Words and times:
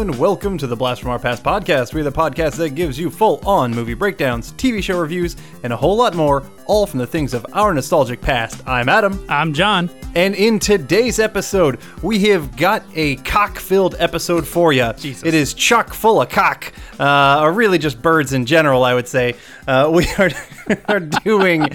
and 0.00 0.18
welcome 0.18 0.58
to 0.58 0.66
the 0.66 0.76
Blast 0.76 1.00
from 1.00 1.10
Our 1.10 1.18
Past 1.18 1.42
podcast. 1.42 1.94
We're 1.94 2.04
the 2.04 2.12
podcast 2.12 2.56
that 2.56 2.74
gives 2.74 2.98
you 2.98 3.08
full 3.08 3.40
on 3.48 3.70
movie 3.70 3.94
breakdowns, 3.94 4.52
TV 4.52 4.82
show 4.82 5.00
reviews, 5.00 5.36
and 5.62 5.72
a 5.72 5.76
whole 5.76 5.96
lot 5.96 6.14
more, 6.14 6.44
all 6.66 6.86
from 6.86 6.98
the 6.98 7.06
things 7.06 7.32
of 7.32 7.46
our 7.54 7.72
nostalgic 7.72 8.20
past. 8.20 8.62
I'm 8.66 8.90
Adam. 8.90 9.24
I'm 9.26 9.54
John. 9.54 9.88
And 10.14 10.34
in 10.34 10.58
today's 10.58 11.18
episode, 11.18 11.78
we 12.02 12.18
have 12.26 12.56
got 12.56 12.82
a 12.94 13.16
cock 13.16 13.58
filled 13.58 13.94
episode 13.98 14.46
for 14.46 14.72
you. 14.72 14.92
Jesus. 14.94 15.24
It 15.24 15.34
is 15.34 15.54
chock 15.54 15.94
full 15.94 16.20
of 16.20 16.28
cock, 16.28 16.72
uh, 16.98 17.40
or 17.42 17.52
really 17.52 17.78
just 17.78 18.02
birds 18.02 18.32
in 18.32 18.44
general, 18.44 18.84
I 18.84 18.94
would 18.94 19.08
say. 19.08 19.36
Uh, 19.66 19.90
we 19.92 20.06
are, 20.18 20.30
are 20.88 21.00
doing 21.00 21.68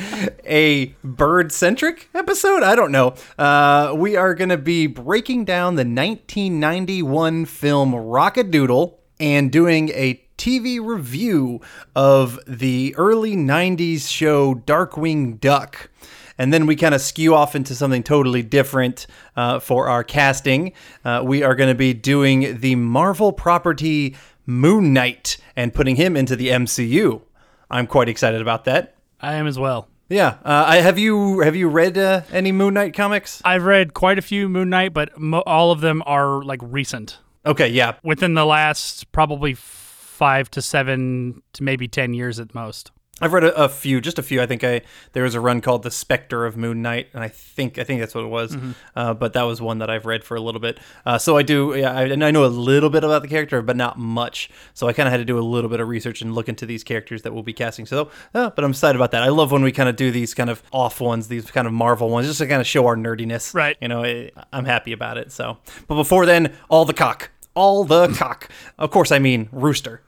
a 0.44 0.88
bird 1.04 1.52
centric 1.52 2.10
episode? 2.14 2.62
I 2.64 2.76
don't 2.76 2.92
know. 2.92 3.16
Uh, 3.38 3.94
we 3.96 4.16
are 4.16 4.34
going 4.36 4.50
to 4.50 4.58
be 4.58 4.88
breaking 4.88 5.46
down 5.46 5.76
the 5.76 5.82
1991 5.82 7.46
film 7.46 7.96
Rockadoodle 8.12 8.96
and 9.22 9.50
doing 9.50 9.88
a 9.90 10.22
TV 10.38 10.84
review 10.84 11.62
of 11.96 12.38
the 12.46 12.94
early 12.98 13.38
90s 13.38 14.10
show 14.10 14.56
Darkwing 14.56 15.40
Duck. 15.40 15.90
And 16.38 16.52
then 16.52 16.66
we 16.66 16.76
kind 16.76 16.94
of 16.94 17.00
skew 17.00 17.34
off 17.34 17.56
into 17.56 17.74
something 17.74 18.04
totally 18.04 18.44
different 18.44 19.08
uh, 19.38 19.60
for 19.60 19.88
our 19.88 20.04
casting. 20.04 20.74
Uh, 21.06 21.22
we 21.24 21.42
are 21.42 21.56
going 21.56 21.70
to 21.70 21.76
be 21.76 21.94
doing 21.94 22.60
the 22.60 22.76
Marvel 22.76 23.32
property 23.32 24.18
Moon 24.46 24.92
Knight 24.92 25.38
and 25.56 25.74
putting 25.74 25.96
him 25.96 26.18
into 26.18 26.36
the 26.36 26.50
MCU. 26.50 27.22
I'm 27.70 27.88
quite 27.88 28.10
excited 28.10 28.42
about 28.42 28.66
that. 28.66 28.96
I 29.22 29.36
am 29.36 29.48
as 29.48 29.58
well. 29.58 29.88
Yeah, 30.10 30.40
uh, 30.44 30.66
I, 30.68 30.78
have 30.78 31.00
you 31.00 31.40
have 31.40 31.56
you 31.56 31.70
read 31.70 31.98
uh, 31.98 32.24
any 32.34 32.52
Moon 32.52 32.74
Knight 32.74 32.94
comics? 32.94 33.42
I've 33.46 33.64
read 33.64 33.94
quite 33.94 34.18
a 34.18 34.22
few 34.22 34.50
Moon 34.50 34.70
Knight, 34.70 34.94
but 34.94 35.18
mo- 35.18 35.44
all 35.46 35.72
of 35.72 35.80
them 35.80 36.04
are 36.06 36.44
like 36.44 36.60
recent. 36.62 37.20
Okay, 37.46 37.68
yeah, 37.70 37.94
Within 38.04 38.36
the 38.36 38.46
last 38.46 39.12
probably 39.12 39.56
five 39.56 40.52
to 40.52 40.62
seven 40.62 41.42
to 41.54 41.64
maybe 41.64 41.88
ten 41.88 42.14
years 42.14 42.40
at 42.40 42.54
most. 42.54 42.92
I've 43.22 43.34
read 43.34 43.44
a, 43.44 43.56
a 43.56 43.70
few, 43.70 44.02
just 44.02 44.18
a 44.20 44.24
few. 44.24 44.42
I 44.42 44.46
think 44.46 44.64
I 44.64 44.82
there 45.14 45.24
was 45.24 45.36
a 45.36 45.40
run 45.40 45.62
called 45.62 45.84
The 45.84 45.92
Spectre 45.92 46.46
of 46.46 46.58
Moon 46.58 46.82
Knight, 46.82 47.08
and 47.14 47.24
I 47.24 47.28
think 47.28 47.78
I 47.78 47.84
think 47.84 48.00
that's 48.00 48.16
what 48.16 48.24
it 48.24 48.30
was. 48.30 48.58
Uh, 48.96 49.14
but 49.14 49.34
that 49.34 49.44
was 49.44 49.62
one 49.62 49.80
that 49.80 49.90
I've 49.90 50.06
read 50.06 50.24
for 50.24 50.36
a 50.36 50.42
little 50.42 50.62
bit. 50.62 50.80
Uh, 51.06 51.18
so 51.18 51.38
I 51.38 51.44
do, 51.44 51.76
yeah, 51.76 51.94
I, 51.94 52.04
and 52.04 52.24
I 52.24 52.32
know 52.32 52.46
a 52.46 52.48
little 52.48 52.90
bit 52.90 53.04
about 53.04 53.22
the 53.22 53.28
character, 53.28 53.62
but 53.62 53.76
not 53.76 53.98
much. 53.98 54.50
So 54.74 54.88
I 54.88 54.94
kind 54.94 55.08
of 55.08 55.12
had 55.12 55.18
to 55.18 55.26
do 55.26 55.38
a 55.38 55.42
little 55.42 55.70
bit 55.70 55.80
of 55.80 55.88
research 55.88 56.22
and 56.22 56.34
look 56.34 56.50
into 56.50 56.66
these 56.66 56.84
characters 56.84 57.22
that 57.22 57.34
we'll 57.34 57.44
be 57.44 57.54
casting. 57.54 57.86
So, 57.86 58.10
uh, 58.34 58.50
but 58.50 58.64
I'm 58.64 58.72
excited 58.72 58.96
about 58.96 59.12
that. 59.12 59.24
I 59.24 59.30
love 59.30 59.52
when 59.52 59.62
we 59.64 59.72
kind 59.72 59.90
of 59.90 59.96
do 59.96 60.12
these 60.12 60.34
kind 60.34 60.50
of 60.50 60.64
off 60.72 61.00
ones, 61.00 61.28
these 61.28 61.50
kind 61.52 61.68
of 61.68 61.74
Marvel 61.74 62.10
ones, 62.10 62.28
just 62.28 62.40
to 62.40 62.48
kind 62.48 62.62
of 62.62 62.68
show 62.68 62.86
our 62.88 62.96
nerdiness. 62.96 63.54
Right. 63.54 63.78
You 63.82 63.88
know, 63.88 64.04
I, 64.04 64.32
I'm 64.52 64.66
happy 64.66 64.92
about 64.92 65.18
it. 65.18 65.32
So, 65.32 65.58
but 65.88 65.96
before 65.96 66.26
then, 66.26 66.54
all 66.70 66.86
the 66.86 66.94
cock, 66.94 67.32
all 67.54 67.84
the 67.84 68.08
cock. 68.18 68.50
Of 68.78 68.92
course, 68.92 69.12
I 69.12 69.20
mean 69.20 69.50
rooster 69.52 70.02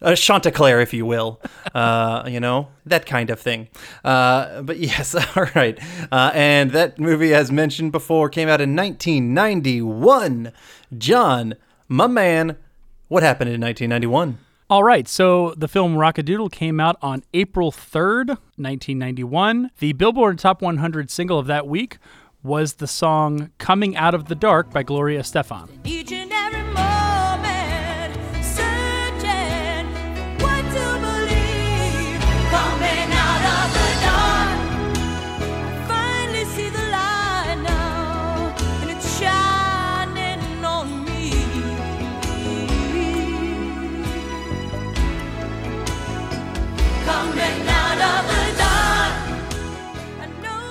a 0.00 0.16
Chanticleer, 0.16 0.80
if 0.80 0.92
you 0.94 1.04
will, 1.04 1.40
uh, 1.74 2.24
you 2.26 2.40
know 2.40 2.68
that 2.86 3.06
kind 3.06 3.30
of 3.30 3.38
thing. 3.38 3.68
Uh, 4.04 4.62
but 4.62 4.78
yes, 4.78 5.14
all 5.36 5.46
right. 5.54 5.78
Uh, 6.10 6.30
and 6.34 6.70
that 6.72 6.98
movie, 6.98 7.34
as 7.34 7.52
mentioned 7.52 7.92
before, 7.92 8.28
came 8.28 8.48
out 8.48 8.60
in 8.60 8.74
1991. 8.74 10.52
John, 10.96 11.54
my 11.88 12.06
man, 12.06 12.56
what 13.08 13.22
happened 13.22 13.50
in 13.50 13.60
1991? 13.60 14.38
All 14.70 14.84
right, 14.84 15.08
so 15.08 15.52
the 15.56 15.66
film 15.66 15.96
Rockadoodle 15.96 16.52
came 16.52 16.78
out 16.78 16.96
on 17.02 17.24
April 17.34 17.72
3rd, 17.72 18.28
1991. 18.56 19.72
The 19.80 19.92
Billboard 19.94 20.38
Top 20.38 20.62
100 20.62 21.10
single 21.10 21.40
of 21.40 21.48
that 21.48 21.66
week 21.66 21.98
was 22.44 22.74
the 22.74 22.86
song 22.86 23.50
Coming 23.58 23.96
Out 23.96 24.14
of 24.14 24.26
the 24.26 24.36
Dark 24.36 24.70
by 24.70 24.84
Gloria 24.84 25.22
Estefan. 25.22 25.68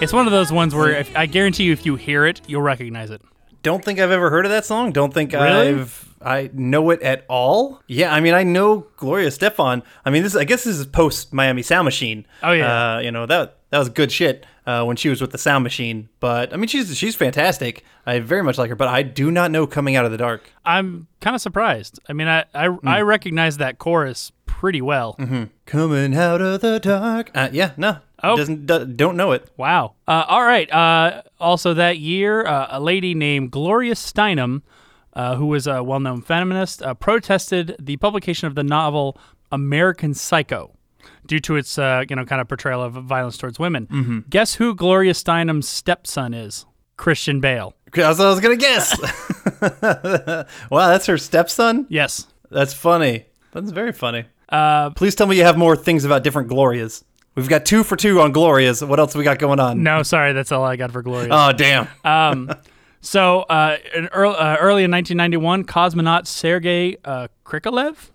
It's 0.01 0.13
one 0.13 0.25
of 0.27 0.31
those 0.31 0.49
ones 0.51 0.73
where 0.73 0.91
if, 0.91 1.15
I 1.15 1.25
guarantee 1.25 1.63
you, 1.65 1.73
if 1.73 1.85
you 1.85 1.97
hear 1.97 2.25
it, 2.25 2.39
you'll 2.47 2.61
recognize 2.61 3.09
it. 3.09 3.21
Don't 3.63 3.83
think 3.83 3.99
I've 3.99 4.11
ever 4.11 4.29
heard 4.29 4.45
of 4.45 4.51
that 4.51 4.65
song. 4.65 4.93
Don't 4.93 5.13
think 5.13 5.33
Really? 5.33 5.69
I've 5.69 6.05
I 6.21 6.49
know 6.53 6.89
it 6.89 7.01
at 7.01 7.25
all. 7.29 7.81
Yeah, 7.87 8.13
I 8.13 8.19
mean 8.21 8.33
I 8.33 8.43
know 8.43 8.87
Gloria 8.95 9.27
Estefan. 9.27 9.83
I 10.05 10.09
mean 10.09 10.23
this 10.23 10.35
I 10.35 10.45
guess 10.45 10.63
this 10.63 10.77
is 10.77 10.85
post 10.85 11.33
Miami 11.33 11.61
Sound 11.61 11.83
Machine. 11.85 12.25
Oh, 12.41 12.53
yeah. 12.53 12.95
uh, 12.95 12.99
you 12.99 13.11
know 13.11 13.25
that 13.25 13.57
that 13.71 13.79
was 13.79 13.89
good 13.89 14.11
shit 14.11 14.45
uh, 14.65 14.83
when 14.85 14.95
she 14.95 15.09
was 15.09 15.19
with 15.21 15.31
the 15.31 15.37
Sound 15.37 15.63
Machine. 15.63 16.07
But 16.21 16.53
I 16.53 16.57
mean 16.57 16.69
she's 16.69 16.95
she's 16.97 17.15
fantastic. 17.17 17.83
I 18.05 18.19
very 18.19 18.43
much 18.43 18.57
like 18.57 18.69
her. 18.69 18.75
But 18.77 18.87
I 18.87 19.03
do 19.03 19.31
not 19.31 19.51
know 19.51 19.67
Coming 19.67 19.97
Out 19.97 20.05
of 20.05 20.11
the 20.11 20.17
Dark. 20.17 20.49
I'm 20.65 21.07
kind 21.19 21.35
of 21.35 21.41
surprised. 21.41 21.99
I 22.07 22.13
mean, 22.13 22.29
I 22.29 22.45
I, 22.53 22.69
I 22.85 23.01
recognize 23.01 23.57
that 23.57 23.77
chorus 23.79 24.31
pretty 24.45 24.81
well. 24.81 25.17
Coming 25.65 26.15
out 26.15 26.41
of 26.41 26.61
the 26.61 26.79
dark. 26.79 27.31
Uh, 27.35 27.49
yeah, 27.51 27.71
no, 27.77 27.97
Oh. 28.23 28.35
doesn't 28.37 28.65
do, 28.65 28.85
don't 28.85 29.17
know 29.17 29.31
it. 29.31 29.49
Wow. 29.57 29.93
Uh, 30.07 30.25
all 30.27 30.43
right. 30.43 30.71
Uh, 30.71 31.21
also, 31.39 31.73
that 31.73 31.97
year, 31.99 32.45
uh, 32.45 32.67
a 32.69 32.79
lady 32.79 33.13
named 33.13 33.51
Gloria 33.51 33.93
Steinem, 33.95 34.61
uh, 35.13 35.35
who 35.35 35.45
was 35.47 35.67
a 35.67 35.83
well 35.83 35.99
known 35.99 36.21
feminist, 36.21 36.81
uh, 36.81 36.93
protested 36.93 37.75
the 37.79 37.97
publication 37.97 38.47
of 38.47 38.55
the 38.55 38.63
novel 38.63 39.17
American 39.51 40.13
Psycho 40.13 40.75
due 41.25 41.39
to 41.39 41.55
its 41.55 41.77
uh, 41.77 42.03
you 42.09 42.15
know 42.15 42.25
kind 42.25 42.41
of 42.41 42.47
portrayal 42.47 42.83
of 42.83 42.93
violence 42.93 43.37
towards 43.37 43.57
women. 43.59 44.25
Guess 44.29 44.55
who 44.55 44.75
Gloria 44.75 45.13
Steinem's 45.13 45.67
stepson 45.67 46.33
is? 46.33 46.65
Christian 46.97 47.39
Bale. 47.39 47.73
That's 47.93 48.19
what 48.19 48.27
I 48.27 48.29
was 48.29 48.41
gonna 48.41 48.57
guess. 48.57 48.99
wow, 50.69 50.87
that's 50.89 51.05
her 51.05 51.17
stepson. 51.17 51.87
Yes. 51.89 52.27
That's 52.51 52.73
funny. 52.73 53.25
That's 53.53 53.71
very 53.71 53.93
funny. 53.93 54.25
Uh, 54.49 54.89
Please 54.91 55.15
tell 55.15 55.27
me 55.27 55.37
you 55.37 55.43
have 55.43 55.57
more 55.57 55.75
things 55.75 56.03
about 56.05 56.23
different 56.23 56.49
Glorias. 56.49 57.03
We've 57.35 57.47
got 57.49 57.65
two 57.65 57.83
for 57.83 57.95
two 57.95 58.19
on 58.21 58.31
Glorias. 58.31 58.83
What 58.83 58.99
else 58.99 59.15
we 59.15 59.23
got 59.23 59.39
going 59.39 59.59
on? 59.59 59.81
no, 59.83 60.03
sorry, 60.03 60.33
that's 60.33 60.51
all 60.51 60.63
I 60.63 60.75
got 60.75 60.91
for 60.91 61.01
Gloria. 61.01 61.29
Oh, 61.31 61.51
damn. 61.53 61.87
Um, 62.03 62.51
so 63.01 63.41
uh, 63.43 63.77
in 63.95 64.07
early, 64.07 64.35
uh, 64.35 64.57
early 64.57 64.83
in 64.83 64.91
1991, 64.91 65.63
cosmonaut 65.65 66.27
Sergei 66.27 66.97
uh, 67.05 67.27
Krikalev, 67.45 68.09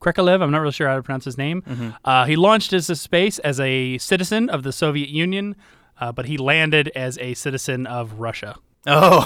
Krikalev, 0.00 0.42
I'm 0.42 0.50
not 0.50 0.58
really 0.60 0.72
sure 0.72 0.88
how 0.88 0.96
to 0.96 1.02
pronounce 1.02 1.24
his 1.24 1.38
name. 1.38 1.94
Uh, 2.04 2.26
he 2.26 2.36
launched 2.36 2.72
into 2.74 2.94
space 2.96 3.38
as 3.38 3.58
a 3.60 3.96
citizen 3.98 4.50
of 4.50 4.62
the 4.62 4.72
Soviet 4.72 5.08
Union, 5.08 5.56
uh, 5.98 6.12
but 6.12 6.26
he 6.26 6.36
landed 6.36 6.88
as 6.94 7.16
a 7.18 7.32
citizen 7.34 7.86
of 7.86 8.14
Russia. 8.20 8.56
oh. 8.86 9.24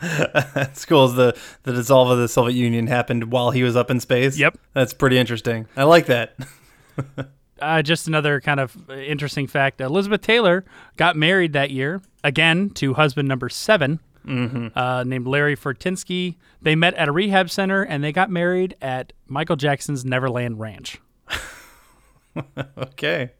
That's 0.00 0.84
cool. 0.84 1.04
As 1.04 1.14
the, 1.14 1.36
the 1.62 1.72
dissolve 1.72 2.10
of 2.10 2.18
the 2.18 2.28
Soviet 2.28 2.56
Union 2.56 2.86
happened 2.88 3.30
while 3.32 3.50
he 3.50 3.62
was 3.62 3.76
up 3.76 3.90
in 3.90 4.00
space. 4.00 4.38
Yep. 4.38 4.58
That's 4.74 4.92
pretty 4.92 5.18
interesting. 5.18 5.66
I 5.76 5.84
like 5.84 6.06
that. 6.06 6.36
Uh, 7.60 7.82
just 7.82 8.06
another 8.08 8.40
kind 8.40 8.60
of 8.60 8.90
interesting 8.90 9.46
fact: 9.46 9.80
Elizabeth 9.80 10.20
Taylor 10.22 10.64
got 10.96 11.16
married 11.16 11.52
that 11.54 11.70
year 11.70 12.00
again 12.24 12.70
to 12.70 12.94
husband 12.94 13.28
number 13.28 13.48
7 13.48 14.00
uh, 14.74 15.04
named 15.06 15.26
Larry 15.26 15.56
Fortensky. 15.56 16.36
They 16.60 16.74
met 16.74 16.94
at 16.94 17.08
a 17.08 17.12
rehab 17.12 17.48
center 17.50 17.82
and 17.82 18.04
they 18.04 18.12
got 18.12 18.30
married 18.30 18.76
at 18.82 19.12
Michael 19.26 19.56
Jackson's 19.56 20.04
Neverland 20.04 20.60
Ranch. 20.60 20.98
Okay. 22.76 23.30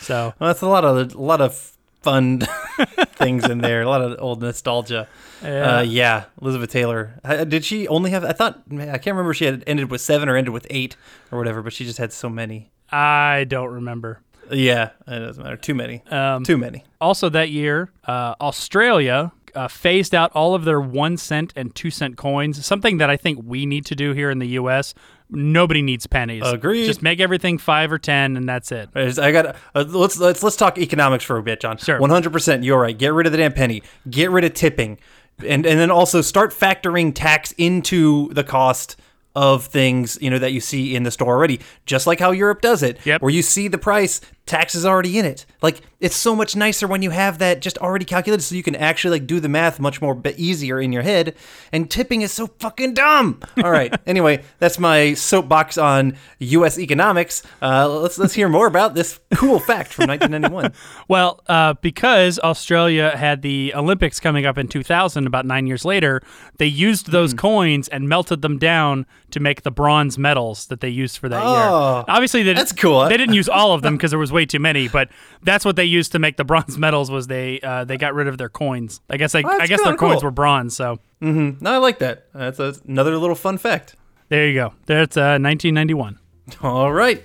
So 0.00 0.34
Well, 0.38 0.48
that's 0.48 0.60
a 0.60 0.68
lot 0.68 0.84
of 0.84 1.14
a 1.14 1.18
lot 1.22 1.40
of 1.40 1.72
fun 2.02 2.40
things 3.14 3.48
in 3.48 3.58
there. 3.58 3.82
A 3.82 3.88
lot 3.88 4.02
of 4.02 4.18
old 4.20 4.42
nostalgia. 4.42 5.08
Yeah. 5.42 5.78
Uh, 5.78 5.80
yeah. 5.80 6.24
Elizabeth 6.42 6.70
Taylor. 6.70 7.18
Uh, 7.24 7.44
Did 7.44 7.64
she 7.64 7.88
only 7.88 8.10
have? 8.10 8.24
I 8.24 8.32
thought. 8.32 8.62
I 8.70 8.98
can't 8.98 9.06
remember. 9.06 9.30
if 9.30 9.38
She 9.38 9.46
had 9.46 9.64
ended 9.66 9.90
with 9.90 10.00
seven 10.02 10.28
or 10.28 10.36
ended 10.36 10.52
with 10.52 10.66
eight 10.68 10.96
or 11.32 11.38
whatever. 11.38 11.62
But 11.62 11.72
she 11.72 11.84
just 11.84 11.98
had 11.98 12.12
so 12.12 12.28
many. 12.28 12.70
I 12.94 13.44
don't 13.44 13.72
remember. 13.72 14.20
Yeah, 14.50 14.90
it 15.06 15.18
doesn't 15.18 15.42
matter. 15.42 15.56
Too 15.56 15.74
many. 15.74 16.02
Um, 16.10 16.44
Too 16.44 16.58
many. 16.58 16.84
Also, 17.00 17.28
that 17.30 17.50
year, 17.50 17.90
uh, 18.06 18.34
Australia 18.40 19.32
uh, 19.54 19.68
phased 19.68 20.14
out 20.14 20.30
all 20.34 20.54
of 20.54 20.64
their 20.64 20.80
one 20.80 21.16
cent 21.16 21.52
and 21.56 21.74
two 21.74 21.90
cent 21.90 22.16
coins. 22.16 22.64
Something 22.64 22.98
that 22.98 23.10
I 23.10 23.16
think 23.16 23.40
we 23.44 23.66
need 23.66 23.86
to 23.86 23.94
do 23.94 24.12
here 24.12 24.30
in 24.30 24.38
the 24.38 24.48
U.S. 24.48 24.94
Nobody 25.30 25.82
needs 25.82 26.06
pennies. 26.06 26.42
Agreed. 26.44 26.86
Just 26.86 27.02
make 27.02 27.20
everything 27.20 27.58
five 27.58 27.90
or 27.90 27.98
ten, 27.98 28.36
and 28.36 28.48
that's 28.48 28.70
it. 28.70 28.90
I 28.94 29.32
got. 29.32 29.56
Uh, 29.74 29.84
let's 29.88 30.18
let's 30.18 30.42
let's 30.42 30.56
talk 30.56 30.78
economics 30.78 31.24
for 31.24 31.36
a 31.36 31.42
bit, 31.42 31.60
John. 31.60 31.78
Sure. 31.78 31.98
One 31.98 32.10
hundred 32.10 32.32
percent. 32.32 32.64
You're 32.64 32.80
right. 32.80 32.96
Get 32.96 33.12
rid 33.12 33.26
of 33.26 33.32
the 33.32 33.38
damn 33.38 33.52
penny. 33.52 33.82
Get 34.08 34.30
rid 34.30 34.44
of 34.44 34.54
tipping, 34.54 34.98
and 35.38 35.64
and 35.66 35.80
then 35.80 35.90
also 35.90 36.20
start 36.20 36.52
factoring 36.52 37.12
tax 37.14 37.52
into 37.52 38.28
the 38.34 38.44
cost 38.44 38.96
of 39.34 39.66
things 39.66 40.16
you 40.20 40.30
know 40.30 40.38
that 40.38 40.52
you 40.52 40.60
see 40.60 40.94
in 40.94 41.02
the 41.02 41.10
store 41.10 41.28
already 41.34 41.60
just 41.86 42.06
like 42.06 42.20
how 42.20 42.30
europe 42.30 42.60
does 42.60 42.82
it 42.82 43.04
Yep. 43.04 43.20
where 43.22 43.30
you 43.30 43.42
see 43.42 43.66
the 43.68 43.78
price 43.78 44.20
tax 44.46 44.74
is 44.74 44.84
already 44.84 45.18
in 45.18 45.24
it. 45.24 45.46
Like 45.62 45.80
it's 46.00 46.16
so 46.16 46.36
much 46.36 46.54
nicer 46.54 46.86
when 46.86 47.00
you 47.02 47.10
have 47.10 47.38
that 47.38 47.60
just 47.62 47.78
already 47.78 48.04
calculated, 48.04 48.42
so 48.42 48.54
you 48.54 48.62
can 48.62 48.76
actually 48.76 49.18
like 49.18 49.26
do 49.26 49.40
the 49.40 49.48
math 49.48 49.80
much 49.80 50.02
more 50.02 50.14
bit 50.14 50.38
easier 50.38 50.80
in 50.80 50.92
your 50.92 51.02
head. 51.02 51.34
And 51.72 51.90
tipping 51.90 52.20
is 52.22 52.30
so 52.32 52.48
fucking 52.58 52.94
dumb. 52.94 53.40
All 53.62 53.70
right. 53.70 53.94
anyway, 54.06 54.42
that's 54.58 54.78
my 54.78 55.14
soapbox 55.14 55.78
on 55.78 56.16
U.S. 56.40 56.78
economics. 56.78 57.42
Uh, 57.62 57.88
let's 57.88 58.18
let's 58.18 58.34
hear 58.34 58.48
more 58.48 58.66
about 58.66 58.94
this 58.94 59.18
cool 59.34 59.58
fact 59.58 59.92
from 59.92 60.08
1991. 60.08 60.72
Well, 61.08 61.42
uh, 61.48 61.74
because 61.82 62.38
Australia 62.38 63.14
had 63.16 63.42
the 63.42 63.72
Olympics 63.74 64.20
coming 64.20 64.46
up 64.46 64.56
in 64.56 64.68
2000, 64.68 65.26
about 65.26 65.44
nine 65.44 65.66
years 65.66 65.84
later, 65.84 66.22
they 66.58 66.66
used 66.66 67.10
those 67.10 67.32
Hmm. 67.32 67.38
coins 67.38 67.88
and 67.88 68.08
melted 68.08 68.40
them 68.42 68.58
down 68.58 69.04
to 69.30 69.40
make 69.40 69.62
the 69.62 69.70
bronze 69.70 70.16
medals 70.18 70.66
that 70.68 70.80
they 70.80 70.88
used 70.88 71.18
for 71.18 71.28
that 71.28 71.42
Oh, 71.44 71.52
year. 71.96 72.04
Obviously, 72.08 72.42
they, 72.42 72.54
that's 72.54 72.72
cool. 72.72 73.06
They 73.08 73.16
didn't 73.16 73.34
use 73.34 73.48
all 73.48 73.72
of 73.72 73.82
them 73.82 73.96
because 73.96 74.10
there 74.12 74.18
was 74.18 74.32
way 74.34 74.44
too 74.44 74.58
many, 74.58 74.88
but 74.88 75.08
that's 75.42 75.64
what 75.64 75.76
they 75.76 75.84
used 75.86 76.12
to 76.12 76.18
make 76.18 76.36
the 76.36 76.44
bronze 76.44 76.76
medals. 76.86 77.10
Was 77.10 77.26
they 77.28 77.60
uh, 77.62 77.84
they 77.84 77.96
got 77.96 78.12
rid 78.14 78.28
of 78.28 78.36
their 78.36 78.50
coins? 78.50 79.00
I 79.08 79.16
guess 79.16 79.34
I, 79.34 79.40
Oh, 79.42 79.48
I 79.48 79.66
guess 79.66 79.80
their 79.82 79.92
kinda 79.92 79.98
coins 79.98 80.22
were 80.22 80.30
bronze. 80.30 80.76
So 80.76 80.98
No, 81.22 81.56
I 81.64 81.78
like 81.78 82.00
that. 82.00 82.26
That's 82.34 82.58
a, 82.58 82.74
another 82.86 83.16
little 83.16 83.36
fun 83.36 83.56
fact. 83.56 83.94
there 84.28 84.46
you 84.46 84.54
go. 84.54 84.74
That's 84.84 85.16
uh, 85.16 85.38
1991. 85.40 86.18
All 86.62 86.92
right. 86.92 87.22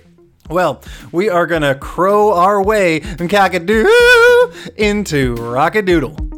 Well, 0.48 0.82
we 1.12 1.28
are 1.28 1.46
going 1.46 1.62
to 1.62 1.74
crow 1.76 2.32
our 2.34 2.60
way 2.62 3.00
from 3.00 3.28
cockadoo 3.28 3.84
into 4.76 5.36
rockadoodle. 5.36 6.29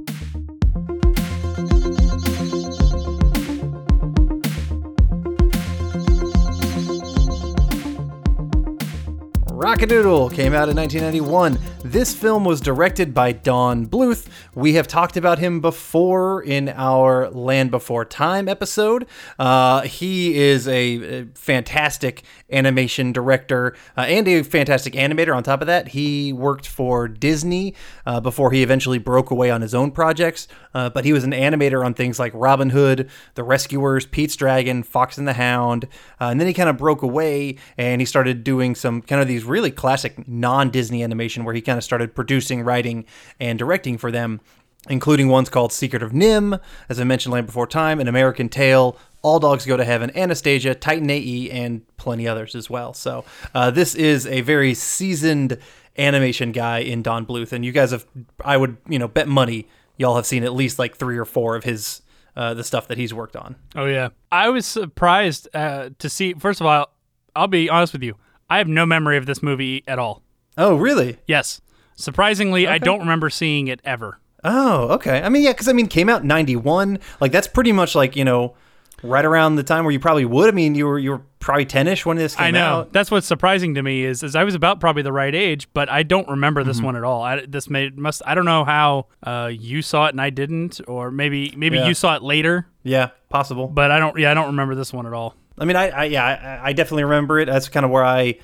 Rockadoodle 9.82 10.32
came 10.32 10.54
out 10.54 10.68
in 10.68 10.76
1991. 10.76 11.58
This 11.92 12.14
film 12.14 12.46
was 12.46 12.62
directed 12.62 13.12
by 13.12 13.32
Don 13.32 13.86
Bluth. 13.86 14.26
We 14.54 14.72
have 14.72 14.88
talked 14.88 15.18
about 15.18 15.38
him 15.38 15.60
before 15.60 16.42
in 16.42 16.70
our 16.70 17.28
Land 17.28 17.70
Before 17.70 18.06
Time 18.06 18.48
episode. 18.48 19.06
Uh, 19.38 19.82
he 19.82 20.34
is 20.40 20.66
a, 20.66 21.26
fantastic 21.34 22.22
animation 22.50 23.12
director 23.12 23.76
uh, 23.96 24.02
and 24.02 24.26
a 24.26 24.42
fantastic 24.42 24.94
animator. 24.94 25.36
On 25.36 25.42
top 25.42 25.60
of 25.60 25.66
that, 25.66 25.88
he 25.88 26.32
worked 26.32 26.66
for 26.66 27.08
Disney 27.08 27.74
uh, 28.06 28.20
before 28.20 28.52
he 28.52 28.62
eventually 28.62 28.98
broke 28.98 29.30
away 29.30 29.50
on 29.50 29.60
his 29.60 29.74
own 29.74 29.90
projects. 29.90 30.48
Uh, 30.74 30.88
but 30.88 31.04
he 31.04 31.12
was 31.12 31.24
an 31.24 31.32
animator 31.32 31.84
on 31.84 31.92
things 31.92 32.18
like 32.18 32.32
Robin 32.34 32.70
Hood, 32.70 33.10
The 33.34 33.44
Rescuers, 33.44 34.06
Pete's 34.06 34.36
Dragon, 34.36 34.82
Fox 34.82 35.18
and 35.18 35.28
the 35.28 35.34
Hound. 35.34 35.84
Uh, 36.20 36.26
and 36.26 36.40
then 36.40 36.46
he 36.46 36.54
kind 36.54 36.70
of 36.70 36.78
broke 36.78 37.02
away 37.02 37.56
and 37.76 38.00
he 38.00 38.06
started 38.06 38.44
doing 38.44 38.74
some 38.74 39.02
kind 39.02 39.20
of 39.20 39.28
these 39.28 39.44
really 39.44 39.70
classic 39.70 40.26
non 40.26 40.70
Disney 40.70 41.02
animation 41.02 41.44
where 41.44 41.54
he 41.54 41.60
kind 41.60 41.76
of 41.76 41.81
started 41.82 42.14
producing, 42.14 42.62
writing, 42.62 43.04
and 43.40 43.58
directing 43.58 43.98
for 43.98 44.10
them, 44.10 44.40
including 44.88 45.28
ones 45.28 45.48
called 45.48 45.72
Secret 45.72 46.02
of 46.02 46.12
NIMH, 46.12 46.60
as 46.88 47.00
I 47.00 47.04
mentioned 47.04 47.32
land 47.32 47.46
before 47.46 47.66
time, 47.66 48.00
An 48.00 48.08
American 48.08 48.48
Tail, 48.48 48.96
All 49.22 49.38
Dogs 49.38 49.66
Go 49.66 49.76
to 49.76 49.84
Heaven, 49.84 50.16
Anastasia, 50.16 50.74
Titan 50.74 51.10
AE, 51.10 51.50
and 51.50 51.86
plenty 51.96 52.26
others 52.26 52.54
as 52.54 52.68
well. 52.68 52.94
So 52.94 53.24
uh, 53.54 53.70
this 53.70 53.94
is 53.94 54.26
a 54.26 54.40
very 54.40 54.74
seasoned 54.74 55.58
animation 55.98 56.52
guy 56.52 56.78
in 56.78 57.02
Don 57.02 57.26
Bluth, 57.26 57.52
and 57.52 57.64
you 57.64 57.72
guys 57.72 57.90
have, 57.90 58.06
I 58.44 58.56
would, 58.56 58.76
you 58.88 58.98
know, 58.98 59.08
bet 59.08 59.28
money 59.28 59.66
y'all 59.96 60.16
have 60.16 60.26
seen 60.26 60.42
at 60.42 60.52
least 60.52 60.78
like 60.78 60.96
three 60.96 61.18
or 61.18 61.24
four 61.24 61.56
of 61.56 61.64
his 61.64 62.02
uh, 62.34 62.54
the 62.54 62.64
stuff 62.64 62.88
that 62.88 62.98
he's 62.98 63.12
worked 63.12 63.36
on. 63.36 63.56
Oh 63.76 63.84
yeah, 63.84 64.08
I 64.30 64.48
was 64.48 64.66
surprised 64.66 65.48
uh, 65.54 65.90
to 65.98 66.08
see. 66.08 66.34
First 66.34 66.60
of 66.60 66.66
all, 66.66 66.88
I'll 67.36 67.46
be 67.46 67.68
honest 67.68 67.92
with 67.92 68.02
you. 68.02 68.16
I 68.48 68.58
have 68.58 68.68
no 68.68 68.84
memory 68.84 69.16
of 69.16 69.26
this 69.26 69.42
movie 69.42 69.82
at 69.86 69.98
all. 69.98 70.22
Oh, 70.58 70.76
really? 70.76 71.18
Yes, 71.26 71.62
surprisingly, 71.96 72.66
I 72.66 72.78
don't 72.78 73.00
remember 73.00 73.30
seeing 73.30 73.68
it 73.68 73.80
ever. 73.84 74.18
Oh, 74.44 74.88
okay. 74.94 75.22
I 75.22 75.28
mean, 75.28 75.42
yeah, 75.42 75.52
because 75.52 75.68
I 75.68 75.72
mean, 75.72 75.86
came 75.86 76.08
out 76.08 76.24
'91. 76.24 76.98
Like 77.20 77.32
that's 77.32 77.46
pretty 77.46 77.72
much 77.72 77.94
like 77.94 78.16
you 78.16 78.24
know, 78.24 78.54
right 79.02 79.24
around 79.24 79.54
the 79.56 79.62
time 79.62 79.84
where 79.84 79.92
you 79.92 80.00
probably 80.00 80.24
would. 80.24 80.48
I 80.48 80.52
mean, 80.52 80.74
you 80.74 80.86
were 80.86 80.98
you 80.98 81.10
were 81.12 81.22
probably 81.38 81.64
ten-ish 81.64 82.04
when 82.04 82.16
this 82.16 82.34
came 82.34 82.44
out. 82.44 82.48
I 82.48 82.50
know 82.50 82.78
out. 82.80 82.92
that's 82.92 83.10
what's 83.10 83.26
surprising 83.26 83.74
to 83.76 83.82
me 83.82 84.04
is, 84.04 84.22
is 84.22 84.34
I 84.36 84.42
was 84.44 84.54
about 84.56 84.80
probably 84.80 85.02
the 85.02 85.12
right 85.12 85.34
age, 85.34 85.68
but 85.74 85.88
I 85.88 86.02
don't 86.02 86.28
remember 86.28 86.62
Mm-hmm. 86.62 86.68
this 86.68 86.80
one 86.80 86.96
at 86.96 87.04
all. 87.04 87.22
I, 87.22 87.44
this 87.46 87.70
made 87.70 87.96
must 87.98 88.22
I 88.26 88.34
don't 88.34 88.44
know 88.44 88.64
how 88.64 89.06
uh, 89.22 89.50
you 89.52 89.80
saw 89.82 90.06
it 90.06 90.10
and 90.10 90.20
I 90.20 90.30
didn't, 90.30 90.80
or 90.88 91.10
maybe 91.12 91.54
maybe 91.56 91.76
Yeah. 91.78 91.86
you 91.86 91.94
saw 91.94 92.16
it 92.16 92.22
later, 92.22 92.66
Yeah, 92.82 93.10
possible. 93.28 93.68
but 93.68 93.90
I 93.92 93.98
don't. 94.00 94.18
Yeah, 94.18 94.30
I 94.32 94.34
don't 94.34 94.46
remember 94.48 94.74
this 94.74 94.92
one 94.92 95.06
at 95.06 95.12
all. 95.12 95.36
I 95.58 95.66
mean, 95.66 95.76
I, 95.76 95.88
I 95.90 96.04
yeah, 96.06 96.24
I, 96.64 96.70
I 96.70 96.72
definitely 96.72 97.04
remember 97.04 97.38
it. 97.38 97.44
That's 97.46 97.68
kind 97.68 97.84
of 97.84 97.90
where 97.92 98.04
I 98.04 98.38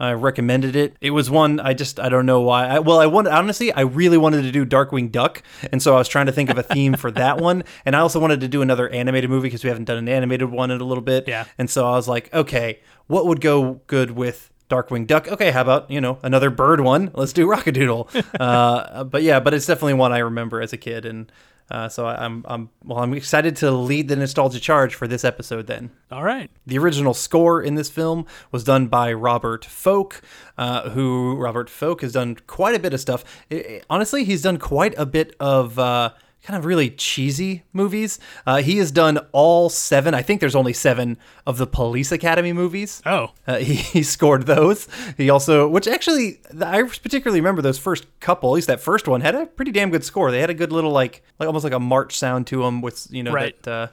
uh, 0.00 0.14
recommended 0.14 0.76
it. 0.76 0.96
It 1.00 1.10
was 1.10 1.30
one 1.30 1.60
I 1.60 1.74
just 1.74 2.00
I 2.00 2.08
don't 2.08 2.26
know 2.26 2.40
why. 2.40 2.66
I, 2.66 2.78
well, 2.78 2.98
I 2.98 3.06
wanted 3.06 3.32
honestly, 3.32 3.72
I 3.72 3.82
really 3.82 4.18
wanted 4.18 4.42
to 4.42 4.52
do 4.52 4.64
Darkwing 4.66 5.10
Duck, 5.10 5.42
and 5.70 5.82
so 5.82 5.94
I 5.94 5.98
was 5.98 6.08
trying 6.08 6.26
to 6.26 6.32
think 6.32 6.50
of 6.50 6.58
a 6.58 6.62
theme 6.62 6.94
for 6.94 7.10
that 7.12 7.38
one. 7.38 7.64
And 7.84 7.96
I 7.96 8.00
also 8.00 8.20
wanted 8.20 8.40
to 8.40 8.48
do 8.48 8.62
another 8.62 8.88
animated 8.90 9.28
movie 9.28 9.48
because 9.48 9.64
we 9.64 9.68
haven't 9.68 9.84
done 9.84 9.98
an 9.98 10.08
animated 10.08 10.50
one 10.50 10.70
in 10.70 10.80
a 10.80 10.84
little 10.84 11.02
bit. 11.02 11.26
Yeah. 11.26 11.46
And 11.58 11.68
so 11.68 11.86
I 11.86 11.92
was 11.92 12.06
like, 12.06 12.32
okay, 12.32 12.80
what 13.06 13.26
would 13.26 13.40
go 13.40 13.80
good 13.86 14.12
with 14.12 14.50
Darkwing 14.70 15.06
Duck? 15.06 15.26
Okay, 15.26 15.50
how 15.50 15.62
about 15.62 15.90
you 15.90 16.00
know 16.00 16.18
another 16.22 16.50
bird 16.50 16.80
one? 16.80 17.10
Let's 17.14 17.32
do 17.32 17.46
Rockadoodle. 17.46 18.24
uh, 18.40 19.04
but 19.04 19.22
yeah, 19.22 19.40
but 19.40 19.52
it's 19.54 19.66
definitely 19.66 19.94
one 19.94 20.12
I 20.12 20.18
remember 20.18 20.60
as 20.62 20.72
a 20.72 20.76
kid, 20.76 21.04
and 21.04 21.30
uh, 21.70 21.88
so 21.88 22.06
I, 22.06 22.24
I'm 22.24 22.44
I'm 22.48 22.68
well, 22.84 22.98
I'm 22.98 23.14
excited 23.14 23.56
to 23.56 23.70
lead 23.70 24.08
the 24.08 24.16
nostalgia 24.16 24.60
charge 24.60 24.94
for 24.94 25.06
this 25.08 25.24
episode 25.24 25.66
then. 25.66 25.90
All 26.10 26.22
right. 26.22 26.50
The 26.66 26.78
original 26.78 27.14
score 27.14 27.62
in 27.62 27.74
this 27.76 27.88
film 27.90 28.26
was 28.50 28.64
done 28.64 28.88
by 28.88 29.12
Robert 29.12 29.64
Folk, 29.64 30.20
uh, 30.58 30.90
who 30.90 31.36
Robert 31.36 31.70
Folk 31.70 32.02
has 32.02 32.12
done 32.12 32.36
quite 32.46 32.74
a 32.74 32.78
bit 32.78 32.92
of 32.92 33.00
stuff. 33.00 33.24
I- 33.50 33.54
I- 33.56 33.82
honestly, 33.88 34.24
he's 34.24 34.42
done 34.42 34.58
quite 34.58 34.94
a 34.98 35.06
bit 35.06 35.34
of 35.40 35.78
uh, 35.78 36.10
kind 36.42 36.58
of 36.58 36.64
really 36.64 36.90
cheesy 36.90 37.62
movies. 37.72 38.18
Uh, 38.46 38.62
he 38.62 38.78
has 38.78 38.90
done 38.90 39.18
all 39.32 39.68
seven. 39.68 40.12
I 40.14 40.22
think 40.22 40.40
there's 40.40 40.56
only 40.56 40.72
seven 40.72 41.16
of 41.46 41.56
the 41.58 41.66
Police 41.66 42.10
Academy 42.12 42.52
movies. 42.52 43.00
Oh. 43.06 43.28
Uh, 43.46 43.56
he, 43.58 43.74
he 43.74 44.02
scored 44.02 44.46
those. 44.46 44.88
He 45.16 45.30
also, 45.30 45.68
which 45.68 45.86
actually, 45.86 46.40
I 46.60 46.82
particularly 46.82 47.40
remember 47.40 47.62
those 47.62 47.78
first 47.78 48.06
couple. 48.20 48.50
At 48.50 48.54
least 48.54 48.66
that 48.68 48.80
first 48.80 49.06
one 49.06 49.20
had 49.20 49.34
a 49.34 49.46
pretty 49.46 49.70
damn 49.70 49.90
good 49.90 50.04
score. 50.04 50.30
They 50.30 50.40
had 50.40 50.50
a 50.50 50.54
good 50.54 50.72
little 50.72 50.90
like, 50.90 51.22
like 51.38 51.46
almost 51.46 51.64
like 51.64 51.72
a 51.72 51.80
march 51.80 52.16
sound 52.18 52.46
to 52.48 52.62
them 52.62 52.80
with 52.80 53.06
you 53.10 53.22
know 53.22 53.32
Right. 53.32 53.60
that 53.62 53.72
uh, 53.72 53.86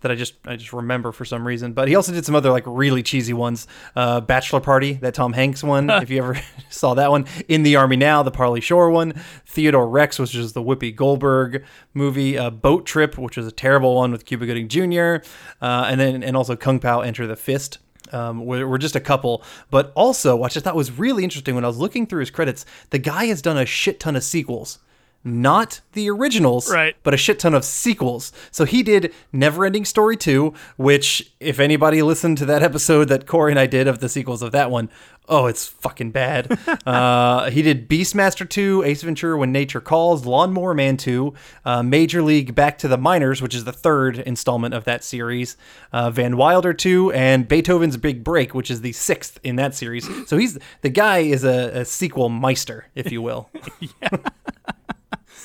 that 0.00 0.10
I 0.12 0.14
just 0.14 0.34
I 0.46 0.56
just 0.56 0.72
remember 0.72 1.12
for 1.12 1.24
some 1.24 1.46
reason. 1.46 1.72
But 1.72 1.88
he 1.88 1.94
also 1.94 2.12
did 2.12 2.24
some 2.24 2.34
other 2.34 2.50
like 2.50 2.64
really 2.66 3.02
cheesy 3.02 3.32
ones. 3.32 3.66
Uh, 3.96 4.20
Bachelor 4.20 4.60
Party, 4.60 4.94
that 4.94 5.14
Tom 5.14 5.32
Hanks 5.32 5.62
one. 5.62 5.90
if 5.90 6.10
you 6.10 6.18
ever 6.18 6.40
saw 6.70 6.94
that 6.94 7.10
one, 7.10 7.26
In 7.48 7.62
the 7.62 7.76
Army 7.76 7.96
Now, 7.96 8.22
the 8.22 8.30
Pauly 8.30 8.62
Shore 8.62 8.90
one. 8.90 9.14
Theodore 9.46 9.88
Rex, 9.88 10.18
which 10.18 10.34
is 10.34 10.52
the 10.52 10.62
Whoopi 10.62 10.94
Goldberg 10.94 11.64
movie. 11.94 12.38
Uh, 12.38 12.50
Boat 12.50 12.86
Trip, 12.86 13.18
which 13.18 13.36
was 13.36 13.46
a 13.46 13.52
terrible 13.52 13.96
one 13.96 14.12
with 14.12 14.24
Cuba 14.24 14.46
Gooding 14.46 14.68
Jr. 14.68 15.26
Uh, 15.60 15.86
and 15.88 16.00
then 16.00 16.22
and 16.22 16.36
also 16.36 16.56
Kung 16.56 16.78
Pao 16.80 17.00
Enter 17.00 17.26
the 17.26 17.36
Fist. 17.36 17.78
Um, 18.10 18.46
were, 18.46 18.66
were 18.66 18.78
just 18.78 18.96
a 18.96 19.00
couple, 19.00 19.42
but 19.70 19.92
also, 19.94 20.34
which 20.34 20.56
I 20.56 20.60
thought 20.60 20.74
was 20.74 20.90
really 20.90 21.24
interesting 21.24 21.54
when 21.54 21.62
I 21.64 21.66
was 21.66 21.76
looking 21.76 22.06
through 22.06 22.20
his 22.20 22.30
credits, 22.30 22.64
the 22.88 22.98
guy 22.98 23.26
has 23.26 23.42
done 23.42 23.58
a 23.58 23.66
shit 23.66 24.00
ton 24.00 24.16
of 24.16 24.24
sequels, 24.24 24.78
not 25.24 25.80
the 25.92 26.08
originals, 26.08 26.70
Right. 26.72 26.94
but 27.02 27.12
a 27.12 27.16
shit 27.16 27.38
ton 27.40 27.52
of 27.54 27.64
sequels. 27.64 28.32
So 28.50 28.64
he 28.64 28.82
did 28.82 29.12
Neverending 29.34 29.86
Story 29.86 30.16
2, 30.16 30.54
which, 30.76 31.32
if 31.40 31.58
anybody 31.60 32.02
listened 32.02 32.38
to 32.38 32.46
that 32.46 32.62
episode 32.68 33.08
that 33.08 33.26
Corey 33.26 33.52
and 33.52 33.58
I 33.58 33.66
did 33.66 33.88
of 33.88 33.98
the 33.98 34.08
sequels 34.08 34.42
of 34.42 34.52
that 34.52 34.70
one, 34.70 34.88
oh, 35.30 35.44
it's 35.46 35.66
fucking 35.66 36.10
bad. 36.10 36.58
uh, 36.86 37.50
he 37.50 37.60
did 37.60 37.86
Beastmaster 37.88 38.48
2, 38.48 38.82
Ace 38.84 39.02
Ventura 39.02 39.36
When 39.36 39.52
Nature 39.52 39.80
Calls, 39.82 40.24
Lawnmower 40.24 40.72
Man 40.72 40.96
2, 40.96 41.34
uh, 41.66 41.82
Major 41.82 42.22
League 42.22 42.54
Back 42.54 42.78
to 42.78 42.88
the 42.88 42.96
Minors, 42.96 43.42
which 43.42 43.54
is 43.54 43.64
the 43.64 43.72
third 43.72 44.18
installment 44.20 44.72
of 44.72 44.84
that 44.84 45.04
series, 45.04 45.58
uh, 45.92 46.08
Van 46.10 46.38
Wilder 46.38 46.72
2, 46.72 47.12
and 47.12 47.46
Beethoven's 47.46 47.98
Big 47.98 48.24
Break, 48.24 48.54
which 48.54 48.70
is 48.70 48.80
the 48.80 48.92
sixth 48.92 49.38
in 49.42 49.56
that 49.56 49.74
series. 49.74 50.08
So 50.28 50.38
he's 50.38 50.58
the 50.80 50.88
guy 50.88 51.18
is 51.18 51.44
a, 51.44 51.80
a 51.80 51.84
sequel 51.84 52.30
meister, 52.30 52.86
if 52.94 53.12
you 53.12 53.20
will. 53.20 53.50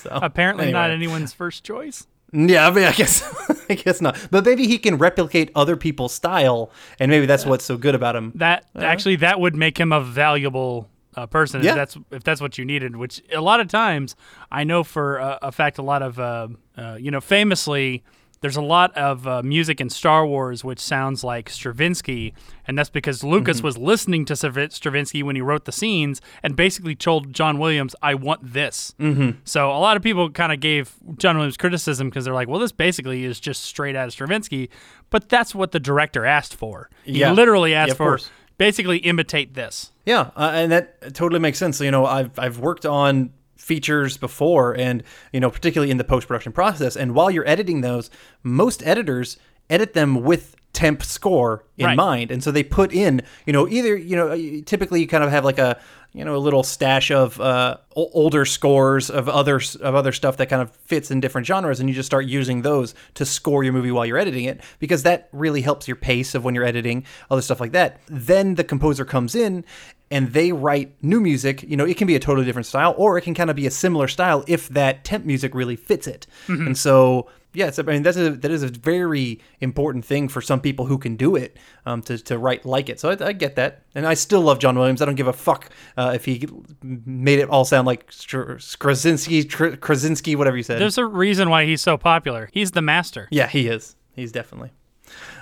So, 0.04 0.10
Apparently 0.12 0.72
not 0.72 0.92
anyone's 0.92 1.34
first 1.34 1.64
choice. 1.64 2.08
Yeah, 2.36 2.68
I 2.68 2.72
mean, 2.72 2.84
I 2.86 2.92
guess, 2.94 3.24
I 3.70 3.76
guess 3.76 4.02
not. 4.02 4.18
But 4.32 4.44
maybe 4.44 4.68
he 4.68 4.78
can 4.80 4.98
replicate 4.98 5.52
other 5.56 5.76
people's 5.78 6.14
style, 6.14 6.72
and 7.00 7.12
maybe 7.12 7.26
that's 7.28 7.46
what's 7.46 7.64
so 7.64 7.78
good 7.78 7.94
about 7.96 8.16
him. 8.16 8.32
That 8.36 8.66
actually 8.76 9.18
that 9.18 9.40
would 9.40 9.56
make 9.56 9.78
him 9.80 9.92
a 9.92 10.02
valuable 10.02 10.90
uh, 11.16 11.28
person 11.28 11.62
Yeah. 11.64 11.70
if 11.72 11.76
that's 11.76 11.98
if 12.12 12.24
that's 12.24 12.42
what 12.42 12.58
you 12.58 12.66
needed. 12.66 12.96
Which 12.96 13.22
a 13.32 13.40
lot 13.42 13.60
of 13.60 13.68
times 13.68 14.16
I 14.52 14.64
know 14.64 14.84
for 14.84 15.18
a, 15.18 15.38
a 15.44 15.52
fact, 15.52 15.78
a 15.78 15.84
lot 15.84 16.02
of 16.02 16.20
uh, 16.20 16.48
uh, 16.78 16.98
you 17.00 17.12
know, 17.12 17.22
famously. 17.22 18.04
There's 18.44 18.56
a 18.58 18.62
lot 18.62 18.96
of 18.96 19.26
uh, 19.28 19.42
music 19.42 19.82
in 19.82 19.90
Star 19.90 20.28
Wars 20.28 20.64
which 20.64 20.80
sounds 20.80 21.24
like 21.24 21.50
Stravinsky, 21.50 22.34
and 22.68 22.78
that's 22.78 22.92
because 22.92 23.24
Lucas 23.24 23.58
Mm-hmm. 23.58 23.66
was 23.66 23.78
listening 23.80 24.26
to 24.26 24.36
Stravinsky 24.36 25.24
when 25.24 25.36
he 25.36 25.42
wrote 25.42 25.66
the 25.66 25.72
scenes, 25.72 26.22
and 26.44 26.56
basically 26.56 26.94
told 26.94 27.34
John 27.34 27.58
Williams, 27.58 27.96
"I 28.04 28.14
want 28.14 28.54
this." 28.54 28.94
Mm-hmm. 29.00 29.40
So 29.46 29.70
a 29.72 29.80
lot 29.80 29.98
of 29.98 30.04
people 30.04 30.30
kind 30.30 30.52
of 30.52 30.60
gave 30.60 30.94
John 31.18 31.38
Williams 31.38 31.58
criticism 31.58 32.10
because 32.10 32.26
they're 32.26 32.34
like, 32.34 32.48
"Well, 32.48 32.60
this 32.60 32.72
basically 32.72 33.24
is 33.26 33.40
just 33.40 33.64
straight 33.64 33.96
out 33.96 34.06
of 34.08 34.12
Stravinsky," 34.14 34.70
but 35.10 35.30
that's 35.30 35.56
what 35.56 35.72
the 35.72 35.80
director 35.80 36.26
asked 36.26 36.54
for. 36.54 36.90
He 37.04 37.20
Yeah. 37.20 37.32
literally 37.32 37.74
asked 37.74 37.92
of 37.94 37.98
for 37.98 38.08
course. 38.12 38.30
basically 38.58 38.98
imitate 39.00 39.54
this. 39.56 39.92
Yeah, 40.06 40.32
uh, 40.36 40.52
and 40.54 40.72
that 40.72 41.14
totally 41.16 41.40
makes 41.40 41.58
sense. 41.58 41.78
So, 41.78 41.86
You 41.86 41.92
know, 41.92 42.06
I've 42.06 42.38
I've 42.38 42.60
worked 42.60 42.86
on 42.86 43.32
features 43.64 44.18
before, 44.18 44.76
and 44.78 45.04
you 45.32 45.40
know, 45.40 45.50
particularly 45.50 45.90
in 45.90 45.98
the 45.98 46.04
post 46.04 46.28
production 46.28 46.52
process. 46.52 46.96
And 46.96 47.16
while 47.16 47.32
you're 47.32 47.48
editing 47.48 47.82
those, 47.82 48.10
most 48.44 48.86
editors 48.86 49.38
edit 49.70 49.94
them 49.94 50.22
with 50.24 50.56
temp 50.74 51.04
score 51.04 51.64
in 51.78 51.86
Right. 51.86 51.96
mind, 51.96 52.32
and 52.32 52.44
so 52.44 52.52
they 52.52 52.64
put 52.64 52.92
in, 52.94 53.22
you 53.46 53.54
know, 53.54 53.68
either 53.68 53.96
you 53.96 54.16
know, 54.16 54.36
typically 54.66 55.00
you 55.00 55.08
kind 55.08 55.24
of 55.24 55.30
have 55.30 55.46
like 55.46 55.60
a 55.60 55.80
you 56.14 56.24
know 56.24 56.36
a 56.36 56.38
little 56.38 56.64
stash 56.64 57.12
of 57.12 57.40
uh, 57.42 57.78
older 57.96 58.46
scores 58.46 59.10
of 59.10 59.28
other 59.28 59.60
of 59.82 59.96
other 59.96 60.12
stuff 60.12 60.38
that 60.38 60.48
kind 60.48 60.62
of 60.62 60.72
fits 60.72 61.12
in 61.12 61.20
different 61.20 61.48
genres, 61.48 61.80
and 61.80 61.90
you 61.90 61.96
just 61.96 62.08
start 62.08 62.26
using 62.26 62.62
those 62.62 62.96
to 63.16 63.26
score 63.26 63.64
your 63.64 63.74
movie 63.74 63.92
while 63.92 64.06
you're 64.06 64.18
editing 64.18 64.46
it 64.46 64.62
because 64.80 65.04
that 65.04 65.28
really 65.32 65.62
helps 65.62 65.88
your 65.88 65.96
pace 65.96 66.36
of 66.36 66.44
when 66.44 66.56
you're 66.56 66.64
editing 66.64 67.06
other 67.30 67.42
stuff 67.42 67.60
like 67.60 67.72
that. 67.72 68.00
Then 68.08 68.56
the 68.56 68.64
composer 68.64 69.06
comes 69.06 69.36
in 69.36 69.66
and 70.12 70.32
they 70.32 70.52
write 70.52 70.94
new 71.02 71.20
music. 71.20 71.64
You 71.64 71.76
know, 71.76 71.86
it 71.86 71.98
can 71.98 72.06
be 72.06 72.16
a 72.16 72.20
totally 72.20 72.46
different 72.46 72.68
style, 72.68 72.94
or 72.98 73.18
it 73.18 73.22
can 73.22 73.34
kind 73.34 73.50
of 73.50 73.56
be 73.56 73.66
a 73.66 73.72
similar 73.72 74.08
style 74.08 74.44
if 74.48 74.70
that 74.70 75.04
temp 75.04 75.26
music 75.26 75.56
really 75.56 75.76
fits 75.76 76.06
it. 76.06 76.28
And 76.68 76.78
so, 76.78 77.28
yeah, 77.54 77.72
I 77.78 77.82
mean, 77.84 78.04
that's 78.04 78.18
a 78.18 78.32
that 78.32 78.52
is 78.52 78.64
a 78.64 78.68
very 78.68 79.40
important 79.62 80.06
thing 80.06 80.28
for 80.28 80.42
some 80.42 80.60
people 80.60 80.86
who 80.88 80.98
can 80.98 81.16
do 81.16 81.36
it 81.36 81.58
um, 81.86 82.02
to 82.04 82.18
to 82.18 82.38
write 82.38 82.66
like 82.66 82.90
it. 82.90 83.00
So 83.00 83.10
I, 83.12 83.28
I 83.28 83.34
get 83.34 83.56
that, 83.56 83.84
and 83.94 84.08
I 84.08 84.16
still 84.16 84.42
love 84.42 84.60
John 84.60 84.78
Williams. 84.78 85.02
I 85.02 85.06
don't 85.06 85.16
give 85.16 85.28
a 85.28 85.34
fuck 85.34 85.70
uh, 85.96 86.12
if 86.16 86.26
he 86.26 86.48
made 86.82 87.40
it 87.40 87.50
all 87.50 87.66
sound 87.66 87.86
like 87.86 88.12
Str- 88.12 88.54
Krasinski, 88.80 89.44
Tr- 89.44 89.76
Krasinski, 89.76 90.36
whatever 90.36 90.58
you 90.58 90.64
said. 90.64 90.80
There's 90.80 90.98
a 90.98 91.06
reason 91.06 91.50
why 91.50 91.66
he's 91.66 91.82
so 91.82 91.98
popular. 91.98 92.50
He's 92.52 92.72
the 92.72 92.82
master. 92.82 93.28
Yeah, 93.32 93.48
he 93.48 93.68
is. 93.68 93.96
He's 94.14 94.32
definitely. 94.32 94.72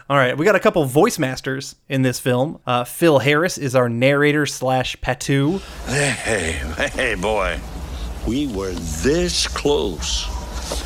All 0.09 0.17
right, 0.17 0.37
we 0.37 0.43
got 0.43 0.55
a 0.55 0.59
couple 0.59 0.83
voice 0.83 1.17
masters 1.17 1.75
in 1.87 2.01
this 2.01 2.19
film. 2.19 2.59
Uh, 2.67 2.83
Phil 2.83 3.19
Harris 3.19 3.57
is 3.57 3.75
our 3.75 3.87
narrator 3.87 4.45
slash 4.45 4.97
Patou. 4.97 5.61
Hey, 5.87 6.59
hey, 6.89 7.15
boy. 7.15 7.59
We 8.27 8.47
were 8.47 8.71
this 8.73 9.47
close. 9.47 10.27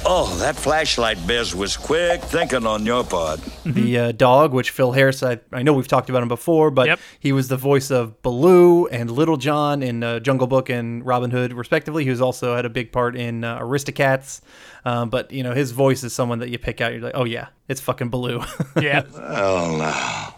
Oh, 0.07 0.35
that 0.39 0.55
flashlight 0.55 1.25
biz 1.25 1.55
was 1.55 1.77
quick 1.77 2.21
thinking 2.21 2.65
on 2.65 2.85
your 2.85 3.03
part. 3.03 3.39
the 3.65 3.97
uh, 3.97 4.11
dog, 4.11 4.53
which 4.53 4.69
Phil 4.71 4.91
Harris, 4.91 5.23
I, 5.23 5.39
I 5.51 5.63
know 5.63 5.73
we've 5.73 5.87
talked 5.87 6.09
about 6.09 6.21
him 6.21 6.27
before, 6.27 6.69
but 6.71 6.87
Yep. 6.87 6.99
he 7.19 7.31
was 7.31 7.47
the 7.47 7.57
voice 7.57 7.89
of 7.91 8.21
Baloo 8.21 8.87
and 8.87 9.09
Little 9.09 9.37
John 9.37 9.81
in 9.81 10.03
uh, 10.03 10.19
Jungle 10.19 10.47
Book 10.47 10.69
and 10.69 11.05
Robin 11.05 11.31
Hood, 11.31 11.53
respectively. 11.53 12.03
He 12.03 12.09
was 12.09 12.21
also 12.21 12.55
had 12.55 12.65
a 12.65 12.69
big 12.69 12.91
part 12.91 13.15
in 13.15 13.43
uh, 13.43 13.59
Aristocats. 13.59 14.41
Um, 14.85 15.09
but 15.09 15.31
you 15.31 15.41
know, 15.43 15.53
his 15.53 15.71
voice 15.71 16.03
is 16.03 16.13
someone 16.13 16.39
that 16.39 16.49
you 16.49 16.59
pick 16.59 16.81
out. 16.81 16.91
You're 16.93 17.01
like, 17.01 17.15
oh 17.15 17.25
yeah, 17.25 17.47
it's 17.67 17.81
fucking 17.81 18.09
Baloo. 18.09 18.43
Yeah. 18.79 19.03
Well, 19.13 19.77
now, 19.77 20.35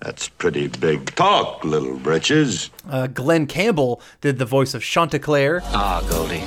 that's 0.00 0.28
pretty 0.28 0.68
big 0.68 1.14
talk, 1.14 1.64
little 1.64 1.98
britches. 1.98 2.70
uh, 2.88 3.06
Glen 3.08 3.46
Campbell 3.46 4.00
did 4.22 4.38
the 4.38 4.46
voice 4.46 4.72
of 4.74 4.82
Chanticleer. 4.82 5.60
Ah, 5.66 6.02
Goldie. 6.08 6.42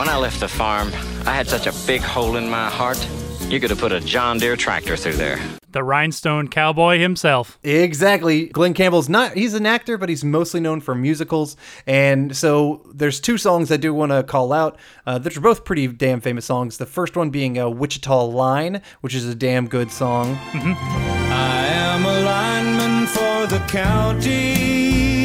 When 0.00 0.08
I 0.08 0.16
left 0.16 0.40
the 0.40 0.48
farm, 0.48 0.88
I 1.26 1.34
had 1.34 1.46
such 1.46 1.66
a 1.66 1.74
big 1.86 2.00
hole 2.00 2.36
in 2.36 2.48
my 2.48 2.70
heart. 2.70 3.06
You 3.50 3.60
could 3.60 3.68
have 3.68 3.78
put 3.78 3.92
a 3.92 4.00
John 4.00 4.38
Deere 4.38 4.56
tractor 4.56 4.96
through 4.96 5.12
there. 5.16 5.38
the 5.72 5.82
rhinestone 5.84 6.48
cowboy 6.48 6.98
himself. 6.98 7.58
Exactly. 7.62 8.46
Glen 8.46 8.72
Campbell's 8.72 9.10
not, 9.10 9.34
he's 9.34 9.52
an 9.52 9.66
actor, 9.66 9.98
but 9.98 10.08
he's 10.08 10.24
mostly 10.24 10.58
known 10.58 10.80
for 10.80 10.94
musicals. 10.94 11.54
And 11.86 12.34
so 12.34 12.82
there's 12.94 13.20
two 13.20 13.36
songs 13.36 13.70
I 13.70 13.76
do 13.76 13.92
want 13.92 14.10
to 14.12 14.22
call 14.22 14.54
out. 14.54 14.78
Uh, 15.06 15.18
that 15.18 15.36
are 15.36 15.40
both 15.42 15.66
pretty 15.66 15.86
damn 15.86 16.22
famous 16.22 16.46
songs. 16.46 16.78
The 16.78 16.86
first 16.86 17.14
one 17.14 17.28
being 17.28 17.58
uh, 17.58 17.68
Wichita 17.68 18.24
Line, 18.24 18.80
which 19.02 19.14
is 19.14 19.26
a 19.26 19.34
damn 19.34 19.68
good 19.68 19.92
song. 19.92 20.38
I 20.54 21.66
am 21.66 22.06
a 22.06 22.20
lineman 22.22 23.06
for 23.06 23.46
the 23.46 23.62
county, 23.68 25.19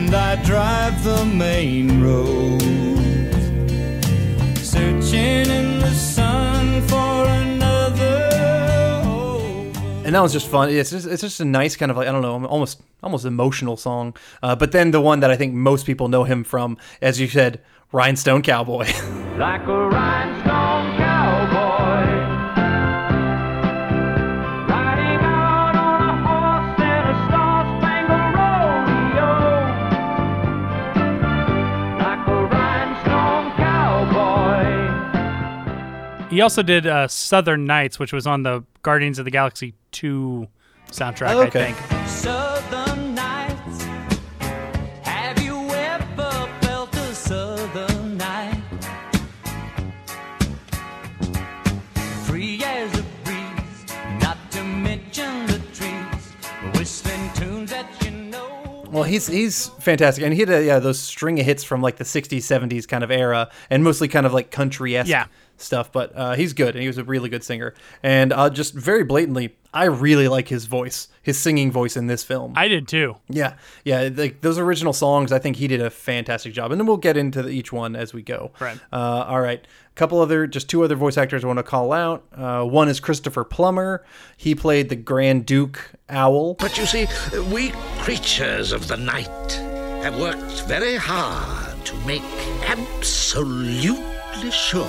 and 0.00 0.14
I 0.14 0.42
drive 0.42 1.04
the 1.04 1.24
main 1.26 2.02
road, 2.02 2.60
searching 4.56 5.46
in 5.58 5.78
the 5.80 5.90
sun 5.92 6.82
for 6.88 7.26
another. 7.26 8.30
over. 9.04 10.06
And 10.06 10.14
that 10.14 10.20
was 10.20 10.32
just 10.32 10.48
fun. 10.48 10.70
It's 10.70 10.90
just, 10.90 11.06
it's 11.06 11.20
just 11.20 11.40
a 11.40 11.44
nice 11.44 11.76
kind 11.76 11.90
of 11.90 11.96
like, 11.98 12.08
I 12.08 12.12
don't 12.12 12.22
know, 12.22 12.46
almost 12.46 12.80
almost 13.02 13.24
emotional 13.26 13.76
song. 13.76 14.16
Uh, 14.42 14.56
but 14.56 14.72
then 14.72 14.90
the 14.90 15.00
one 15.00 15.20
that 15.20 15.30
I 15.30 15.36
think 15.36 15.54
most 15.54 15.86
people 15.86 16.08
know 16.08 16.24
him 16.24 16.44
from, 16.44 16.78
as 17.02 17.20
you 17.20 17.28
said, 17.28 17.60
Rhinestone 17.92 18.42
Cowboy. 18.42 18.86
Like 19.40 19.66
a 19.66 19.88
rhinestone 19.88 20.69
He 36.30 36.40
also 36.40 36.62
did 36.62 36.86
uh, 36.86 37.08
Southern 37.08 37.64
Nights, 37.64 37.98
which 37.98 38.12
was 38.12 38.24
on 38.26 38.44
the 38.44 38.62
Guardians 38.82 39.18
of 39.18 39.24
the 39.24 39.32
Galaxy 39.32 39.74
2 39.90 40.46
soundtrack, 40.92 41.34
Oh, 41.34 41.42
okay. 41.42 41.68
I 41.68 41.72
think. 41.72 42.08
Southern 42.08 43.14
nights. 43.16 43.84
Have 45.02 45.42
you 45.42 45.58
ever 45.70 46.48
felt 46.62 46.94
a 46.94 47.14
southern 47.16 48.16
night? 48.16 48.62
Free 52.26 52.62
as 52.64 52.96
a 52.96 53.02
breeze, 53.24 53.84
not 54.20 54.38
to 54.52 54.62
mention 54.62 55.46
the 55.46 55.58
trees, 55.72 56.76
whistling 56.78 57.30
tunes 57.34 57.70
that 57.70 57.86
you 58.04 58.12
know. 58.12 58.86
Well, 58.92 59.02
he's 59.02 59.26
he's 59.26 59.66
fantastic, 59.80 60.22
and 60.24 60.32
he 60.32 60.40
had 60.40 60.50
a, 60.50 60.64
yeah 60.64 60.78
those 60.78 61.00
string 61.00 61.40
of 61.40 61.46
hits 61.46 61.64
from 61.64 61.82
like 61.82 61.96
the 61.96 62.04
'60s, 62.04 62.38
'70s 62.38 62.86
kind 62.86 63.02
of 63.02 63.10
era, 63.10 63.50
and 63.68 63.82
mostly 63.82 64.06
kind 64.06 64.26
of 64.26 64.32
like 64.32 64.52
country 64.52 64.96
esque 64.96 65.08
Yeah. 65.10 65.26
Stuff. 65.60 65.92
But 65.92 66.12
uh, 66.16 66.34
he's 66.34 66.52
good, 66.52 66.74
and 66.74 66.82
he 66.82 66.86
was 66.86 66.98
a 66.98 67.04
really 67.04 67.28
good 67.28 67.44
singer. 67.44 67.74
And 68.02 68.32
uh, 68.32 68.50
just 68.50 68.74
very 68.74 69.04
blatantly, 69.04 69.56
I 69.72 69.84
really 69.84 70.26
like 70.26 70.48
his 70.48 70.66
voice, 70.66 71.08
his 71.22 71.38
singing 71.38 71.70
voice 71.70 71.96
in 71.96 72.08
this 72.08 72.24
film. 72.24 72.54
I 72.56 72.66
did 72.66 72.88
too. 72.88 73.16
yeah, 73.28 73.54
yeah, 73.84 74.10
like 74.12 74.40
those 74.40 74.58
original 74.58 74.92
songs, 74.92 75.30
I 75.30 75.38
think 75.38 75.56
he 75.56 75.68
did 75.68 75.80
a 75.80 75.90
fantastic 75.90 76.52
job. 76.52 76.72
And 76.72 76.80
then 76.80 76.86
we'll 76.86 76.96
get 76.96 77.16
into 77.16 77.42
the, 77.42 77.50
each 77.50 77.72
one 77.72 77.94
as 77.94 78.12
we 78.12 78.22
go. 78.22 78.50
Right. 78.58 78.78
Uh, 78.92 79.24
all 79.28 79.40
right. 79.40 79.64
A 79.64 79.94
couple 79.94 80.20
other, 80.20 80.46
just 80.46 80.68
two 80.68 80.82
other 80.82 80.96
voice 80.96 81.16
actors 81.16 81.44
I 81.44 81.46
want 81.46 81.58
to 81.58 81.62
call 81.62 81.92
out. 81.92 82.24
Uh, 82.34 82.64
one 82.64 82.88
is 82.88 82.98
Christopher 83.00 83.44
Plummer. 83.44 84.04
He 84.36 84.54
played 84.54 84.88
the 84.88 84.96
Grand 84.96 85.46
Duke 85.46 85.92
Owl. 86.08 86.54
But 86.54 86.76
you 86.76 86.86
see, 86.86 87.06
we 87.52 87.70
creatures 88.00 88.72
of 88.72 88.88
the 88.88 88.96
night 88.96 89.52
have 90.02 90.18
worked 90.18 90.62
very 90.62 90.96
hard 90.96 91.84
to 91.84 91.94
make 92.06 92.22
absolutely 92.66 94.50
sure 94.50 94.88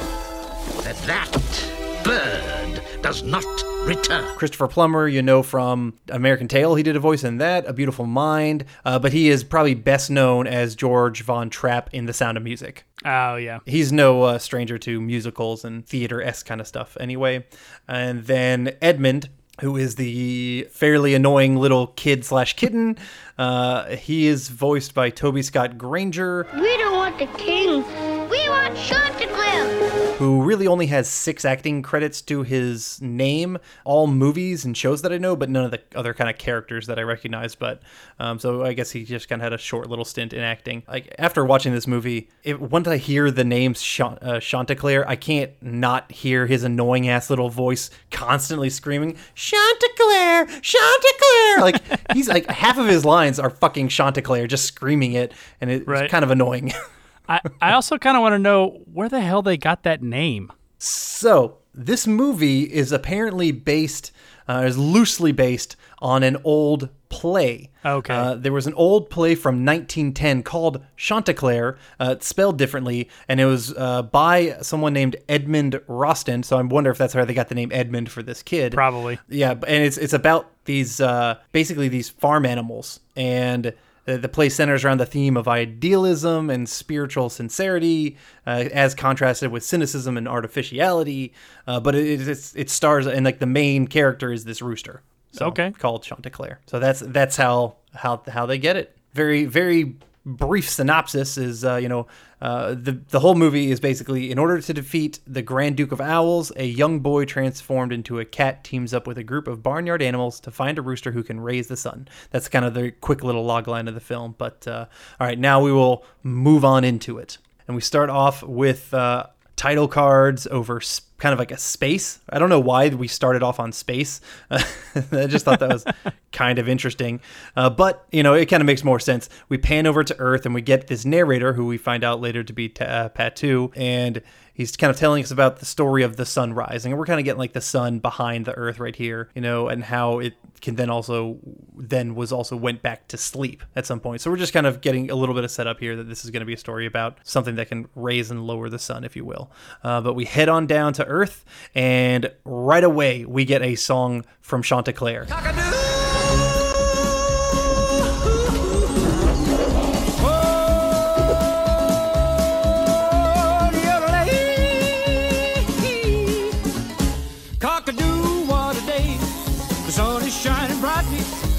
that 0.83 0.95
that 1.05 2.03
bird 2.03 2.81
does 3.01 3.23
not 3.23 3.45
return. 3.85 4.35
Christopher 4.37 4.67
Plummer, 4.67 5.07
you 5.07 5.21
know 5.21 5.41
from 5.43 5.95
American 6.09 6.47
Tail, 6.47 6.75
he 6.75 6.83
did 6.83 6.95
a 6.95 6.99
voice 6.99 7.23
in 7.23 7.37
that, 7.37 7.67
A 7.67 7.73
Beautiful 7.73 8.05
Mind, 8.05 8.65
uh, 8.85 8.99
but 8.99 9.13
he 9.13 9.29
is 9.29 9.43
probably 9.43 9.73
best 9.73 10.09
known 10.11 10.47
as 10.47 10.75
George 10.75 11.23
Von 11.23 11.49
Trapp 11.49 11.89
in 11.93 12.05
The 12.05 12.13
Sound 12.13 12.37
of 12.37 12.43
Music. 12.43 12.83
Oh, 13.03 13.35
yeah. 13.35 13.59
He's 13.65 13.91
no 13.91 14.23
uh, 14.23 14.37
stranger 14.37 14.77
to 14.79 15.01
musicals 15.01 15.65
and 15.65 15.85
theater 15.85 16.21
esque 16.21 16.45
kind 16.45 16.61
of 16.61 16.67
stuff, 16.67 16.95
anyway. 16.99 17.45
And 17.87 18.23
then 18.25 18.75
Edmund, 18.81 19.29
who 19.61 19.77
is 19.77 19.95
the 19.95 20.67
fairly 20.71 21.15
annoying 21.15 21.55
little 21.55 21.87
kid 21.87 22.23
slash 22.23 22.55
kitten, 22.55 22.97
uh, 23.37 23.95
he 23.95 24.27
is 24.27 24.49
voiced 24.49 24.93
by 24.93 25.09
Toby 25.09 25.41
Scott 25.41 25.77
Granger, 25.77 26.47
We 26.55 26.77
don't 26.77 26.95
want 26.95 27.17
the 27.19 27.27
king. 27.37 27.83
We 28.29 28.47
want 28.49 28.75
Chanticleer. 28.77 30.11
who 30.17 30.43
really 30.43 30.67
only 30.67 30.85
has 30.87 31.07
six 31.09 31.43
acting 31.43 31.81
credits 31.81 32.21
to 32.21 32.43
his 32.43 33.01
name, 33.01 33.57
all 33.83 34.07
movies 34.07 34.63
and 34.63 34.77
shows 34.77 35.01
that 35.01 35.11
I 35.11 35.17
know, 35.17 35.35
but 35.35 35.49
none 35.49 35.65
of 35.65 35.71
the 35.71 35.81
other 35.95 36.13
kind 36.13 36.29
of 36.29 36.37
characters 36.37 36.87
that 36.87 36.97
I 36.99 37.01
recognize. 37.01 37.55
But 37.55 37.81
um, 38.19 38.39
so 38.39 38.63
I 38.63 38.73
guess 38.73 38.91
he 38.91 39.03
just 39.03 39.27
kind 39.27 39.41
of 39.41 39.43
had 39.43 39.53
a 39.53 39.57
short 39.57 39.89
little 39.89 40.05
stint 40.05 40.31
in 40.33 40.41
acting. 40.41 40.83
Like 40.87 41.13
after 41.17 41.43
watching 41.43 41.73
this 41.73 41.87
movie, 41.87 42.29
it, 42.43 42.61
once 42.61 42.87
I 42.87 42.97
hear 42.97 43.31
the 43.31 43.43
name 43.43 43.75
uh, 43.99 44.39
Chanticleer, 44.39 45.03
I 45.07 45.15
can't 45.15 45.51
not 45.61 46.11
hear 46.11 46.45
his 46.45 46.63
annoying 46.63 47.09
ass 47.09 47.29
little 47.29 47.49
voice 47.49 47.89
constantly 48.11 48.69
screaming 48.69 49.17
Chanticleer, 49.35 50.45
Chanticleer. 50.61 51.59
Like 51.59 52.11
he's 52.13 52.27
like 52.29 52.49
half 52.49 52.77
of 52.77 52.87
his 52.87 53.03
lines 53.21 53.39
are 53.39 53.49
fucking 53.49 53.87
Chanticleer, 53.89 54.47
just 54.47 54.65
screaming 54.65 55.13
it, 55.13 55.33
and 55.59 55.69
it's 55.69 55.87
Right. 55.87 56.09
kind 56.09 56.23
of 56.23 56.31
annoying. 56.31 56.73
I, 57.29 57.39
I 57.61 57.71
also 57.73 57.97
kind 57.97 58.17
of 58.17 58.21
want 58.21 58.33
to 58.33 58.39
know 58.39 58.81
where 58.91 59.07
the 59.09 59.21
hell 59.21 59.41
they 59.41 59.57
got 59.57 59.83
that 59.83 60.01
name. 60.01 60.51
So 60.79 61.57
this 61.73 62.07
movie 62.07 62.63
is 62.63 62.91
apparently 62.91 63.51
based, 63.51 64.11
uh, 64.49 64.63
is 64.65 64.77
loosely 64.77 65.31
based 65.31 65.75
on 65.99 66.23
an 66.23 66.37
old 66.43 66.89
play. 67.09 67.69
Okay. 67.85 68.13
Uh, 68.13 68.35
there 68.35 68.51
was 68.51 68.65
an 68.67 68.73
old 68.73 69.09
play 69.09 69.35
from 69.35 69.63
1910 69.63 70.43
called 70.43 70.83
Chanticleer, 70.97 71.77
uh, 71.99 72.15
spelled 72.19 72.57
differently, 72.57 73.07
and 73.27 73.39
it 73.39 73.45
was 73.45 73.73
uh, 73.77 74.01
by 74.01 74.57
someone 74.61 74.93
named 74.93 75.15
Edmond 75.29 75.79
Rostand. 75.87 76.43
So 76.45 76.57
I 76.57 76.61
wonder 76.63 76.89
if 76.89 76.97
that's 76.97 77.13
how 77.13 77.23
they 77.23 77.33
got 77.35 77.49
the 77.49 77.55
name 77.55 77.69
Edmund 77.71 78.09
for 78.11 78.23
this 78.23 78.41
kid. 78.41 78.73
Probably. 78.73 79.19
Yeah, 79.29 79.51
and 79.51 79.83
it's 79.83 79.97
it's 79.97 80.13
about 80.13 80.50
these 80.65 81.01
uh, 81.01 81.35
basically 81.51 81.87
these 81.87 82.09
farm 82.09 82.45
animals, 82.45 82.99
and 83.15 83.73
the, 84.05 84.17
the 84.17 84.29
play 84.29 84.49
centers 84.49 84.83
around 84.83 84.99
the 84.99 85.05
theme 85.05 85.37
of 85.37 85.47
idealism 85.47 86.49
and 86.49 86.67
spiritual 86.67 87.29
sincerity, 87.29 88.17
uh, 88.47 88.65
as 88.71 88.95
contrasted 88.95 89.51
with 89.51 89.63
cynicism 89.63 90.17
and 90.17 90.27
artificiality. 90.27 91.33
Uh, 91.67 91.79
but 91.79 91.95
it, 91.95 92.27
it's, 92.27 92.55
it 92.55 92.69
stars 92.69 93.07
and 93.07 93.25
like 93.25 93.39
the 93.39 93.45
main 93.45 93.87
character 93.87 94.31
is 94.31 94.45
this 94.45 94.61
rooster. 94.61 95.01
So, 95.33 95.45
Okay. 95.47 95.71
called 95.71 96.03
Chanticleer. 96.03 96.59
So 96.67 96.79
that's 96.79 96.99
that's 96.99 97.37
how 97.37 97.75
how 97.93 98.21
how 98.27 98.45
they 98.45 98.57
get 98.57 98.75
it. 98.75 98.95
Very 99.13 99.45
very 99.45 99.95
brief 100.25 100.69
synopsis 100.69 101.37
is 101.37 101.65
uh, 101.65 101.75
you 101.75 101.89
know 101.89 102.07
uh, 102.41 102.69
the 102.69 102.99
the 103.09 103.19
whole 103.19 103.35
movie 103.35 103.71
is 103.71 103.79
basically 103.79 104.31
in 104.31 104.37
order 104.39 104.59
to 104.61 104.73
defeat 104.73 105.19
the 105.27 105.41
Grand 105.41 105.77
Duke 105.77 105.91
of 105.91 106.01
Owls, 106.01 106.51
a 106.55 106.65
young 106.65 106.99
boy 106.99 107.25
transformed 107.25 107.91
into 107.91 108.19
a 108.19 108.25
cat 108.25 108.63
teams 108.63 108.93
up 108.93 109.07
with 109.07 109.17
a 109.17 109.23
group 109.23 109.47
of 109.47 109.61
barnyard 109.63 110.01
animals 110.01 110.39
to 110.41 110.51
find 110.51 110.77
a 110.77 110.81
rooster 110.81 111.11
who 111.11 111.23
can 111.23 111.39
raise 111.39 111.67
the 111.67 111.77
sun. 111.77 112.07
That's 112.31 112.47
kind 112.47 112.65
of 112.65 112.73
the 112.73 112.91
quick 112.91 113.23
little 113.23 113.43
log 113.45 113.67
line 113.67 113.87
of 113.87 113.93
the 113.93 113.99
film. 113.99 114.35
But 114.37 114.67
uh, 114.67 114.85
all 115.19 115.27
right, 115.27 115.39
now 115.39 115.61
we 115.61 115.71
will 115.71 116.03
move 116.23 116.65
on 116.65 116.83
into 116.83 117.17
it, 117.17 117.37
and 117.67 117.75
we 117.75 117.81
start 117.81 118.09
off 118.09 118.43
with. 118.43 118.93
Uh, 118.93 119.27
title 119.57 119.87
cards 119.87 120.47
over 120.47 120.77
s- 120.77 121.01
kind 121.21 121.33
of 121.33 121.39
like 121.39 121.51
a 121.51 121.57
space. 121.57 122.19
I 122.29 122.39
don't 122.39 122.49
know 122.49 122.59
why 122.59 122.89
we 122.89 123.07
started 123.07 123.43
off 123.43 123.59
on 123.59 123.71
space. 123.71 124.21
I 124.49 125.27
just 125.27 125.45
thought 125.45 125.59
that 125.59 125.69
was 125.69 125.85
kind 126.31 126.57
of 126.57 126.67
interesting. 126.67 127.21
Uh, 127.55 127.69
but, 127.69 128.07
you 128.11 128.23
know, 128.23 128.33
it 128.33 128.47
kind 128.47 128.59
of 128.59 128.65
makes 128.65 128.83
more 128.83 128.99
sense. 128.99 129.29
We 129.47 129.59
pan 129.59 129.85
over 129.85 130.03
to 130.03 130.19
Earth 130.19 130.47
and 130.47 130.55
we 130.55 130.61
get 130.61 130.87
this 130.87 131.05
narrator 131.05 131.53
who 131.53 131.67
we 131.67 131.77
find 131.77 132.03
out 132.03 132.21
later 132.21 132.43
to 132.43 132.51
be 132.51 132.69
Ta- 132.69 132.85
uh, 132.85 133.09
Patou. 133.09 133.71
And 133.75 134.23
he's 134.53 134.75
kind 134.75 134.89
of 134.89 134.97
telling 134.97 135.23
us 135.23 135.31
about 135.31 135.57
the 135.57 135.65
story 135.65 136.03
of 136.03 136.15
the 136.17 136.25
sun 136.25 136.53
rising. 136.53 136.91
And 136.91 136.99
we're 136.99 137.05
kind 137.05 137.19
of 137.19 137.25
getting 137.25 137.39
like 137.39 137.53
the 137.53 137.61
sun 137.61 137.99
behind 137.99 138.45
the 138.45 138.53
Earth 138.53 138.79
right 138.79 138.95
here, 138.95 139.29
you 139.35 139.41
know, 139.41 139.67
and 139.67 139.83
how 139.83 140.19
it 140.19 140.33
can 140.61 140.75
then 140.75 140.89
also, 140.89 141.39
then 141.75 142.13
was 142.15 142.31
also 142.31 142.55
went 142.55 142.81
back 142.81 143.07
to 143.07 143.17
sleep 143.17 143.63
at 143.75 143.85
some 143.85 143.99
point. 143.99 144.21
So 144.21 144.29
we're 144.29 144.37
just 144.37 144.53
kind 144.53 144.67
of 144.67 144.81
getting 144.81 145.09
a 145.09 145.15
little 145.15 145.33
bit 145.33 145.43
of 145.43 145.51
setup 145.51 145.79
here 145.79 145.95
that 145.95 146.07
this 146.07 146.23
is 146.23 146.31
going 146.31 146.41
to 146.41 146.45
be 146.45 146.53
a 146.53 146.57
story 146.57 146.85
about 146.85 147.17
something 147.23 147.55
that 147.55 147.67
can 147.67 147.87
raise 147.95 148.29
and 148.29 148.45
lower 148.45 148.69
the 148.69 148.79
sun, 148.79 149.03
if 149.03 149.15
you 149.15 149.25
will. 149.25 149.51
Uh, 149.83 150.01
but 150.01 150.13
we 150.13 150.25
head 150.25 150.49
on 150.49 150.67
down 150.67 150.93
to 150.93 151.05
Earth, 151.11 151.45
and 151.75 152.31
right 152.45 152.83
away 152.83 153.25
we 153.25 153.45
get 153.45 153.61
a 153.61 153.75
song 153.75 154.25
from 154.39 154.63
Chanticleer. 154.63 155.27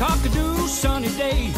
Cockadoo, 0.02 0.66
sunny 0.66 1.08
day. 1.10 1.52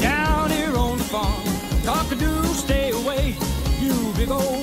Down 0.00 0.50
here 0.50 0.76
on 0.76 0.98
the 0.98 1.04
farm. 1.04 1.42
Cockadoo, 1.82 2.44
stay 2.54 2.90
away. 2.90 3.34
You 3.80 4.12
big 4.16 4.30
old 4.30 4.57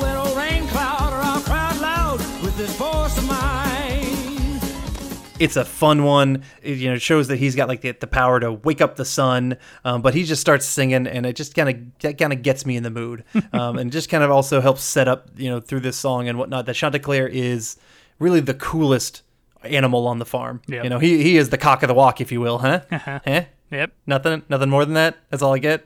It's 5.39 5.55
a 5.57 5.65
fun 5.65 6.03
one. 6.03 6.43
It, 6.61 6.77
you 6.77 6.89
know, 6.89 6.95
it 6.95 7.01
shows 7.01 7.27
that 7.27 7.37
he's 7.37 7.55
got 7.55 7.67
like 7.67 7.81
the, 7.81 7.91
the 7.91 8.07
power 8.07 8.39
to 8.39 8.51
wake 8.53 8.81
up 8.81 8.95
the 8.95 9.05
sun. 9.05 9.57
Um, 9.83 10.01
but 10.01 10.13
he 10.13 10.23
just 10.23 10.41
starts 10.41 10.65
singing, 10.65 11.07
and 11.07 11.25
it 11.25 11.35
just 11.35 11.55
kind 11.55 11.69
of 11.69 11.99
that 11.99 12.17
kind 12.17 12.31
of 12.33 12.41
gets 12.41 12.65
me 12.65 12.77
in 12.77 12.83
the 12.83 12.89
mood, 12.89 13.23
um, 13.53 13.77
and 13.77 13.91
just 13.91 14.09
kind 14.09 14.23
of 14.23 14.31
also 14.31 14.61
helps 14.61 14.81
set 14.81 15.07
up 15.07 15.29
you 15.35 15.49
know 15.49 15.59
through 15.59 15.81
this 15.81 15.97
song 15.97 16.27
and 16.27 16.37
whatnot 16.37 16.65
that 16.67 16.75
Chanticleer 16.75 17.27
is 17.27 17.77
really 18.19 18.39
the 18.39 18.53
coolest 18.53 19.23
animal 19.63 20.07
on 20.07 20.19
the 20.19 20.25
farm. 20.25 20.61
Yep. 20.67 20.83
You 20.83 20.89
know, 20.89 20.99
he 20.99 21.21
he 21.23 21.37
is 21.37 21.49
the 21.49 21.57
cock 21.57 21.83
of 21.83 21.87
the 21.87 21.93
walk, 21.95 22.21
if 22.21 22.31
you 22.31 22.39
will, 22.39 22.59
huh? 22.59 22.81
huh? 22.91 23.41
Yep. 23.71 23.91
Nothing, 24.07 24.43
nothing 24.47 24.69
more 24.69 24.85
than 24.85 24.93
that. 24.93 25.17
That's 25.29 25.41
all 25.43 25.53
I 25.53 25.59
get. 25.59 25.85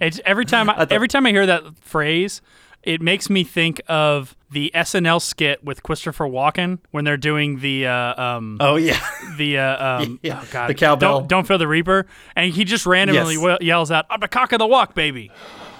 It's 0.00 0.20
every 0.24 0.44
time 0.44 0.70
I, 0.70 0.74
thought- 0.76 0.92
every 0.92 1.08
time 1.08 1.26
I 1.26 1.30
hear 1.30 1.46
that 1.46 1.78
phrase, 1.80 2.40
it 2.82 3.00
makes 3.02 3.28
me 3.30 3.44
think 3.44 3.80
of 3.88 4.34
the 4.50 4.70
SNL 4.74 5.20
skit 5.20 5.62
with 5.62 5.82
Christopher 5.82 6.24
Walken 6.26 6.78
when 6.90 7.04
they're 7.04 7.16
doing 7.16 7.60
the 7.60 7.86
uh, 7.86 8.22
um 8.22 8.56
Oh 8.60 8.76
yeah, 8.76 8.98
the 9.36 9.58
uh, 9.58 10.00
um 10.02 10.18
Yeah, 10.22 10.40
oh 10.42 10.48
God 10.50 10.68
the 10.70 10.74
cowbell. 10.74 11.18
Don't, 11.20 11.28
don't 11.28 11.46
feel 11.46 11.58
the 11.58 11.68
reaper, 11.68 12.06
and 12.34 12.52
he 12.52 12.64
just 12.64 12.86
randomly 12.86 13.34
Yes. 13.34 13.58
we- 13.60 13.66
yells 13.66 13.90
out, 13.90 14.06
"I'm 14.10 14.20
the 14.20 14.28
cock 14.28 14.52
of 14.52 14.58
the 14.58 14.66
walk, 14.66 14.94
baby." 14.94 15.30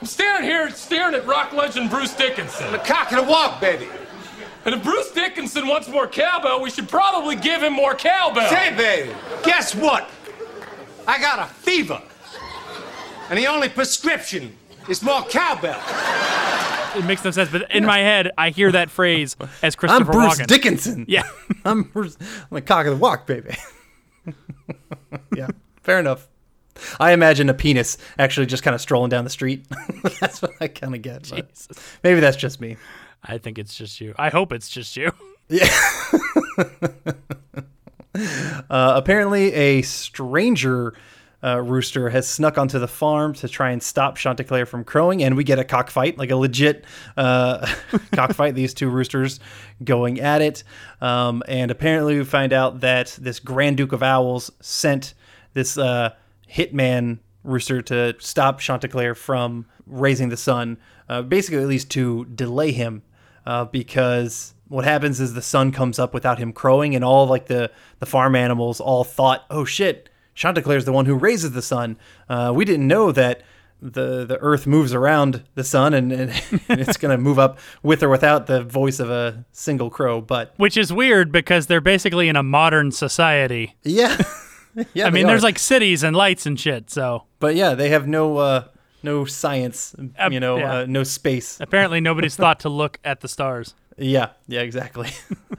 I'm 0.00 0.06
staring 0.06 0.44
here, 0.44 0.70
staring 0.70 1.14
at 1.14 1.26
rock 1.26 1.52
legend 1.52 1.90
Bruce 1.90 2.14
Dickinson. 2.14 2.66
I'm 2.66 2.72
The 2.72 2.78
cock 2.78 3.10
of 3.10 3.24
the 3.24 3.30
walk, 3.30 3.60
baby. 3.60 3.88
And 4.64 4.74
if 4.74 4.82
Bruce 4.84 5.10
Dickinson 5.12 5.66
wants 5.66 5.88
more 5.88 6.06
cowbell, 6.06 6.60
we 6.60 6.68
should 6.70 6.88
probably 6.88 7.34
give 7.36 7.62
him 7.62 7.72
more 7.72 7.94
cowbell. 7.94 8.48
Say, 8.50 8.74
baby, 8.76 9.12
guess 9.42 9.74
what? 9.74 10.08
I 11.06 11.18
got 11.18 11.38
a 11.38 11.46
fever. 11.46 12.00
And 13.30 13.38
the 13.38 13.46
only 13.46 13.68
prescription 13.70 14.56
is 14.88 15.02
more 15.02 15.22
cowbell. 15.22 15.80
It 16.98 17.04
makes 17.04 17.24
no 17.24 17.30
sense, 17.30 17.48
but 17.48 17.70
in 17.70 17.86
my 17.86 17.98
head, 17.98 18.32
I 18.36 18.50
hear 18.50 18.72
that 18.72 18.90
phrase 18.90 19.36
as 19.62 19.76
Christopher. 19.76 20.04
I'm 20.04 20.10
Bruce 20.10 20.40
Walken. 20.40 20.46
Dickinson. 20.48 21.04
Yeah. 21.06 21.22
I'm 21.64 21.84
Bruce. 21.84 22.16
I'm 22.20 22.48
the 22.50 22.60
cock 22.60 22.86
of 22.86 22.94
the 22.94 22.98
walk, 22.98 23.24
baby. 23.24 23.56
yeah, 25.36 25.46
fair 25.82 26.00
enough. 26.00 26.26
I 26.98 27.12
imagine 27.12 27.48
a 27.48 27.54
penis 27.54 27.98
actually 28.18 28.46
just 28.46 28.64
kind 28.64 28.74
of 28.74 28.80
strolling 28.80 29.10
down 29.10 29.22
the 29.22 29.30
street. 29.30 29.64
that's 30.20 30.42
what 30.42 30.52
I 30.60 30.66
kind 30.66 30.94
of 30.96 31.02
get. 31.02 31.30
Maybe 32.02 32.18
that's 32.18 32.36
just 32.36 32.60
me. 32.60 32.76
I 33.22 33.38
think 33.38 33.58
it's 33.58 33.76
just 33.76 34.00
you. 34.00 34.14
I 34.18 34.30
hope 34.30 34.52
it's 34.52 34.68
just 34.68 34.96
you. 34.96 35.12
Uh, 38.68 38.94
apparently, 38.96 39.52
a 39.52 39.82
stranger 39.82 40.94
uh, 41.42 41.60
rooster 41.60 42.10
has 42.10 42.28
snuck 42.28 42.58
onto 42.58 42.78
the 42.78 42.88
farm 42.88 43.32
to 43.34 43.48
try 43.48 43.70
and 43.70 43.82
stop 43.82 44.16
Chanticleer 44.16 44.66
from 44.66 44.84
crowing, 44.84 45.22
and 45.22 45.36
we 45.36 45.44
get 45.44 45.58
a 45.58 45.64
cockfight, 45.64 46.18
like 46.18 46.30
a 46.30 46.36
legit 46.36 46.84
uh, 47.16 47.66
cockfight. 48.12 48.54
These 48.54 48.74
two 48.74 48.88
roosters 48.88 49.38
going 49.84 50.20
at 50.20 50.42
it, 50.42 50.64
um, 51.00 51.42
and 51.46 51.70
apparently, 51.70 52.18
we 52.18 52.24
find 52.24 52.52
out 52.52 52.80
that 52.80 53.16
this 53.20 53.38
Grand 53.38 53.76
Duke 53.76 53.92
of 53.92 54.02
Owls 54.02 54.50
sent 54.60 55.14
this 55.54 55.78
uh, 55.78 56.14
hitman 56.52 57.18
rooster 57.44 57.82
to 57.82 58.14
stop 58.18 58.58
Chanticleer 58.58 59.14
from 59.14 59.66
raising 59.86 60.28
the 60.28 60.36
sun, 60.36 60.76
uh, 61.08 61.22
basically, 61.22 61.62
at 61.62 61.68
least 61.68 61.90
to 61.92 62.24
delay 62.26 62.72
him 62.72 63.02
uh, 63.46 63.64
because 63.64 64.54
what 64.68 64.84
happens 64.84 65.20
is 65.20 65.32
the 65.32 65.42
sun 65.42 65.72
comes 65.72 65.98
up 65.98 66.12
without 66.12 66.38
him 66.38 66.52
crowing, 66.52 66.94
and 66.94 67.04
all 67.04 67.26
like 67.26 67.46
the 67.46 67.70
the 68.00 68.06
farm 68.06 68.34
animals 68.34 68.80
all 68.80 69.04
thought, 69.04 69.44
"Oh 69.50 69.64
shit, 69.64 70.10
Chanticleer's 70.38 70.84
the 70.84 70.92
one 70.92 71.06
who 71.06 71.14
raises 71.14 71.52
the 71.52 71.62
sun." 71.62 71.96
Uh, 72.28 72.52
we 72.54 72.64
didn't 72.64 72.86
know 72.86 73.12
that 73.12 73.42
the 73.80 74.24
the 74.24 74.38
Earth 74.38 74.66
moves 74.66 74.94
around 74.94 75.42
the 75.54 75.64
sun, 75.64 75.94
and, 75.94 76.12
and, 76.12 76.30
it's 76.68 76.96
gonna 76.96 77.18
move 77.18 77.38
up 77.38 77.58
with 77.82 78.02
or 78.02 78.08
without 78.08 78.46
the 78.46 78.62
voice 78.62 79.00
of 79.00 79.10
a 79.10 79.44
single 79.52 79.90
crow. 79.90 80.20
But 80.20 80.54
Which 80.56 80.76
is 80.76 80.92
weird 80.92 81.32
because 81.32 81.66
they're 81.66 81.80
basically 81.80 82.28
in 82.28 82.36
a 82.36 82.42
modern 82.42 82.92
society. 82.92 83.76
yeah, 83.82 84.16
yeah. 84.94 85.06
I 85.06 85.10
mean, 85.10 85.26
there's 85.26 85.42
like 85.42 85.58
cities 85.58 86.02
and 86.02 86.14
lights 86.14 86.46
and 86.46 86.58
shit. 86.58 86.90
So 86.90 87.24
but 87.40 87.54
yeah, 87.54 87.74
they 87.74 87.90
have 87.90 88.06
no 88.06 88.38
uh, 88.38 88.64
no 89.02 89.24
science, 89.24 89.94
you 90.30 90.40
know, 90.40 90.58
yeah. 90.58 90.72
uh, 90.72 90.86
no 90.88 91.04
space. 91.04 91.58
apparently, 91.60 92.00
nobody's 92.00 92.36
thought 92.42 92.60
to 92.60 92.68
look 92.68 92.98
at 93.04 93.20
the 93.20 93.28
stars. 93.28 93.74
Yeah, 93.96 94.30
yeah, 94.46 94.60
exactly. 94.60 95.10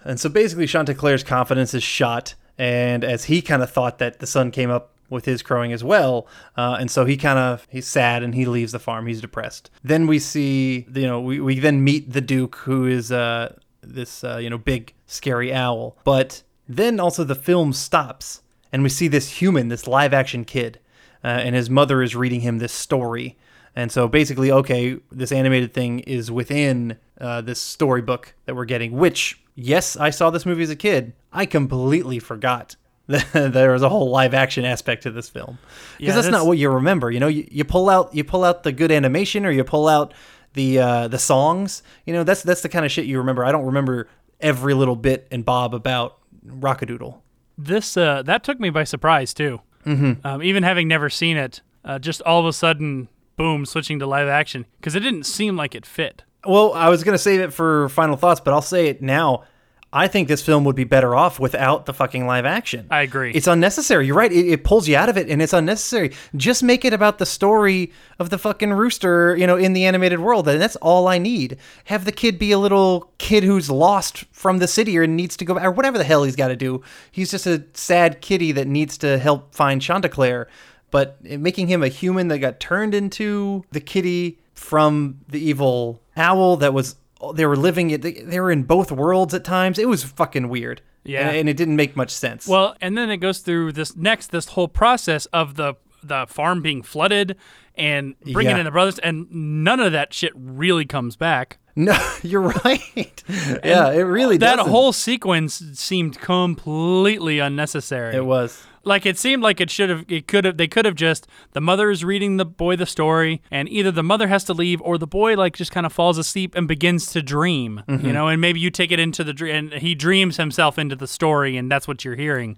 and 0.06 0.20
so 0.20 0.30
basically, 0.30 0.66
Chanticleer's 0.66 1.24
confidence 1.24 1.74
is 1.74 1.84
shot, 1.84 2.36
and 2.60 3.04
as 3.04 3.26
he 3.26 3.42
kind 3.42 3.64
of 3.64 3.72
thought 3.72 3.98
that 3.98 4.20
the 4.20 4.28
sun 4.28 4.52
came 4.52 4.70
up 4.70 4.92
with 5.10 5.26
his 5.26 5.42
crowing 5.42 5.74
as 5.74 5.84
well, 5.84 6.28
uh, 6.56 6.78
and 6.80 6.92
so 6.92 7.06
he 7.06 7.18
kind 7.18 7.40
of 7.40 7.66
he's 7.72 7.88
sad 7.88 8.22
and 8.22 8.36
he 8.36 8.46
leaves 8.46 8.74
the 8.74 8.80
farm. 8.80 9.08
He's 9.08 9.22
depressed. 9.22 9.72
Then 9.84 10.06
we 10.06 10.20
see, 10.20 10.86
you 10.94 11.08
know, 11.08 11.20
we, 11.20 11.40
we 11.40 11.60
then 11.60 11.84
meet 11.84 12.14
the 12.14 12.22
Duke, 12.22 12.58
who 12.58 12.86
is 12.86 13.12
uh, 13.12 13.56
this 13.82 14.24
uh, 14.24 14.38
you 14.38 14.50
know 14.50 14.58
big 14.58 14.94
scary 15.08 15.52
owl. 15.52 15.98
But 16.04 16.44
then 16.68 17.00
also 17.00 17.24
the 17.24 17.34
film 17.34 17.74
stops, 17.74 18.42
and 18.72 18.84
we 18.84 18.90
see 18.90 19.08
this 19.08 19.42
human, 19.42 19.70
this 19.70 19.88
live 19.88 20.14
action 20.14 20.46
kid, 20.46 20.80
uh, 21.24 21.28
and 21.28 21.56
his 21.56 21.70
mother 21.70 22.04
is 22.04 22.16
reading 22.16 22.42
him 22.42 22.60
this 22.60 22.74
story. 22.74 23.38
And 23.76 23.92
so 23.92 24.08
basically, 24.08 24.52
okay, 24.52 25.00
this 25.12 25.32
animated 25.32 25.74
thing 25.74 26.00
is 26.00 26.30
within 26.30 26.98
uh, 27.22 27.40
this 27.42 27.62
storybook 27.62 28.34
that 28.46 28.56
we're 28.56 28.66
getting, 28.66 28.94
which, 28.94 29.42
yes, 29.56 29.96
I 29.96 30.10
saw 30.10 30.30
this 30.30 30.46
movie 30.46 30.64
as 30.64 30.70
a 30.70 30.76
kid. 30.76 31.14
I 31.32 31.46
completely 31.46 32.20
forgot 32.20 32.76
that 33.08 33.32
there 33.34 33.72
was 33.72 33.82
a 33.82 33.90
whole 33.90 34.10
live 34.10 34.34
action 34.34 34.66
aspect 34.66 35.04
to 35.04 35.12
this 35.12 35.30
film. 35.30 35.58
Because 35.98 36.00
Yeah, 36.00 36.14
that's, 36.14 36.28
that's- 36.28 36.42
not 36.42 36.48
what 36.48 36.58
you 36.58 36.70
remember. 36.70 37.10
You 37.12 37.20
know, 37.20 37.28
you, 37.28 37.48
you 37.50 37.64
pull 37.64 37.90
out 37.90 38.14
you 38.14 38.24
pull 38.24 38.44
out 38.44 38.64
the 38.64 38.72
good 38.72 38.92
animation 38.92 39.46
or 39.46 39.52
you 39.52 39.64
pull 39.64 39.88
out 39.88 40.14
the 40.54 40.80
uh, 40.80 41.08
the 41.08 41.20
songs. 41.20 41.84
You 42.06 42.14
know, 42.14 42.24
that's 42.24 42.44
that's 42.44 42.62
the 42.62 42.70
kind 42.70 42.86
of 42.86 42.92
shit 42.92 43.06
you 43.06 43.18
remember. 43.18 43.44
I 43.46 43.52
don't 43.52 43.66
remember 43.66 44.08
every 44.40 44.74
little 44.74 44.96
bit 44.96 45.28
and 45.32 45.44
bob 45.44 45.74
about 45.76 46.18
Rockadoodle. 46.46 47.20
This 47.58 47.98
uh, 47.98 48.22
that 48.24 48.44
took 48.44 48.60
me 48.60 48.70
by 48.70 48.84
surprise 48.84 49.34
too. 49.34 49.62
Mm-hmm. 49.86 50.26
Um, 50.26 50.44
even 50.44 50.64
having 50.64 50.88
never 50.88 51.10
seen 51.10 51.38
it, 51.38 51.62
uh, 51.86 52.00
just 52.00 52.22
all 52.24 52.40
of 52.40 52.46
a 52.46 52.54
sudden, 52.54 53.08
boom, 53.38 53.66
switching 53.66 54.00
to 54.00 54.06
live 54.06 54.28
action 54.28 54.66
because 54.80 54.96
it 54.96 55.00
didn't 55.02 55.24
seem 55.24 55.56
like 55.58 55.74
it 55.76 55.86
fit. 55.86 56.24
Well, 56.46 56.74
I 56.74 56.90
was 56.90 57.04
gonna 57.04 57.18
save 57.18 57.40
it 57.42 57.54
for 57.54 57.90
final 57.90 58.16
thoughts, 58.18 58.40
but 58.40 58.54
I'll 58.54 58.62
say 58.62 58.88
it 58.88 59.02
now. 59.02 59.44
I 59.92 60.08
think 60.08 60.28
this 60.28 60.44
film 60.44 60.66
would 60.66 60.76
be 60.76 60.84
better 60.84 61.16
off 61.16 61.40
without 61.40 61.88
the 61.88 61.94
fucking 61.94 62.28
live 62.28 62.46
action. 62.46 62.86
I 62.92 63.02
agree. 63.02 63.32
It's 63.32 63.48
unnecessary. 63.48 64.06
You're 64.06 64.16
right. 64.16 64.32
It, 64.32 64.48
it 64.48 64.64
pulls 64.64 64.88
you 64.88 64.96
out 64.96 65.10
of 65.10 65.18
it, 65.18 65.30
and 65.30 65.42
it's 65.42 65.54
unnecessary. 65.54 66.12
Just 66.36 66.62
make 66.62 66.86
it 66.86 66.94
about 66.94 67.18
the 67.18 67.26
story 67.26 67.92
of 68.20 68.30
the 68.30 68.38
fucking 68.38 68.72
rooster, 68.72 69.36
you 69.36 69.48
know, 69.48 69.58
in 69.58 69.74
the 69.74 69.86
animated 69.86 70.20
world, 70.20 70.48
and 70.48 70.62
that's 70.62 70.76
all 70.76 71.08
I 71.08 71.18
need. 71.18 71.58
Have 71.86 72.06
the 72.06 72.12
kid 72.12 72.38
be 72.38 72.52
a 72.52 72.60
little 72.60 73.12
kid 73.18 73.44
who's 73.44 73.72
lost 73.72 74.26
from 74.32 74.60
the 74.60 74.68
city 74.68 74.96
or 74.98 75.08
needs 75.08 75.36
to 75.38 75.46
go 75.46 75.56
back, 75.56 75.64
or 75.64 75.72
whatever 75.72 75.98
the 75.98 76.04
hell 76.04 76.24
he's 76.24 76.36
got 76.36 76.50
to 76.50 76.56
do. 76.56 76.84
He's 77.12 77.32
just 77.32 77.48
a 77.48 77.64
sad 77.74 78.22
kitty 78.22 78.52
that 78.52 78.68
needs 78.68 78.96
to 79.00 79.18
help 79.18 79.56
find 79.56 79.82
Chanticleer. 79.82 80.48
But 80.92 81.24
making 81.24 81.68
him 81.68 81.84
a 81.84 81.88
human 81.88 82.30
that 82.30 82.40
got 82.40 82.60
turned 82.60 82.96
into 82.96 83.64
the 83.72 83.80
kitty 83.80 84.40
from 84.56 85.20
the 85.28 85.40
evil 85.40 86.02
owl 86.18 86.58
that 86.58 86.74
was 86.74 86.96
they 87.36 87.46
were 87.46 87.58
living 87.58 87.90
it 87.92 88.02
they 88.02 88.40
were 88.40 88.52
in 88.52 88.64
both 88.64 88.92
worlds 88.92 89.34
at 89.34 89.44
times 89.44 89.78
it 89.80 89.88
was 89.88 90.04
fucking 90.04 90.48
weird 90.50 90.82
Yeah. 91.04 91.28
and, 91.28 91.38
and 91.38 91.50
it 91.50 91.58
didn't 91.58 91.76
make 91.76 91.96
much 91.96 92.12
sense 92.12 92.48
Well, 92.48 92.76
and 92.82 92.98
then 92.98 93.10
it 93.10 93.18
goes 93.18 93.40
through 93.40 93.74
this 93.74 93.96
next 93.96 94.28
this 94.32 94.48
whole 94.50 94.68
process 94.68 95.26
of 95.28 95.56
the 95.56 95.74
the 96.02 96.26
farm 96.30 96.62
being 96.62 96.82
flooded 96.82 97.36
and 97.76 98.16
bringing 98.22 98.52
Yeah. 98.56 98.60
in 98.60 98.66
the 98.66 98.72
brothers, 98.72 99.00
and 99.00 99.28
none 99.32 99.80
of 99.82 99.92
that 99.92 100.14
shit 100.14 100.32
really 100.36 100.86
comes 100.86 101.16
back. 101.18 101.58
no 101.76 101.94
you're 102.24 102.42
right 102.66 103.24
yeah 103.64 103.92
it 103.92 104.02
really 104.04 104.38
that 104.38 104.56
doesn't. 104.58 104.72
whole 104.72 104.94
sequence 104.94 105.62
seemed 105.76 106.20
completely 106.20 107.40
unnecessary. 107.40 108.16
it 108.16 108.26
was 108.26 108.64
like 108.84 109.06
it 109.06 109.18
seemed 109.18 109.44
like 109.44 109.60
it 109.62 109.70
should 109.70 109.90
have 109.90 110.06
it 110.08 110.28
could 110.28 110.46
have 110.46 110.58
they 110.58 110.68
could 110.68 110.86
have 110.86 110.96
just 110.96 111.28
the 111.54 111.62
mother 111.62 111.90
is 111.92 112.04
reading 112.04 112.38
the 112.38 112.46
boy 112.46 112.76
the 112.76 112.86
story 112.86 113.42
and 113.52 113.68
either 113.70 113.92
the 113.92 114.04
mother 114.04 114.28
has 114.28 114.44
to 114.46 114.54
leave 114.54 114.82
or 114.82 114.98
the 114.98 115.08
boy 115.08 115.36
like 115.36 115.56
just 115.56 115.72
kind 115.72 115.86
of 115.86 115.94
falls 115.94 116.18
asleep 116.18 116.54
and 116.56 116.68
begins 116.68 117.08
to 117.12 117.22
dream 117.22 117.82
Mm-hmm. 117.88 118.06
you 118.06 118.14
know 118.14 118.28
and 118.28 118.40
maybe 118.42 118.60
you 118.60 118.70
take 118.70 118.92
it 118.92 119.00
into 119.00 119.24
the 119.24 119.34
dream 119.34 119.72
and 119.72 119.82
he 119.82 119.96
dreams 119.96 120.38
himself 120.38 120.78
into 120.80 120.96
the 120.96 121.08
story 121.08 121.58
and 121.58 121.72
that's 121.72 121.88
what 121.88 122.06
you're 122.06 122.16
hearing 122.16 122.58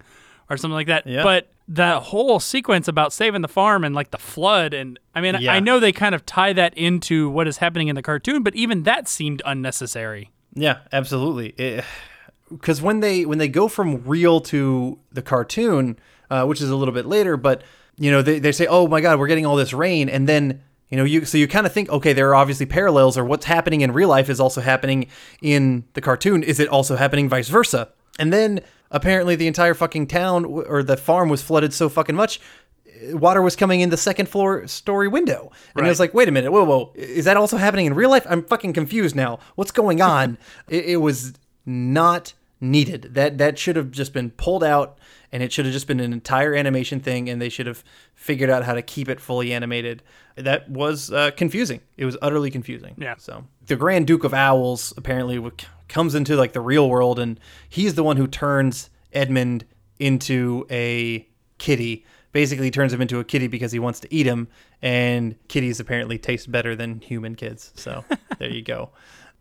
or 0.49 0.57
something 0.57 0.73
like 0.75 0.87
that 0.87 1.07
Yeah. 1.07 1.23
but 1.23 1.51
that 1.67 2.03
whole 2.03 2.39
sequence 2.41 2.87
about 2.89 3.13
saving 3.13 3.41
the 3.41 3.47
farm 3.47 3.83
and 3.83 3.95
like 3.95 4.11
the 4.11 4.17
flood 4.17 4.73
and 4.73 4.99
i 5.15 5.21
mean 5.21 5.35
Yeah. 5.39 5.53
i 5.53 5.59
know 5.59 5.79
they 5.79 5.91
kind 5.93 6.13
of 6.13 6.25
tie 6.25 6.53
that 6.53 6.77
into 6.77 7.29
what 7.29 7.47
is 7.47 7.57
happening 7.57 7.87
in 7.87 7.95
the 7.95 8.01
cartoon 8.01 8.43
but 8.43 8.55
even 8.55 8.83
that 8.83 9.07
seemed 9.07 9.41
unnecessary 9.45 10.31
Yeah, 10.53 10.79
absolutely. 10.91 11.81
Because 12.51 12.81
when 12.81 12.99
they 12.99 13.25
when 13.25 13.37
they 13.37 13.47
go 13.47 13.67
from 13.67 14.03
real 14.05 14.41
to 14.41 14.99
the 15.11 15.21
cartoon, 15.21 15.97
uh, 16.29 16.45
which 16.45 16.61
is 16.61 16.69
a 16.69 16.75
little 16.75 16.93
bit 16.93 17.05
later, 17.05 17.37
but 17.37 17.63
you 17.97 18.11
know 18.11 18.21
they, 18.21 18.39
they 18.39 18.51
say, 18.51 18.67
"Oh 18.67 18.87
my 18.87 19.01
God, 19.01 19.19
we're 19.19 19.27
getting 19.27 19.45
all 19.45 19.55
this 19.55 19.73
rain," 19.73 20.09
and 20.09 20.27
then 20.27 20.61
you 20.89 20.97
know 20.97 21.03
you 21.03 21.25
so 21.25 21.37
you 21.37 21.47
kind 21.47 21.65
of 21.65 21.73
think, 21.73 21.89
okay, 21.89 22.13
there 22.13 22.29
are 22.29 22.35
obviously 22.35 22.65
parallels, 22.65 23.17
or 23.17 23.25
what's 23.25 23.45
happening 23.45 23.81
in 23.81 23.91
real 23.91 24.09
life 24.09 24.29
is 24.29 24.39
also 24.39 24.61
happening 24.61 25.07
in 25.41 25.85
the 25.93 26.01
cartoon. 26.01 26.43
Is 26.43 26.59
it 26.59 26.67
also 26.67 26.95
happening 26.95 27.29
vice 27.29 27.49
versa? 27.49 27.89
And 28.19 28.31
then 28.31 28.61
apparently 28.91 29.35
the 29.35 29.47
entire 29.47 29.73
fucking 29.73 30.07
town 30.07 30.45
or 30.45 30.83
the 30.83 30.97
farm 30.97 31.29
was 31.29 31.41
flooded 31.41 31.73
so 31.73 31.89
fucking 31.89 32.15
much. 32.15 32.39
Water 33.13 33.41
was 33.41 33.55
coming 33.55 33.81
in 33.81 33.89
the 33.89 33.97
second 33.97 34.29
floor 34.29 34.67
story 34.67 35.07
window. 35.07 35.51
And 35.75 35.85
I 35.85 35.89
was 35.89 35.99
like, 35.99 36.13
wait 36.13 36.27
a 36.27 36.31
minute, 36.31 36.51
whoa, 36.51 36.63
whoa. 36.65 36.91
Is 36.95 37.25
that 37.25 37.35
also 37.35 37.57
happening 37.57 37.87
in 37.87 37.95
real 37.95 38.11
life? 38.11 38.27
I'm 38.29 38.43
fucking 38.43 38.73
confused 38.73 39.15
now. 39.15 39.39
What's 39.55 39.71
going 39.71 40.01
on? 40.17 40.37
it, 40.67 40.85
it 40.85 40.97
was 40.97 41.33
not 41.65 42.33
needed. 42.61 43.09
That 43.15 43.39
that 43.39 43.57
should 43.57 43.75
have 43.75 43.91
just 43.91 44.13
been 44.13 44.29
pulled 44.29 44.63
out 44.63 44.99
and 45.31 45.41
it 45.41 45.51
should 45.51 45.65
have 45.65 45.73
just 45.73 45.87
been 45.87 45.99
an 45.99 46.13
entire 46.13 46.53
animation 46.53 46.99
thing 46.99 47.27
and 47.29 47.41
they 47.41 47.49
should 47.49 47.65
have 47.65 47.83
figured 48.13 48.49
out 48.49 48.63
how 48.63 48.73
to 48.73 48.81
keep 48.81 49.09
it 49.09 49.19
fully 49.19 49.51
animated. 49.51 50.03
That 50.35 50.69
was 50.69 51.11
uh, 51.11 51.31
confusing. 51.31 51.81
It 51.97 52.05
was 52.05 52.17
utterly 52.21 52.51
confusing. 52.51 52.95
Yeah. 52.97 53.15
So 53.17 53.45
the 53.65 53.75
Grand 53.75 54.07
Duke 54.07 54.23
of 54.23 54.33
Owls 54.33 54.93
apparently 54.95 55.35
w- 55.35 55.55
comes 55.89 56.15
into 56.15 56.35
like 56.35 56.53
the 56.53 56.61
real 56.61 56.87
world 56.87 57.19
and 57.19 57.39
he's 57.67 57.95
the 57.95 58.03
one 58.03 58.17
who 58.17 58.27
turns 58.27 58.89
Edmund 59.11 59.65
into 59.99 60.65
a 60.69 61.27
kitty. 61.57 62.05
Basically 62.31 62.71
turns 62.71 62.93
him 62.93 63.01
into 63.01 63.19
a 63.19 63.25
kitty 63.25 63.47
because 63.47 63.73
he 63.73 63.79
wants 63.79 63.99
to 64.01 64.13
eat 64.13 64.25
him 64.25 64.47
and 64.81 65.35
kitties 65.49 65.81
apparently 65.81 66.17
taste 66.17 66.49
better 66.49 66.77
than 66.77 67.01
human 67.01 67.35
kids. 67.35 67.73
So 67.75 68.05
there 68.39 68.49
you 68.49 68.61
go. 68.61 68.91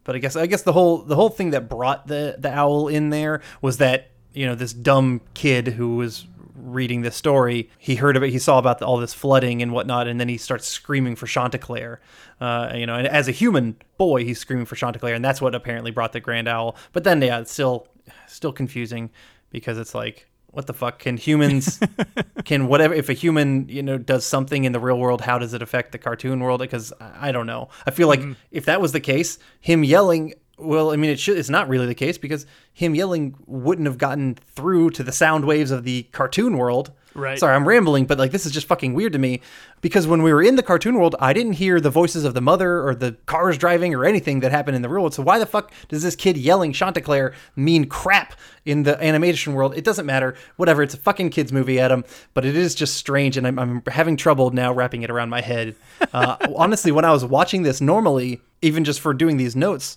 But 0.05 0.17
I 0.17 0.19
guess 0.19 0.37
I 0.37 0.47
guess 0.47 0.63
the 0.63 0.73
whole 0.73 0.99
the 0.99 1.17
whole 1.17 1.29
thing 1.29 1.51
that 1.51 1.69
brought 1.69 2.07
the 2.07 2.37
the 2.39 2.53
owl 2.53 2.89
in 2.89 3.11
there 3.11 3.41
was 3.61 3.79
that 3.79 4.11
you 4.33 4.47
know 4.47 4.55
this 4.55 4.73
dumb 4.73 5.21
kid 5.35 5.69
who 5.69 5.97
was 5.97 6.27
reading 6.55 7.01
this 7.01 7.17
story 7.17 7.71
he 7.79 7.97
heard 7.97 8.17
about 8.17 8.29
he 8.29 8.39
saw 8.39 8.59
about 8.59 8.79
the, 8.79 8.87
all 8.87 8.99
this 8.99 9.15
flooding 9.15 9.63
and 9.63 9.73
whatnot 9.73 10.07
and 10.07 10.21
then 10.21 10.29
he 10.29 10.37
starts 10.37 10.67
screaming 10.67 11.17
for 11.17 11.27
Chanticleer. 11.27 12.01
Uh, 12.41 12.73
you 12.75 12.87
know 12.87 12.95
and 12.95 13.07
as 13.07 13.29
a 13.29 13.33
human 13.33 13.77
boy 13.99 14.25
he's 14.25 14.39
screaming 14.39 14.67
for 14.67 14.77
Chanticleer 14.77 15.15
and 15.15 15.25
that's 15.25 15.41
what 15.41 15.55
apparently 15.55 15.91
brought 15.91 16.13
the 16.13 16.21
grand 16.21 16.49
owl. 16.49 16.77
But 16.93 17.05
then 17.05 17.21
yeah 17.23 17.41
it's 17.41 17.53
still 17.53 17.89
still 18.27 18.53
confusing 18.53 19.11
because 19.51 19.79
it's 19.79 19.95
like 19.95 20.30
what 20.53 20.67
the 20.67 20.75
fuck? 20.75 20.99
Can 20.99 21.17
humans 21.17 21.81
can 22.45 22.67
whatever 22.67 22.95
if 22.95 23.09
a 23.09 23.13
human 23.13 23.69
you 23.69 23.83
know 23.83 23.99
does 23.99 24.27
something 24.27 24.65
in 24.65 24.73
the 24.73 24.81
real 24.81 24.99
world 24.99 25.21
how 25.21 25.39
does 25.39 25.55
it 25.55 25.63
affect 25.63 25.93
the 25.93 25.99
cartoon 25.99 26.41
world? 26.41 26.61
Because 26.61 26.93
i 27.01 27.33
don't 27.33 27.47
know. 27.47 27.69
I 27.87 27.91
feel 27.91 28.09
like 28.09 28.21
mm-hmm. 28.21 28.33
if 28.51 28.65
that 28.67 28.81
was 28.81 28.93
the 28.93 29.01
case 29.01 29.39
him 29.61 29.85
yelling 29.85 30.35
well 30.59 30.91
i 30.91 30.97
mean 30.97 31.11
it 31.11 31.19
should 31.19 31.39
it's 31.39 31.49
not 31.49 31.69
really 31.69 31.87
the 31.87 31.95
case 31.95 32.19
because 32.19 32.47
him 32.73 32.95
yelling 32.95 33.35
wouldn't 33.47 33.87
have 33.87 33.99
gotten 33.99 34.35
through 34.35 34.91
to 34.91 35.03
the 35.03 35.13
sound 35.13 35.45
waves 35.45 35.71
of 35.71 35.85
the 35.85 36.03
cartoon 36.13 36.59
world 36.59 36.93
Right. 37.15 37.39
sorry 37.39 37.55
i'm 37.57 37.67
rambling 37.67 38.05
but 38.07 38.19
like 38.19 38.31
this 38.31 38.47
is 38.47 38.53
just 38.53 38.67
fucking 38.69 38.95
weird 38.95 39.13
to 39.15 39.19
me 39.19 39.41
because 39.81 40.07
when 40.07 40.23
we 40.23 40.33
were 40.33 40.43
in 40.43 40.57
the 40.57 40.63
cartoon 40.63 40.95
world 40.95 41.17
i 41.19 41.33
didn't 41.33 41.55
hear 41.55 41.81
the 41.81 41.91
voices 41.91 42.25
of 42.25 42.35
the 42.35 42.41
mother 42.41 42.87
or 42.87 42.95
the 42.95 43.13
cars 43.27 43.59
driving 43.59 43.95
or 43.95 44.05
anything 44.05 44.41
that 44.41 44.53
happened 44.53 44.77
in 44.77 44.83
the 44.83 44.89
real 44.89 45.03
world. 45.03 45.15
So 45.15 45.23
why 45.23 45.39
the 45.39 45.47
fuck 45.47 45.73
does 45.89 46.03
this 46.03 46.15
kid 46.15 46.37
yelling 46.37 46.73
chanticleer 46.73 47.35
mean 47.57 47.87
crap 47.87 48.35
in 48.65 48.83
the 48.85 49.03
animation 49.03 49.55
world? 49.55 49.75
It 49.77 49.85
doesn't 49.85 50.07
matter. 50.07 50.37
Whatever 50.57 50.83
it's 50.83 50.95
a 50.95 50.99
fucking 50.99 51.31
kids 51.31 51.53
movie 51.53 51.81
adam 51.81 52.05
but 52.35 52.45
it 52.45 52.57
is 52.57 52.75
just 52.75 52.95
strange 52.95 53.37
and 53.37 53.47
i'm, 53.47 53.59
I'm 53.59 53.83
having 53.89 54.17
trouble 54.17 54.51
now 54.51 54.73
wrapping 54.73 55.03
it 55.03 55.11
around 55.11 55.31
my 55.31 55.41
head. 55.41 55.75
Uh, 56.13 56.37
honestly 56.57 56.91
when 56.91 57.05
i 57.05 57.13
was 57.13 57.25
watching 57.25 57.63
this 57.63 57.81
normally 57.81 58.41
even 58.63 58.85
just 58.85 59.01
for 59.01 59.15
doing 59.15 59.37
these 59.37 59.55
notes 59.55 59.97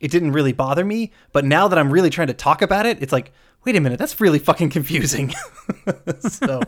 it 0.00 0.10
didn't 0.10 0.32
really 0.32 0.52
bother 0.52 0.84
me 0.84 1.10
but 1.32 1.44
now 1.44 1.68
that 1.68 1.78
i'm 1.78 1.90
really 1.92 2.08
trying 2.08 2.28
to 2.28 2.32
talk 2.32 2.62
about 2.62 2.86
it 2.86 3.02
it's 3.02 3.12
like 3.12 3.32
wait 3.64 3.76
a 3.76 3.80
minute 3.80 3.98
that's 3.98 4.20
really 4.20 4.38
fucking 4.38 4.70
confusing 4.70 5.32
so 6.20 6.60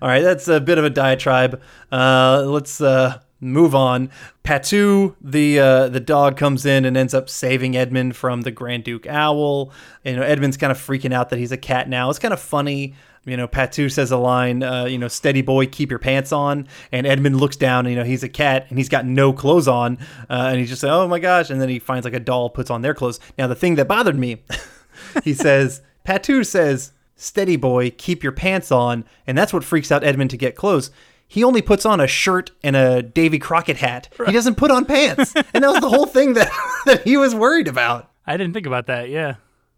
all 0.00 0.08
right 0.08 0.22
that's 0.22 0.48
a 0.48 0.60
bit 0.60 0.78
of 0.78 0.84
a 0.84 0.90
diatribe 0.90 1.60
uh, 1.92 2.42
let's 2.46 2.80
uh, 2.80 3.20
move 3.40 3.74
on 3.74 4.10
patou 4.44 5.14
the 5.20 5.58
uh, 5.58 5.88
the 5.88 6.00
dog 6.00 6.36
comes 6.36 6.66
in 6.66 6.84
and 6.84 6.96
ends 6.96 7.14
up 7.14 7.28
saving 7.28 7.76
edmund 7.76 8.16
from 8.16 8.42
the 8.42 8.50
grand 8.50 8.84
duke 8.84 9.06
owl 9.06 9.72
you 10.04 10.16
know 10.16 10.22
edmund's 10.22 10.56
kind 10.56 10.70
of 10.70 10.78
freaking 10.78 11.12
out 11.12 11.30
that 11.30 11.38
he's 11.38 11.52
a 11.52 11.56
cat 11.56 11.88
now 11.88 12.10
it's 12.10 12.18
kind 12.18 12.34
of 12.34 12.40
funny 12.40 12.94
you 13.28 13.36
know, 13.36 13.46
Patou 13.46 13.90
says 13.92 14.10
a 14.10 14.16
line, 14.16 14.62
uh, 14.62 14.86
you 14.86 14.98
know, 14.98 15.08
steady 15.08 15.42
boy, 15.42 15.66
keep 15.66 15.90
your 15.90 15.98
pants 15.98 16.32
on. 16.32 16.66
And 16.90 17.06
Edmund 17.06 17.38
looks 17.38 17.56
down, 17.56 17.84
and, 17.84 17.90
you 17.90 17.96
know, 17.96 18.04
he's 18.04 18.22
a 18.22 18.28
cat 18.28 18.66
and 18.70 18.78
he's 18.78 18.88
got 18.88 19.04
no 19.04 19.32
clothes 19.32 19.68
on. 19.68 19.98
Uh, 20.30 20.48
and 20.50 20.58
he's 20.58 20.70
just 20.70 20.82
like, 20.82 20.92
oh 20.92 21.06
my 21.06 21.18
gosh. 21.18 21.50
And 21.50 21.60
then 21.60 21.68
he 21.68 21.78
finds 21.78 22.04
like 22.04 22.14
a 22.14 22.20
doll, 22.20 22.48
puts 22.48 22.70
on 22.70 22.82
their 22.82 22.94
clothes. 22.94 23.20
Now, 23.36 23.46
the 23.46 23.54
thing 23.54 23.74
that 23.74 23.86
bothered 23.86 24.18
me, 24.18 24.42
he 25.24 25.34
says, 25.34 25.82
Patou 26.08 26.42
says, 26.46 26.92
steady 27.16 27.56
boy, 27.56 27.90
keep 27.90 28.22
your 28.22 28.32
pants 28.32 28.72
on. 28.72 29.04
And 29.26 29.36
that's 29.36 29.52
what 29.52 29.62
freaks 29.62 29.92
out 29.92 30.02
Edmund 30.02 30.30
to 30.30 30.38
get 30.38 30.56
clothes. 30.56 30.90
He 31.26 31.44
only 31.44 31.60
puts 31.60 31.84
on 31.84 32.00
a 32.00 32.06
shirt 32.06 32.50
and 32.64 32.74
a 32.74 33.02
Davy 33.02 33.38
Crockett 33.38 33.76
hat. 33.76 34.08
He 34.24 34.32
doesn't 34.32 34.54
put 34.54 34.70
on 34.70 34.86
pants. 34.86 35.34
and 35.36 35.62
that 35.62 35.70
was 35.70 35.80
the 35.80 35.90
whole 35.90 36.06
thing 36.06 36.32
that, 36.32 36.50
that 36.86 37.02
he 37.02 37.18
was 37.18 37.34
worried 37.34 37.68
about. 37.68 38.10
i 38.26 38.38
didn't 38.38 38.54
think 38.54 38.66
about 38.66 38.86
that 38.86 39.10
yeah 39.10 39.34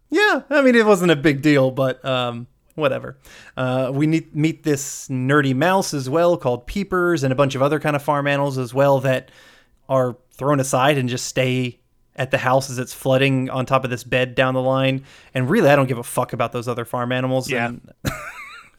Yeah, 0.09 0.43
I 0.49 0.61
mean, 0.61 0.75
it 0.75 0.85
wasn't 0.85 1.11
a 1.11 1.17
big 1.17 1.41
deal, 1.41 1.69
but 1.69 2.03
um, 2.05 2.47
whatever. 2.75 3.17
Uh, 3.57 3.91
we 3.93 4.07
need, 4.07 4.33
meet 4.33 4.63
this 4.63 5.09
nerdy 5.09 5.53
mouse 5.53 5.93
as 5.93 6.09
well 6.09 6.37
called 6.37 6.65
Peepers 6.65 7.23
and 7.23 7.33
a 7.33 7.35
bunch 7.35 7.55
of 7.55 7.61
other 7.61 7.79
kind 7.81 7.97
of 7.97 8.01
farm 8.01 8.25
animals 8.25 8.57
as 8.57 8.73
well 8.73 9.01
that 9.01 9.31
are 9.89 10.15
thrown 10.31 10.61
aside 10.61 10.97
and 10.97 11.09
just 11.09 11.25
stay 11.25 11.80
at 12.15 12.31
the 12.31 12.37
house 12.37 12.69
as 12.69 12.77
it's 12.77 12.93
flooding 12.93 13.49
on 13.49 13.65
top 13.65 13.83
of 13.83 13.89
this 13.89 14.03
bed 14.03 14.35
down 14.35 14.53
the 14.53 14.61
line. 14.61 15.03
And 15.33 15.49
really, 15.49 15.69
I 15.69 15.75
don't 15.75 15.87
give 15.87 15.97
a 15.97 16.03
fuck 16.03 16.33
about 16.33 16.51
those 16.51 16.67
other 16.67 16.85
farm 16.85 17.11
animals. 17.11 17.49
Yeah. 17.49 17.67
And 17.67 17.93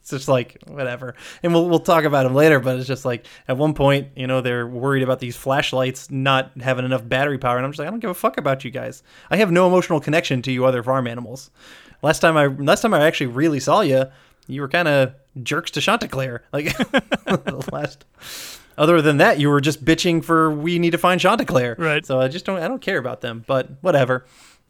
it's 0.01 0.11
just 0.11 0.29
like 0.29 0.59
whatever. 0.67 1.15
And 1.43 1.55
we'll 1.55 1.69
we'll 1.69 1.81
talk 1.81 2.05
about 2.05 2.25
them 2.25 2.35
later. 2.35 2.61
But 2.61 2.79
it's 2.79 2.87
just 2.87 3.05
like 3.05 3.27
at 3.49 3.57
one 3.57 3.75
point, 3.75 4.09
you 4.17 4.27
know, 4.27 4.41
they're 4.41 4.67
worried 4.67 5.03
about 5.03 5.21
these 5.21 5.37
flashlights 5.37 6.11
not 6.11 6.53
having 6.61 6.85
enough 6.85 7.09
battery 7.09 7.39
power, 7.39 7.57
and 7.57 7.65
I'm 7.65 7.73
just 7.73 7.79
like, 7.79 7.89
I 7.89 7.91
don't 7.91 8.01
give 8.01 8.11
a 8.11 8.15
fuck 8.15 8.37
about 8.37 8.65
you 8.65 8.71
guys. 8.71 9.03
I 9.31 9.37
have 9.37 9.51
no 9.51 9.67
emotional 9.67 10.01
connection 10.01 10.43
to 10.43 10.53
you 10.53 10.65
other 10.65 10.83
farm 10.83 11.07
animals. 11.07 11.51
Last 12.03 12.19
time 12.19 12.37
I 12.37 12.47
last 12.47 12.83
time 12.83 12.95
I 12.95 13.07
actually 13.07 13.29
really 13.29 13.61
saw 13.61 13.81
you, 13.81 14.07
you 14.47 14.61
were 14.61 14.69
kind 14.69 14.89
of 14.89 15.15
jerks 15.43 15.71
to 15.73 15.81
Chanticleer. 15.81 16.43
Like 16.53 16.75
last. 17.73 18.05
Other 18.83 19.01
than 19.01 19.19
that, 19.19 19.39
you 19.39 19.49
were 19.49 19.61
just 19.61 19.85
bitching 19.85 20.25
for 20.25 20.51
we 20.51 20.81
need 20.81 20.91
to 20.91 20.99
find 20.99 21.21
Chanticleer. 21.21 21.77
Right. 21.79 22.05
So 22.05 22.21
I 22.21 22.27
just 22.27 22.45
don't 22.45 22.61
I 22.61 22.67
don't 22.67 22.83
care 22.83 22.99
about 22.99 23.21
them. 23.21 23.45
But 23.47 23.71
whatever. 23.81 24.27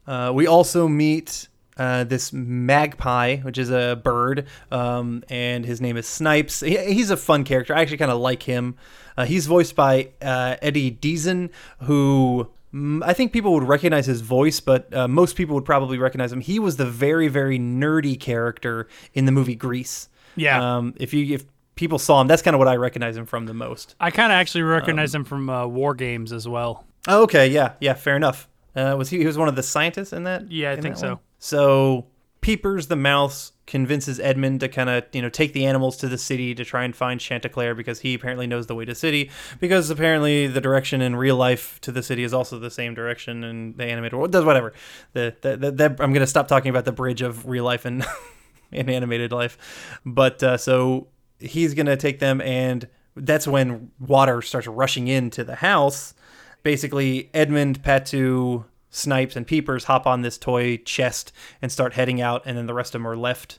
Uh, 0.06 0.32
we 0.34 0.46
also 0.46 0.86
meet 0.86 1.48
uh, 1.78 2.04
this 2.04 2.30
magpie, 2.30 3.38
which 3.38 3.56
is 3.56 3.70
a 3.70 3.98
bird, 4.04 4.46
um, 4.70 5.24
and 5.30 5.64
his 5.64 5.80
name 5.80 5.96
is 5.96 6.06
Snipes. 6.06 6.60
He, 6.60 6.76
he's 6.92 7.08
a 7.08 7.16
fun 7.16 7.44
character. 7.44 7.74
I 7.74 7.80
actually 7.80 7.96
kind 7.96 8.10
of 8.10 8.20
like 8.20 8.42
him. 8.42 8.76
Uh, 9.16 9.24
he's 9.24 9.46
voiced 9.46 9.74
by 9.74 10.10
uh, 10.20 10.56
Eddie 10.60 10.90
Deezen, 10.90 11.48
who 11.84 12.50
mm, 12.74 13.02
I 13.02 13.14
think 13.14 13.32
people 13.32 13.54
would 13.54 13.64
recognize 13.64 14.04
his 14.04 14.20
voice, 14.20 14.60
but 14.60 14.92
uh, 14.94 15.08
most 15.08 15.36
people 15.36 15.54
would 15.54 15.64
probably 15.64 15.96
recognize 15.96 16.30
him. 16.34 16.42
He 16.42 16.58
was 16.58 16.76
the 16.76 16.84
very, 16.84 17.28
very 17.28 17.58
nerdy 17.58 18.20
character 18.20 18.88
in 19.14 19.24
the 19.24 19.32
movie 19.32 19.54
Grease. 19.54 20.10
Yeah. 20.36 20.76
Um, 20.76 20.94
if 20.98 21.14
you 21.14 21.34
if 21.34 21.44
people 21.74 21.98
saw 21.98 22.20
him, 22.20 22.26
that's 22.26 22.42
kind 22.42 22.54
of 22.54 22.58
what 22.58 22.68
I 22.68 22.76
recognize 22.76 23.16
him 23.16 23.26
from 23.26 23.46
the 23.46 23.54
most. 23.54 23.94
I 24.00 24.10
kind 24.10 24.32
of 24.32 24.36
actually 24.36 24.62
recognize 24.62 25.14
him 25.14 25.24
from 25.24 25.48
uh, 25.48 25.66
War 25.66 25.94
Games 25.94 26.32
as 26.32 26.46
well. 26.46 26.86
Oh, 27.08 27.22
okay, 27.22 27.48
yeah, 27.48 27.74
yeah, 27.80 27.94
fair 27.94 28.16
enough. 28.16 28.48
Uh, 28.74 28.94
was 28.96 29.10
he? 29.10 29.18
He 29.18 29.26
was 29.26 29.36
one 29.36 29.48
of 29.48 29.56
the 29.56 29.62
scientists 29.62 30.12
in 30.12 30.24
that. 30.24 30.50
Yeah, 30.50 30.72
I 30.72 30.80
think 30.80 30.96
so. 30.96 31.08
one? 31.08 31.18
So 31.38 32.06
Peepers 32.42 32.88
the 32.88 32.96
mouse 32.96 33.52
convinces 33.66 34.18
Edmund 34.18 34.60
to 34.60 34.68
kind 34.68 34.90
of 34.90 35.04
you 35.12 35.22
know 35.22 35.28
take 35.28 35.52
the 35.52 35.64
animals 35.64 35.96
to 35.98 36.08
the 36.08 36.18
city 36.18 36.54
to 36.56 36.64
try 36.64 36.82
and 36.82 36.94
find 36.94 37.20
Chanticleer 37.20 37.74
because 37.74 38.00
he 38.00 38.14
apparently 38.14 38.48
knows 38.48 38.66
the 38.66 38.74
way 38.74 38.84
to 38.84 38.94
city 38.96 39.30
because 39.60 39.90
apparently 39.90 40.48
the 40.48 40.60
direction 40.60 41.00
in 41.00 41.14
real 41.14 41.36
life 41.36 41.80
to 41.82 41.92
the 41.92 42.02
city 42.02 42.24
is 42.24 42.34
also 42.34 42.58
the 42.58 42.70
same 42.70 42.94
direction 42.94 43.44
in 43.44 43.76
the 43.76 43.84
animated 43.84 44.18
world. 44.18 44.32
Does 44.32 44.44
whatever. 44.44 44.72
The, 45.12 45.36
the, 45.40 45.56
the, 45.56 45.70
the 45.70 45.96
I'm 46.00 46.12
gonna 46.12 46.26
stop 46.26 46.48
talking 46.48 46.70
about 46.70 46.84
the 46.84 46.92
bridge 46.92 47.22
of 47.22 47.46
real 47.46 47.64
life 47.64 47.84
and 47.84 48.04
in 48.72 48.88
animated 48.88 49.30
life, 49.30 50.00
but 50.04 50.42
uh, 50.42 50.56
so 50.56 51.06
he's 51.42 51.74
gonna 51.74 51.96
take 51.96 52.18
them 52.18 52.40
and 52.40 52.88
that's 53.16 53.46
when 53.46 53.90
water 54.00 54.40
starts 54.42 54.66
rushing 54.66 55.08
into 55.08 55.44
the 55.44 55.56
house. 55.56 56.14
Basically, 56.62 57.28
Edmund, 57.34 57.82
Patou, 57.82 58.64
Snipes, 58.90 59.36
and 59.36 59.46
Peepers 59.46 59.84
hop 59.84 60.06
on 60.06 60.22
this 60.22 60.38
toy 60.38 60.76
chest 60.78 61.32
and 61.60 61.72
start 61.72 61.94
heading 61.94 62.20
out, 62.20 62.42
and 62.46 62.56
then 62.56 62.66
the 62.66 62.74
rest 62.74 62.94
of 62.94 63.00
them 63.00 63.08
are 63.08 63.16
left 63.16 63.58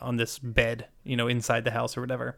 on 0.00 0.16
this 0.16 0.38
bed, 0.38 0.86
you 1.02 1.16
know, 1.16 1.26
inside 1.26 1.64
the 1.64 1.70
house 1.72 1.96
or 1.96 2.00
whatever. 2.00 2.36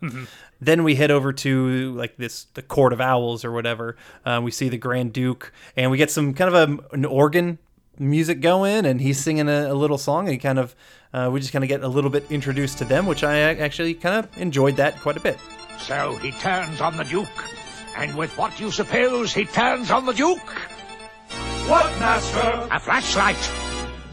Then 0.61 0.85
we 0.85 0.95
head 0.95 1.11
over 1.11 1.33
to 1.33 1.93
like 1.93 2.17
this 2.17 2.45
the 2.55 2.63
court 2.63 2.93
of 2.93 3.01
owls 3.01 3.45
or 3.45 3.53
whatever. 3.53 3.97
Uh, 4.25 4.41
we 4.43 4.51
see 4.51 4.69
the 4.69 4.79
Grand 4.79 5.13
Duke, 5.13 5.53
and 5.77 5.91
we 5.91 5.99
get 5.99 6.11
some 6.11 6.33
kind 6.33 6.55
of 6.55 6.69
a, 6.69 6.95
an 6.95 7.05
organ 7.05 7.59
music 7.99 8.41
going, 8.41 8.87
and 8.87 9.01
he's 9.01 9.23
singing 9.23 9.49
a, 9.49 9.73
a 9.73 9.75
little 9.75 9.99
song, 9.99 10.21
and 10.27 10.33
he 10.33 10.39
kind 10.39 10.59
of 10.59 10.75
uh, 11.15 11.31
we 11.31 11.39
just 11.39 11.53
kind 11.53 11.65
of 11.65 11.69
get 11.69 11.83
a 11.83 11.89
little 11.89 12.11
bit 12.11 12.27
introduced 12.31 12.79
to 12.79 12.85
them, 12.85 13.07
which 13.07 13.23
I 13.23 13.39
actually 13.39 13.95
kind 13.95 14.25
of 14.25 14.37
enjoyed 14.37 14.77
that 14.77 15.01
quite 15.01 15.17
a 15.17 15.21
bit. 15.21 15.39
So 15.79 16.17
he 16.17 16.33
turns 16.33 16.81
on 16.81 16.97
the 16.97 17.05
Duke. 17.05 17.29
And 17.97 18.17
with 18.17 18.37
what 18.37 18.57
do 18.57 18.65
you 18.65 18.73
suppose 18.73 19.33
he 19.33 19.45
turns 19.45 19.93
on 19.93 20.07
the 20.07 20.13
Duke? 20.13 20.51
What, 21.69 21.87
Master? 22.01 22.69
A 22.71 22.81
flashlight. 22.81 23.37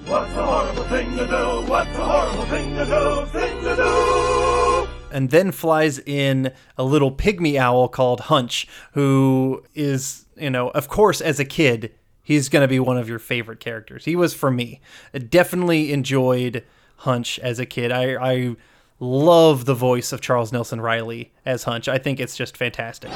What's 0.06 0.32
the 0.34 0.44
horrible 0.44 0.84
thing 0.84 1.18
to 1.18 1.26
do? 1.26 1.72
What's 1.72 1.92
the 1.98 2.04
horrible 2.04 2.46
thing 2.46 2.76
to 2.76 2.86
do? 2.86 3.26
Thing 3.40 3.64
to 3.64 3.76
do? 3.76 4.88
and 5.12 5.30
then 5.30 5.52
flies 5.52 6.00
in 6.00 6.54
a 6.78 6.84
little 6.84 7.12
pygmy 7.12 7.58
owl 7.58 7.90
called 7.90 8.22
Hunch, 8.22 8.68
who 8.94 9.64
is, 9.76 10.26
you 10.38 10.50
know, 10.50 10.70
of 10.70 10.88
course, 10.88 11.20
as 11.20 11.40
a 11.40 11.46
kid, 11.46 11.94
he's 12.24 12.48
going 12.48 12.62
to 12.62 12.68
be 12.68 12.80
one 12.80 12.98
of 12.98 13.10
your 13.10 13.20
favorite 13.20 13.60
characters. 13.60 14.06
He 14.06 14.16
was 14.16 14.34
for 14.34 14.50
me. 14.50 14.80
I 15.14 15.18
definitely 15.18 15.92
enjoyed 15.92 16.64
Hunch 17.02 17.40
as 17.40 17.60
a 17.60 17.66
kid. 17.66 17.92
I, 17.92 18.16
I 18.16 18.56
love 19.00 19.66
the 19.66 19.74
voice 19.74 20.12
of 20.12 20.22
Charles 20.22 20.52
Nelson 20.52 20.80
Reilly 20.82 21.32
as 21.46 21.64
Hunch. 21.64 21.88
I 21.88 21.98
think 21.98 22.20
it's 22.20 22.36
just 22.38 22.56
fantastic. 22.56 23.12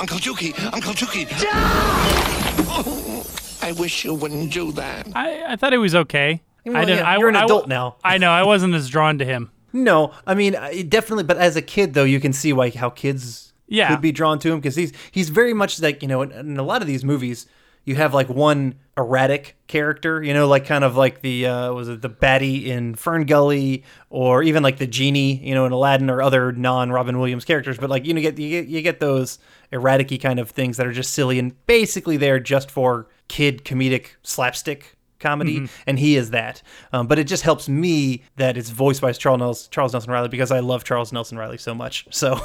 Uncle 0.00 0.18
Juki, 0.18 0.58
Uncle 0.72 0.94
Juki. 0.94 1.26
I 3.62 3.72
wish 3.72 4.04
you 4.04 4.14
wouldn't 4.14 4.52
do 4.52 4.72
that. 4.72 5.08
I, 5.14 5.52
I 5.52 5.56
thought 5.56 5.74
it 5.74 5.78
was 5.78 5.94
okay. 5.94 6.42
Well, 6.64 6.76
I 6.76 6.84
didn't. 6.86 7.00
yeah, 7.00 7.18
you're 7.18 7.28
an 7.28 7.36
I- 7.36 7.44
adult 7.44 7.68
now. 7.68 7.96
I 8.02 8.16
know. 8.18 8.30
I 8.30 8.42
wasn't 8.44 8.74
as 8.74 8.88
drawn 8.88 9.18
to 9.18 9.24
him. 9.24 9.50
No, 9.72 10.12
I 10.26 10.34
mean 10.34 10.52
definitely, 10.88 11.22
but 11.24 11.36
as 11.36 11.54
a 11.56 11.62
kid 11.62 11.94
though, 11.94 12.02
you 12.04 12.18
can 12.18 12.32
see 12.32 12.52
like 12.52 12.74
how 12.74 12.90
kids 12.90 13.52
Yeah. 13.68 13.88
could 13.90 14.00
be 14.00 14.10
drawn 14.12 14.38
to 14.40 14.50
him 14.50 14.58
because 14.58 14.74
he's 14.76 14.92
he's 15.12 15.28
very 15.28 15.54
much 15.54 15.80
like 15.80 16.02
you 16.02 16.08
know 16.08 16.22
in, 16.22 16.32
in 16.32 16.56
a 16.56 16.62
lot 16.64 16.80
of 16.82 16.88
these 16.88 17.04
movies 17.04 17.46
you 17.84 17.96
have 17.96 18.12
like 18.14 18.28
one 18.28 18.74
erratic 18.96 19.56
character, 19.66 20.22
you 20.22 20.34
know, 20.34 20.46
like 20.46 20.66
kind 20.66 20.84
of 20.84 20.96
like 20.96 21.22
the 21.22 21.46
uh, 21.46 21.72
was 21.72 21.88
it 21.88 22.02
the 22.02 22.10
baddie 22.10 22.66
in 22.66 22.94
Fern 22.94 23.24
Gully 23.24 23.84
or 24.10 24.42
even 24.42 24.62
like 24.62 24.76
the 24.78 24.86
genie, 24.86 25.36
you 25.36 25.54
know, 25.54 25.64
in 25.64 25.72
Aladdin 25.72 26.10
or 26.10 26.20
other 26.22 26.52
non 26.52 26.90
Robin 26.92 27.18
Williams 27.18 27.44
characters, 27.44 27.78
but 27.78 27.88
like 27.90 28.04
you 28.06 28.12
know 28.14 28.20
get 28.20 28.38
you 28.38 28.48
get 28.50 28.66
you 28.66 28.82
get 28.82 29.00
those 29.00 29.38
erratic 29.72 30.20
kind 30.20 30.38
of 30.38 30.50
things 30.50 30.76
that 30.76 30.86
are 30.86 30.92
just 30.92 31.14
silly 31.14 31.38
and 31.38 31.54
basically 31.66 32.16
there 32.16 32.38
just 32.40 32.70
for 32.70 33.08
kid 33.28 33.64
comedic 33.64 34.08
slapstick 34.22 34.96
comedy, 35.18 35.68
and 35.86 35.98
he 35.98 36.16
is 36.16 36.30
that. 36.30 36.62
Um, 36.92 37.06
but 37.06 37.18
it 37.18 37.24
just 37.24 37.42
helps 37.42 37.68
me 37.68 38.22
that 38.36 38.56
it's 38.56 38.70
voiced 38.70 39.00
by 39.02 39.12
Charles 39.12 39.38
Nelson, 39.38 39.68
Charles 39.70 39.92
Nelson 39.92 40.10
Reilly 40.10 40.28
because 40.28 40.50
I 40.50 40.60
love 40.60 40.82
Charles 40.84 41.12
Nelson 41.12 41.38
Reilly 41.38 41.58
so 41.58 41.74
much. 41.74 42.06
So, 42.12 42.40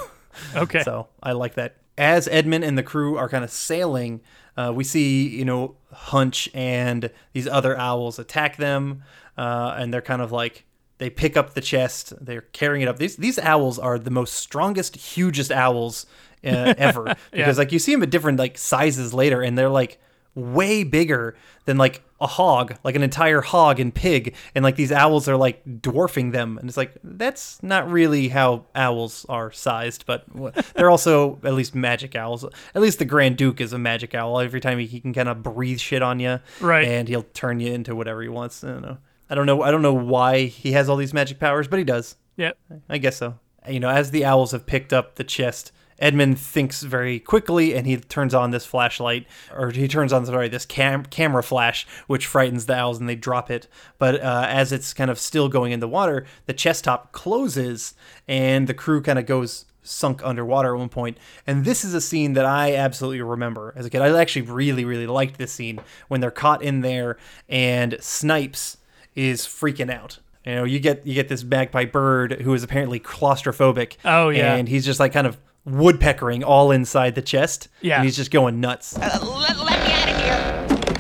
Okay. 0.56 0.84
so 0.84 1.08
I 1.24 1.32
like 1.32 1.54
that. 1.56 1.78
As 1.98 2.28
Edmund 2.28 2.66
and 2.66 2.78
the 2.78 2.84
crew 2.84 3.16
are 3.18 3.30
kind 3.30 3.46
of 3.46 3.50
sailing, 3.50 4.20
uh, 4.58 4.72
we 4.74 4.84
see 4.84 5.28
you 5.28 5.46
know 5.46 5.76
Hunch 5.92 6.50
and 6.54 7.10
these 7.34 7.48
other 7.48 7.78
owls 7.78 8.20
attack 8.20 8.58
them, 8.58 9.04
uh, 9.38 9.76
and 9.78 9.94
they're 9.94 10.02
kind 10.02 10.22
of 10.22 10.32
like 10.32 10.66
they 10.98 11.10
pick 11.10 11.36
up 11.36 11.54
the 11.54 11.62
chest. 11.62 12.14
They're 12.20 12.42
carrying 12.42 12.82
it 12.84 12.88
up. 12.88 12.98
These 12.98 13.18
these 13.18 13.40
owls 13.40 13.78
are 13.80 14.00
the 14.00 14.12
most 14.12 14.34
strongest, 14.36 14.96
hugest 14.96 15.52
owls 15.52 16.06
uh, 16.44 16.74
ever 16.78 17.16
because 17.32 17.58
like 17.58 17.72
you 17.72 17.80
see 17.80 17.92
them 17.92 18.04
at 18.04 18.10
different 18.10 18.40
like 18.40 18.58
sizes 18.58 19.14
later, 19.14 19.42
and 19.42 19.58
they're 19.58 19.70
like 19.70 20.00
way 20.36 20.84
bigger 20.84 21.36
than 21.66 21.78
like 21.78 22.04
a 22.22 22.28
hog, 22.28 22.78
like 22.84 22.96
an 22.96 23.04
entire 23.04 23.42
hog 23.42 23.80
and 23.80 23.94
pig, 23.94 24.36
and 24.56 24.64
like 24.64 24.76
these 24.78 24.92
owls 24.92 25.28
are 25.28 25.36
like 25.36 25.62
dwarfing 25.82 26.32
them, 26.32 26.58
and 26.58 26.70
it's 26.70 26.78
like 26.78 26.94
that's 27.04 27.62
not 27.62 27.92
really 27.92 28.30
how 28.30 28.66
owls 28.74 29.26
are 29.28 29.52
sized, 29.52 30.06
but 30.06 30.24
they're 30.76 30.90
also 30.90 31.40
at 31.44 31.54
least 31.54 31.76
magic 31.76 32.16
owls. 32.16 32.46
At 32.74 32.82
least 32.82 33.00
the 33.00 33.06
Grand 33.06 33.36
Duke 33.38 33.60
is 33.60 33.74
a 33.74 33.78
magic 33.78 34.16
owl. 34.16 34.40
Every 34.40 34.62
time 34.62 34.80
he, 34.80 34.86
he 34.86 35.00
can 35.02 35.14
kind 35.14 35.28
of 35.28 35.44
breathe 35.44 35.80
shit 35.80 36.02
on 36.02 36.20
you, 36.20 36.40
Right. 36.62 36.88
and 36.88 37.08
he'll 37.10 37.24
turn 37.34 37.60
you 37.60 37.74
into 37.74 37.96
whatever 37.96 38.22
he 38.22 38.30
wants. 38.30 38.64
I 38.64 38.68
don't 38.70 38.82
know. 38.82 38.98
I 39.30 39.36
don't 39.36 39.46
know. 39.46 39.62
I 39.64 39.72
don't 39.72 39.82
know 39.82 39.94
why 39.94 40.46
he 40.46 40.72
has 40.74 40.88
all 40.88 40.96
these 40.98 41.14
magic 41.14 41.40
powers, 41.40 41.68
but 41.68 41.80
he 41.80 41.86
does. 41.86 42.16
Yeah, 42.38 42.52
I 42.90 42.98
guess 42.98 43.18
so. 43.18 43.40
You 43.68 43.80
know, 43.80 43.90
as 43.90 44.12
the 44.12 44.24
owls 44.24 44.52
have 44.52 44.66
picked 44.66 44.94
up 44.94 45.16
the 45.16 45.24
chest, 45.24 45.72
Edmund 46.00 46.40
thinks 46.40 46.82
very 46.84 47.20
quickly 47.20 47.76
and 47.76 47.88
he 47.88 47.98
turns 47.98 48.34
on 48.34 48.52
this 48.52 48.66
flashlight, 48.66 49.26
or 49.56 49.72
he 49.72 49.88
turns 49.88 50.12
on, 50.12 50.26
sorry, 50.26 50.50
this 50.50 50.66
cam- 50.66 51.06
camera 51.06 51.44
flash, 51.44 51.88
which 52.08 52.28
frightens 52.28 52.66
the 52.66 52.76
owls 52.76 53.00
and 53.00 53.08
they 53.08 53.16
drop 53.16 53.50
it. 53.50 53.68
But 53.98 54.22
uh, 54.22 54.46
as 54.50 54.72
it's 54.72 54.94
kind 54.94 55.10
of 55.10 55.20
still 55.20 55.50
going 55.50 55.72
in 55.72 55.80
the 55.80 55.88
water, 55.88 56.26
the 56.46 56.54
chest 56.54 56.84
top 56.84 57.12
closes 57.12 57.94
and 58.28 58.68
the 58.68 58.74
crew 58.74 59.02
kind 59.02 59.20
of 59.20 59.26
goes 59.26 59.66
sunk 59.84 60.22
underwater 60.26 60.74
at 60.74 60.80
one 60.80 60.90
point. 60.90 61.18
And 61.46 61.64
this 61.64 61.86
is 61.86 61.94
a 61.94 62.02
scene 62.02 62.34
that 62.34 62.46
I 62.46 62.76
absolutely 62.76 63.22
remember 63.22 63.74
as 63.76 63.86
a 63.86 63.90
kid. 63.90 64.02
I 64.02 64.20
actually 64.20 64.42
really, 64.44 64.84
really 64.84 65.08
liked 65.08 65.38
this 65.38 65.52
scene 65.54 65.80
when 66.08 66.22
they're 66.22 66.32
caught 66.32 66.64
in 66.64 66.82
there 66.82 67.18
and 67.48 67.96
Snipes 68.00 68.78
is 69.16 69.42
freaking 69.42 69.92
out. 69.92 70.20
You 70.46 70.56
know, 70.56 70.64
you 70.64 70.80
get 70.80 71.06
you 71.08 71.16
get 71.16 71.28
this 71.28 71.44
magpie 71.44 71.86
bird 71.86 72.42
who 72.42 72.54
is 72.54 72.64
apparently 72.64 73.00
claustrophobic. 73.00 73.98
Oh, 74.06 74.30
yeah. 74.30 74.56
and 74.56 74.68
he's 74.68 74.86
just 74.86 75.00
like 75.00 75.12
kind 75.12 75.26
of 75.26 75.38
woodpeckering 75.68 76.44
all 76.46 76.72
inside 76.72 77.16
the 77.16 77.22
chest. 77.22 77.68
Yeah. 77.82 77.96
and 77.98 78.06
he's 78.06 78.16
just 78.16 78.32
going 78.32 78.60
nuts. 78.60 78.98
Uh, 78.98 79.02
let, 79.22 79.58
let 79.58 79.86
me 79.86 79.94
out 79.94 80.10
of 80.10 80.22
here. 80.22 80.92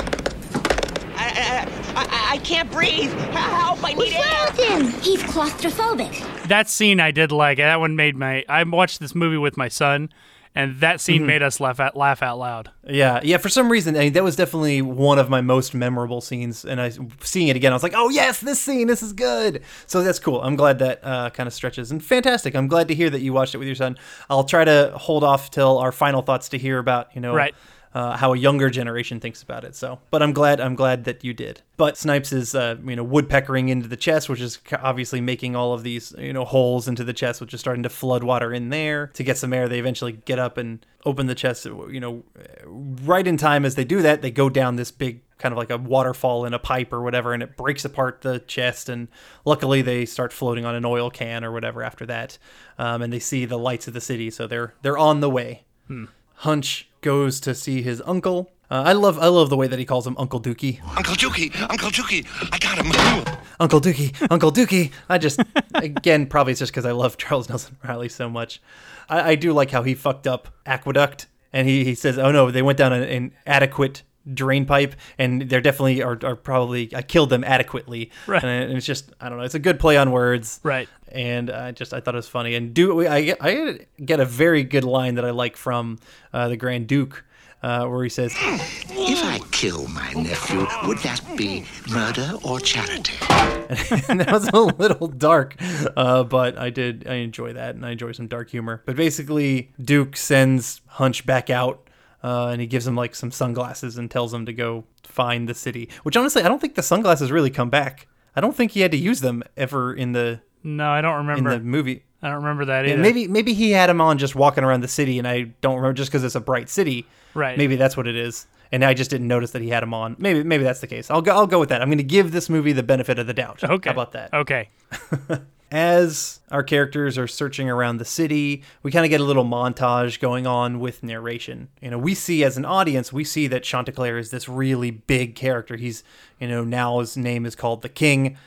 I, 1.15 1.67
I, 1.95 2.01
I, 2.01 2.33
I 2.33 2.37
can't 2.39 2.71
breathe. 2.71 3.11
Help, 3.31 3.83
I 3.83 3.93
need 3.93 4.13
air. 4.13 4.47
with 4.51 4.59
him? 4.59 5.01
He's 5.01 5.21
claustrophobic. 5.23 6.47
That 6.47 6.69
scene 6.69 6.99
I 6.99 7.11
did 7.11 7.31
like. 7.31 7.57
That 7.57 7.79
one 7.79 7.95
made 7.95 8.15
my. 8.15 8.43
I 8.49 8.63
watched 8.63 8.99
this 8.99 9.15
movie 9.15 9.37
with 9.37 9.57
my 9.57 9.67
son, 9.67 10.09
and 10.55 10.79
that 10.79 11.01
scene 11.01 11.23
Mhm. 11.23 11.25
made 11.25 11.43
us 11.43 11.59
laugh 11.59 11.79
out 11.79 11.95
laugh 11.97 12.23
out 12.23 12.37
loud. 12.39 12.69
Yeah, 12.87 13.19
yeah. 13.23 13.37
For 13.37 13.49
some 13.49 13.69
reason, 13.69 13.95
I 13.95 13.99
mean, 13.99 14.13
that 14.13 14.23
was 14.23 14.35
definitely 14.35 14.81
one 14.81 15.19
of 15.19 15.29
my 15.29 15.41
most 15.41 15.73
memorable 15.73 16.21
scenes. 16.21 16.63
And 16.65 16.79
I 16.81 16.91
seeing 17.21 17.49
it 17.49 17.55
again, 17.55 17.71
I 17.71 17.75
was 17.75 17.83
like, 17.83 17.93
"Oh 17.95 18.09
yes, 18.09 18.39
this 18.39 18.59
scene, 18.61 18.87
this 18.87 19.03
is 19.03 19.13
good." 19.13 19.61
So 19.85 20.01
that's 20.01 20.19
cool. 20.19 20.41
I'm 20.41 20.55
glad 20.55 20.79
that 20.79 20.99
uh, 21.03 21.29
kind 21.31 21.47
of 21.47 21.53
stretches 21.53 21.91
and 21.91 22.03
fantastic. 22.03 22.55
I'm 22.55 22.67
glad 22.67 22.87
to 22.87 22.95
hear 22.95 23.09
that 23.09 23.21
you 23.21 23.33
watched 23.33 23.53
it 23.53 23.57
with 23.57 23.67
your 23.67 23.75
son. 23.75 23.97
I'll 24.29 24.43
try 24.45 24.63
to 24.63 24.93
hold 24.95 25.23
off 25.23 25.51
till 25.51 25.77
our 25.77 25.91
final 25.91 26.21
thoughts 26.21 26.49
to 26.49 26.57
hear 26.57 26.79
about 26.79 27.09
you 27.13 27.21
know 27.21 27.33
Right. 27.35 27.53
Uh, 27.95 28.17
how 28.17 28.33
a 28.33 28.37
younger 28.37 28.69
generation 28.69 29.21
thinks 29.21 29.41
about 29.41 29.63
it. 29.63 29.73
So, 29.73 29.99
but 30.11 30.21
I'm 30.21 30.33
glad 30.33 30.59
I'm 30.59 30.75
glad 30.75 31.05
that 31.05 31.23
you 31.23 31.33
did. 31.33 31.61
But 31.77 31.97
Snipes 31.97 32.33
is 32.33 32.53
uh, 32.53 32.75
you 32.85 32.97
know 32.97 33.05
woodpeckering 33.05 33.69
into 33.69 33.87
the 33.87 33.95
chest, 33.95 34.27
which 34.27 34.41
is 34.41 34.59
obviously 34.81 35.21
making 35.21 35.55
all 35.55 35.71
of 35.71 35.83
these 35.83 36.13
you 36.17 36.33
know 36.33 36.43
holes 36.43 36.89
into 36.89 37.05
the 37.05 37.13
chest, 37.13 37.39
which 37.39 37.53
is 37.53 37.61
starting 37.61 37.83
to 37.83 37.89
flood 37.89 38.21
water 38.21 38.53
in 38.53 38.69
there 38.69 39.07
to 39.13 39.23
get 39.23 39.37
some 39.37 39.53
air. 39.53 39.69
They 39.69 39.79
eventually 39.79 40.11
get 40.11 40.39
up 40.39 40.57
and 40.57 40.85
open 41.05 41.27
the 41.27 41.35
chest. 41.35 41.63
You 41.63 42.01
know, 42.01 42.23
right 42.65 43.25
in 43.25 43.37
time 43.37 43.63
as 43.63 43.75
they 43.75 43.85
do 43.85 44.01
that, 44.01 44.21
they 44.21 44.31
go 44.31 44.49
down 44.49 44.75
this 44.75 44.91
big 44.91 45.21
kind 45.37 45.53
of 45.53 45.57
like 45.57 45.69
a 45.69 45.77
waterfall 45.77 46.43
in 46.43 46.53
a 46.53 46.59
pipe 46.59 46.91
or 46.91 47.01
whatever, 47.01 47.33
and 47.33 47.41
it 47.41 47.55
breaks 47.55 47.85
apart 47.85 48.23
the 48.23 48.39
chest. 48.39 48.89
And 48.89 49.07
luckily, 49.45 49.81
they 49.81 50.05
start 50.05 50.33
floating 50.33 50.65
on 50.65 50.75
an 50.75 50.83
oil 50.83 51.09
can 51.09 51.45
or 51.45 51.51
whatever 51.53 51.81
after 51.81 52.05
that, 52.07 52.37
um, 52.77 53.01
and 53.01 53.13
they 53.13 53.19
see 53.19 53.45
the 53.45 53.57
lights 53.57 53.87
of 53.87 53.93
the 53.93 54.01
city, 54.01 54.29
so 54.29 54.47
they're 54.47 54.73
they're 54.81 54.97
on 54.97 55.21
the 55.21 55.29
way. 55.29 55.63
Hmm. 55.87 56.05
Hunch 56.35 56.89
goes 57.01 57.39
to 57.41 57.55
see 57.55 57.81
his 57.81 58.01
uncle. 58.05 58.51
Uh, 58.69 58.81
I 58.85 58.93
love 58.93 59.19
I 59.19 59.27
love 59.27 59.49
the 59.49 59.57
way 59.57 59.67
that 59.67 59.77
he 59.77 59.85
calls 59.85 60.07
him 60.07 60.15
Uncle 60.17 60.41
Dookie. 60.41 60.81
Uncle 60.97 61.15
Juki, 61.15 61.55
Uncle 61.69 61.89
Juki, 61.89 62.25
I 62.51 62.57
got 62.57 62.77
him. 62.77 63.35
Uncle 63.59 63.79
Dookie, 63.79 64.15
Uncle 64.31 64.51
Dookie. 64.51 64.91
I 65.07 65.17
just 65.17 65.39
again 65.75 66.25
probably 66.25 66.51
it's 66.51 66.59
just 66.59 66.71
because 66.71 66.85
I 66.85 66.91
love 66.91 67.17
Charles 67.17 67.47
Nelson 67.47 67.77
Reilly 67.83 68.09
so 68.09 68.29
much. 68.29 68.61
I, 69.07 69.31
I 69.31 69.35
do 69.35 69.53
like 69.53 69.71
how 69.71 69.83
he 69.83 69.93
fucked 69.93 70.25
up 70.25 70.47
Aqueduct 70.65 71.27
and 71.53 71.67
he, 71.67 71.83
he 71.85 71.95
says, 71.95 72.17
"Oh 72.17 72.31
no, 72.31 72.49
they 72.51 72.61
went 72.61 72.77
down 72.77 72.91
an 72.91 73.03
inadequate 73.03 74.01
drain 74.33 74.65
pipe, 74.65 74.95
and 75.17 75.43
they're 75.43 75.61
definitely 75.61 76.01
are, 76.01 76.17
are 76.23 76.35
probably 76.35 76.89
I 76.95 77.01
killed 77.01 77.29
them 77.29 77.43
adequately." 77.43 78.11
Right. 78.27 78.43
And 78.43 78.73
it's 78.73 78.85
just 78.85 79.11
I 79.19 79.29
don't 79.29 79.37
know. 79.37 79.43
It's 79.43 79.55
a 79.55 79.59
good 79.59 79.79
play 79.79 79.97
on 79.97 80.11
words. 80.11 80.59
Right. 80.63 80.89
And 81.11 81.49
I 81.49 81.71
just 81.71 81.93
I 81.93 81.99
thought 81.99 82.15
it 82.15 82.17
was 82.17 82.27
funny. 82.27 82.55
And 82.55 82.73
do 82.73 83.05
I 83.07 83.35
I 83.39 83.79
get 84.03 84.19
a 84.19 84.25
very 84.25 84.63
good 84.63 84.83
line 84.83 85.15
that 85.15 85.25
I 85.25 85.31
like 85.31 85.57
from 85.57 85.99
uh, 86.33 86.49
the 86.49 86.57
Grand 86.57 86.87
Duke. 86.87 87.23
Uh, 87.63 87.87
where 87.87 88.03
he 88.03 88.09
says, 88.09 88.31
If 88.37 89.23
I 89.23 89.39
kill 89.49 89.87
my 89.87 90.13
nephew, 90.13 90.67
would 90.85 90.99
that 90.99 91.19
be 91.35 91.65
murder 91.89 92.33
or 92.43 92.59
charity? 92.59 93.13
and 94.07 94.19
that 94.19 94.29
was 94.31 94.47
a 94.49 94.59
little 94.59 95.07
dark, 95.07 95.55
uh, 95.97 96.23
but 96.23 96.59
I 96.59 96.69
did 96.69 97.07
I 97.07 97.15
enjoy 97.15 97.53
that, 97.53 97.73
and 97.73 97.83
I 97.83 97.91
enjoy 97.91 98.11
some 98.11 98.27
dark 98.27 98.51
humor. 98.51 98.83
But 98.85 98.95
basically, 98.95 99.73
Duke 99.81 100.15
sends 100.15 100.81
Hunch 100.85 101.25
back 101.25 101.49
out, 101.49 101.84
uh, 102.25 102.47
and 102.47 102.59
he 102.59 102.67
gives 102.67 102.87
him 102.87 102.95
like 102.95 103.13
some 103.13 103.29
sunglasses 103.31 103.97
and 103.97 104.09
tells 104.09 104.33
him 104.33 104.45
to 104.47 104.53
go 104.53 104.83
find 105.03 105.47
the 105.47 105.53
city. 105.53 105.89
Which 106.03 106.17
honestly, 106.17 106.41
I 106.43 106.47
don't 106.47 106.59
think 106.59 106.75
the 106.75 106.83
sunglasses 106.83 107.31
really 107.31 107.51
come 107.51 107.69
back. 107.69 108.07
I 108.35 108.41
don't 108.41 108.55
think 108.55 108.71
he 108.71 108.81
had 108.81 108.91
to 108.91 108.97
use 108.97 109.21
them 109.21 109.43
ever 109.55 109.93
in 109.93 110.11
the 110.13 110.41
No, 110.63 110.89
I 110.89 111.01
don't 111.01 111.19
in 111.21 111.27
remember. 111.27 111.51
the 111.57 111.59
movie. 111.63 112.03
I 112.21 112.29
don't 112.29 112.37
remember 112.37 112.65
that 112.65 112.85
either. 112.85 112.93
And 112.95 113.01
maybe 113.03 113.27
maybe 113.27 113.53
he 113.53 113.71
had 113.71 113.89
him 113.89 114.01
on 114.01 114.17
just 114.17 114.35
walking 114.35 114.63
around 114.63 114.81
the 114.81 114.87
city, 114.87 115.19
and 115.19 115.27
I 115.27 115.53
don't 115.61 115.75
remember 115.75 115.93
just 115.93 116.09
because 116.11 116.23
it's 116.23 116.35
a 116.35 116.39
bright 116.41 116.69
city. 116.69 117.05
Right. 117.35 117.57
Maybe 117.57 117.75
that's 117.75 117.95
what 117.95 118.07
it 118.07 118.15
is, 118.15 118.47
and 118.71 118.83
I 118.83 118.93
just 118.95 119.11
didn't 119.11 119.27
notice 119.27 119.51
that 119.51 119.61
he 119.61 119.69
had 119.69 119.83
him 119.83 119.93
on. 119.93 120.15
Maybe 120.17 120.41
maybe 120.43 120.63
that's 120.63 120.79
the 120.81 120.87
case. 120.87 121.11
I'll 121.11 121.21
go. 121.21 121.33
I'll 121.35 121.45
go 121.47 121.59
with 121.59 121.69
that. 121.69 121.81
I'm 121.83 121.89
going 121.89 121.99
to 121.99 122.03
give 122.03 122.31
this 122.31 122.49
movie 122.49 122.71
the 122.71 122.81
benefit 122.83 123.19
of 123.19 123.27
the 123.27 123.33
doubt. 123.33 123.63
Okay. 123.63 123.89
How 123.89 123.93
about 123.93 124.13
that? 124.13 124.33
Okay. 124.33 124.69
As 125.75 126.39
our 126.51 126.63
characters 126.63 127.17
are 127.17 127.27
searching 127.27 127.69
around 127.69 127.97
the 127.97 128.05
city, 128.05 128.63
we 128.81 128.91
kind 128.91 129.03
of 129.03 129.09
get 129.09 129.19
a 129.19 129.25
little 129.25 129.43
montage 129.43 130.21
going 130.21 130.47
on 130.47 130.79
with 130.79 131.03
narration. 131.03 131.67
You 131.81 131.91
know, 131.91 131.97
we 131.97 132.15
see 132.15 132.45
as 132.45 132.55
an 132.55 132.63
audience, 132.63 133.11
we 133.11 133.25
see 133.25 133.47
that 133.47 133.63
Chanticleer 133.63 134.17
is 134.17 134.31
this 134.31 134.47
really 134.47 134.89
big 134.89 135.35
character. 135.35 135.75
He's, 135.75 136.01
you 136.39 136.47
know, 136.47 136.63
now 136.63 136.99
his 136.99 137.17
name 137.17 137.45
is 137.45 137.57
called 137.57 137.81
the 137.81 137.89
King, 137.89 138.37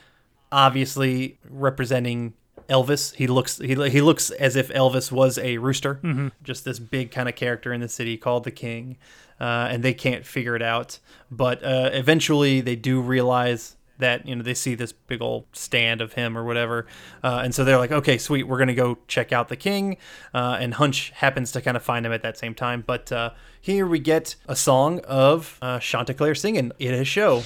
obviously 0.51 1.37
representing 1.47 2.33
Elvis. 2.67 3.13
He 3.13 3.27
looks 3.27 3.59
he, 3.59 3.75
he 3.89 4.01
looks 4.01 4.31
as 4.31 4.55
if 4.55 4.69
Elvis 4.69 5.11
was 5.11 5.37
a 5.37 5.59
rooster, 5.59 5.99
Mhm. 6.03 6.31
just 6.41 6.65
this 6.65 6.79
big 6.79 7.11
kind 7.11 7.29
of 7.29 7.35
character 7.35 7.71
in 7.71 7.79
the 7.79 7.89
city 7.89 8.17
called 8.17 8.43
the 8.43 8.49
King, 8.51 8.97
uh, 9.39 9.67
and 9.69 9.83
they 9.83 9.93
can't 9.93 10.25
figure 10.25 10.55
it 10.55 10.63
out. 10.63 10.97
But 11.29 11.63
uh, 11.63 11.91
eventually, 11.93 12.59
they 12.59 12.75
do 12.75 12.99
realize 13.01 13.75
that 13.99 14.27
you 14.27 14.35
know 14.35 14.43
they 14.43 14.53
see 14.53 14.75
this 14.75 14.91
big 14.91 15.21
old 15.21 15.45
stand 15.53 16.01
of 16.01 16.13
him 16.13 16.37
or 16.37 16.43
whatever, 16.43 16.87
uh, 17.23 17.41
and 17.43 17.53
so 17.53 17.63
they're 17.63 17.77
like, 17.77 17.91
okay, 17.91 18.17
sweet, 18.17 18.43
we're 18.43 18.57
gonna 18.57 18.73
go 18.73 18.97
check 19.07 19.31
out 19.31 19.49
the 19.49 19.55
King. 19.55 19.97
Uh, 20.33 20.57
and 20.59 20.73
Hunch 20.73 21.11
happens 21.11 21.51
to 21.51 21.61
kind 21.61 21.77
of 21.77 21.83
find 21.83 22.05
him 22.05 22.11
at 22.11 22.23
that 22.23 22.37
same 22.37 22.55
time. 22.55 22.83
But 22.85 23.11
uh, 23.11 23.31
here 23.61 23.85
we 23.85 23.99
get 23.99 24.35
a 24.47 24.55
song 24.55 24.99
of 25.01 25.57
uh, 25.61 25.79
Chanticleer 25.79 26.35
singing 26.35 26.71
in 26.79 26.93
his 26.93 27.07
show. 27.07 27.43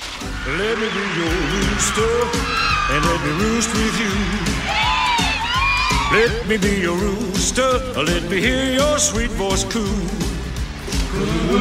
Let 0.48 0.78
me 0.80 0.88
be 0.90 1.06
your 1.20 1.34
rooster 1.54 2.64
and 2.92 3.06
let 3.06 3.22
me 3.26 3.32
roost 3.44 3.74
with 3.74 4.00
you. 4.00 4.64
Let 6.14 6.48
me 6.48 6.58
be 6.58 6.82
your 6.82 6.96
rooster, 6.96 7.80
let 7.96 8.24
me 8.30 8.40
hear 8.40 8.74
your 8.74 9.00
sweet 9.00 9.32
voice 9.32 9.64
coo. 9.64 9.84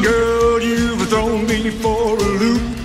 Girl, 0.01 0.61
you've 0.61 1.09
thrown 1.09 1.47
me 1.47 1.71
for 1.71 2.17
a 2.17 2.21
loop. 2.21 2.82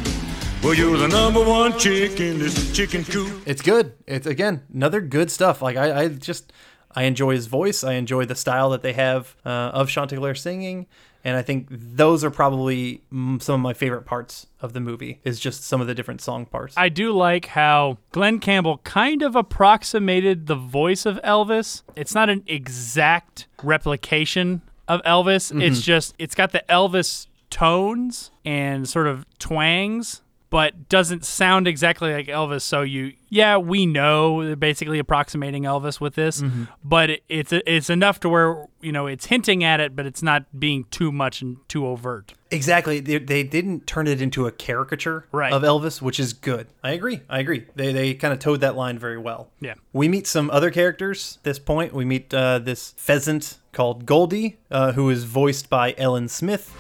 Well, 0.63 0.75
you're 0.75 0.97
the 0.99 1.09
number 1.09 1.43
one 1.43 1.79
chick 1.79 2.21
in 2.21 2.39
this 2.41 2.73
chicken 2.73 3.05
coop. 3.05 3.43
It's 3.47 3.63
good. 3.63 3.93
It's 4.07 4.27
again 4.27 4.63
another 4.75 5.01
good 5.01 5.31
stuff. 5.31 5.63
Like 5.63 5.77
I, 5.77 6.03
I 6.03 6.09
just 6.09 6.53
I 6.95 7.05
enjoy 7.05 7.35
his 7.35 7.47
voice. 7.47 7.85
I 7.85 7.95
enjoy 7.95 8.25
the 8.27 8.35
style 8.35 8.71
that 8.71 8.83
they 8.83 8.93
have 8.93 9.37
uh, 9.47 9.49
of 9.73 9.89
Chanticleer 9.89 10.35
singing, 10.35 10.87
and 11.25 11.37
I 11.37 11.43
think 11.43 11.69
those 11.71 12.23
are 12.25 12.31
probably 12.31 13.03
mm, 13.13 13.41
some 13.41 13.55
of 13.55 13.61
my 13.61 13.73
favorite 13.73 14.03
parts 14.05 14.47
of 14.61 14.73
the 14.75 14.81
movie. 14.81 15.21
Is 15.25 15.39
just 15.41 15.63
some 15.63 15.81
of 15.81 15.87
the 15.87 15.95
different 15.95 16.21
song 16.21 16.45
parts. 16.45 16.75
I 16.77 16.89
do 16.91 17.13
like 17.13 17.47
how 17.47 17.99
Glen 18.11 18.39
Campbell 18.41 18.79
kind 18.79 19.23
of 19.23 19.37
approximated 19.37 20.49
the 20.49 20.57
voice 20.57 21.07
of 21.07 21.19
Elvis. 21.23 21.83
It's 21.97 22.15
not 22.15 22.29
an 22.29 22.43
exact 22.47 23.47
replication 23.63 24.63
of 24.89 25.01
Elvis. 25.03 25.51
It's 25.63 25.81
Mhm. 25.81 25.85
just 25.85 26.15
it's 26.19 26.35
got 26.35 26.51
the 26.53 26.65
Elvis 26.69 27.27
tones 27.49 28.33
and 28.45 28.87
sort 28.89 29.07
of 29.07 29.25
twangs, 29.39 30.21
but 30.51 30.89
doesn't 30.89 31.25
sound 31.25 31.67
exactly 31.69 32.13
like 32.13 32.27
Elvis. 32.27 32.63
So 32.63 32.83
you, 32.83 33.13
yeah, 33.29 33.57
we 33.59 33.85
know 33.87 34.45
they're 34.45 34.57
basically 34.57 34.99
approximating 34.99 35.65
Elvis 35.65 36.01
with 36.01 36.15
this, 36.15 36.41
Mhm. 36.43 36.69
but 36.83 37.11
it, 37.11 37.23
it's 37.29 37.53
it's 37.53 37.91
enough 37.91 38.21
to 38.21 38.29
where 38.29 38.67
you 38.81 38.93
know 38.93 39.07
it's 39.07 39.27
hinting 39.27 39.63
at 39.65 39.81
it, 39.81 39.95
but 39.95 40.07
it's 40.07 40.23
not 40.23 40.45
being 40.59 40.85
too 40.91 41.13
much 41.13 41.43
and 41.43 41.57
too 41.69 41.87
overt. 41.87 42.33
Exactly. 42.51 43.01
They, 43.01 43.19
they 43.19 43.43
didn't 43.43 43.87
turn 43.87 44.07
it 44.07 44.23
into 44.23 44.47
a 44.47 44.51
caricature 44.53 45.27
Right. 45.33 45.53
of 45.53 45.61
Elvis, 45.63 46.01
which 46.01 46.19
is 46.19 46.33
good. 46.33 46.69
I 46.83 46.93
agree. 46.93 47.21
I 47.29 47.41
agree. 47.41 47.67
They, 47.75 47.93
they 47.93 48.15
kind 48.15 48.33
of 48.33 48.39
towed 48.41 48.63
that 48.63 48.75
line 48.75 48.99
very 48.99 49.19
well. 49.19 49.51
Yeah. 49.61 49.75
We 49.93 50.09
meet 50.09 50.27
some 50.27 50.49
other 50.51 50.71
characters 50.71 51.37
at 51.41 51.45
this 51.45 51.59
point. 51.59 51.93
We 51.93 52.07
meet 52.07 52.33
uh, 52.33 52.59
this 52.61 52.93
pheasant 52.97 53.59
called 53.73 54.07
Goldie, 54.07 54.57
uh, 54.71 54.93
who 54.93 55.11
is 55.11 55.25
voiced 55.25 55.69
by 55.69 55.95
Ellen 55.99 56.27
Smith, 56.29 56.75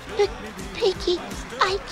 Piggy, 0.74 1.18
I 1.18 1.30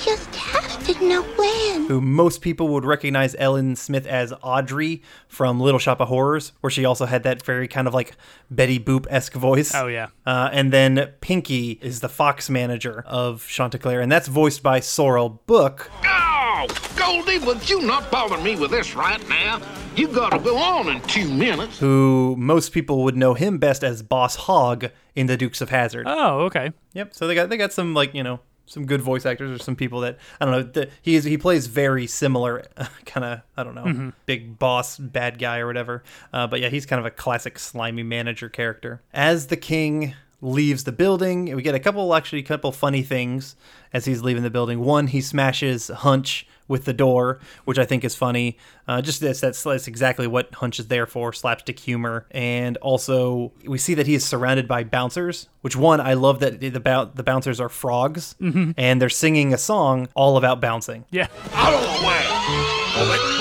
just 0.06 0.34
have 0.36 0.86
to 0.86 1.04
know 1.08 1.22
when. 1.22 1.86
who 1.88 2.00
most 2.00 2.40
people 2.40 2.68
would 2.68 2.84
recognize 2.84 3.34
Ellen 3.40 3.74
Smith 3.74 4.06
as 4.06 4.32
Audrey 4.40 5.02
from 5.26 5.58
Little 5.58 5.80
Shop 5.80 6.00
of 6.00 6.06
Horrors, 6.08 6.52
where 6.60 6.70
she 6.70 6.84
also 6.84 7.06
had 7.06 7.24
that 7.24 7.44
very 7.44 7.66
kind 7.66 7.88
of 7.88 7.92
like 7.94 8.16
Betty 8.48 8.78
Boop 8.78 9.06
esque 9.10 9.32
voice. 9.34 9.74
Oh, 9.74 9.88
yeah. 9.88 10.08
Uh, 10.24 10.48
and 10.52 10.72
then 10.72 11.12
Pinky 11.20 11.80
is 11.82 11.98
the 12.00 12.08
Fox 12.08 12.48
manager 12.48 13.02
of 13.06 13.46
Chanticleer, 13.48 14.00
and 14.00 14.10
that's 14.10 14.28
voiced 14.28 14.62
by 14.62 14.78
Sorrell 14.78 15.40
Booke. 15.46 15.90
Oh, 16.04 16.66
Goldie, 16.96 17.38
would 17.40 17.68
you 17.68 17.82
not 17.82 18.08
bother 18.10 18.38
me 18.38 18.54
with 18.54 18.70
this 18.70 18.94
right 18.94 19.28
now? 19.28 19.60
You 19.96 20.06
gotta 20.08 20.38
go 20.38 20.56
on 20.56 20.88
in 20.88 21.00
two 21.02 21.28
minutes. 21.28 21.78
who 21.80 22.36
most 22.38 22.70
people 22.72 23.02
would 23.04 23.16
know 23.16 23.34
him 23.34 23.58
best 23.58 23.82
as 23.82 24.02
Boss 24.02 24.36
Hogg 24.36 24.86
in 25.16 25.26
The 25.26 25.36
Dukes 25.36 25.60
of 25.60 25.70
Hazzard. 25.70 26.06
Oh, 26.08 26.42
okay. 26.42 26.72
Yep. 26.92 27.12
So 27.14 27.26
they 27.26 27.34
got 27.34 27.48
they 27.48 27.56
got 27.56 27.72
some 27.72 27.92
like 27.94 28.14
you 28.14 28.22
know 28.22 28.40
some 28.66 28.84
good 28.84 29.00
voice 29.00 29.24
actors 29.24 29.58
or 29.58 29.62
some 29.62 29.76
people 29.76 30.00
that 30.00 30.18
I 30.40 30.44
don't 30.44 30.52
know. 30.52 30.62
The, 30.62 30.90
he 31.02 31.14
is 31.14 31.24
he 31.24 31.38
plays 31.38 31.66
very 31.68 32.06
similar 32.06 32.64
kind 33.06 33.24
of 33.24 33.40
I 33.56 33.64
don't 33.64 33.74
know 33.74 33.84
Mhm. 33.84 34.12
big 34.26 34.58
boss 34.58 34.98
bad 34.98 35.38
guy 35.38 35.58
or 35.58 35.66
whatever. 35.66 36.02
Uh, 36.32 36.46
but 36.46 36.60
yeah, 36.60 36.68
he's 36.68 36.84
kind 36.86 37.00
of 37.00 37.06
a 37.06 37.10
classic 37.10 37.58
slimy 37.58 38.02
manager 38.02 38.48
character. 38.48 39.02
As 39.14 39.46
the 39.46 39.56
king 39.56 40.14
leaves 40.42 40.84
the 40.84 40.92
building, 40.92 41.54
we 41.56 41.62
get 41.62 41.74
a 41.74 41.80
couple 41.80 42.14
actually 42.14 42.40
a 42.40 42.44
couple 42.44 42.70
funny 42.72 43.02
things 43.02 43.56
as 43.92 44.04
he's 44.04 44.22
leaving 44.22 44.42
the 44.42 44.50
building. 44.50 44.80
One, 44.80 45.06
he 45.06 45.20
smashes 45.20 45.88
Hunch 45.88 46.46
with 46.68 46.84
the 46.84 46.92
door, 46.92 47.38
which 47.64 47.78
I 47.78 47.84
think 47.84 48.04
is 48.04 48.14
funny. 48.14 48.58
Uh, 48.88 49.00
just 49.02 49.20
that's, 49.20 49.40
that's 49.40 49.62
that's 49.62 49.86
exactly 49.88 50.26
what 50.26 50.54
Hunch 50.54 50.78
is 50.80 50.88
there 50.88 51.06
for, 51.06 51.32
slapstick 51.32 51.78
humor. 51.78 52.26
And 52.30 52.76
also, 52.78 53.52
we 53.66 53.78
see 53.78 53.94
that 53.94 54.06
he 54.06 54.14
is 54.14 54.24
surrounded 54.24 54.66
by 54.68 54.84
bouncers. 54.84 55.48
Which 55.62 55.76
one 55.76 56.00
I 56.00 56.14
love 56.14 56.40
that 56.40 56.60
the 56.60 56.70
bou- 56.80 57.10
the 57.14 57.22
bouncers 57.24 57.60
are 57.60 57.68
frogs, 57.68 58.34
Mhm. 58.40 58.74
and 58.76 59.00
they're 59.02 59.08
singing 59.08 59.52
a 59.52 59.58
song 59.58 60.08
all 60.14 60.36
about 60.36 60.60
bouncing. 60.60 61.04
Yeah. 61.10 61.26
Out 61.52 61.74
of 61.74 61.80
the 62.00 62.06
way! 62.06 63.35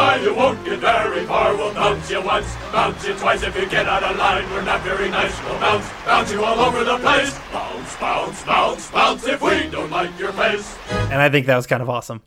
Try, 0.00 0.16
you 0.16 0.34
won't 0.34 0.64
get 0.64 0.78
very 0.78 1.26
far. 1.26 1.54
We'll 1.54 1.74
bounce 1.74 2.10
you 2.10 2.22
once, 2.22 2.56
bounce 2.72 3.06
you 3.06 3.12
twice. 3.16 3.42
If 3.42 3.54
you 3.54 3.68
get 3.68 3.86
out 3.86 4.02
of 4.02 4.16
line, 4.16 4.48
we're 4.50 4.62
not 4.62 4.80
very 4.80 5.10
nice. 5.10 5.38
We'll 5.44 5.60
bounce, 5.60 5.86
bounce 6.06 6.32
you 6.32 6.42
all 6.42 6.58
over 6.58 6.82
the 6.84 6.96
place. 6.96 7.38
Bounce, 7.52 7.96
bounce, 7.96 8.42
bounce, 8.44 8.90
bounce 8.90 9.26
if 9.26 9.42
we 9.42 9.68
don't 9.68 9.90
like 9.90 10.18
your 10.18 10.32
face. 10.32 10.74
And 10.90 11.20
I 11.20 11.28
think 11.28 11.44
that 11.48 11.56
was 11.56 11.66
kind 11.66 11.82
of 11.82 11.90
awesome. 11.90 12.22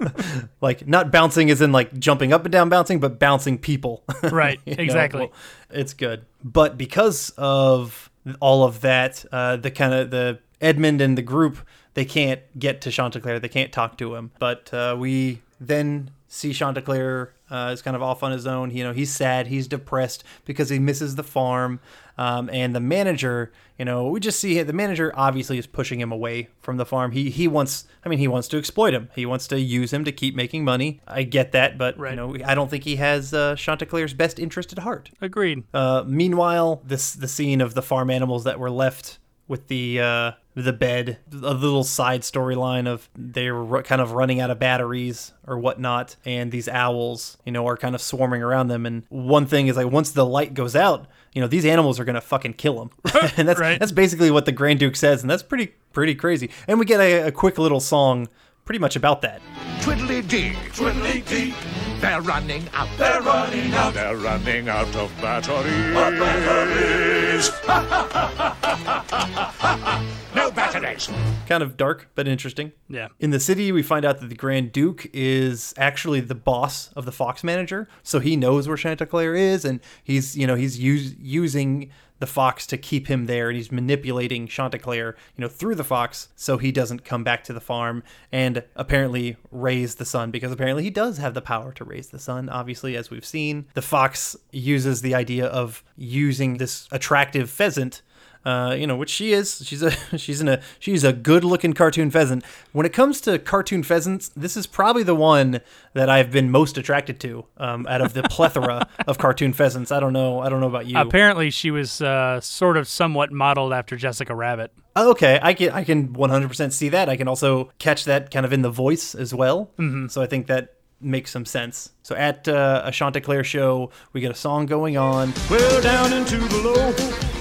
like 0.60 0.86
not 0.86 1.10
bouncing 1.10 1.48
is 1.48 1.62
in 1.62 1.72
like 1.72 1.98
jumping 1.98 2.34
up 2.34 2.44
and 2.44 2.52
down 2.52 2.68
bouncing, 2.68 3.00
but 3.00 3.18
bouncing 3.18 3.56
people. 3.56 4.04
Right, 4.22 4.60
You 4.66 4.74
know, 4.76 4.82
exactly. 4.82 5.20
well, 5.20 5.32
it's 5.70 5.94
good. 5.94 6.26
But 6.44 6.76
because 6.76 7.30
of 7.38 8.10
all 8.38 8.64
of 8.64 8.82
that, 8.82 9.24
uh, 9.32 9.56
the 9.56 9.70
kind 9.70 9.94
of 9.94 10.10
the 10.10 10.40
Edmond 10.60 11.00
and 11.00 11.16
the 11.16 11.22
group, 11.22 11.56
they 11.94 12.04
can't 12.04 12.42
get 12.58 12.82
to 12.82 12.90
Chanticleer. 12.90 13.40
They 13.40 13.48
can't 13.48 13.72
talk 13.72 13.96
to 13.96 14.14
him. 14.14 14.30
But 14.38 14.74
uh, 14.74 14.94
we 14.98 15.40
then 15.58 16.10
see 16.34 16.52
Chanticleer 16.52 17.32
uh, 17.50 17.70
is 17.72 17.80
kind 17.80 17.94
of 17.94 18.02
off 18.02 18.22
on 18.22 18.32
his 18.32 18.46
own. 18.46 18.70
You 18.70 18.84
know, 18.84 18.92
he's 18.92 19.14
sad, 19.14 19.46
he's 19.46 19.68
depressed 19.68 20.24
because 20.44 20.68
he 20.68 20.78
misses 20.78 21.14
the 21.14 21.22
farm. 21.22 21.80
Um, 22.18 22.50
and 22.52 22.74
the 22.74 22.80
manager, 22.80 23.52
you 23.78 23.84
know, 23.84 24.08
we 24.08 24.20
just 24.20 24.40
see 24.40 24.60
the 24.62 24.72
manager 24.72 25.12
obviously 25.14 25.58
is 25.58 25.66
pushing 25.66 26.00
him 26.00 26.12
away 26.12 26.48
from 26.60 26.76
the 26.76 26.86
farm. 26.86 27.12
He 27.12 27.30
he 27.30 27.48
wants, 27.48 27.86
I 28.04 28.08
mean, 28.08 28.18
he 28.18 28.28
wants 28.28 28.48
to 28.48 28.58
exploit 28.58 28.94
him. 28.94 29.10
He 29.14 29.26
wants 29.26 29.46
to 29.48 29.60
use 29.60 29.92
him 29.92 30.04
to 30.04 30.12
keep 30.12 30.34
making 30.34 30.64
money. 30.64 31.00
I 31.06 31.22
get 31.22 31.52
that, 31.52 31.78
but 31.78 31.96
you 31.98 32.16
know, 32.16 32.36
I 32.44 32.54
don't 32.54 32.70
think 32.70 32.84
he 32.84 32.96
has 32.96 33.32
uh, 33.32 33.54
Chanticleer's 33.56 34.14
best 34.14 34.38
interest 34.38 34.72
at 34.72 34.80
heart. 34.80 35.10
Agreed. 35.20 35.64
Uh, 35.72 36.04
meanwhile, 36.06 36.82
this 36.84 37.14
the 37.14 37.28
scene 37.28 37.60
of 37.60 37.74
the 37.74 37.82
farm 37.82 38.10
animals 38.10 38.44
that 38.44 38.58
were 38.58 38.70
left 38.70 39.18
with 39.46 39.68
the 39.68 40.00
uh, 40.00 40.32
the 40.54 40.72
bed, 40.72 41.18
a 41.32 41.54
little 41.54 41.84
side 41.84 42.22
storyline 42.22 42.86
of 42.86 43.08
they're 43.16 43.82
kind 43.82 44.00
of 44.00 44.12
running 44.12 44.40
out 44.40 44.50
of 44.50 44.58
batteries 44.58 45.32
or 45.46 45.58
whatnot, 45.58 46.16
and 46.24 46.52
these 46.52 46.68
owls, 46.68 47.36
you 47.44 47.52
know, 47.52 47.66
are 47.66 47.76
kind 47.76 47.94
of 47.94 48.00
swarming 48.00 48.42
around 48.42 48.68
them. 48.68 48.86
And 48.86 49.04
one 49.08 49.46
thing 49.46 49.66
is 49.66 49.76
like 49.76 49.90
once 49.90 50.12
the 50.12 50.24
light 50.24 50.54
goes 50.54 50.76
out, 50.76 51.06
you 51.32 51.40
know, 51.40 51.46
these 51.48 51.64
animals 51.64 51.98
are 51.98 52.04
gonna 52.04 52.20
fucking 52.20 52.54
kill 52.54 52.78
them, 52.78 52.90
and 53.36 53.48
that's 53.48 53.60
that's 53.60 53.92
basically 53.92 54.30
what 54.30 54.46
the 54.46 54.52
Grand 54.52 54.78
Duke 54.78 54.96
says, 54.96 55.22
and 55.22 55.30
that's 55.30 55.42
pretty 55.42 55.74
pretty 55.92 56.14
crazy. 56.14 56.50
And 56.68 56.78
we 56.78 56.86
get 56.86 57.00
a, 57.00 57.28
a 57.28 57.32
quick 57.32 57.58
little 57.58 57.80
song, 57.80 58.28
pretty 58.64 58.78
much 58.78 58.96
about 58.96 59.22
that. 59.22 59.40
Twiddly 59.84 60.26
dee, 60.26 60.52
twiddly 60.72 61.20
dee. 61.28 61.54
They're 62.00 62.22
running 62.22 62.66
out. 62.72 62.88
They're 62.96 63.20
running 63.20 63.70
out. 63.74 63.92
They're 63.92 64.16
running 64.16 64.68
out 64.70 64.96
of 64.96 65.12
batteries. 65.20 65.84
no 70.34 70.50
batteries. 70.50 71.10
kind 71.46 71.62
of 71.62 71.76
dark 71.76 72.08
but 72.14 72.26
interesting. 72.26 72.72
Yeah. 72.88 73.08
In 73.20 73.30
the 73.30 73.40
city, 73.40 73.72
we 73.72 73.82
find 73.82 74.06
out 74.06 74.20
that 74.20 74.28
the 74.28 74.34
Grand 74.34 74.72
Duke 74.72 75.06
is 75.12 75.74
actually 75.76 76.20
the 76.20 76.34
boss 76.34 76.88
of 76.96 77.04
the 77.04 77.12
Fox 77.12 77.44
manager, 77.44 77.86
so 78.02 78.20
he 78.20 78.36
knows 78.36 78.66
where 78.66 78.78
Chanticleer 78.78 79.34
is, 79.34 79.66
and 79.66 79.80
he's 80.02 80.34
you 80.34 80.46
know 80.46 80.54
he's 80.54 80.78
us- 80.78 81.14
using 81.18 81.90
the 82.24 82.32
Fox 82.32 82.66
to 82.66 82.78
keep 82.78 83.08
him 83.08 83.26
there, 83.26 83.50
and 83.50 83.56
he's 83.58 83.70
manipulating 83.70 84.46
Chanticleer, 84.46 85.14
you 85.36 85.42
know, 85.42 85.48
through 85.48 85.74
the 85.74 85.84
Fox, 85.84 86.28
so 86.34 86.56
he 86.56 86.72
doesn't 86.72 87.04
come 87.04 87.22
back 87.22 87.44
to 87.44 87.52
the 87.52 87.60
farm 87.60 88.02
and 88.32 88.64
apparently 88.76 89.36
raise 89.50 89.96
the 89.96 90.06
sun, 90.06 90.30
because 90.30 90.50
apparently 90.50 90.82
he 90.82 90.88
does 90.88 91.18
have 91.18 91.34
the 91.34 91.42
power 91.42 91.70
to 91.72 91.84
raise 91.84 92.08
the 92.08 92.18
sun. 92.18 92.48
Obviously, 92.48 92.96
as 92.96 93.10
we've 93.10 93.26
seen, 93.26 93.66
the 93.74 93.82
Fox 93.82 94.36
uses 94.52 95.02
the 95.02 95.14
idea 95.14 95.44
of 95.44 95.84
using 95.98 96.56
this 96.56 96.88
attractive 96.90 97.50
pheasant 97.50 98.00
uh, 98.44 98.74
you 98.78 98.86
know, 98.86 98.96
which 98.96 99.10
she 99.10 99.32
is. 99.32 99.62
She's 99.64 99.82
a 99.82 99.90
she's 100.18 100.40
in 100.40 100.48
a 100.48 100.60
she's 100.78 101.04
a 101.04 101.12
good 101.12 101.44
looking 101.44 101.72
cartoon 101.72 102.10
pheasant. 102.10 102.44
When 102.72 102.84
it 102.86 102.92
comes 102.92 103.20
to 103.22 103.38
cartoon 103.38 103.82
pheasants, 103.82 104.28
this 104.36 104.56
is 104.56 104.66
probably 104.66 105.02
the 105.02 105.14
one 105.14 105.60
that 105.94 106.08
I've 106.10 106.30
been 106.30 106.50
most 106.50 106.76
attracted 106.78 107.20
to 107.20 107.44
um, 107.56 107.86
out 107.88 108.00
of 108.00 108.12
the 108.14 108.22
plethora 108.30 108.88
of 109.06 109.18
cartoon 109.18 109.52
pheasants. 109.52 109.90
I 109.92 110.00
don't 110.00 110.12
know. 110.12 110.40
I 110.40 110.48
don't 110.48 110.60
know 110.60 110.68
about 110.68 110.86
you. 110.86 110.98
Apparently, 110.98 111.50
she 111.50 111.70
was 111.70 112.00
uh, 112.00 112.40
sort 112.40 112.76
of 112.76 112.86
somewhat 112.88 113.32
modeled 113.32 113.72
after 113.72 113.96
Jessica 113.96 114.34
Rabbit. 114.34 114.72
Oh, 114.96 115.10
okay, 115.10 115.38
I 115.42 115.54
can 115.54 115.70
I 115.70 115.82
can 115.84 116.08
100% 116.08 116.72
see 116.72 116.88
that. 116.90 117.08
I 117.08 117.16
can 117.16 117.26
also 117.28 117.70
catch 117.78 118.04
that 118.04 118.30
kind 118.30 118.46
of 118.46 118.52
in 118.52 118.62
the 118.62 118.70
voice 118.70 119.14
as 119.14 119.34
well. 119.34 119.70
Mhm. 119.78 120.10
So 120.10 120.22
I 120.22 120.26
think 120.26 120.46
that 120.46 120.74
makes 121.00 121.30
some 121.30 121.44
sense. 121.44 121.90
So 122.02 122.14
at 122.14 122.46
uh, 122.48 122.82
a 122.84 122.92
Chanticleer 122.92 123.42
show, 123.44 123.90
we 124.12 124.20
get 124.20 124.30
a 124.30 124.34
song 124.34 124.66
going 124.66 124.96
on. 124.96 125.32
Well, 125.50 125.82
down 125.82 126.12
into 126.12 126.38
below, 126.48 126.92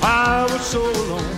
I 0.06 0.44
was 0.52 0.66
so 0.66 0.82
alone. 0.82 1.38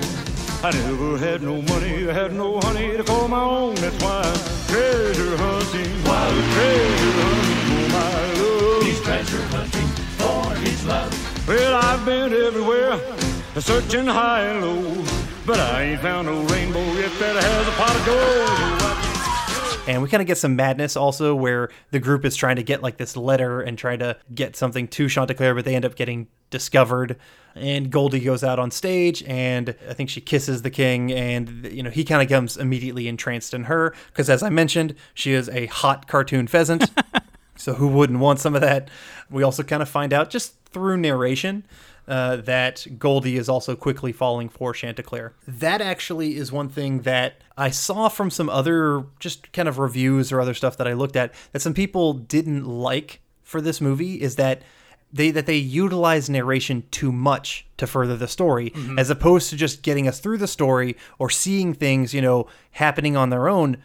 I 0.63 0.72
never 0.72 1.20
had 1.20 1.43
no 1.43 1.61
money, 1.61 2.09
I 2.09 2.13
had 2.13 2.34
no 2.34 2.59
honey 2.59 2.97
to 2.97 3.03
call 3.03 3.28
my 3.28 3.39
own. 3.39 3.76
That's 3.76 4.03
why 4.03 4.24
I'm 4.24 4.66
treasure 4.68 5.38
hunting, 5.38 6.03
wild 6.03 6.43
treasure 6.53 7.11
hunting 7.22 7.61
for 7.70 7.86
my 7.93 8.34
love. 8.41 8.84
He's 8.84 9.01
treasure 9.01 9.43
hunting 9.53 9.88
for 10.18 10.55
his 10.55 10.84
love. 10.86 11.47
Well, 11.47 11.76
I've 11.76 12.03
been 12.05 12.34
everywhere, 12.34 12.99
searching 13.59 14.07
high 14.07 14.45
and 14.45 14.61
low, 14.61 15.05
but 15.45 15.59
I 15.59 15.84
ain't 15.84 16.01
found 16.01 16.28
no 16.28 16.41
rainbow 16.45 16.84
yet 16.93 17.11
that 17.20 17.36
has 17.36 17.68
a 17.68 17.72
pot 17.72 17.95
of 17.95 18.05
gold. 18.07 19.88
And 19.88 20.01
we 20.01 20.09
kind 20.09 20.22
of 20.22 20.26
get 20.26 20.39
some 20.39 20.55
madness 20.55 20.97
also 20.97 21.36
where 21.36 21.70
the 21.91 21.99
group 21.99 22.26
is 22.26 22.36
trying 22.36 22.55
to 22.55 22.63
get 22.63 22.82
like 22.82 22.97
this 22.97 23.16
letter 23.16 23.61
and 23.61 23.78
try 23.78 23.95
to 23.95 24.18
get 24.34 24.55
something 24.55 24.88
to 24.88 25.07
Chanticleer, 25.07 25.53
but 25.53 25.63
they 25.63 25.76
end 25.76 25.86
up 25.86 25.93
getting 25.93 26.28
discovered. 26.49 27.17
And 27.55 27.89
Goldie 27.89 28.19
goes 28.19 28.43
out 28.43 28.59
on 28.59 28.69
stage 28.69 29.23
and 29.23 29.75
I 29.89 29.93
think 29.93 30.09
she 30.09 30.19
kisses 30.19 30.61
the 30.61 30.69
king 30.69 31.11
and 31.13 31.65
you 31.71 31.83
know 31.83 31.89
he 31.89 32.03
kind 32.03 32.21
of 32.21 32.27
comes 32.27 32.57
immediately 32.57 33.07
entranced 33.07 33.53
in 33.53 33.63
her 33.65 33.95
because 34.07 34.29
as 34.29 34.43
I 34.43 34.49
mentioned, 34.49 34.95
she 35.13 35.31
is 35.31 35.47
a 35.49 35.67
hot 35.67 36.07
cartoon 36.07 36.47
pheasant. 36.47 36.91
so 37.55 37.75
who 37.75 37.87
wouldn't 37.87 38.19
want 38.19 38.39
some 38.39 38.55
of 38.55 38.61
that? 38.61 38.89
We 39.29 39.41
also 39.43 39.63
kind 39.63 39.81
of 39.81 39.87
find 39.87 40.11
out 40.11 40.29
just 40.29 40.59
through 40.65 40.97
narration 40.97 41.65
uh, 42.07 42.37
that 42.37 42.85
Goldie 42.99 43.37
is 43.37 43.49
also 43.49 43.75
quickly 43.75 44.11
falling 44.11 44.49
for 44.49 44.73
Chanticleer. 44.73 45.33
That 45.47 45.81
actually 45.81 46.35
is 46.35 46.51
one 46.51 46.69
thing 46.69 47.01
that 47.01 47.41
I 47.57 47.69
saw 47.69 48.09
from 48.09 48.29
some 48.29 48.49
other 48.49 49.05
just 49.19 49.51
kind 49.53 49.67
of 49.67 49.79
reviews 49.79 50.31
or 50.31 50.39
other 50.39 50.53
stuff 50.53 50.77
that 50.77 50.87
I 50.87 50.93
looked 50.93 51.15
at 51.15 51.33
that 51.51 51.61
some 51.61 51.73
people 51.73 52.13
didn't 52.13 52.65
like 52.65 53.21
for 53.43 53.61
this 53.61 53.81
movie 53.81 54.21
is 54.21 54.35
that 54.35 54.61
they 55.16 55.32
that 55.32 55.45
they 55.45 55.55
utilize 55.57 56.30
narration 56.30 56.84
too 56.91 57.11
much 57.11 57.66
to 57.78 57.88
further 57.88 58.18
the 58.18 58.28
story 58.28 58.70
Mhm. 58.72 58.99
as 58.99 59.09
opposed 59.09 59.49
to 59.49 59.55
just 59.55 59.82
getting 59.82 60.07
us 60.07 60.20
through 60.20 60.38
the 60.38 60.47
story 60.47 60.95
or 61.20 61.30
seeing 61.30 61.74
things, 61.74 62.13
you 62.13 62.22
know, 62.22 62.47
happening 62.72 63.16
on 63.18 63.30
their 63.30 63.47
own 63.49 63.78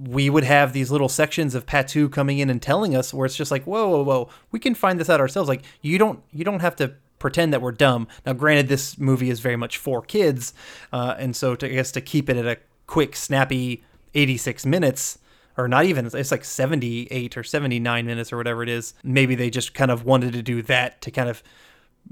we 0.00 0.30
would 0.30 0.44
have 0.44 0.72
these 0.72 0.92
little 0.92 1.08
sections 1.08 1.56
of 1.56 1.66
Patou 1.66 2.08
coming 2.08 2.38
in 2.38 2.48
and 2.50 2.62
telling 2.62 2.94
us 2.94 3.12
where 3.12 3.26
it's 3.26 3.34
just 3.34 3.50
like, 3.50 3.64
whoa, 3.64 3.88
whoa, 3.88 4.02
whoa, 4.04 4.28
we 4.52 4.60
can 4.60 4.72
find 4.72 5.00
this 5.00 5.10
out 5.10 5.18
ourselves. 5.20 5.48
Like 5.48 5.62
you 5.82 5.98
don't 5.98 6.20
you 6.32 6.44
don't 6.44 6.60
have 6.60 6.76
to 6.76 6.92
pretend 7.18 7.52
that 7.52 7.60
we're 7.60 7.72
dumb. 7.72 8.06
Now, 8.24 8.32
granted, 8.34 8.68
this 8.68 8.96
movie 8.96 9.28
is 9.28 9.40
very 9.40 9.56
much 9.56 9.76
for 9.76 10.00
kids, 10.00 10.54
uh, 10.92 11.16
and 11.18 11.34
so 11.34 11.56
to, 11.56 11.66
I 11.66 11.70
guess 11.70 11.90
to 11.92 12.00
keep 12.00 12.30
it 12.30 12.36
at 12.36 12.46
a 12.46 12.58
quick, 12.86 13.16
snappy 13.16 13.82
86 14.14 14.64
minutes. 14.64 15.18
Or 15.58 15.66
not 15.66 15.84
even, 15.86 16.06
it's 16.06 16.30
like 16.30 16.44
78 16.44 17.36
or 17.36 17.42
79 17.42 18.06
minutes 18.06 18.32
or 18.32 18.36
whatever 18.36 18.62
it 18.62 18.68
is. 18.68 18.94
Maybe 19.02 19.34
they 19.34 19.50
just 19.50 19.74
kind 19.74 19.90
of 19.90 20.04
wanted 20.04 20.32
to 20.34 20.42
do 20.42 20.62
that 20.62 21.02
to 21.02 21.10
kind 21.10 21.28
of 21.28 21.42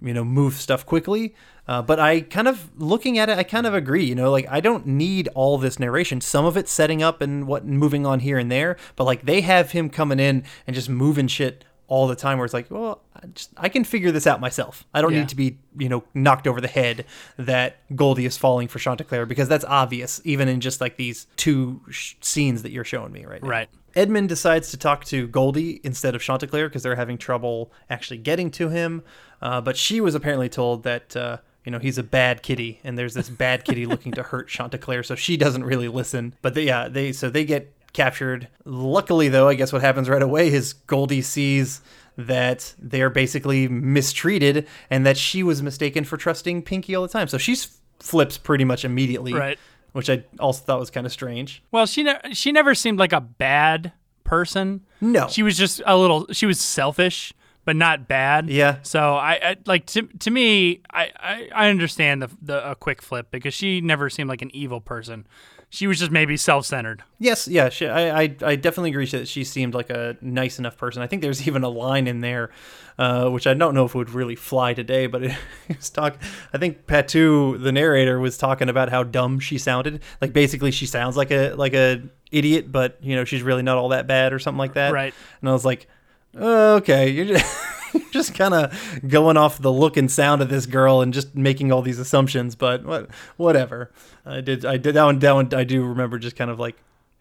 you 0.02 0.12
know 0.12 0.24
move 0.24 0.54
stuff 0.54 0.84
quickly 0.84 1.34
uh, 1.68 1.80
but 1.80 1.98
i 1.98 2.20
kind 2.20 2.48
of 2.48 2.70
looking 2.76 3.18
at 3.18 3.28
it 3.28 3.38
i 3.38 3.42
kind 3.42 3.66
of 3.66 3.74
agree 3.74 4.04
you 4.04 4.14
know 4.14 4.30
like 4.30 4.46
i 4.50 4.60
don't 4.60 4.86
need 4.86 5.28
all 5.34 5.58
this 5.58 5.78
narration 5.78 6.20
some 6.20 6.44
of 6.44 6.56
it's 6.56 6.70
setting 6.70 7.02
up 7.02 7.20
and 7.22 7.46
what 7.46 7.64
moving 7.64 8.04
on 8.04 8.20
here 8.20 8.38
and 8.38 8.50
there 8.50 8.76
but 8.94 9.04
like 9.04 9.24
they 9.24 9.40
have 9.40 9.70
him 9.70 9.88
coming 9.88 10.20
in 10.20 10.44
and 10.66 10.76
just 10.76 10.88
moving 10.88 11.26
shit 11.26 11.64
all 11.88 12.06
the 12.06 12.16
time 12.16 12.38
where 12.38 12.44
it's 12.44 12.54
like 12.54 12.70
well 12.70 13.02
i, 13.14 13.26
just, 13.26 13.50
I 13.56 13.68
can 13.68 13.84
figure 13.84 14.10
this 14.10 14.26
out 14.26 14.40
myself 14.40 14.84
i 14.94 15.00
don't 15.00 15.12
Yeah. 15.12 15.20
need 15.20 15.28
to 15.30 15.36
be 15.36 15.58
you 15.78 15.88
know 15.88 16.04
knocked 16.14 16.46
over 16.46 16.60
the 16.60 16.68
head 16.68 17.04
that 17.38 17.76
goldie 17.94 18.26
is 18.26 18.36
falling 18.36 18.68
for 18.68 18.78
chanticleer 18.78 19.24
because 19.26 19.48
that's 19.48 19.64
obvious 19.64 20.20
even 20.24 20.48
in 20.48 20.60
just 20.60 20.80
like 20.80 20.96
these 20.96 21.26
two 21.36 21.80
sh- 21.90 22.14
scenes 22.20 22.62
that 22.62 22.72
you're 22.72 22.84
showing 22.84 23.12
me 23.12 23.24
right 23.24 23.42
now 23.42 23.48
Right. 23.48 23.68
Edmond 23.94 24.28
decides 24.28 24.70
to 24.72 24.76
talk 24.76 25.06
to 25.06 25.26
Goldie 25.26 25.80
instead 25.82 26.14
of 26.14 26.20
Chanticleer 26.20 26.68
because 26.68 26.82
they're 26.82 26.96
having 26.96 27.16
trouble 27.16 27.72
actually 27.88 28.18
getting 28.18 28.50
to 28.50 28.68
him. 28.68 29.02
Uh, 29.40 29.62
but 29.62 29.74
she 29.74 30.02
was 30.02 30.14
apparently 30.14 30.50
told 30.50 30.82
that 30.82 31.16
uh, 31.16 31.38
you 31.64 31.72
know 31.72 31.78
he's 31.78 31.96
a 31.96 32.02
bad 32.02 32.42
kitty, 32.42 32.78
and 32.84 32.98
there's 32.98 33.14
this 33.14 33.30
bad 33.30 33.64
kitty 33.64 33.86
looking 33.86 34.12
to 34.12 34.22
hurt 34.22 34.48
Chanticleer, 34.56 35.02
so 35.02 35.14
she 35.14 35.38
doesn't 35.38 35.64
really 35.64 35.88
listen. 35.88 36.34
But 36.42 36.52
they, 36.52 36.64
yeah, 36.64 36.88
they 36.88 37.10
so 37.12 37.30
they 37.30 37.46
get 37.46 37.72
captured. 37.96 38.48
Luckily, 38.64 39.28
though, 39.28 39.48
I 39.48 39.54
guess 39.54 39.72
what 39.72 39.82
happens 39.82 40.08
right 40.08 40.22
away 40.22 40.48
is 40.52 40.72
Goldie 40.74 41.22
sees 41.22 41.80
that 42.16 42.74
they're 42.78 43.10
basically 43.10 43.68
mistreated 43.68 44.66
and 44.90 45.04
that 45.04 45.16
she 45.16 45.42
was 45.42 45.62
mistaken 45.62 46.04
for 46.04 46.16
trusting 46.16 46.62
Pinky 46.62 46.94
all 46.94 47.02
the 47.02 47.08
time. 47.08 47.28
So 47.28 47.38
she 47.38 47.56
flips 48.00 48.38
pretty 48.38 48.64
much 48.64 48.84
immediately, 48.84 49.34
Right. 49.34 49.58
Which 49.92 50.10
I 50.10 50.24
also 50.38 50.62
thought 50.62 50.78
was 50.78 50.90
kind 50.90 51.06
of 51.06 51.12
strange. 51.12 51.62
Well, 51.72 51.86
she 51.86 52.02
ne- 52.02 52.20
she 52.34 52.52
never 52.52 52.74
seemed 52.74 52.98
like 52.98 53.14
a 53.14 53.20
bad 53.20 53.92
person. 54.24 54.82
No. 55.00 55.26
she 55.28 55.42
was 55.42 55.56
just 55.56 55.80
a 55.86 55.96
little. 55.96 56.26
She 56.32 56.44
was 56.44 56.60
selfish, 56.60 57.32
but 57.64 57.76
not 57.76 58.06
bad. 58.06 58.50
Yeah. 58.50 58.76
So 58.82 59.14
I, 59.14 59.32
I 59.42 59.56
like 59.64 59.86
to 59.86 60.02
to 60.02 60.30
me, 60.30 60.82
I, 60.90 61.10
I 61.18 61.48
I 61.54 61.68
understand 61.70 62.20
the 62.20 62.28
the 62.42 62.70
a 62.72 62.74
quick 62.74 63.00
flip 63.00 63.28
because 63.30 63.54
she 63.54 63.80
never 63.80 64.10
seemed 64.10 64.28
like 64.28 64.42
an 64.42 64.54
evil 64.54 64.82
person. 64.82 65.26
She 65.68 65.86
was 65.86 65.98
just 65.98 66.12
maybe 66.12 66.36
self 66.36 66.64
centered. 66.64 67.02
Yes, 67.18 67.48
yeah, 67.48 67.68
she, 67.68 67.86
I, 67.86 68.22
I, 68.22 68.36
I 68.42 68.56
definitely 68.56 68.90
agree 68.90 69.06
that 69.06 69.26
she 69.26 69.42
seemed 69.42 69.74
like 69.74 69.90
a 69.90 70.16
nice 70.20 70.58
enough 70.58 70.76
person. 70.76 71.02
I 71.02 71.06
think 71.06 71.22
there's 71.22 71.46
even 71.48 71.64
a 71.64 71.68
line 71.68 72.06
in 72.06 72.20
there, 72.20 72.50
uh, 72.98 73.28
which 73.28 73.46
I 73.46 73.54
don't 73.54 73.74
know 73.74 73.84
if 73.84 73.94
it 73.94 73.98
would 73.98 74.10
really 74.10 74.36
fly 74.36 74.74
today, 74.74 75.06
but 75.06 75.22
it, 75.24 75.36
was 75.68 75.90
talk. 75.90 76.18
I 76.52 76.58
think 76.58 76.86
Patou, 76.86 77.60
the 77.60 77.72
narrator, 77.72 78.20
was 78.20 78.38
talking 78.38 78.68
about 78.68 78.90
how 78.90 79.02
dumb 79.02 79.40
she 79.40 79.58
sounded. 79.58 80.02
Like 80.20 80.32
basically, 80.32 80.70
she 80.70 80.86
sounds 80.86 81.16
like 81.16 81.32
a 81.32 81.54
like 81.54 81.74
a 81.74 82.02
idiot, 82.30 82.70
but 82.70 82.98
you 83.02 83.16
know 83.16 83.24
she's 83.24 83.42
really 83.42 83.62
not 83.62 83.76
all 83.76 83.88
that 83.88 84.06
bad 84.06 84.32
or 84.32 84.38
something 84.38 84.58
like 84.58 84.74
that. 84.74 84.92
Right. 84.92 85.14
And 85.40 85.50
I 85.50 85.52
was 85.52 85.64
like, 85.64 85.88
oh, 86.36 86.76
okay, 86.76 87.10
you're 87.10 87.26
just. 87.26 87.72
Just 88.10 88.34
kind 88.34 88.54
of 88.54 89.00
going 89.06 89.36
off 89.36 89.58
the 89.60 89.72
look 89.72 89.96
and 89.96 90.10
sound 90.10 90.42
of 90.42 90.48
this 90.48 90.66
girl 90.66 91.00
and 91.00 91.12
just 91.12 91.34
making 91.34 91.72
all 91.72 91.82
these 91.82 91.98
assumptions, 91.98 92.54
but 92.54 92.84
what, 92.84 93.10
whatever. 93.36 93.90
I 94.24 94.40
did, 94.40 94.64
I 94.64 94.76
did 94.76 94.94
that 94.94 95.04
one. 95.04 95.18
That 95.18 95.32
one, 95.32 95.54
I 95.54 95.64
do 95.64 95.84
remember 95.84 96.18
just 96.18 96.36
kind 96.36 96.50
of 96.50 96.58
like 96.58 96.76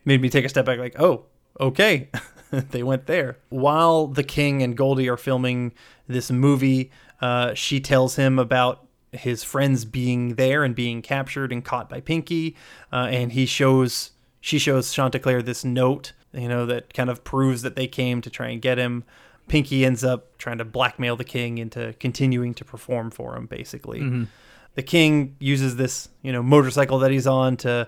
made 0.06 0.22
me 0.22 0.30
take 0.30 0.46
a 0.46 0.50
step 0.50 0.66
back, 0.66 0.80
like, 0.80 1.00
oh, 1.00 1.26
okay, 1.60 2.10
they 2.52 2.84
went 2.84 3.08
there. 3.08 3.38
While 3.50 4.08
the 4.08 4.24
king 4.24 4.62
and 4.64 4.78
Goldie 4.78 5.10
are 5.10 5.18
filming 5.18 5.74
this 6.08 6.32
movie, 6.32 6.92
uh, 7.22 7.54
she 7.54 7.80
tells 7.80 8.16
him 8.16 8.40
about 8.40 8.86
his 9.12 9.44
friends 9.44 9.86
being 9.86 10.36
there 10.36 10.64
and 10.64 10.76
being 10.76 11.02
captured 11.02 11.52
and 11.52 11.64
caught 11.64 11.90
by 11.90 12.02
Pinky, 12.02 12.56
uh, 12.92 13.08
and 13.10 13.32
he 13.32 13.46
shows 13.46 14.12
she 14.42 14.60
shows 14.60 14.94
Chanticleer 14.94 15.42
this 15.42 15.66
note, 15.66 16.14
you 16.32 16.48
know, 16.48 16.68
that 16.68 16.94
kind 16.94 17.10
of 17.10 17.24
proves 17.24 17.64
that 17.64 17.76
they 17.76 17.88
came 17.88 18.22
to 18.22 18.30
try 18.30 18.50
and 18.50 18.62
get 18.62 18.78
him. 18.78 19.04
Pinky 19.48 19.86
ends 19.86 20.04
up 20.04 20.38
trying 20.38 20.58
to 20.58 20.66
blackmail 20.66 21.16
the 21.16 21.24
king 21.24 21.58
into 21.58 21.94
continuing 22.00 22.54
to 22.56 22.66
perform 22.66 23.12
for 23.12 23.36
him, 23.36 23.46
basically. 23.46 24.00
Mhm. 24.02 24.28
the 24.76 24.84
king 24.84 25.36
uses 25.40 25.78
this, 25.78 26.10
you 26.22 26.34
know, 26.34 26.44
motorcycle 26.44 27.00
that 27.00 27.10
he's 27.10 27.26
on 27.26 27.56
to, 27.56 27.88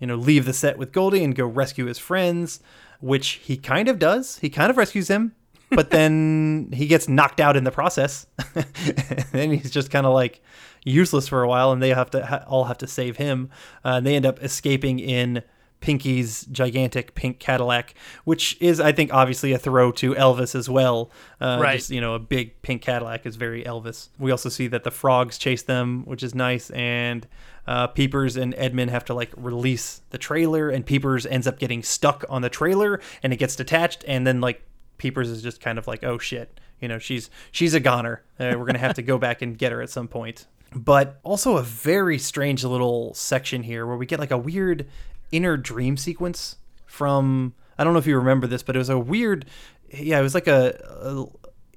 you 0.00 0.06
know, 0.08 0.16
leave 0.16 0.46
the 0.46 0.52
set 0.52 0.76
with 0.76 0.90
Goldie 0.90 1.22
and 1.22 1.32
go 1.36 1.46
rescue 1.46 1.84
his 1.86 1.96
friends, 1.98 2.58
which 3.00 3.40
he 3.44 3.56
kind 3.56 3.88
of 3.88 4.00
does. 4.00 4.38
He 4.38 4.50
kind 4.50 4.68
of 4.68 4.76
rescues 4.76 5.06
him, 5.08 5.32
but 5.70 5.90
then 5.90 6.70
he 6.74 6.88
gets 6.88 7.08
knocked 7.08 7.38
out 7.38 7.56
in 7.56 7.62
the 7.62 7.70
process. 7.70 8.26
and 9.32 9.52
he's 9.52 9.70
just 9.70 9.90
kind 9.92 10.06
of 10.06 10.12
like 10.12 10.40
useless 10.84 11.28
for 11.28 11.42
a 11.42 11.48
while, 11.48 11.70
and 11.70 11.80
they 11.80 11.90
have 11.90 12.10
to 12.10 12.26
ha- 12.26 12.44
all 12.48 12.64
have 12.64 12.78
to 12.78 12.86
save 12.88 13.16
him. 13.16 13.48
Uh, 13.84 13.94
and 13.98 14.06
they 14.06 14.16
end 14.16 14.26
up 14.26 14.42
escaping 14.42 14.98
in 14.98 15.42
Pinky's 15.84 16.46
gigantic 16.46 17.14
pink 17.14 17.38
Cadillac, 17.38 17.92
which 18.24 18.56
is, 18.58 18.80
I 18.80 18.90
think, 18.92 19.12
obviously 19.12 19.52
a 19.52 19.58
throw 19.58 19.92
to 19.92 20.14
Elvis 20.14 20.54
as 20.54 20.66
well. 20.66 21.10
Uh, 21.38 21.58
Right. 21.60 21.76
Just, 21.76 21.90
you 21.90 22.00
know, 22.00 22.14
a 22.14 22.18
big 22.18 22.62
pink 22.62 22.80
Cadillac 22.80 23.26
is 23.26 23.36
very 23.36 23.62
Elvis. 23.64 24.08
We 24.18 24.30
also 24.30 24.48
see 24.48 24.66
that 24.68 24.82
the 24.84 24.90
frogs 24.90 25.36
chase 25.36 25.60
them, 25.60 26.04
which 26.06 26.22
is 26.22 26.34
nice, 26.34 26.70
and 26.70 27.26
uh, 27.66 27.88
Peepers 27.88 28.38
and 28.38 28.54
Edmond 28.56 28.92
have 28.92 29.04
to 29.04 29.14
like 29.14 29.30
release 29.36 30.00
the 30.08 30.16
trailer, 30.16 30.70
and 30.70 30.86
Peepers 30.86 31.26
ends 31.26 31.46
up 31.46 31.58
getting 31.58 31.82
stuck 31.82 32.24
on 32.30 32.40
the 32.40 32.48
trailer, 32.48 32.98
and 33.22 33.34
it 33.34 33.36
gets 33.36 33.54
detached, 33.54 34.04
and 34.08 34.26
then 34.26 34.40
like 34.40 34.62
Peepers 34.96 35.28
is 35.28 35.42
just 35.42 35.60
kind 35.60 35.76
of 35.76 35.86
like, 35.86 36.02
oh 36.02 36.16
shit, 36.16 36.60
you 36.80 36.88
know, 36.88 36.98
she's 36.98 37.28
she's 37.52 37.74
a 37.74 37.80
goner. 37.80 38.22
Uh, 38.40 38.54
we're 38.56 38.64
gonna 38.64 38.78
have 38.78 38.94
to 38.94 39.02
go 39.02 39.18
back 39.18 39.42
and 39.42 39.58
get 39.58 39.70
her 39.70 39.82
at 39.82 39.90
some 39.90 40.08
point. 40.08 40.46
But 40.74 41.20
also 41.22 41.56
a 41.58 41.62
very 41.62 42.18
strange 42.18 42.64
little 42.64 43.12
section 43.14 43.62
here 43.62 43.86
where 43.86 43.96
we 43.98 44.06
get 44.06 44.18
like 44.18 44.30
a 44.32 44.38
weird 44.38 44.86
inner 45.34 45.56
dream 45.56 45.96
sequence 45.96 46.56
from 46.86 47.54
I 47.76 47.84
don't 47.84 47.92
know 47.92 47.98
if 47.98 48.06
you 48.06 48.16
remember 48.16 48.46
this, 48.46 48.62
but 48.62 48.76
it 48.76 48.78
was 48.78 48.88
a 48.88 48.98
weird 48.98 49.46
yeah, 49.90 50.18
it 50.18 50.22
was 50.22 50.34
like 50.34 50.46
a, 50.46 51.26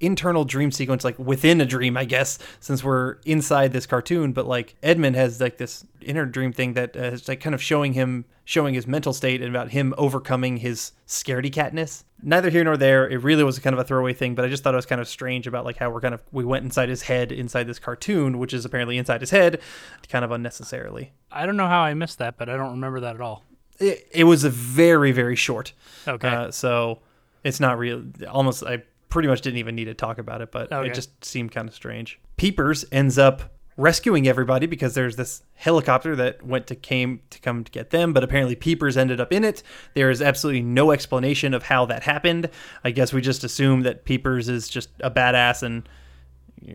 internal 0.01 0.45
dream 0.45 0.71
sequence 0.71 1.03
like 1.03 1.17
within 1.19 1.61
a 1.61 1.65
dream, 1.65 1.97
I 1.97 2.05
guess, 2.05 2.39
since 2.59 2.83
we're 2.83 3.17
inside 3.25 3.73
this 3.73 3.85
cartoon, 3.85 4.33
but 4.33 4.47
like 4.47 4.75
Edmond 4.81 5.15
has 5.15 5.41
like 5.41 5.57
this 5.57 5.85
inner 6.01 6.25
dream 6.25 6.53
thing 6.53 6.73
that 6.73 6.95
uh, 6.95 6.99
is 6.99 7.27
like 7.27 7.39
kind 7.39 7.53
of 7.53 7.61
showing 7.61 7.93
him 7.93 8.25
showing 8.45 8.73
his 8.73 8.87
mental 8.87 9.11
state 9.11 9.41
and 9.41 9.53
about 9.53 9.71
him 9.71 9.93
overcoming 9.97 10.55
his 10.57 10.93
scaredy 11.05 11.51
catness. 11.51 12.05
Neither 12.23 12.49
here 12.49 12.63
nor 12.63 12.77
there. 12.77 13.07
It 13.07 13.17
really 13.17 13.43
was 13.43 13.59
kind 13.59 13.73
of 13.73 13.79
a 13.79 13.83
throwaway 13.83 14.13
thing, 14.13 14.35
but 14.35 14.45
I 14.45 14.47
just 14.47 14.63
thought 14.63 14.73
it 14.73 14.77
was 14.77 14.85
kind 14.85 15.01
of 15.01 15.07
strange 15.07 15.47
about 15.47 15.65
like 15.65 15.75
how 15.75 15.89
we're 15.89 15.99
kind 15.99 16.13
of 16.13 16.21
we 16.31 16.45
went 16.45 16.63
inside 16.63 16.87
his 16.87 17.03
head 17.03 17.31
inside 17.31 17.65
this 17.65 17.77
cartoon, 17.77 18.39
which 18.39 18.53
is 18.53 18.63
apparently 18.63 18.97
inside 18.97 19.19
his 19.21 19.31
head, 19.31 19.59
kind 20.09 20.23
of 20.23 20.31
unnecessarily. 20.31 21.11
I 21.29 21.45
don't 21.45 21.57
know 21.57 21.67
how 21.67 21.81
I 21.81 21.93
missed 21.93 22.19
that, 22.19 22.37
but 22.37 22.47
I 22.47 22.55
don't 22.55 22.71
remember 22.71 23.01
that 23.01 23.15
at 23.15 23.21
all. 23.21 23.43
It, 23.79 24.07
it 24.11 24.23
was 24.23 24.43
a 24.43 24.49
very 24.49 25.11
very 25.11 25.35
short. 25.35 25.73
Okay. 26.07 26.27
Uh, 26.27 26.51
so 26.51 26.99
it's 27.43 27.59
not 27.59 27.77
real. 27.77 28.03
Almost 28.29 28.63
I 28.63 28.83
pretty 29.09 29.27
much 29.27 29.41
didn't 29.41 29.57
even 29.59 29.75
need 29.75 29.85
to 29.85 29.93
talk 29.93 30.17
about 30.17 30.41
it, 30.41 30.51
but 30.51 30.71
Okay. 30.71 30.89
it 30.89 30.93
just 30.93 31.23
seemed 31.23 31.51
kind 31.51 31.67
of 31.67 31.73
strange. 31.75 32.19
Peepers 32.37 32.85
ends 32.91 33.17
up 33.17 33.53
rescuing 33.77 34.27
everybody 34.27 34.65
because 34.65 34.95
there's 34.95 35.15
this 35.17 35.43
helicopter 35.53 36.15
that 36.15 36.43
went 36.43 36.65
to 36.67 36.75
came 36.75 37.21
to 37.29 37.39
come 37.39 37.63
to 37.63 37.71
get 37.71 37.91
them, 37.91 38.11
but 38.11 38.23
apparently 38.23 38.55
Peepers 38.55 38.97
ended 38.97 39.21
up 39.21 39.31
in 39.31 39.43
it. 39.43 39.61
There 39.93 40.09
is 40.09 40.21
absolutely 40.21 40.63
no 40.63 40.91
explanation 40.91 41.53
of 41.53 41.63
how 41.63 41.85
that 41.85 42.03
happened. 42.03 42.49
I 42.83 42.89
guess 42.91 43.13
we 43.13 43.21
just 43.21 43.43
assume 43.43 43.81
that 43.81 44.03
Peepers 44.03 44.49
is 44.49 44.67
just 44.67 44.89
a 45.01 45.11
badass 45.11 45.61
and 45.61 45.87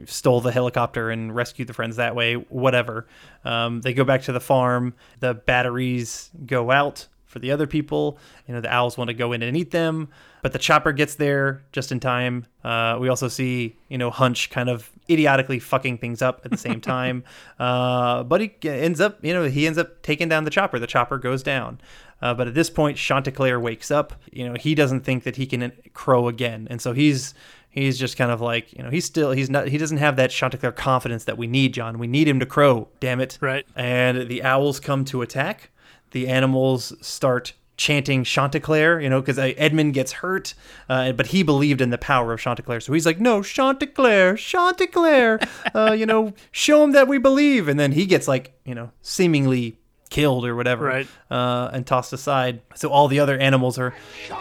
stole 0.07 0.41
the 0.41 0.53
helicopter 0.53 1.11
and 1.11 1.35
rescued 1.35 1.67
the 1.69 1.75
friends 1.75 1.97
that 1.97 2.15
way. 2.15 2.35
Whatever. 2.35 3.09
Um, 3.45 3.81
they 3.81 3.93
go 3.95 4.05
back 4.05 4.23
to 4.23 4.33
the 4.33 4.41
farm. 4.41 4.95
The 5.19 5.35
batteries 5.35 6.31
go 6.47 6.71
out 6.71 7.09
for 7.27 7.41
the 7.41 7.51
other 7.51 7.67
people. 7.67 8.17
You 8.47 8.55
know, 8.55 8.61
the 8.61 8.73
owls 8.73 8.97
want 8.97 9.09
to 9.09 9.15
go 9.15 9.33
in 9.33 9.43
and 9.43 9.57
eat 9.57 9.73
them, 9.73 10.09
but 10.43 10.53
the 10.53 10.59
chopper 10.59 10.93
gets 10.93 11.15
there 11.15 11.63
just 11.71 11.93
in 11.93 12.01
time. 12.01 12.47
Uh, 12.65 12.99
we 13.01 13.09
also 13.09 13.29
see, 13.29 13.77
you 13.89 13.97
know, 13.97 14.11
Hunch 14.11 14.51
kind 14.51 14.69
of 14.69 14.91
idiotically 15.09 15.61
fucking 15.61 15.99
things 15.99 16.21
up 16.21 16.43
at 16.45 16.51
the 16.51 16.57
same 16.57 16.81
time. 16.97 17.23
Uh, 17.59 18.25
but 18.25 18.41
he 18.41 18.53
ends 18.65 19.01
up, 19.01 19.25
you 19.25 19.33
know, 19.33 19.45
he 19.45 19.67
ends 19.67 19.79
up 19.79 20.03
taking 20.03 20.29
down 20.29 20.43
the 20.45 20.51
chopper. 20.51 20.81
The 20.81 20.87
chopper 20.89 21.17
goes 21.17 21.45
down. 21.45 21.81
Uh, 22.21 22.35
but 22.35 22.49
at 22.49 22.55
this 22.55 22.71
point, 22.71 22.97
Chanticleer 22.97 23.59
wakes 23.59 23.91
up. 23.91 24.15
You 24.33 24.49
know, 24.49 24.55
he 24.59 24.75
doesn't 24.75 25.01
think 25.05 25.25
that 25.25 25.37
he 25.37 25.47
can 25.47 25.73
crow 25.93 26.29
again, 26.29 26.69
and 26.71 26.81
so 26.81 26.93
he's 26.93 27.35
he's 27.69 27.99
just 27.99 28.17
kind 28.17 28.31
of 28.31 28.41
like, 28.41 28.73
you 28.73 28.83
know, 28.83 28.91
he's 28.91 29.05
still 29.05 29.33
he's 29.33 29.51
not 29.51 29.67
he 29.67 29.77
doesn't 29.77 29.99
have 29.99 30.15
that 30.17 30.31
Chanticleer 30.31 30.71
confidence 30.71 31.25
that 31.25 31.37
we 31.37 31.49
need, 31.49 31.75
John. 31.75 31.99
We 31.99 32.07
need 32.07 32.29
him 32.29 32.39
to 32.39 32.47
crow. 32.47 32.89
Damn 33.01 33.21
it! 33.21 33.39
Right. 33.41 33.67
And 33.75 34.29
the 34.29 34.45
owls 34.45 34.79
come 34.79 35.05
to 35.07 35.21
attack. 35.21 35.71
The 36.13 36.29
animals 36.29 36.93
start 37.05 37.55
chanting 37.83 38.23
Chanticleer, 38.23 39.01
you 39.01 39.09
know, 39.11 39.21
because 39.21 39.39
Edmond 39.39 39.93
gets 39.95 40.13
hurt, 40.13 40.55
uh, 40.89 41.11
but 41.13 41.27
he 41.27 41.43
believed 41.43 41.81
in 41.81 41.91
the 41.91 41.99
power 41.99 42.33
of 42.33 42.39
Chanticleer, 42.41 42.79
so 42.81 42.93
he's 42.93 43.05
like, 43.05 43.19
"No, 43.19 43.43
Chanticleer, 43.43 44.37
Chanticleer, 44.37 45.41
uh, 45.75 45.93
you 45.99 46.07
know, 46.07 46.33
show 46.53 46.85
him 46.85 46.93
that 46.93 47.09
we 47.09 47.19
believe." 47.19 47.67
And 47.69 47.79
then 47.81 47.91
he 47.93 48.07
gets 48.07 48.29
like, 48.29 48.53
you 48.65 48.75
know, 48.75 48.91
seemingly 49.03 49.79
killed 50.11 50.45
or 50.45 50.55
whatever, 50.55 50.85
Right. 50.85 51.09
uh, 51.31 51.71
and 51.73 51.87
tossed 51.87 52.13
aside. 52.13 52.61
So 52.75 52.91
all 52.91 53.09
the 53.09 53.19
other 53.19 53.37
animals 53.39 53.79
are 53.79 53.95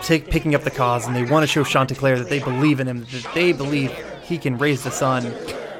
take, 0.03 0.29
picking 0.29 0.53
up 0.53 0.63
the 0.63 0.69
cause, 0.71 1.07
and 1.07 1.15
they 1.15 1.23
want 1.23 1.43
to 1.43 1.47
show 1.47 1.63
Chanticleer 1.63 2.17
that 2.19 2.29
they 2.29 2.39
believe 2.39 2.79
in 2.79 2.87
him, 2.87 3.05
that 3.11 3.27
they 3.33 3.53
believe 3.53 3.91
he 4.23 4.37
can 4.37 4.57
raise 4.57 4.83
the 4.83 4.91
sun. 4.91 5.33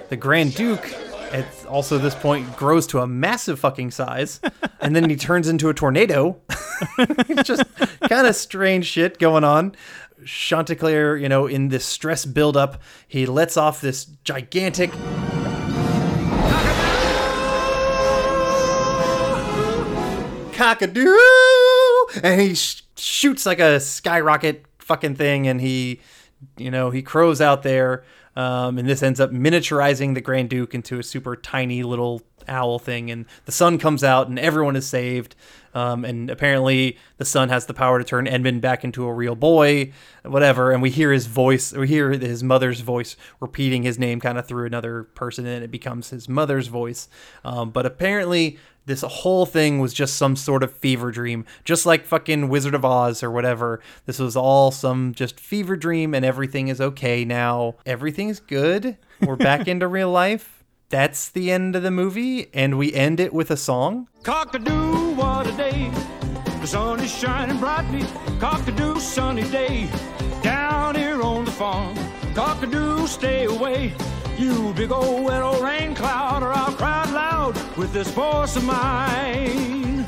The 0.10 0.18
Grand 0.18 0.56
Duke, 0.56 0.86
at 1.34 1.66
also 1.66 1.98
this 1.98 2.16
point, 2.16 2.56
grows 2.58 2.88
to 2.88 3.00
a 3.00 3.08
massive 3.08 3.60
fucking 3.60 3.92
size, 3.92 4.40
and 4.80 4.96
then 4.96 5.10
he 5.10 5.16
turns 5.16 5.48
into 5.48 5.70
a 5.70 5.74
tornado. 5.74 6.40
It's 6.98 7.44
just 7.48 7.64
kind 8.10 8.28
of 8.28 8.36
strange 8.36 8.86
shit 8.86 9.20
going 9.20 9.44
on. 9.44 9.76
Chanticleer, 10.26 11.18
you 11.18 11.30
know, 11.30 11.48
in 11.48 11.70
this 11.70 11.86
stress 11.86 12.26
buildup, 12.26 12.82
he 13.08 13.26
lets 13.26 13.58
off 13.58 13.82
this 13.82 14.06
gigantic 14.24 14.92
cockadoo, 20.62 22.24
and 22.24 22.42
he 22.42 22.54
sh- 22.56 22.84
shoots 22.96 23.46
like 23.46 23.60
a 23.60 23.80
skyrocket 23.80 24.66
fucking 24.80 25.16
thing, 25.16 25.48
and 25.48 25.60
he, 25.60 26.02
you 26.58 26.70
know, 26.70 26.92
he 26.92 27.02
crows 27.02 27.42
out 27.42 27.64
there, 27.64 28.04
um, 28.36 28.78
and 28.78 28.88
this 28.88 29.04
ends 29.04 29.20
up 29.20 29.32
miniaturizing 29.32 30.14
the 30.14 30.22
Grand 30.22 30.50
Duke 30.50 30.74
into 30.74 31.00
a 31.00 31.04
super 31.04 31.36
tiny 31.36 31.84
little 31.84 32.22
owl 32.48 32.80
thing, 32.80 33.12
and 33.12 33.26
the 33.46 33.52
sun 33.52 33.78
comes 33.78 34.04
out, 34.04 34.28
and 34.28 34.40
everyone 34.40 34.76
is 34.76 34.88
saved. 34.88 35.36
Um, 35.74 36.04
and 36.04 36.30
apparently, 36.30 36.98
the 37.18 37.24
sun 37.24 37.48
has 37.50 37.66
the 37.66 37.74
power 37.74 37.98
to 37.98 38.04
turn 38.04 38.28
Edmond 38.28 38.62
back 38.62 38.84
into 38.84 39.06
a 39.06 39.14
real 39.14 39.36
boy, 39.36 39.94
whatever. 40.24 40.72
And 40.72 40.82
we 40.82 40.90
hear 40.90 41.14
his 41.14 41.28
voice, 41.28 41.72
we 41.72 41.88
hear 41.88 42.12
his 42.12 42.44
mother's 42.44 42.82
voice 42.82 43.16
repeating 43.40 43.84
his 43.84 43.98
name 43.98 44.20
kind 44.20 44.38
of 44.38 44.46
through 44.48 44.66
another 44.66 45.04
person, 45.04 45.46
and 45.46 45.64
it 45.64 45.72
becomes 45.72 46.10
his 46.10 46.28
mother's 46.28 46.68
voice. 46.68 47.08
Um, 47.46 47.70
but 47.70 47.86
apparently, 47.86 48.58
this 48.86 49.02
whole 49.02 49.46
thing 49.46 49.80
was 49.80 49.94
just 49.94 50.16
some 50.16 50.36
sort 50.36 50.64
of 50.64 50.76
fever 50.78 51.12
dream, 51.12 51.46
just 51.64 51.86
like 51.86 52.06
fucking 52.06 52.50
Wizard 52.50 52.74
of 52.74 52.84
Oz 52.84 53.22
or 53.24 53.30
whatever. 53.30 53.80
This 54.06 54.20
was 54.20 54.36
all 54.36 54.72
some 54.72 55.14
just 55.14 55.40
fever 55.40 55.76
dream, 55.76 56.14
and 56.14 56.26
everything 56.26 56.68
is 56.68 56.82
okay 56.82 57.24
now. 57.24 57.76
Everything's 57.86 58.40
good. 58.40 58.98
We're 59.22 59.36
back 59.36 59.68
into 59.68 59.88
real 59.88 60.10
life. 60.12 60.64
That's 60.90 61.30
the 61.30 61.52
end 61.52 61.76
of 61.76 61.84
the 61.84 61.92
movie, 61.92 62.54
and 62.54 62.78
we 62.78 62.94
end 62.94 63.20
it 63.20 63.34
with 63.34 63.50
a 63.52 63.58
song. 63.58 64.10
Cockadoo, 64.24 65.16
what 65.16 65.48
a 65.48 65.52
day. 65.54 65.90
The 66.60 66.68
sun 66.68 67.00
is 67.00 67.12
shining 67.12 67.58
brightly. 67.60 68.02
Cockadoo, 68.40 69.00
sunny 69.00 69.50
day. 69.50 69.90
Down 70.44 70.96
here 70.96 71.22
on 71.22 71.46
the 71.46 71.52
farm. 71.52 71.96
Cockadoo, 72.34 73.08
stay 73.08 73.46
away. 73.46 73.94
You 74.42 74.74
big 74.74 74.92
old 74.92 75.24
wet 75.24 75.44
old 75.44 75.64
rain 75.64 75.94
cloud, 75.94 76.42
or 76.42 76.52
I'll 76.52 76.72
cry 76.72 77.06
loud 77.12 77.56
with 77.78 77.94
this 77.94 78.10
voice 78.10 78.56
of 78.56 78.64
mine. 78.64 80.04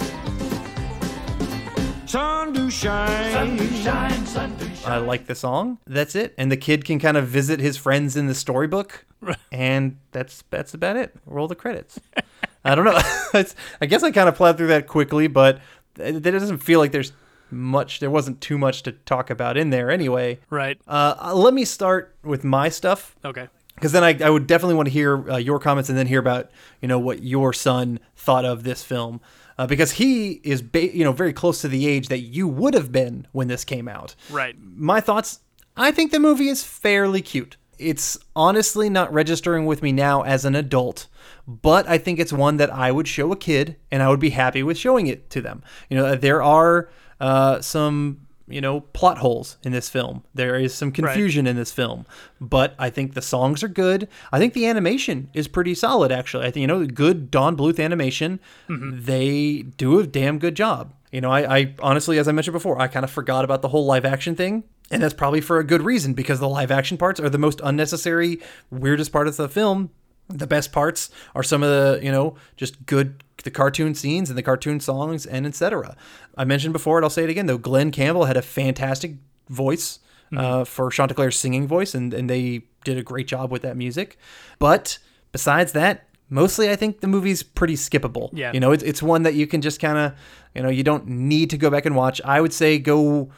Sun 2.07 2.53
do 2.53 2.71
shine. 2.71 3.31
Sun 3.31 3.57
do 3.57 3.67
shine, 3.67 4.25
sun 4.25 4.55
do 4.57 4.65
I 4.87 4.97
like 4.97 5.27
the 5.27 5.35
song. 5.35 5.77
That's 5.85 6.15
it. 6.15 6.33
And 6.35 6.51
the 6.51 6.57
kid 6.57 6.83
can 6.83 6.97
kind 6.97 7.15
of 7.15 7.27
visit 7.27 7.59
his 7.59 7.77
friends 7.77 8.17
in 8.17 8.25
the 8.25 8.33
storybook. 8.33 9.05
And 9.51 9.99
that's 10.11 10.43
that's 10.49 10.73
about 10.73 10.97
it. 10.97 11.15
Roll 11.27 11.47
the 11.47 11.55
credits. 11.55 11.99
I 12.65 12.73
don't 12.73 12.85
know. 12.85 12.99
I 13.81 13.85
guess 13.85 14.01
I 14.01 14.09
kind 14.09 14.27
of 14.27 14.35
plowed 14.35 14.57
through 14.57 14.67
that 14.67 14.87
quickly, 14.87 15.27
but 15.27 15.59
it, 15.99 16.15
it 16.25 16.31
doesn't 16.31 16.57
feel 16.57 16.79
like 16.79 16.91
there's 16.91 17.13
much. 17.51 17.99
There 17.99 18.09
wasn't 18.09 18.41
too 18.41 18.57
much 18.57 18.81
to 18.83 18.93
talk 18.93 19.29
about 19.29 19.57
in 19.57 19.69
there 19.69 19.91
anyway. 19.91 20.39
Right. 20.49 20.79
Uh, 20.87 21.33
let 21.35 21.53
me 21.53 21.65
start 21.65 22.15
with 22.23 22.43
my 22.43 22.67
stuff 22.69 23.15
Okay. 23.23 23.47
Because 23.83 23.91
then 23.91 24.03
I, 24.05 24.17
I 24.25 24.29
would 24.29 24.47
definitely 24.47 24.75
want 24.75 24.87
to 24.87 24.93
hear 24.93 25.29
uh, 25.29 25.35
your 25.35 25.59
comments 25.59 25.89
and 25.89 25.97
then 25.97 26.07
hear 26.07 26.21
about 26.21 26.49
you 26.81 26.87
know 26.87 26.99
what 26.99 27.21
your 27.21 27.51
son 27.51 27.99
thought 28.15 28.45
of 28.45 28.63
this 28.63 28.81
film 28.81 29.19
uh, 29.57 29.67
because 29.67 29.91
he 29.91 30.39
is 30.45 30.61
ba- 30.61 30.95
you 30.95 31.03
know 31.03 31.11
very 31.11 31.33
close 31.33 31.59
to 31.61 31.67
the 31.67 31.85
age 31.85 32.07
that 32.07 32.19
you 32.19 32.47
would 32.47 32.75
have 32.75 32.93
been 32.93 33.27
when 33.33 33.49
this 33.49 33.65
came 33.65 33.89
out. 33.89 34.15
Right. 34.29 34.55
My 34.57 35.01
thoughts. 35.01 35.41
I 35.75 35.91
think 35.91 36.11
the 36.13 36.19
movie 36.19 36.47
is 36.47 36.63
fairly 36.63 37.21
cute. 37.21 37.57
It's 37.77 38.17
honestly 38.37 38.89
not 38.89 39.11
registering 39.11 39.65
with 39.65 39.83
me 39.83 39.91
now 39.91 40.21
as 40.21 40.45
an 40.45 40.55
adult, 40.55 41.07
but 41.45 41.85
I 41.85 41.97
think 41.97 42.19
it's 42.19 42.31
one 42.31 42.55
that 42.57 42.71
I 42.71 42.89
would 42.89 43.07
show 43.07 43.33
a 43.33 43.35
kid 43.35 43.75
and 43.91 44.01
I 44.01 44.07
would 44.07 44.21
be 44.21 44.29
happy 44.29 44.63
with 44.63 44.77
showing 44.77 45.07
it 45.07 45.29
to 45.31 45.41
them. 45.41 45.61
You 45.89 45.97
know, 45.97 46.15
there 46.15 46.41
are 46.41 46.89
uh, 47.19 47.59
some 47.59 48.22
you 48.47 48.61
know, 48.61 48.81
plot 48.81 49.19
holes 49.19 49.57
in 49.63 49.71
this 49.71 49.89
film. 49.89 50.23
There 50.33 50.55
is 50.55 50.73
some 50.73 50.91
confusion 50.91 51.47
in 51.47 51.55
this 51.55 51.71
film, 51.71 52.05
but 52.41 52.75
I 52.77 52.89
think 52.89 53.13
the 53.13 53.21
songs 53.21 53.63
are 53.63 53.69
good. 53.69 54.07
I 54.31 54.39
think 54.39 54.53
the 54.53 54.67
animation 54.67 55.29
is 55.33 55.47
pretty 55.47 55.75
solid, 55.75 56.11
actually. 56.11 56.45
I 56.45 56.51
think, 56.51 56.61
you 56.61 56.67
know, 56.67 56.85
good 56.85 57.31
Don 57.31 57.55
Bluth 57.55 57.83
animation. 57.83 58.39
Mm-hmm. 58.69 59.05
They 59.05 59.63
do 59.77 59.99
a 59.99 60.07
damn 60.07 60.39
good 60.39 60.55
job. 60.55 60.93
You 61.11 61.21
know, 61.21 61.31
I, 61.31 61.57
I 61.57 61.75
honestly, 61.79 62.17
as 62.17 62.27
I 62.27 62.31
mentioned 62.31 62.53
before, 62.53 62.81
I 62.81 62.87
kind 62.87 63.03
of 63.03 63.11
forgot 63.11 63.45
about 63.45 63.61
the 63.61 63.69
whole 63.69 63.85
live 63.85 64.05
action 64.05 64.35
thing. 64.35 64.63
And 64.91 65.01
that's 65.01 65.13
probably 65.13 65.41
for 65.41 65.59
a 65.59 65.63
good 65.63 65.81
reason 65.81 66.13
because 66.13 66.39
the 66.39 66.49
live 66.49 66.69
action 66.69 66.97
parts 66.97 67.19
are 67.19 67.29
the 67.29 67.37
most 67.37 67.61
unnecessary, 67.63 68.41
weirdest 68.69 69.11
part 69.11 69.27
of 69.27 69.37
the 69.37 69.49
film. 69.49 69.89
The 70.27 70.47
best 70.47 70.71
parts 70.71 71.09
are 71.35 71.43
some 71.43 71.63
of 71.63 71.69
the, 71.69 72.03
you 72.03 72.11
know, 72.11 72.35
just 72.57 72.85
good 72.85 73.22
the 73.43 73.51
cartoon 73.51 73.95
scenes 73.95 74.29
and 74.29 74.37
the 74.37 74.43
cartoon 74.43 74.79
songs 74.79 75.25
and 75.25 75.45
etc. 75.45 75.95
I 76.37 76.45
mentioned 76.45 76.73
before, 76.73 76.97
and 76.97 77.05
I'll 77.05 77.09
say 77.09 77.23
it 77.23 77.29
again 77.29 77.45
though. 77.45 77.57
Glen 77.57 77.91
Campbell 77.91 78.25
had 78.25 78.37
a 78.37 78.41
fantastic 78.41 79.15
voice 79.49 79.99
uh, 80.35 80.63
for 80.63 80.89
Chanticleer's 80.89 81.37
singing 81.37 81.67
voice, 81.67 81.93
and, 81.93 82.13
and 82.13 82.29
they 82.29 82.63
did 82.83 82.97
a 82.97 83.03
great 83.03 83.27
job 83.27 83.51
with 83.51 83.61
that 83.61 83.77
music. 83.77 84.17
But 84.59 84.97
besides 85.31 85.73
that, 85.73 86.07
mostly 86.29 86.69
I 86.69 86.75
think 86.75 87.01
the 87.01 87.07
movie's 87.07 87.43
pretty 87.43 87.75
skippable. 87.75 88.29
Yeah. 88.33 88.51
You 88.53 88.59
know, 88.59 88.71
it's, 88.71 88.83
it's 88.83 89.03
one 89.03 89.23
that 89.23 89.35
you 89.35 89.47
can 89.47 89.61
just 89.61 89.79
kind 89.79 89.97
of, 89.97 90.13
you 90.55 90.63
know, 90.63 90.69
you 90.69 90.83
don't 90.83 91.07
need 91.07 91.49
to 91.51 91.57
go 91.57 91.69
back 91.69 91.85
and 91.85 91.95
watch. 91.95 92.21
I 92.25 92.41
would 92.41 92.53
say 92.53 92.79
go 92.79 93.31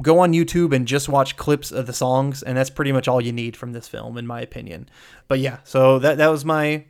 go 0.00 0.20
on 0.20 0.32
YouTube 0.32 0.74
and 0.74 0.88
just 0.88 1.08
watch 1.08 1.36
clips 1.36 1.70
of 1.70 1.86
the 1.86 1.92
songs, 1.92 2.42
and 2.42 2.56
that's 2.56 2.70
pretty 2.70 2.92
much 2.92 3.08
all 3.08 3.20
you 3.20 3.32
need 3.32 3.56
from 3.56 3.72
this 3.72 3.88
film, 3.88 4.16
in 4.16 4.26
my 4.26 4.40
opinion. 4.40 4.88
But 5.28 5.38
yeah, 5.40 5.58
so 5.64 5.98
that 5.98 6.18
that 6.18 6.28
was 6.28 6.44
my 6.44 6.84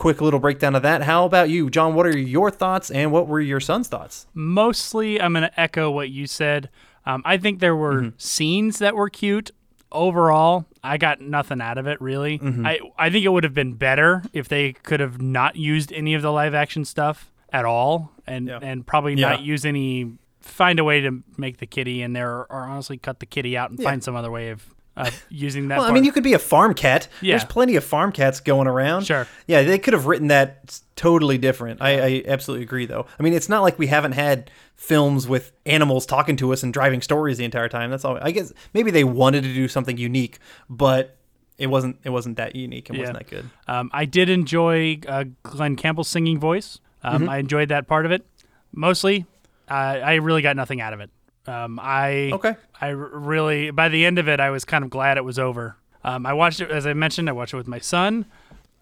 quick 0.00 0.20
little 0.22 0.40
breakdown 0.40 0.74
of 0.74 0.82
that. 0.82 1.02
How 1.02 1.26
about 1.26 1.50
you, 1.50 1.68
John? 1.68 1.94
What 1.94 2.06
are 2.06 2.16
your 2.16 2.50
thoughts, 2.50 2.90
and 2.90 3.12
what 3.12 3.28
were 3.28 3.38
your 3.40 3.60
son's 3.60 3.86
thoughts? 3.86 4.26
Mostly, 4.32 5.20
I'm 5.20 5.34
going 5.34 5.42
to 5.42 5.60
echo 5.60 5.90
what 5.90 6.08
you 6.08 6.26
said. 6.26 6.70
Um, 7.04 7.22
I 7.26 7.36
think 7.36 7.60
there 7.60 7.76
were 7.76 8.12
scenes 8.16 8.78
that 8.78 8.96
were 8.96 9.10
cute. 9.10 9.50
Overall, 9.92 10.64
I 10.82 10.96
got 10.98 11.20
nothing 11.20 11.60
out 11.60 11.76
of 11.76 11.86
it 11.86 12.00
really. 12.00 12.38
Mhm. 12.38 12.64
I 12.66 12.78
I 12.96 13.10
think 13.10 13.24
it 13.24 13.28
would 13.28 13.42
have 13.44 13.54
been 13.54 13.74
better 13.74 14.22
if 14.32 14.48
they 14.48 14.72
could 14.72 15.00
have 15.00 15.20
not 15.20 15.56
used 15.56 15.92
any 15.92 16.14
of 16.14 16.22
the 16.22 16.30
live 16.30 16.54
action 16.54 16.84
stuff 16.84 17.30
at 17.52 17.64
all, 17.64 18.12
and 18.26 18.48
and 18.48 18.86
probably 18.86 19.14
Yeah. 19.14 19.30
not 19.30 19.42
use 19.42 19.64
any. 19.64 20.12
Find 20.40 20.78
a 20.78 20.84
way 20.84 21.00
to 21.02 21.22
make 21.36 21.58
the 21.58 21.66
kitty 21.66 22.00
in 22.02 22.12
there, 22.14 22.30
or, 22.30 22.46
or 22.50 22.60
honestly 22.62 22.96
cut 22.98 23.18
the 23.20 23.26
kitty 23.26 23.56
out 23.58 23.70
and 23.70 23.78
Yeah. 23.80 23.90
find 23.90 24.02
some 24.02 24.14
other 24.16 24.30
way 24.30 24.48
of, 24.50 24.64
of 25.08 25.24
using 25.28 25.68
that. 25.68 25.78
Well, 25.78 25.88
I 25.88 25.92
mean, 25.92 26.04
you 26.04 26.12
could 26.12 26.22
be 26.24 26.32
a 26.34 26.38
farm 26.38 26.74
cat. 26.74 27.08
Yeah. 27.20 27.32
There's 27.32 27.44
plenty 27.44 27.76
of 27.76 27.84
farm 27.84 28.12
cats 28.12 28.40
going 28.40 28.66
around. 28.66 29.04
Sure. 29.06 29.26
Yeah, 29.46 29.62
they 29.62 29.78
could 29.78 29.92
have 29.94 30.06
written 30.06 30.28
that 30.28 30.80
totally 30.96 31.38
different. 31.38 31.80
I, 31.82 32.00
I 32.18 32.22
absolutely 32.26 32.64
agree, 32.64 32.86
though. 32.86 33.06
I 33.18 33.22
mean, 33.22 33.32
it's 33.32 33.48
not 33.48 33.62
like 33.62 33.78
we 33.78 33.86
haven't 33.88 34.12
had 34.12 34.50
films 34.76 35.26
with 35.28 35.52
animals 35.66 36.06
talking 36.06 36.36
to 36.36 36.52
us 36.52 36.62
and 36.62 36.72
driving 36.72 37.02
stories 37.02 37.38
the 37.38 37.44
entire 37.44 37.68
time. 37.68 37.90
That's 37.90 38.04
all. 38.04 38.18
I 38.20 38.30
guess 38.30 38.52
maybe 38.74 38.90
they 38.90 39.04
wanted 39.04 39.42
to 39.44 39.52
do 39.54 39.68
something 39.68 39.96
unique, 39.96 40.38
but 40.68 41.16
it 41.58 41.66
wasn't. 41.68 41.98
It 42.04 42.10
wasn't 42.10 42.36
that 42.38 42.56
unique. 42.56 42.88
It 42.90 42.98
wasn't 42.98 43.18
that 43.18 43.28
good. 43.28 43.48
Um, 43.68 43.90
I 43.92 44.04
did 44.06 44.28
enjoy 44.30 44.98
uh, 45.06 45.24
Glen 45.42 45.76
Campbell's 45.76 46.08
singing 46.08 46.38
voice. 46.38 46.78
Um, 47.02 47.22
Mhm. 47.24 47.28
I 47.28 47.38
enjoyed 47.38 47.68
that 47.70 47.86
part 47.86 48.06
of 48.06 48.12
it. 48.12 48.26
Mostly, 48.72 49.26
uh, 49.70 49.74
I 49.74 50.14
really 50.14 50.42
got 50.42 50.54
nothing 50.56 50.80
out 50.80 50.92
of 50.92 51.00
it. 51.00 51.10
Um, 51.50 51.78
I 51.82 52.30
okay. 52.32 52.56
I 52.80 52.88
really 52.88 53.70
by 53.70 53.88
the 53.88 54.04
end 54.06 54.18
of 54.18 54.28
it, 54.28 54.40
I 54.40 54.50
was 54.50 54.64
kind 54.64 54.84
of 54.84 54.90
glad 54.90 55.16
it 55.16 55.24
was 55.24 55.38
over. 55.38 55.76
Um, 56.04 56.24
I 56.26 56.32
watched 56.32 56.60
it 56.60 56.70
as 56.70 56.86
I 56.86 56.92
mentioned. 56.94 57.28
I 57.28 57.32
watched 57.32 57.54
it 57.54 57.56
with 57.56 57.68
my 57.68 57.78
son. 57.78 58.26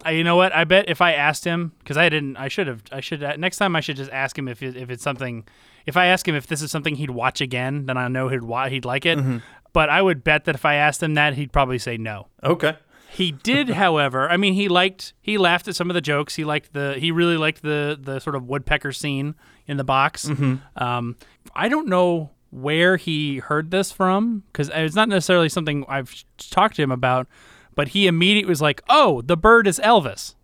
I, 0.04 0.12
you 0.12 0.22
know 0.22 0.36
what? 0.36 0.54
I 0.54 0.62
bet 0.64 0.88
if 0.88 1.00
I 1.00 1.12
asked 1.14 1.44
him, 1.44 1.72
because 1.80 1.96
I 1.96 2.08
didn't, 2.08 2.36
I 2.36 2.46
should 2.46 2.68
have. 2.68 2.82
I 2.92 3.00
should 3.00 3.20
next 3.38 3.56
time. 3.56 3.74
I 3.74 3.80
should 3.80 3.96
just 3.96 4.10
ask 4.12 4.38
him 4.38 4.46
if 4.46 4.62
it, 4.62 4.76
if 4.76 4.90
it's 4.90 5.02
something. 5.02 5.44
If 5.86 5.96
I 5.96 6.06
ask 6.06 6.28
him 6.28 6.34
if 6.36 6.46
this 6.46 6.62
is 6.62 6.70
something 6.70 6.94
he'd 6.96 7.10
watch 7.10 7.40
again, 7.40 7.86
then 7.86 7.96
I 7.96 8.06
know 8.08 8.28
he'd 8.28 8.42
wa- 8.42 8.68
he'd 8.68 8.84
like 8.84 9.04
it. 9.06 9.18
Mhm. 9.18 9.42
But 9.72 9.88
I 9.90 10.00
would 10.02 10.22
bet 10.22 10.44
that 10.44 10.54
if 10.54 10.64
I 10.64 10.74
asked 10.74 11.02
him 11.02 11.14
that, 11.14 11.34
he'd 11.34 11.52
probably 11.52 11.78
say 11.78 11.96
no. 11.96 12.28
Okay. 12.44 12.76
He 13.10 13.32
did, 13.32 13.70
however. 13.84 14.28
I 14.30 14.36
mean, 14.36 14.54
he 14.54 14.68
liked 14.68 15.14
he 15.20 15.36
laughed 15.38 15.66
at 15.66 15.74
some 15.74 15.90
of 15.90 15.94
the 15.94 16.00
jokes. 16.00 16.36
He 16.36 16.44
liked 16.44 16.74
the 16.74 16.94
he 16.98 17.10
really 17.10 17.36
liked 17.36 17.62
the 17.62 17.98
the 18.00 18.20
sort 18.20 18.36
of 18.36 18.44
woodpecker 18.46 18.92
scene 18.92 19.34
in 19.66 19.78
the 19.78 19.84
box. 19.84 20.26
Mhm. 20.26 20.60
Um, 20.80 21.16
I 21.56 21.68
don't 21.68 21.88
know 21.88 22.30
where 22.50 22.96
he 22.96 23.38
heard 23.38 23.70
this 23.70 23.92
from 23.92 24.42
because 24.52 24.70
it's 24.74 24.94
not 24.96 25.08
necessarily 25.08 25.48
something 25.48 25.84
I've 25.88 26.24
talked 26.50 26.76
to 26.76 26.82
him 26.82 26.90
about. 26.92 27.26
But 27.74 27.88
he 27.88 28.06
immediately 28.08 28.48
was 28.48 28.60
like, 28.60 28.82
"Oh, 28.88 29.22
the 29.22 29.36
bird 29.36 29.66
is 29.68 29.78
Elvis." 29.84 30.34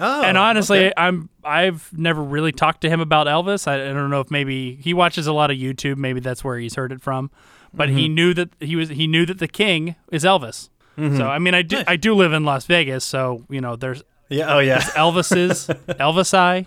Oh, 0.00 0.22
and 0.22 0.36
honestly, 0.38 0.86
okay. 0.86 0.92
I'm 0.96 1.28
I've 1.44 1.90
never 1.92 2.22
really 2.22 2.52
talked 2.52 2.80
to 2.82 2.88
him 2.88 3.00
about 3.00 3.26
Elvis. 3.26 3.66
I, 3.66 3.74
I 3.74 3.92
don't 3.92 4.10
know 4.10 4.20
if 4.20 4.30
maybe 4.30 4.76
he 4.76 4.94
watches 4.94 5.26
a 5.26 5.32
lot 5.32 5.50
of 5.50 5.56
YouTube. 5.56 5.96
Maybe 5.96 6.20
that's 6.20 6.44
where 6.44 6.58
he's 6.58 6.74
heard 6.76 6.92
it 6.92 7.00
from. 7.00 7.30
But 7.72 7.88
he 7.88 8.08
Mhm. 8.08 8.14
knew 8.14 8.34
that 8.34 8.50
he 8.60 8.76
was 8.76 8.90
he 8.90 9.06
knew 9.08 9.26
that 9.26 9.38
the 9.38 9.48
king 9.48 9.96
is 10.12 10.22
Elvis. 10.24 10.68
Mhm. 10.96 11.16
So 11.16 11.26
I 11.26 11.38
mean, 11.40 11.54
I 11.54 11.62
do 11.62 11.82
I 11.88 11.96
do 11.96 12.14
live 12.14 12.32
in 12.32 12.44
Las 12.44 12.66
Vegas, 12.66 13.04
so 13.04 13.44
you 13.50 13.60
know 13.60 13.74
there's 13.74 14.02
Yeah, 14.28 14.54
oh, 14.54 14.58
yeah. 14.60 14.80
Elvis's 14.80 15.66
Elvis 15.66 15.94
Elvisi, 15.98 16.66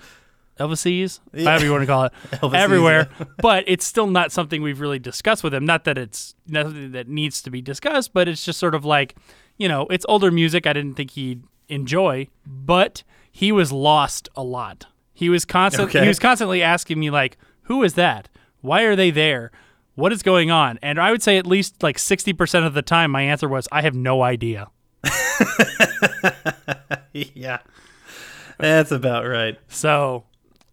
Elvises, 0.59 1.19
Yeah. 1.33 1.49
however 1.49 1.65
you 1.65 1.71
want 1.71 1.83
to 1.83 1.87
call 1.87 2.03
it, 2.05 2.13
everywhere. 2.55 3.09
but 3.41 3.63
it's 3.67 3.85
still 3.85 4.07
not 4.07 4.31
something 4.31 4.61
we've 4.61 4.79
really 4.79 4.99
discussed 4.99 5.43
with 5.43 5.53
him. 5.53 5.65
Not 5.65 5.83
that 5.85 5.97
it's 5.97 6.35
nothing 6.47 6.91
that 6.93 7.07
needs 7.07 7.41
to 7.43 7.49
be 7.49 7.61
discussed, 7.61 8.13
but 8.13 8.27
it's 8.27 8.43
just 8.45 8.59
sort 8.59 8.75
of 8.75 8.85
like, 8.85 9.15
you 9.57 9.67
know, 9.67 9.87
it's 9.89 10.05
older 10.09 10.31
music. 10.31 10.65
I 10.67 10.73
didn't 10.73 10.95
think 10.95 11.11
he'd 11.11 11.43
enjoy, 11.69 12.27
but 12.45 13.03
he 13.31 13.51
was 13.51 13.71
lost 13.71 14.29
a 14.35 14.43
lot. 14.43 14.87
He 15.13 15.29
was 15.29 15.45
constant. 15.45 15.89
Okay. 15.89 16.01
He 16.01 16.07
was 16.07 16.19
constantly 16.19 16.61
asking 16.61 16.99
me 16.99 17.09
like, 17.09 17.37
"Who 17.63 17.81
is 17.83 17.95
that? 17.95 18.29
Why 18.61 18.83
are 18.83 18.95
they 18.95 19.09
there? 19.11 19.51
What 19.95 20.13
is 20.13 20.21
going 20.21 20.51
on?" 20.51 20.77
And 20.83 20.99
I 20.99 21.09
would 21.11 21.23
say 21.23 21.37
at 21.37 21.47
least 21.47 21.81
like 21.81 21.97
sixty 21.97 22.33
percent 22.33 22.65
of 22.65 22.73
the 22.75 22.83
time, 22.83 23.09
my 23.11 23.23
answer 23.23 23.49
was, 23.49 23.67
"I 23.71 23.81
have 23.81 23.95
no 23.95 24.21
idea." 24.21 24.67
yeah, 27.13 27.59
that's 28.57 28.91
about 28.91 29.25
right. 29.27 29.57
So, 29.67 30.25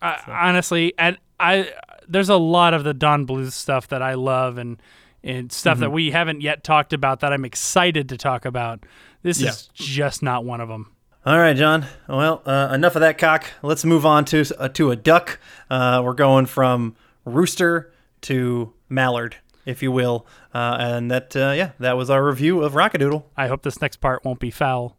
I, 0.05 0.49
honestly, 0.49 0.93
and 0.99 1.17
I 1.41 1.71
there's 2.09 2.29
a 2.29 2.37
lot 2.37 2.75
of 2.75 2.85
the 2.85 2.93
Don 2.95 3.27
Bluth 3.27 3.53
stuff 3.53 3.89
that 3.89 4.03
I 4.03 4.15
love 4.15 4.59
and 4.59 4.81
and 5.23 5.51
stuff 5.51 5.79
that 5.79 5.89
Mhm. 5.89 5.93
we 5.93 6.11
haven't 6.11 6.43
yet 6.43 6.63
talked 6.63 6.93
about 6.93 7.21
that 7.21 7.33
I'm 7.33 7.45
excited 7.47 8.11
to 8.11 8.19
talk 8.19 8.45
about. 8.45 8.81
This 9.23 9.41
Yeah. 9.41 9.49
is 9.51 9.71
just 9.73 10.23
not 10.23 10.45
one 10.45 10.61
of 10.61 10.69
them. 10.69 10.91
All 11.25 11.39
right, 11.39 11.57
John. 11.57 11.87
Well, 12.07 12.43
uh, 12.45 12.69
enough 12.75 12.95
of 12.97 13.01
that 13.01 13.17
cock. 13.17 13.47
Let's 13.63 13.87
move 13.87 14.05
on 14.05 14.27
to 14.27 14.45
uh, 14.59 14.69
to 14.69 14.91
a 14.91 14.97
duck. 14.97 15.39
Uh, 15.71 16.03
we're 16.05 16.13
going 16.13 16.45
from 16.45 16.95
rooster 17.25 17.91
to 18.23 18.75
mallard, 18.91 19.37
if 19.65 19.83
you 19.83 19.91
will, 19.91 20.27
uh, 20.55 20.77
and 20.79 21.11
that 21.11 21.35
uh, 21.35 21.55
yeah, 21.57 21.71
that 21.79 21.97
was 21.97 22.11
our 22.11 22.23
review 22.23 22.63
of 22.63 22.75
Rock-A-Doodle. 22.75 23.31
I 23.39 23.47
hope 23.47 23.63
this 23.63 23.81
next 23.81 23.97
part 24.03 24.23
won't 24.27 24.41
be 24.41 24.51
foul. 24.51 24.99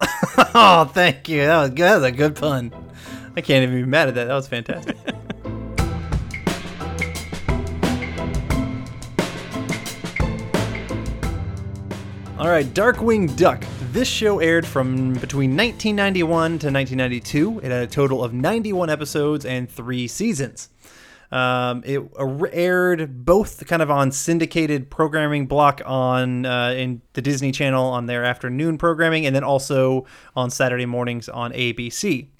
oh, 0.54 0.90
thank 0.94 1.28
you. 1.28 1.44
That 1.44 1.58
was, 1.60 1.70
that 1.72 1.94
was 1.96 2.04
a 2.04 2.12
good 2.12 2.36
pun. 2.36 2.72
I 3.38 3.40
can't 3.40 3.62
even 3.62 3.76
be 3.76 3.86
mad 3.86 4.08
at 4.08 4.16
that. 4.16 4.24
That 4.24 4.34
was 4.34 4.48
fantastic. 4.48 4.96
All 12.36 12.48
right, 12.48 12.66
Darkwing 12.66 13.36
Duck. 13.36 13.62
This 13.92 14.08
show 14.08 14.40
aired 14.40 14.66
from 14.66 15.12
between 15.12 15.56
1991 15.56 16.26
to 16.58 16.66
1992. 16.66 17.60
It 17.62 17.70
had 17.70 17.84
a 17.84 17.86
total 17.86 18.24
of 18.24 18.32
91 18.34 18.90
episodes 18.90 19.44
and 19.44 19.70
three 19.70 20.08
seasons. 20.08 20.70
Um, 21.30 21.84
it 21.86 22.02
aired 22.52 23.24
both 23.24 23.64
kind 23.68 23.82
of 23.82 23.90
on 23.92 24.10
syndicated 24.10 24.90
programming 24.90 25.46
block 25.46 25.80
on 25.86 26.44
uh, 26.44 26.70
in 26.70 27.02
the 27.12 27.22
Disney 27.22 27.52
Channel 27.52 27.84
on 27.84 28.06
their 28.06 28.24
afternoon 28.24 28.78
programming, 28.78 29.26
and 29.26 29.36
then 29.36 29.44
also 29.44 30.06
on 30.34 30.50
Saturday 30.50 30.86
mornings 30.86 31.28
on 31.28 31.52
ABC. 31.52 32.30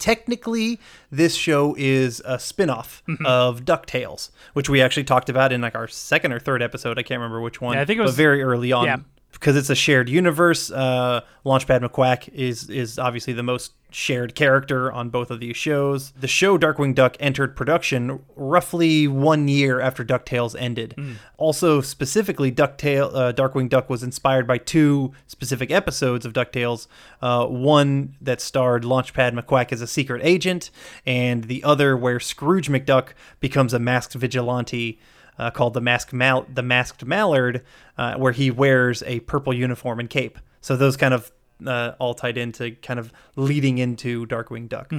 Technically, 0.00 0.80
this 1.12 1.36
show 1.36 1.76
is 1.78 2.20
a 2.24 2.40
spin-off 2.40 3.04
mm-hmm. 3.06 3.24
of 3.24 3.64
DuckTales, 3.64 4.30
which 4.54 4.68
we 4.68 4.82
actually 4.82 5.04
talked 5.04 5.28
about 5.28 5.52
in 5.52 5.60
like 5.60 5.76
our 5.76 5.86
second 5.86 6.32
or 6.32 6.40
third 6.40 6.62
episode. 6.62 6.98
I 6.98 7.02
can't 7.02 7.20
remember 7.20 7.40
which 7.40 7.60
one. 7.60 7.76
Yeah, 7.76 7.82
I 7.82 7.84
think 7.84 7.98
it 7.98 8.02
but 8.02 8.06
was- 8.06 8.16
very 8.16 8.42
early 8.42 8.72
on 8.72 8.86
yeah. 8.86 8.96
Because 9.40 9.56
it's 9.56 9.70
a 9.70 9.74
shared 9.74 10.08
universe. 10.08 10.70
Uh, 10.70 11.22
Launchpad 11.46 11.80
McQuack 11.80 12.28
is 12.34 12.68
is 12.68 12.98
obviously 12.98 13.32
the 13.32 13.42
most 13.42 13.72
shared 13.92 14.36
character 14.36 14.92
on 14.92 15.08
both 15.08 15.30
of 15.30 15.40
these 15.40 15.56
shows. 15.56 16.12
The 16.12 16.28
show 16.28 16.58
Darkwing 16.58 16.94
Duck 16.94 17.16
entered 17.18 17.56
production 17.56 18.20
roughly 18.36 19.08
one 19.08 19.48
year 19.48 19.80
after 19.80 20.04
DuckTales 20.04 20.54
ended. 20.56 20.94
Also, 21.38 21.80
specifically, 21.80 22.52
DuckTale, 22.52 23.12
uh, 23.12 23.32
Darkwing 23.32 23.68
Duck 23.68 23.90
was 23.90 24.02
inspired 24.02 24.46
by 24.46 24.58
two 24.58 25.12
specific 25.26 25.70
episodes 25.72 26.24
of 26.24 26.32
DuckTales. 26.32 26.86
Uh, 27.20 27.46
one 27.46 28.14
that 28.20 28.40
starred 28.40 28.84
Launchpad 28.84 29.32
McQuack 29.32 29.72
as 29.72 29.80
a 29.80 29.86
secret 29.86 30.20
agent, 30.22 30.70
and 31.04 31.44
the 31.44 31.64
other 31.64 31.96
where 31.96 32.20
Scrooge 32.20 32.68
McDuck 32.68 33.08
becomes 33.40 33.74
a 33.74 33.78
masked 33.78 34.14
vigilante 34.14 35.00
uh, 35.40 35.50
called 35.50 35.74
the 35.74 35.80
Masked 35.80 36.12
Mal- 36.12 36.46
the 36.52 36.62
Masked 36.62 37.04
Mallard, 37.04 37.62
uh, 37.98 38.14
where 38.14 38.32
he 38.32 38.50
wears 38.50 39.02
a 39.04 39.20
purple 39.20 39.52
uniform 39.54 39.98
and 39.98 40.08
cape. 40.10 40.38
So 40.60 40.76
those 40.76 40.96
kind 40.96 41.14
of 41.14 41.32
uh, 41.66 41.92
all 41.98 42.14
tied 42.14 42.36
into 42.38 42.72
kind 42.82 43.00
of 43.00 43.12
leading 43.36 43.78
into 43.78 44.26
Darkwing 44.26 44.68
Duck. 44.68 44.92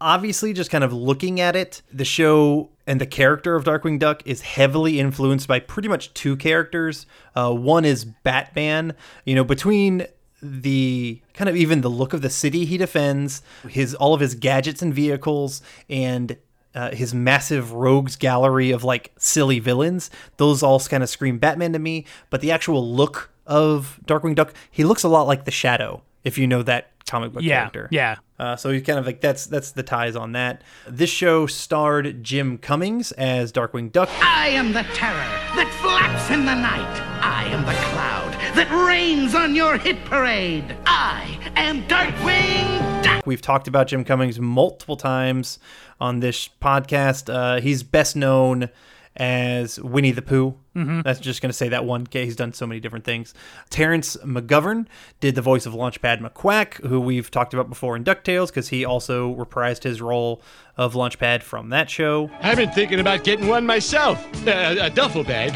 obviously, 0.00 0.52
just 0.52 0.70
kind 0.70 0.84
of 0.84 0.92
looking 0.92 1.40
at 1.40 1.56
it, 1.56 1.82
the 1.92 2.04
show 2.04 2.70
and 2.86 3.00
the 3.00 3.06
character 3.06 3.56
of 3.56 3.64
Darkwing 3.64 3.98
Duck 3.98 4.22
is 4.24 4.40
heavily 4.42 5.00
influenced 5.00 5.48
by 5.48 5.58
pretty 5.58 5.88
much 5.88 6.14
two 6.14 6.36
characters. 6.36 7.04
Uh, 7.34 7.52
one 7.52 7.84
is 7.84 8.04
Batman. 8.04 8.94
You 9.24 9.34
know, 9.34 9.44
between 9.44 10.06
the 10.40 11.20
kind 11.34 11.48
of 11.48 11.56
even 11.56 11.80
the 11.80 11.90
look 11.90 12.12
of 12.12 12.22
the 12.22 12.30
city 12.30 12.64
he 12.64 12.76
defends, 12.78 13.42
his 13.68 13.94
all 13.96 14.14
of 14.14 14.20
his 14.20 14.36
gadgets 14.36 14.82
and 14.82 14.94
vehicles, 14.94 15.62
and 15.90 16.36
uh, 16.78 16.94
his 16.94 17.12
massive 17.12 17.72
rogues 17.72 18.16
gallery 18.16 18.70
of 18.70 18.84
like 18.84 19.12
silly 19.18 19.58
villains, 19.58 20.10
those 20.36 20.62
all 20.62 20.78
kind 20.80 21.02
of 21.02 21.08
scream 21.08 21.38
Batman 21.38 21.72
to 21.72 21.78
me. 21.78 22.04
But 22.30 22.40
the 22.40 22.52
actual 22.52 22.88
look 22.94 23.30
of 23.46 23.98
Darkwing 24.06 24.34
Duck, 24.34 24.54
he 24.70 24.84
looks 24.84 25.02
a 25.02 25.08
lot 25.08 25.26
like 25.26 25.44
the 25.44 25.50
Shadow, 25.50 26.02
if 26.24 26.38
you 26.38 26.46
know 26.46 26.62
that 26.62 26.90
comic 27.08 27.32
book 27.32 27.42
Yeah, 27.42 27.60
character. 27.60 27.88
yeah. 27.90 28.16
Uh, 28.38 28.54
so 28.54 28.70
he's 28.70 28.82
kind 28.82 28.98
of 28.98 29.06
like 29.06 29.20
that's 29.20 29.46
that's 29.46 29.72
the 29.72 29.82
ties 29.82 30.14
on 30.14 30.32
that. 30.32 30.62
This 30.86 31.10
show 31.10 31.46
starred 31.46 32.22
Jim 32.22 32.56
Cummings 32.58 33.10
as 33.12 33.50
Darkwing 33.50 33.90
Duck. 33.90 34.08
I 34.22 34.48
am 34.48 34.72
the 34.72 34.84
terror 34.94 35.14
that 35.56 35.68
flaps 35.82 36.30
in 36.30 36.44
the 36.44 36.54
night. 36.54 37.02
I 37.20 37.46
am 37.46 37.64
the 37.66 37.72
cloud 37.72 38.27
that 38.54 38.70
rains 38.86 39.34
on 39.34 39.54
your 39.54 39.78
hit 39.78 40.04
parade. 40.04 40.76
I 40.86 41.38
am 41.56 41.82
Darkwing 41.84 43.02
Duck. 43.02 43.26
We've 43.26 43.42
talked 43.42 43.68
about 43.68 43.88
Jim 43.88 44.04
Cummings 44.04 44.40
multiple 44.40 44.96
times 44.96 45.58
on 46.00 46.20
this 46.20 46.48
podcast. 46.60 47.32
Uh, 47.32 47.60
he's 47.60 47.82
best 47.82 48.16
known 48.16 48.68
as 49.16 49.80
Winnie 49.80 50.12
the 50.12 50.22
Pooh. 50.22 50.56
Mhm. 50.78 51.02
That's 51.02 51.20
just 51.20 51.42
going 51.42 51.50
to 51.50 51.56
say 51.56 51.68
that 51.70 51.84
one. 51.84 52.02
Okay, 52.02 52.24
he's 52.24 52.36
done 52.36 52.52
so 52.52 52.66
many 52.66 52.80
different 52.80 53.04
things. 53.04 53.34
Terence 53.70 54.16
McGovern 54.24 54.86
did 55.20 55.34
the 55.34 55.42
voice 55.42 55.66
of 55.66 55.72
Launchpad 55.74 56.20
McQuack, 56.20 56.86
who 56.86 57.00
we've 57.00 57.30
talked 57.30 57.52
about 57.54 57.68
before 57.68 57.96
in 57.96 58.04
DuckTales, 58.04 58.48
because 58.48 58.68
he 58.68 58.84
also 58.84 59.34
reprised 59.34 59.82
his 59.82 60.00
role 60.00 60.40
of 60.76 60.94
Launchpad 60.94 61.42
from 61.42 61.70
that 61.70 61.90
show. 61.90 62.30
I've 62.40 62.56
been 62.56 62.70
thinking 62.70 63.00
about 63.00 63.24
getting 63.24 63.48
one 63.48 63.66
myself. 63.66 64.24
Uh, 64.46 64.76
a 64.80 64.90
duffel 64.90 65.24
bag, 65.24 65.52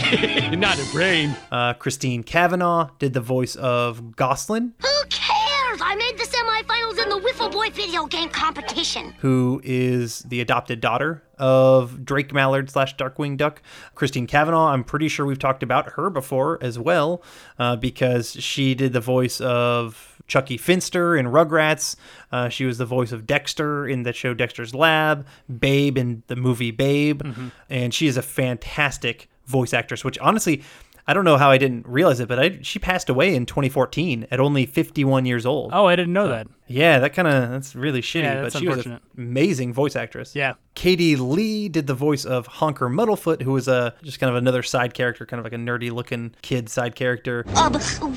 not 0.59 0.79
a 0.81 0.85
brain. 0.93 1.37
Uh, 1.53 1.75
Christine 1.75 2.25
Cavanaugh 2.25 2.91
did 2.99 3.13
the 3.13 3.21
voice 3.21 3.55
of 3.55 4.01
Gosalyn, 4.17 4.73
Who 4.81 4.89
cares? 5.09 5.42
I 5.81 5.95
made 5.95 6.19
the 6.19 6.25
semifinals 6.25 7.03
in 7.03 7.09
the 7.09 7.19
Wiffle 7.27 7.51
Boy 7.51 7.71
video 7.71 8.07
game 8.07 8.29
competition. 8.29 9.15
who 9.19 9.61
is 9.65 10.21
the 10.21 10.41
adopted 10.41 10.81
daughter 10.81 11.23
of 11.39 12.05
Drake 12.05 12.33
Mallard 12.33 12.71
slash 12.71 12.97
Darkwing 12.97 13.37
Duck. 13.37 13.63
Christine 13.95 14.27
Cavanaugh, 14.27 14.69
I'm 14.69 14.85
pretty 14.85 15.09
sure 15.09 15.25
we've 15.25 15.39
talked 15.39 15.63
about 15.63 15.93
her 15.93 16.11
before 16.11 16.59
as 16.61 16.79
well, 16.79 17.23
uh, 17.59 17.77
because 17.77 18.33
she 18.33 18.75
did 18.75 18.93
the 18.93 19.01
voice 19.01 19.41
of 19.41 20.21
Chuckie 20.27 20.57
Finster 20.59 21.17
in 21.17 21.27
Rugrats. 21.27 21.97
Uh, 22.31 22.49
she 22.49 22.65
was 22.65 22.79
the 22.79 22.87
voice 22.87 23.13
of 23.13 23.27
Dexter 23.27 23.87
in 23.89 24.03
the 24.03 24.13
show 24.13 24.35
Dexter's 24.35 24.75
Lab, 24.75 25.27
Babe 25.59 25.97
in 25.97 26.23
the 26.27 26.37
movie 26.37 26.71
Babe, 26.71 27.23
and 27.71 27.95
she 27.95 28.07
is 28.07 28.17
a 28.17 28.23
fantastic 28.23 29.29
voice 29.47 29.73
actress, 29.73 30.05
which 30.05 30.19
honestly, 30.19 30.63
I 31.07 31.15
don't 31.15 31.25
know 31.25 31.37
how 31.37 31.51
I 31.51 31.59
didn't 31.59 31.87
realize 31.87 32.21
it, 32.21 32.29
but 32.29 32.39
I, 32.39 32.59
she 32.63 32.79
passed 32.79 33.09
away 33.09 33.35
in 33.35 33.47
2014 33.47 34.27
at 34.31 34.41
only 34.41 34.67
51 34.67 35.27
years 35.27 35.45
old. 35.45 35.71
Oh, 35.73 35.87
I 35.87 35.97
didn't 35.97 36.13
know 36.13 36.29
that. 36.29 36.47
Yeah, 36.73 36.99
that 37.01 37.13
kind 37.15 37.29
of 37.29 37.51
that's 37.51 37.75
really 37.75 38.01
shitty. 38.01 38.23
Yeah, 38.23 38.43
that's 38.43 38.55
but 38.55 38.61
she 38.61 38.69
was 38.69 38.87
an 38.87 39.01
amazing 39.17 39.73
voice 39.73 39.97
actress. 39.97 40.35
Yeah. 40.35 40.55
Katie 40.75 41.17
Leigh 41.17 41.69
did 41.69 41.87
the 41.87 41.95
voice 41.95 42.25
of 42.25 42.47
Honker 42.47 42.89
Muddlefoot, 42.89 43.43
who 43.43 43.53
was 43.53 43.69
a 43.69 43.95
just 44.03 44.19
kind 44.19 44.31
of 44.31 44.37
another 44.37 44.63
side 44.63 44.95
character, 44.95 45.27
kind 45.27 45.39
of 45.39 45.45
like 45.45 45.53
a 45.53 45.57
nerdy 45.57 45.93
looking 45.93 46.35
kid 46.41 46.71
side 46.71 46.95
character. 46.95 47.45
Um, 47.57 47.75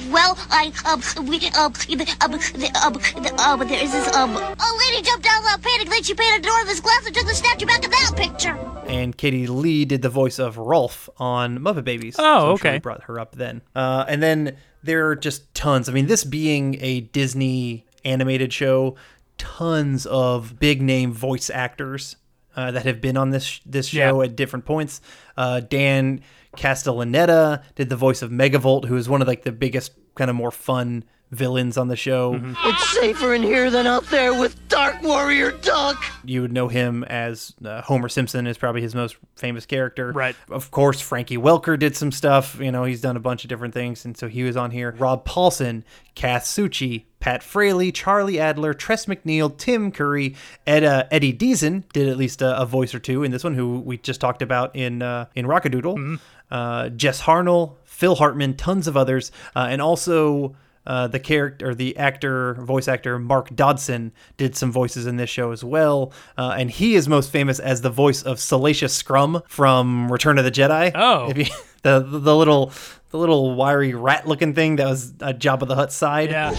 well, 0.10 0.38
I, 0.50 0.72
um, 0.86 1.28
we, 1.28 1.36
um, 1.50 1.74
the, 1.74 2.16
um, 2.22 2.32
the, 2.32 2.82
um, 2.82 2.94
the, 3.22 3.36
um, 3.46 3.68
there's 3.68 3.92
this, 3.92 4.16
um, 4.16 4.36
a 4.38 4.78
lady 4.80 5.02
jumped 5.02 5.28
out 5.30 5.44
without 5.44 5.62
panic, 5.62 5.90
then 5.90 6.02
she 6.04 6.14
painted 6.14 6.44
the 6.44 6.48
door 6.48 6.62
of 6.62 6.68
this 6.68 6.80
glass 6.80 7.06
and 7.06 7.14
took 7.14 7.28
the 7.28 7.36
snapshot 7.36 7.68
back 7.68 7.84
of 7.84 7.92
that 7.92 8.14
picture. 8.16 8.58
And 8.88 9.18
Katie 9.18 9.48
Leigh 9.48 9.84
did 9.84 10.02
the 10.02 10.10
voice 10.10 10.40
of 10.40 10.56
Rowlf 10.56 11.10
on 11.18 11.60
Muppet 11.60 11.84
Babies. 11.84 12.16
Oh, 12.18 12.22
So 12.22 12.30
I'm 12.30 12.40
sure 12.40 12.54
okay. 12.54 12.74
we 12.74 12.80
brought 12.80 13.04
her 13.04 13.20
up 13.20 13.36
then. 13.36 13.62
Uh, 13.76 14.06
and 14.08 14.24
then 14.24 14.56
there 14.84 15.10
are 15.10 15.16
just 15.16 15.54
tons. 15.54 15.90
I 15.90 15.92
mean, 15.94 16.06
this 16.06 16.24
being 16.24 16.78
a 16.80 17.02
Disney 17.02 17.85
animated 18.06 18.54
show, 18.54 18.96
tons 19.38 20.06
of 20.06 20.60
big 20.60 20.82
name 20.82 21.12
voice 21.12 21.50
actors 21.50 22.16
uh, 22.56 22.72
that 22.72 22.86
have 22.86 23.02
been 23.02 23.18
on 23.18 23.32
this 23.32 23.60
this 23.66 23.88
show 23.88 24.22
at 24.22 24.36
different 24.36 24.66
points. 24.66 25.02
Uh, 25.36 25.60
Dan 25.60 26.22
Castellaneta 26.56 27.64
did 27.76 27.90
the 27.90 27.98
voice 27.98 28.22
of 28.22 28.32
Megavolt, 28.32 28.86
who 28.86 28.96
is 28.96 29.10
one 29.10 29.22
of 29.22 29.28
like 29.28 29.44
the 29.44 29.52
biggest, 29.52 29.92
kind 30.16 30.30
of 30.30 30.36
more 30.36 30.52
fun 30.52 31.04
villains 31.32 31.78
on 31.78 31.88
the 31.88 31.96
show. 31.96 32.40
It's 32.64 32.90
safer 32.92 33.34
in 33.34 33.44
here 33.44 33.70
than 33.70 33.88
out 33.88 34.06
there 34.08 34.34
with 34.34 34.56
Dark 34.70 35.02
Warrior 35.02 35.52
Duck. 35.52 36.02
You 36.24 36.42
would 36.42 36.54
know 36.54 36.68
him 36.68 37.04
as 37.04 37.54
uh, 37.64 37.82
Homer 37.82 38.10
Simpson 38.10 38.48
is 38.48 38.58
probably 38.58 38.82
his 38.82 38.96
most 38.96 39.18
famous 39.36 39.66
character. 39.66 40.12
Right. 40.12 40.36
Of 40.50 40.72
course, 40.72 41.02
Frankie 41.02 41.38
Welker 41.38 41.78
did 41.78 41.96
some 41.96 42.12
stuff. 42.12 42.58
You 42.60 42.72
know, 42.72 42.84
he's 42.84 43.02
done 43.02 43.18
a 43.18 43.20
bunch 43.20 43.44
of 43.44 43.50
different 43.50 43.74
things, 43.74 44.06
and 44.06 44.18
so 44.18 44.28
he 44.28 44.44
was 44.44 44.56
on 44.56 44.72
here. 44.72 44.96
Rob 44.98 45.26
Paulsen, 45.26 45.84
Kath 46.14 46.46
Soucie, 46.46 47.06
Pat 47.20 47.44
Fraley, 47.44 47.92
Charlie 47.92 48.40
Adler, 48.40 48.74
Tress 48.74 49.08
MacNeille, 49.08 49.58
Tim 49.58 49.92
Curry, 49.92 50.36
Ed, 50.66 50.84
uh, 50.84 51.06
Eddie 51.12 51.34
Deezen 51.34 51.84
did 51.92 52.08
at 52.08 52.18
least 52.18 52.42
a, 52.42 52.60
a 52.60 52.66
voice 52.66 52.94
or 52.94 53.00
two 53.00 53.24
in 53.24 53.32
this 53.32 53.44
one, 53.44 53.56
who 53.56 53.80
we 53.80 53.98
just 53.98 54.22
talked 54.22 54.42
about 54.42 54.76
in 54.76 55.02
uh, 55.02 55.26
in 55.36 55.48
Rock-A-Doodle. 55.48 56.18
Uh, 56.52 56.90
Jess 56.90 57.22
Harnell, 57.24 57.76
Phil 57.84 58.16
Hartman, 58.16 58.56
tons 58.56 58.88
of 58.88 58.96
others, 58.96 59.32
uh, 59.56 59.68
and 59.70 59.82
also. 59.82 60.56
Uh, 60.86 61.08
the 61.08 61.20
character, 61.20 61.74
the 61.74 61.98
actor, 61.98 62.56
voice 62.56 62.88
actor 62.88 63.18
Mark 63.20 63.56
Dodson 63.56 64.12
did 64.38 64.56
some 64.56 64.72
voices 64.72 65.06
in 65.06 65.18
this 65.18 65.30
show 65.30 65.52
as 65.52 65.64
well, 65.64 66.12
uh, 66.38 66.56
and 66.58 66.70
he 66.70 66.96
is 66.96 67.08
most 67.08 67.32
famous 67.32 67.60
as 67.60 67.82
the 67.82 67.90
voice 67.90 68.22
of 68.22 68.40
Salacious 68.40 69.02
Crumb 69.02 69.42
from 69.48 70.12
Return 70.12 70.38
of 70.38 70.46
the 70.46 70.52
Jedi. 70.52 70.92
Oh. 70.94 71.30
If 71.30 71.38
you, 71.38 71.46
the 71.84 72.00
the 72.00 72.36
little 72.36 72.72
the 73.12 73.18
little 73.18 73.56
wiry 73.56 73.94
rat 73.94 74.28
looking 74.28 74.54
thing 74.54 74.76
that 74.78 74.88
was 74.88 75.12
a 75.22 75.34
Jabba 75.34 75.68
the 75.68 75.76
Hutt 75.76 75.92
side. 75.92 76.32
Yeah. 76.32 76.52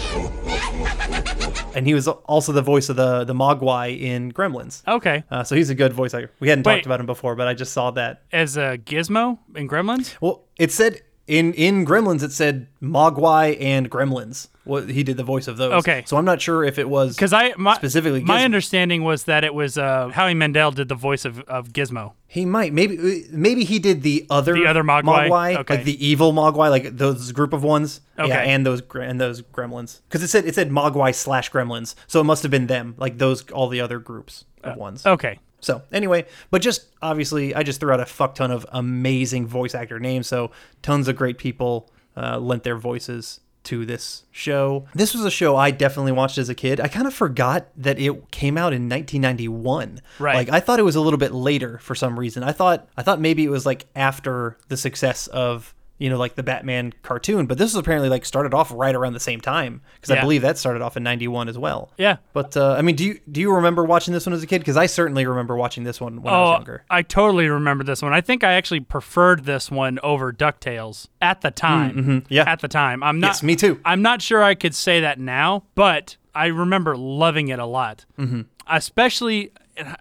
And 1.75 1.85
he 1.85 1.93
was 1.93 2.07
also 2.07 2.51
the 2.53 2.63
voice 2.63 2.89
of 2.89 2.95
the 2.95 3.23
the 3.23 3.33
Mogwai 3.33 3.99
in 3.99 4.31
Gremlins. 4.31 4.81
Okay. 4.87 5.23
Uh, 5.29 5.43
so 5.43 5.55
he's 5.55 5.69
a 5.69 5.75
good 5.75 5.93
voice 5.93 6.13
actor. 6.13 6.31
We 6.39 6.49
hadn't 6.49 6.65
Wait. 6.65 6.75
talked 6.75 6.85
about 6.87 6.99
him 6.99 7.05
before, 7.05 7.35
but 7.35 7.47
I 7.47 7.53
just 7.53 7.73
saw 7.73 7.91
that. 7.91 8.23
As 8.31 8.57
a 8.57 8.79
Gizmo 8.79 9.37
in 9.55 9.67
Gremlins? 9.67 10.15
Well, 10.19 10.45
it 10.57 10.71
said 10.71 11.01
in 11.27 11.53
in 11.53 11.85
Gremlins 11.85 12.23
it 12.23 12.31
said 12.31 12.67
Mogwai 12.81 13.59
and 13.61 13.89
Gremlins. 13.91 14.47
What 14.63 14.89
he 14.89 15.03
did 15.03 15.15
the 15.15 15.23
voice 15.23 15.47
of 15.47 15.55
those. 15.55 15.71
Okay. 15.73 16.03
So 16.05 16.17
I'm 16.17 16.25
not 16.25 16.41
sure 16.41 16.61
if 16.63 16.77
it 16.77 16.89
was 16.89 17.15
Because 17.15 17.31
I 17.31 17.53
my, 17.57 17.75
specifically 17.75 18.21
my 18.21 18.39
Gizmo. 18.39 18.45
understanding 18.45 19.03
was 19.03 19.23
that 19.23 19.45
it 19.45 19.53
was 19.53 19.77
uh, 19.77 20.09
Howie 20.09 20.33
Mandel 20.33 20.71
did 20.71 20.89
the 20.89 20.95
voice 20.95 21.23
of, 21.23 21.39
of 21.41 21.69
Gizmo. 21.69 22.13
He 22.27 22.45
might 22.45 22.73
maybe 22.73 23.25
maybe 23.31 23.63
he 23.63 23.79
did 23.79 24.01
the 24.01 24.25
other 24.29 24.53
The 24.55 24.65
other 24.67 24.83
Mogwai? 24.83 25.57
Okay. 25.59 25.75
like 25.77 25.85
the 25.85 26.05
evil 26.05 26.33
Mogwai, 26.33 26.69
like 26.69 26.97
those 26.97 27.31
group 27.31 27.53
of 27.53 27.63
ones. 27.63 28.01
Okay. 28.19 28.27
Yeah, 28.27 28.39
and 28.39 28.65
those 28.65 28.81
and 28.93 29.21
those 29.21 29.41
Gremlins, 29.41 30.01
because 30.09 30.21
it 30.21 30.27
said 30.27 30.45
it 30.45 30.55
said 30.55 30.69
Mogwai 30.69 31.15
slash 31.15 31.49
Gremlins, 31.49 31.95
so 32.07 32.19
it 32.19 32.25
must 32.25 32.43
have 32.43 32.51
been 32.51 32.67
them, 32.67 32.95
like 32.97 33.19
those 33.19 33.49
all 33.51 33.69
the 33.69 33.79
other 33.79 33.99
groups 33.99 34.43
of 34.63 34.75
ones. 34.75 35.05
Okay. 35.05 35.39
So 35.59 35.81
anyway, 35.91 36.25
but 36.51 36.61
just 36.61 36.87
obviously, 37.01 37.55
I 37.55 37.63
just 37.63 37.79
threw 37.79 37.91
out 37.91 37.99
a 37.99 38.05
fuck 38.05 38.35
ton 38.35 38.51
of 38.51 38.65
amazing 38.71 39.47
voice 39.47 39.73
actor 39.73 39.99
names. 39.99 40.27
So 40.27 40.51
tons 40.81 41.07
of 41.07 41.15
great 41.15 41.37
people 41.37 41.89
uh, 42.15 42.39
lent 42.39 42.63
their 42.63 42.77
voices 42.77 43.39
to 43.67 43.85
this 43.85 44.23
show. 44.31 44.85
This 44.95 45.13
was 45.13 45.25
a 45.25 45.31
show 45.31 45.57
I 45.57 45.71
definitely 45.71 46.13
watched 46.13 46.37
as 46.37 46.47
a 46.47 46.55
kid. 46.55 46.79
I 46.79 46.87
kind 46.87 47.05
of 47.05 47.13
forgot 47.13 47.67
that 47.75 47.99
it 47.99 48.31
came 48.31 48.57
out 48.57 48.71
in 48.71 48.87
1991. 48.87 50.01
Right. 50.19 50.35
Like 50.35 50.49
I 50.49 50.61
thought 50.61 50.79
it 50.79 50.83
was 50.83 50.95
a 50.95 51.01
little 51.01 51.19
bit 51.19 51.33
later 51.33 51.77
for 51.79 51.93
some 51.93 52.17
reason. 52.17 52.43
I 52.43 52.53
thought 52.53 52.87
I 52.95 53.03
thought 53.03 53.19
maybe 53.19 53.43
it 53.43 53.49
was 53.49 53.65
like 53.65 53.85
after 53.93 54.57
the 54.69 54.77
success 54.77 55.27
of 55.27 55.75
you 55.97 56.09
know 56.09 56.17
like 56.17 56.35
the 56.35 56.43
Batman 56.43 56.93
cartoon, 57.01 57.45
but 57.45 57.57
this 57.57 57.73
was 57.73 57.79
apparently 57.79 58.09
like 58.09 58.25
started 58.25 58.53
off 58.53 58.71
right 58.73 58.95
around 58.95 59.13
the 59.13 59.19
same 59.19 59.41
time 59.41 59.81
because 59.95 60.11
I 60.11 60.21
believe 60.21 60.41
that 60.43 60.57
started 60.57 60.81
off 60.81 60.95
in 60.97 61.03
91 61.03 61.49
as 61.49 61.57
well. 61.57 61.91
Yeah. 61.97 62.17
But 62.33 62.55
uh, 62.55 62.73
I 62.73 62.81
mean, 62.81 62.95
do 62.95 63.05
you 63.05 63.19
do 63.31 63.41
you 63.41 63.53
remember 63.53 63.83
watching 63.83 64.13
this 64.13 64.25
one 64.25 64.33
as 64.33 64.43
a 64.43 64.47
kid? 64.47 64.59
Because 64.59 64.77
I 64.77 64.85
certainly 64.85 65.25
remember 65.25 65.55
watching 65.55 65.83
this 65.83 65.99
one 65.99 66.21
when 66.21 66.33
I 66.33 66.39
was 66.39 66.49
oh, 66.49 66.51
younger. 66.53 66.83
I 66.89 67.01
totally 67.01 67.47
remember 67.47 67.83
this 67.83 68.01
one. 68.01 68.13
I 68.13 68.21
think 68.21 68.43
I 68.43 68.53
actually 68.53 68.81
preferred 68.81 69.45
this 69.45 69.71
one 69.71 69.99
over 70.03 70.31
DuckTales 70.31 71.07
at 71.21 71.41
the 71.41 71.51
time. 71.51 71.95
mhm, 71.95 72.25
yeah. 72.29 72.43
At 72.47 72.59
the 72.59 72.67
time. 72.67 73.03
I'm 73.03 73.19
not 73.19 73.27
Yes, 73.27 73.43
me 73.43 73.55
too. 73.55 73.79
I'm 73.83 74.01
not 74.01 74.21
sure 74.21 74.43
I 74.43 74.55
could 74.55 74.75
say 74.75 75.01
that 75.01 75.19
now, 75.19 75.63
but 75.75 76.17
I 76.35 76.47
remember 76.47 76.95
loving 76.95 77.47
it 77.49 77.59
a 77.59 77.65
lot. 77.65 78.05
Mhm. 78.19 78.45
Especially 78.67 79.51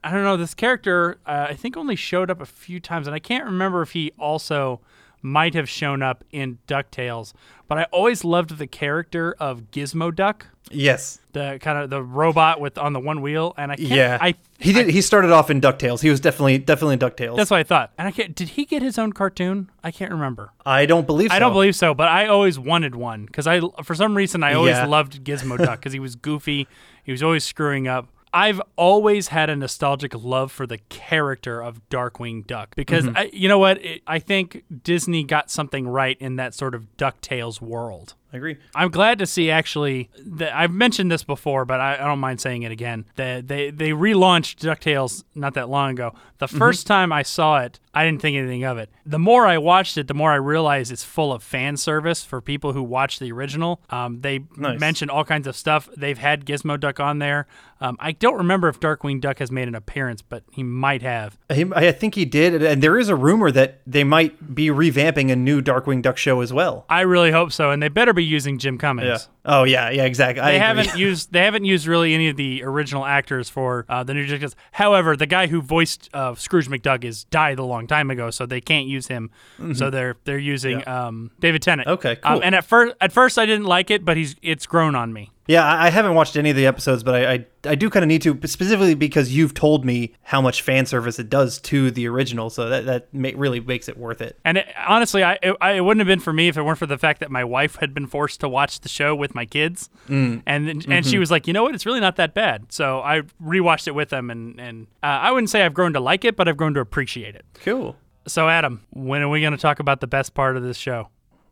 I 0.03 0.11
don't 0.11 0.24
know, 0.24 0.36
this 0.36 0.55
character 0.55 1.18
uh, 1.26 1.47
I 1.51 1.55
think 1.55 1.76
only 1.76 1.97
showed 1.97 2.30
up 2.30 2.40
a 2.40 2.47
few 2.47 2.80
times 2.80 3.07
and 3.07 3.14
I 3.14 3.18
can't 3.18 3.44
remember 3.44 3.82
if 3.82 3.92
he 3.92 4.12
also 4.18 4.80
might 5.27 5.55
have 5.55 5.68
shown 5.68 6.03
up 6.03 6.22
in 6.31 6.59
DuckTales, 6.68 7.33
but 7.68 7.79
I 7.79 7.85
always 7.93 8.24
loved 8.24 8.59
the 8.59 8.66
character 8.66 9.35
of 9.41 9.70
Gizmo 9.72 10.14
Duck. 10.14 10.47
Yes. 10.70 11.20
The 11.33 11.59
kind 11.61 11.79
of 11.79 11.91
the 11.91 12.03
robot 12.03 12.61
with 12.61 12.79
on 12.79 12.93
the 12.93 13.01
one 13.01 13.20
wheel 13.22 13.55
and 13.57 13.70
I 13.72 13.77
can't, 13.77 13.89
Yeah. 13.91 14.18
I 14.20 14.35
he 14.59 14.72
did. 14.72 14.89
he 14.89 15.01
started 15.01 15.31
off 15.33 15.51
in 15.51 15.61
Ducktales. 15.61 16.01
He 16.01 16.11
was 16.11 16.20
definitely 16.20 16.59
definitely 16.59 16.95
in 16.95 16.99
Ducktales. 17.01 17.37
That's 17.37 17.51
what 17.51 17.59
I 17.61 17.62
thought. 17.64 17.93
And 17.99 18.09
I 18.09 18.11
can't. 18.11 18.35
Did 18.35 18.51
he 18.51 18.64
get 18.64 18.83
his 18.83 18.99
own 18.99 19.12
cartoon? 19.12 19.68
I 19.85 19.91
can't 19.91 20.11
remember. 20.12 20.53
I 20.64 20.87
don't 20.87 21.07
believe. 21.07 21.31
So. 21.31 21.37
I 21.37 21.39
don't 21.39 21.53
believe 21.53 21.77
so, 21.77 21.93
but 21.95 22.09
I 22.09 22.27
always 22.27 22.59
wanted 22.59 22.95
one 22.97 23.27
because 23.27 23.47
I, 23.47 23.61
for 23.85 23.95
some 23.95 24.16
reason, 24.16 24.43
I 24.43 24.55
always 24.55 24.77
Yeah. 24.77 24.87
loved 24.87 25.22
Gizmo 25.24 25.59
Duck 25.59 25.81
because 25.81 25.93
he 25.93 26.01
was 26.01 26.14
goofy. 26.16 26.66
He 27.05 27.12
was 27.12 27.22
always 27.22 27.45
screwing 27.45 27.87
up. 27.87 28.09
I've 28.37 28.61
always 28.76 29.28
had 29.28 29.49
a 29.49 29.57
nostalgic 29.57 30.12
love 30.14 30.53
for 30.53 30.66
the 30.66 30.76
character 30.91 31.62
of 31.62 31.80
Darkwing 31.89 32.47
Duck 32.47 32.76
because 32.76 33.07
Mhm. 33.07 33.16
I, 33.16 33.30
you 33.32 33.49
know 33.49 33.59
what? 33.59 33.82
It, 33.82 34.03
I 34.07 34.18
think 34.18 34.62
Disney 34.82 35.24
got 35.24 35.51
something 35.51 35.89
right 35.89 36.18
in 36.20 36.37
that 36.37 36.53
sort 36.53 36.74
of 36.74 36.84
DuckTales 36.99 37.62
world. 37.62 38.12
I 38.37 38.39
agree. 38.39 38.57
I'm 38.74 38.91
glad 38.91 39.18
to 39.20 39.26
see 39.26 39.51
actually 39.51 40.11
that 40.26 40.55
I've 40.55 40.70
mentioned 40.72 41.11
this 41.11 41.24
before, 41.24 41.64
but 41.64 41.80
I, 41.80 41.95
I 41.95 42.07
don't 42.07 42.18
mind 42.18 42.41
saying 42.41 42.62
it 42.62 42.70
again. 42.72 43.07
That 43.16 43.49
they 43.49 43.70
they 43.70 43.91
relaunched 43.91 44.57
DuckTales 44.59 45.24
not 45.34 45.55
that 45.55 45.68
long 45.68 45.91
ago. 45.93 46.14
The 46.39 46.47
1st 46.47 46.84
time 46.84 47.12
I 47.14 47.22
saw 47.22 47.61
it, 47.61 47.80
I 47.95 48.05
didn't 48.05 48.20
think 48.20 48.37
anything 48.37 48.62
of 48.64 48.76
it. 48.76 48.91
The 49.07 49.18
more 49.18 49.47
I 49.47 49.57
watched 49.57 49.97
it, 49.97 50.07
the 50.07 50.12
more 50.12 50.32
I 50.32 50.34
realized 50.34 50.93
it's 50.93 51.03
full 51.03 51.32
of 51.32 51.43
fan 51.43 51.78
service 51.78 52.24
for 52.24 52.43
people 52.43 52.74
who 52.74 52.82
watched 52.82 53.20
the 53.20 53.32
original. 53.32 53.80
Um, 53.89 54.20
they 54.20 54.41
Nice. 54.55 54.78
mentioned 54.78 55.11
all 55.11 55.24
kinds 55.24 55.47
of 55.47 55.57
stuff. 55.57 55.89
They've 55.97 56.18
had 56.18 56.45
Gizmo 56.45 56.78
Duck 56.78 57.01
on 57.01 57.20
there. 57.20 57.47
Um, 57.80 57.97
I 58.01 58.12
don't 58.12 58.37
remember 58.37 58.68
if 58.68 58.80
Darkwing 58.80 59.18
Duck 59.22 59.39
has 59.39 59.51
made 59.51 59.66
an 59.66 59.74
appearance, 59.74 60.20
but 60.20 60.43
he 60.53 60.62
might 60.62 61.01
have. 61.01 61.39
He, 61.51 61.64
I 61.74 61.91
think 61.93 62.14
he 62.16 62.26
did, 62.26 62.62
and 62.62 62.82
there 62.82 62.99
is 62.99 63.09
a 63.09 63.16
rumor 63.16 63.51
that 63.53 63.80
they 63.87 64.05
might 64.05 64.55
be 64.55 64.66
revamping 64.68 65.32
a 65.32 65.37
new 65.37 65.62
Darkwing 65.62 66.03
Duck 66.03 66.18
show 66.18 66.43
as 66.43 66.53
well. 66.53 66.84
I 66.91 67.01
really 67.01 67.30
hope 67.30 67.51
so, 67.51 67.70
and 67.70 67.82
they 67.82 67.89
better 67.89 68.12
be 68.12 68.24
using 68.27 68.59
Jim 68.59 68.77
Cummings. 68.79 69.07
Yeah. 69.09 69.18
Oh 69.45 69.64
yeah, 69.64 69.91
yeah, 69.91 70.05
exactly. 70.05 70.43
They 70.45 70.59
haven't 70.59 70.97
used 70.97 71.33
they 71.33 71.45
haven't 71.45 71.64
used 71.64 71.87
really 71.87 72.14
any 72.14 72.29
of 72.29 72.37
the 72.37 72.62
original 72.64 73.05
actors 73.05 73.49
for 73.49 73.85
uh, 73.89 74.03
the 74.03 74.12
new 74.14 74.27
Jackass. 74.27 74.55
However, 74.72 75.16
the 75.16 75.27
guy 75.27 75.47
who 75.47 75.62
voiced 75.62 76.11
uh, 76.12 76.35
Scrooge 76.35 76.68
McDuck 76.68 77.05
is 77.05 77.24
died 77.24 77.59
a 77.59 77.64
long 77.64 77.87
time 77.87 78.11
ago, 78.11 78.31
so 78.31 78.45
they 78.47 78.61
can't 78.61 78.87
use 78.87 79.07
him. 79.07 79.31
Mhm. 79.59 79.77
So 79.77 79.89
they're 79.91 80.16
they're 80.24 80.39
using 80.39 80.87
um, 80.89 81.31
David 81.41 81.62
Tennant. 81.62 81.89
Okay, 81.89 82.18
Um, 82.22 82.35
cool. 82.35 82.43
and 82.45 82.55
at 82.55 82.64
first 82.64 82.95
at 83.01 83.12
first 83.12 83.39
I 83.39 83.47
didn't 83.47 83.66
like 83.66 83.91
it, 83.91 84.05
but 84.05 84.16
he's 84.16 84.37
it's 84.43 84.66
grown 84.66 84.95
on 84.95 85.12
me. 85.12 85.31
Yeah, 85.49 85.64
I 85.64 85.90
haven't 85.90 86.14
watched 86.14 86.36
any 86.36 86.51
of 86.51 86.57
the 86.57 86.66
episodes, 86.66 87.03
but 87.05 87.14
I 87.14 87.32
I, 87.32 87.47
I 87.66 87.74
do 87.76 87.88
kind 87.88 88.03
of 88.03 88.09
need 88.09 88.22
to, 88.22 88.36
specifically 88.47 88.94
because 88.94 89.32
you've 89.34 89.55
told 89.55 89.84
me 89.84 90.12
how 90.22 90.40
much 90.40 90.62
fan 90.62 90.86
service 90.86 91.18
it 91.20 91.30
does 91.30 91.61
to 91.61 91.90
the 91.92 92.09
original, 92.09 92.51
so 92.51 92.68
that 92.68 92.84
that 92.86 93.14
ma- 93.14 93.30
really 93.36 93.61
makes 93.61 93.88
it 93.88 93.97
worth 93.97 94.20
it. 94.20 94.36
And 94.44 94.59
it, 94.59 94.66
honestly, 94.88 95.22
I 95.22 95.38
it, 95.42 95.57
I 95.61 95.72
it 95.74 95.80
wouldn't 95.82 96.01
have 96.01 96.09
been 96.09 96.18
for 96.20 96.32
me 96.32 96.49
if 96.49 96.57
it 96.57 96.62
weren't 96.62 96.78
for 96.78 96.86
the 96.86 96.99
fact 96.99 97.20
that 97.20 97.30
my 97.30 97.44
wife 97.44 97.76
had 97.76 97.94
been 97.94 98.07
forced 98.09 98.40
to 98.40 98.49
watch 98.49 98.80
the 98.80 98.88
show 98.88 99.14
with 99.14 99.34
my 99.36 99.44
kids, 99.47 99.88
Mm. 100.09 100.42
and 100.47 100.68
and 100.68 101.07
she 101.07 101.16
Mhm. 101.16 101.20
was 101.20 101.30
like, 101.30 101.47
you 101.47 101.53
know 101.53 101.62
what, 101.62 101.74
it's 101.76 101.86
really 101.86 102.01
not 102.01 102.16
that 102.16 102.34
bad. 102.34 102.72
So 102.72 103.01
I 103.01 103.22
rewatched 103.40 103.86
it 103.86 103.94
with 103.94 104.09
them, 104.09 104.30
and 104.30 104.59
and 104.61 104.86
uh, 105.03 105.07
I 105.07 105.30
wouldn't 105.30 105.51
say 105.51 105.62
I've 105.64 105.74
grown 105.74 105.92
to 105.92 106.01
like 106.01 106.24
it, 106.24 106.34
but 106.34 106.49
I've 106.49 106.57
grown 106.57 106.74
to 106.74 106.80
appreciate 106.80 107.36
it. 107.36 107.44
Cool. 107.62 107.94
So 108.26 108.49
Adam, 108.49 108.80
when 108.90 109.22
are 109.22 109.28
we 109.28 109.40
going 109.40 109.53
to 109.53 109.59
talk 109.59 109.78
about 109.78 110.01
the 110.01 110.09
best 110.09 110.34
part 110.34 110.57
of 110.57 110.64
this 110.64 110.76
show? 110.76 111.09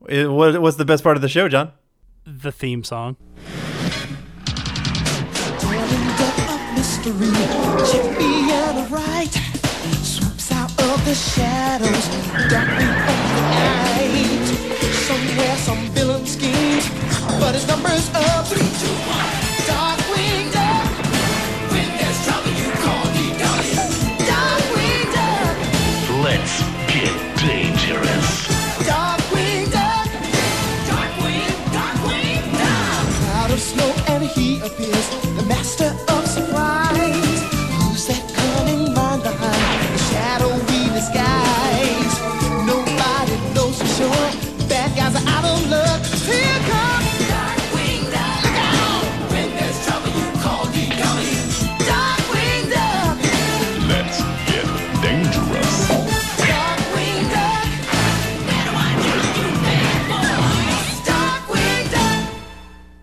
It, 0.08 0.28
what 0.30 0.60
what's 0.60 0.78
the 0.78 0.84
best 0.84 1.04
part 1.04 1.16
of 1.16 1.22
the 1.22 1.28
show, 1.28 1.48
John? 1.48 1.70
The 2.26 2.50
theme 2.50 2.82
song. 2.82 3.16
Mystery. 7.04 7.28
Chippy 7.86 8.50
and 8.52 8.90
right 8.90 9.30
swoops 10.02 10.52
out 10.52 10.70
of 10.82 11.04
the 11.04 11.14
shadows, 11.14 12.08
darkly 12.48 12.84
of 12.84 13.18
the 13.34 13.42
night. 13.52 14.46
Somewhere, 15.06 15.56
some 15.56 15.88
villain 15.90 16.26
schemes, 16.26 16.88
but 17.40 17.54
his 17.54 17.66
number's 17.66 18.08
up. 18.14 18.46
Three, 18.46 18.68
two, 18.80 18.94
one. 19.10 19.43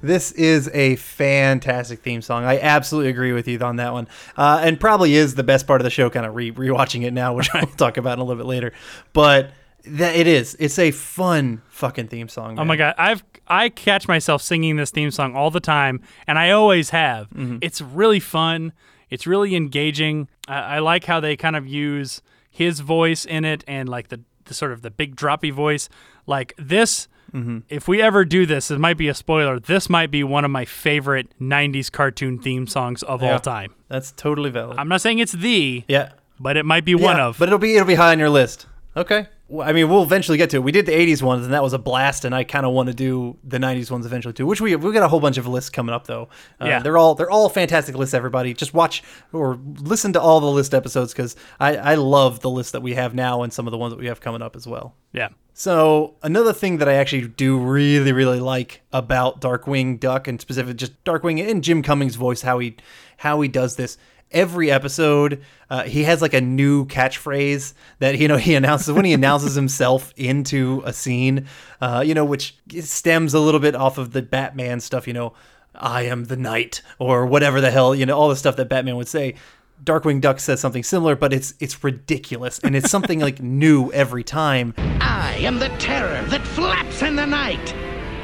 This 0.01 0.31
is 0.31 0.69
a 0.73 0.95
fantastic 0.97 2.01
theme 2.01 2.21
song. 2.21 2.43
I 2.43 2.59
absolutely 2.59 3.11
agree 3.11 3.33
with 3.33 3.47
you 3.47 3.59
on 3.59 3.75
that 3.77 3.93
one, 3.93 4.07
uh, 4.37 4.61
and 4.63 4.79
probably 4.79 5.15
is 5.15 5.35
the 5.35 5.43
best 5.43 5.67
part 5.67 5.81
of 5.81 5.83
the 5.83 5.91
show. 5.91 6.09
Kind 6.09 6.25
of 6.25 6.35
re 6.35 6.51
rewatching 6.51 7.03
it 7.03 7.11
now, 7.13 7.33
which 7.33 7.49
I'll 7.53 7.67
talk 7.67 7.97
about 7.97 8.13
in 8.13 8.19
a 8.19 8.23
little 8.23 8.43
bit 8.43 8.47
later. 8.47 8.73
But 9.13 9.51
that 9.85 10.15
it 10.15 10.27
is. 10.27 10.55
It's 10.59 10.77
a 10.79 10.91
fun 10.91 11.61
fucking 11.69 12.07
theme 12.07 12.29
song. 12.29 12.59
Oh 12.59 12.65
my 12.65 12.75
god, 12.75 12.95
I've 12.97 13.23
I 13.47 13.69
catch 13.69 14.07
myself 14.07 14.41
singing 14.41 14.75
this 14.75 14.91
theme 14.91 15.11
song 15.11 15.35
all 15.35 15.51
the 15.51 15.59
time, 15.59 16.01
and 16.27 16.37
I 16.37 16.51
always 16.51 16.91
have. 16.91 17.29
Mm-hmm. 17.29 17.57
It's 17.61 17.81
really 17.81 18.19
fun. 18.19 18.73
It's 19.09 19.27
really 19.27 19.55
engaging. 19.55 20.29
I, 20.47 20.75
I 20.75 20.79
like 20.79 21.05
how 21.05 21.19
they 21.19 21.35
kind 21.35 21.55
of 21.55 21.67
use 21.67 22.21
his 22.49 22.79
voice 22.79 23.25
in 23.25 23.45
it, 23.45 23.63
and 23.67 23.89
like 23.89 24.09
the, 24.09 24.21
the 24.45 24.53
sort 24.53 24.71
of 24.71 24.81
the 24.81 24.91
big 24.91 25.15
droppy 25.15 25.51
voice. 25.51 25.89
Like 26.27 26.53
this, 26.57 27.07
Mhm. 27.33 27.63
if 27.69 27.87
we 27.87 28.01
ever 28.01 28.25
do 28.25 28.45
this, 28.45 28.69
it 28.71 28.79
might 28.79 28.97
be 28.97 29.07
a 29.07 29.13
spoiler. 29.13 29.59
This 29.59 29.89
might 29.89 30.11
be 30.11 30.23
one 30.23 30.43
of 30.45 30.51
my 30.51 30.65
favorite 30.65 31.27
'90s 31.39 31.89
cartoon 31.89 32.37
theme 32.39 32.67
songs 32.67 33.03
of 33.03 33.21
Yeah. 33.21 33.33
all 33.33 33.39
time. 33.39 33.73
That's 33.87 34.11
totally 34.11 34.49
valid. 34.49 34.77
I'm 34.77 34.87
not 34.87 35.01
saying 35.01 35.19
it's 35.19 35.31
the 35.33 35.83
yeah, 35.87 36.09
but 36.39 36.57
it 36.57 36.65
might 36.65 36.85
be 36.85 36.95
one 36.95 37.19
of. 37.19 37.37
But 37.39 37.49
it'll 37.49 37.59
be 37.59 37.75
it'll 37.75 37.87
be 37.87 37.95
high 37.95 38.11
on 38.11 38.19
your 38.19 38.29
list. 38.29 38.67
Okay. 38.97 39.27
I 39.59 39.73
mean, 39.73 39.89
we'll 39.89 40.03
eventually 40.03 40.37
get 40.37 40.49
to 40.51 40.57
it. 40.57 40.63
We 40.63 40.71
did 40.71 40.85
the 40.85 40.93
'80s 40.93 41.21
ones, 41.21 41.43
and 41.45 41.53
that 41.53 41.61
was 41.63 41.73
a 41.73 41.79
blast. 41.79 42.23
And 42.25 42.33
I 42.33 42.43
kind 42.43 42.65
of 42.65 42.71
want 42.73 42.87
to 42.87 42.93
do 42.93 43.37
the 43.43 43.57
'90s 43.57 43.91
ones 43.91 44.05
eventually 44.05 44.33
too. 44.33 44.45
Which 44.45 44.61
we 44.61 44.75
we 44.75 44.93
got 44.93 45.03
a 45.03 45.07
whole 45.07 45.19
bunch 45.19 45.37
of 45.37 45.47
lists 45.47 45.69
coming 45.69 45.93
up 45.93 46.07
though. 46.07 46.29
Uh, 46.61 46.65
Yeah. 46.67 46.79
they're 46.79 46.97
all 46.97 47.15
they're 47.15 47.29
all 47.31 47.49
fantastic 47.49 47.95
lists. 47.95 48.13
Everybody, 48.13 48.53
just 48.53 48.73
watch 48.73 49.03
or 49.33 49.59
listen 49.79 50.13
to 50.13 50.21
all 50.21 50.39
the 50.39 50.45
list 50.51 50.73
episodes 50.73 51.11
because 51.13 51.35
I 51.59 51.75
I 51.77 51.95
love 51.95 52.39
the 52.41 52.49
list 52.49 52.71
that 52.73 52.81
we 52.81 52.93
have 52.93 53.13
now 53.13 53.43
and 53.43 53.51
some 53.51 53.67
of 53.67 53.71
the 53.71 53.77
ones 53.77 53.91
that 53.91 53.99
we 53.99 54.07
have 54.07 54.21
coming 54.21 54.41
up 54.41 54.55
as 54.55 54.65
well. 54.67 54.95
Yeah. 55.11 55.29
So 55.53 56.15
another 56.23 56.53
thing 56.53 56.77
that 56.77 56.87
I 56.87 56.93
actually 56.93 57.27
do 57.27 57.57
really, 57.59 58.13
really 58.13 58.39
like 58.39 58.81
about 58.93 59.41
Darkwing 59.41 59.99
Duck 59.99 60.27
and 60.27 60.39
specifically 60.39 60.75
just 60.75 61.03
Darkwing 61.03 61.45
and 61.51 61.61
Jim 61.61 61.83
Cummings' 61.83 62.15
voice, 62.15 62.41
how 62.41 62.59
he 62.59 62.77
how 63.17 63.41
he 63.41 63.47
does 63.49 63.75
this. 63.75 63.97
Every 64.31 64.71
episode, 64.71 65.43
uh, 65.69 65.83
he 65.83 66.03
has 66.03 66.21
like 66.21 66.33
a 66.33 66.39
new 66.39 66.85
catchphrase 66.85 67.73
that 67.99 68.17
you 68.17 68.27
know 68.27 68.37
he 68.37 68.55
announces 68.55 68.93
when 68.93 69.03
he 69.03 69.13
announces 69.13 69.55
himself 69.55 70.13
into 70.15 70.81
a 70.85 70.93
scene, 70.93 71.47
uh, 71.81 72.03
you 72.05 72.13
know, 72.13 72.23
which 72.23 72.55
stems 72.79 73.33
a 73.33 73.39
little 73.39 73.59
bit 73.59 73.75
off 73.75 73.97
of 73.97 74.11
the 74.11 74.21
Batman 74.21 74.79
stuff. 74.79 75.05
You 75.05 75.13
know, 75.13 75.33
I 75.75 76.03
am 76.03 76.25
the 76.25 76.37
night 76.37 76.81
or 76.97 77.25
whatever 77.25 77.59
the 77.59 77.71
hell 77.71 77.93
you 77.93 78.05
know 78.05 78.17
all 78.17 78.29
the 78.29 78.35
stuff 78.35 78.55
that 78.55 78.69
Batman 78.69 78.95
would 78.95 79.07
say. 79.09 79.35
Darkwing 79.83 80.21
Duck 80.21 80.39
says 80.39 80.59
something 80.59 80.83
similar, 80.83 81.15
but 81.15 81.33
it's 81.33 81.53
it's 81.59 81.83
ridiculous 81.83 82.59
and 82.59 82.75
it's 82.75 82.89
something 82.89 83.19
like 83.19 83.41
new 83.41 83.91
every 83.91 84.23
time. 84.23 84.73
I 84.77 85.35
am 85.39 85.59
the 85.59 85.69
terror 85.79 86.23
that 86.27 86.45
flaps 86.45 87.01
in 87.01 87.15
the 87.15 87.25
night. 87.25 87.73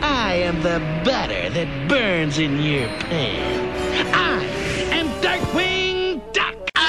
I 0.01 0.35
am 0.35 0.61
the 0.61 0.79
butter 1.03 1.49
that 1.49 1.89
burns 1.89 2.37
in 2.37 2.61
your 2.61 2.87
pan. 2.87 4.13
I. 4.13 4.56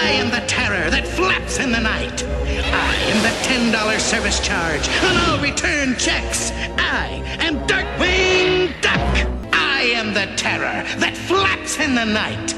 I 0.09 0.13
am 0.13 0.31
the 0.31 0.41
terror 0.47 0.89
that 0.89 1.07
flaps 1.07 1.59
in 1.59 1.71
the 1.71 1.81
night. 1.81 2.25
I 2.25 2.95
am 3.13 3.21
the 3.23 3.29
$10 3.45 4.01
service 4.01 4.41
charge 4.41 4.89
on 5.05 5.17
all 5.29 5.39
return 5.39 5.97
checks. 5.99 6.51
I 6.79 7.21
am 7.41 7.59
Darkwing 7.69 8.73
Duck. 8.81 9.29
I 9.53 9.83
am 9.83 10.15
the 10.15 10.25
terror 10.35 10.83
that 10.97 11.15
flaps 11.15 11.79
in 11.79 11.95
the 11.95 12.07
night. 12.07 12.55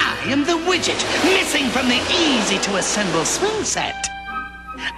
I 0.00 0.18
am 0.24 0.46
the 0.46 0.56
widget 0.66 0.96
missing 1.24 1.68
from 1.68 1.88
the 1.90 2.00
easy 2.10 2.56
to 2.56 2.76
assemble 2.76 3.26
swing 3.26 3.62
set. 3.62 4.08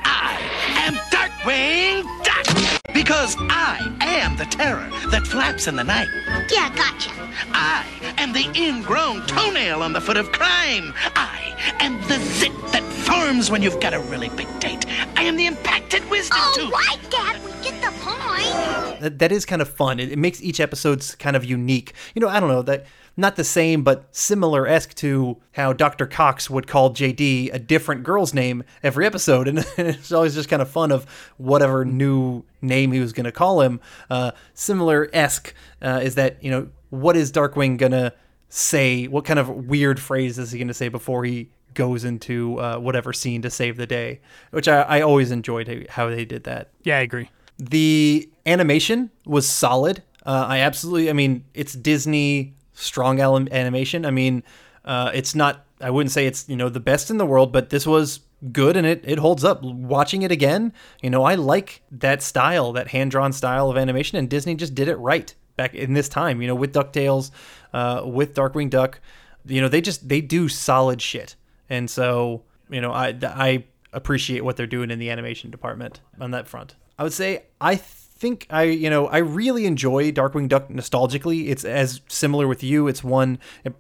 I 0.05 0.39
am 0.87 0.95
Darkwing 1.11 2.05
Duck 2.23 2.76
because 2.97 3.37
I 3.51 3.95
am 4.01 4.39
the 4.39 4.47
terror 4.47 4.89
that 5.11 5.27
flaps 5.27 5.69
in 5.69 5.77
the 5.77 5.85
night. 5.85 6.09
Yeah, 6.51 6.75
gotcha. 6.75 7.11
I 7.53 7.85
am 8.17 8.33
the 8.33 8.51
ingrown 8.59 9.27
toenail 9.27 9.83
on 9.83 9.93
the 9.93 10.01
foot 10.01 10.17
of 10.17 10.33
crime. 10.33 10.95
I 11.15 11.55
am 11.79 12.01
the 12.09 12.19
zit 12.19 12.53
that 12.73 12.83
forms 12.83 13.51
when 13.51 13.61
you've 13.61 13.81
got 13.81 13.93
a 13.93 14.01
really 14.01 14.31
big 14.31 14.49
date. 14.61 14.87
I 15.15 15.25
am 15.25 15.37
the 15.37 15.45
impacted 15.45 16.09
wisdom 16.09 16.39
All 16.41 16.55
tooth. 16.55 16.73
right, 16.73 16.99
Dad, 17.11 17.39
we 17.45 17.51
get 17.63 17.83
the 17.83 17.93
point. 18.01 19.01
that, 19.01 19.19
that 19.19 19.31
is 19.31 19.45
kind 19.45 19.61
of 19.61 19.69
fun. 19.69 20.01
It, 20.01 20.11
it 20.13 20.19
makes 20.19 20.41
each 20.43 20.59
episode's 20.59 21.15
kind 21.17 21.37
of 21.37 21.45
unique. 21.45 21.93
You 22.15 22.23
know, 22.23 22.29
I 22.29 22.41
don't 22.41 22.49
know 22.49 22.63
that 22.63 22.87
not 23.17 23.37
the 23.37 23.45
same, 23.45 23.83
but 23.83 24.09
similar 24.15 24.67
esque 24.67 24.95
to 24.97 25.39
how 25.53 25.73
Dr. 25.73 26.07
Cox 26.07 26.51
would 26.51 26.67
call 26.67 26.91
JD 26.91 27.53
a 27.53 27.59
different 27.59 28.03
girl's 28.03 28.35
name 28.35 28.63
every 28.83 29.07
episode, 29.07 29.49
and 29.49 29.65
it's 29.79 30.13
always 30.13 30.35
just 30.35 30.49
kind 30.49 30.63
of 30.63 30.69
fun 30.69 30.93
of 30.93 31.07
whatever 31.39 31.85
new 31.85 32.45
name 32.61 32.93
he 32.93 33.01
was 33.01 33.13
going 33.13 33.25
to 33.25 33.33
call 33.33 33.63
him. 33.63 33.81
Uh, 34.11 34.33
similar 34.55 35.09
esque 35.13 35.55
uh, 35.81 36.01
is 36.03 36.15
that 36.17 36.43
you 36.43 36.51
know 36.51 36.69
what 36.91 37.17
is 37.17 37.33
Darkwing 37.33 37.79
gonna 37.79 38.13
say? 38.49 39.07
What 39.07 39.25
kind 39.25 39.39
of 39.39 39.49
weird 39.49 39.99
phrase 40.01 40.39
is 40.39 40.53
he 40.53 40.59
going 40.59 40.69
to 40.69 40.75
say 40.75 40.89
before 40.89 41.25
he 41.25 41.51
goes 41.75 42.05
into 42.05 42.59
uh, 42.59 42.79
whatever 42.79 43.13
scene 43.13 43.43
to 43.43 43.51
save 43.51 43.77
the 43.77 43.87
day? 43.87 44.21
Which 44.51 44.69
I, 44.69 44.83
I 44.83 45.01
always 45.01 45.31
enjoyed 45.31 45.87
how 45.91 46.09
they 46.09 46.25
did 46.25 46.45
that. 46.45 46.71
Yeah, 46.83 46.99
I 46.99 47.01
agree. 47.01 47.31
The 47.59 48.29
animation 48.45 49.11
was 49.25 49.49
solid. 49.49 50.03
Uh, 50.25 50.47
I 50.49 50.59
absolutely, 50.59 51.09
I 51.09 51.13
mean, 51.13 51.45
it's 51.55 51.73
Disney 51.73 52.56
strong 52.77 53.21
animation. 53.21 54.07
I 54.07 54.11
mean, 54.11 54.43
uh, 54.85 55.11
it's 55.13 55.35
not, 55.35 55.65
I 55.81 55.91
wouldn't 55.91 56.13
say 56.13 56.27
it's, 56.27 56.49
you 56.49 56.57
know, 56.57 56.69
the 56.69 56.81
best 56.81 57.11
in 57.11 57.19
the 57.19 57.27
world, 57.27 57.53
but 57.53 57.71
this 57.71 57.87
was 57.87 58.21
good 58.53 58.77
and 58.77 58.87
it, 58.87 59.03
it 59.05 59.19
holds 59.19 59.45
up. 59.45 59.63
Watching 59.63 60.23
it 60.23 60.31
again, 60.31 60.73
you 61.03 61.11
know, 61.11 61.25
I 61.25 61.35
like 61.35 61.83
that 61.91 62.23
style, 62.23 62.73
that 62.73 62.89
hand 62.89 63.11
drawn 63.11 63.33
style 63.33 63.71
of 63.71 63.77
animation, 63.77 64.19
and 64.19 64.31
Disney 64.31 64.55
just 64.55 64.75
did 64.75 64.89
it 64.89 64.97
right 64.97 65.35
back 65.57 65.75
in 65.75 65.95
this 65.95 66.09
time, 66.09 66.41
you 66.41 66.47
know, 66.47 66.55
with 66.55 66.73
DuckTales, 66.73 67.31
uh, 67.73 68.03
with 68.05 68.35
Darkwing 68.35 68.71
Duck. 68.71 69.01
You 69.47 69.61
know, 69.61 69.69
they 69.69 69.81
just, 69.81 70.09
they 70.09 70.21
do 70.21 70.49
solid 70.49 71.01
shit. 71.01 71.35
And 71.69 71.89
so, 71.91 72.43
you 72.69 72.81
know, 72.81 72.93
I, 72.93 73.17
I 73.23 73.65
appreciate 73.93 74.45
what 74.45 74.57
they're 74.57 74.67
doing 74.67 74.91
in 74.91 74.99
the 74.99 75.11
animation 75.11 75.51
department 75.51 76.01
on 76.21 76.33
that 76.33 76.47
front. 76.47 76.77
I 76.99 77.03
would 77.03 77.13
say 77.13 77.45
I 77.61 77.77
think 78.19 78.47
I, 78.51 78.65
you 78.65 78.89
know, 78.89 79.07
I 79.07 79.19
really 79.19 79.67
enjoy 79.67 80.11
Darkwing 80.11 80.49
Duck 80.49 80.69
nostalgically. 80.69 81.49
It's 81.49 81.65
as 81.65 82.01
similar 82.09 82.49
with 82.49 82.63
you. 82.63 82.89
It's 82.89 83.05
one 83.05 83.39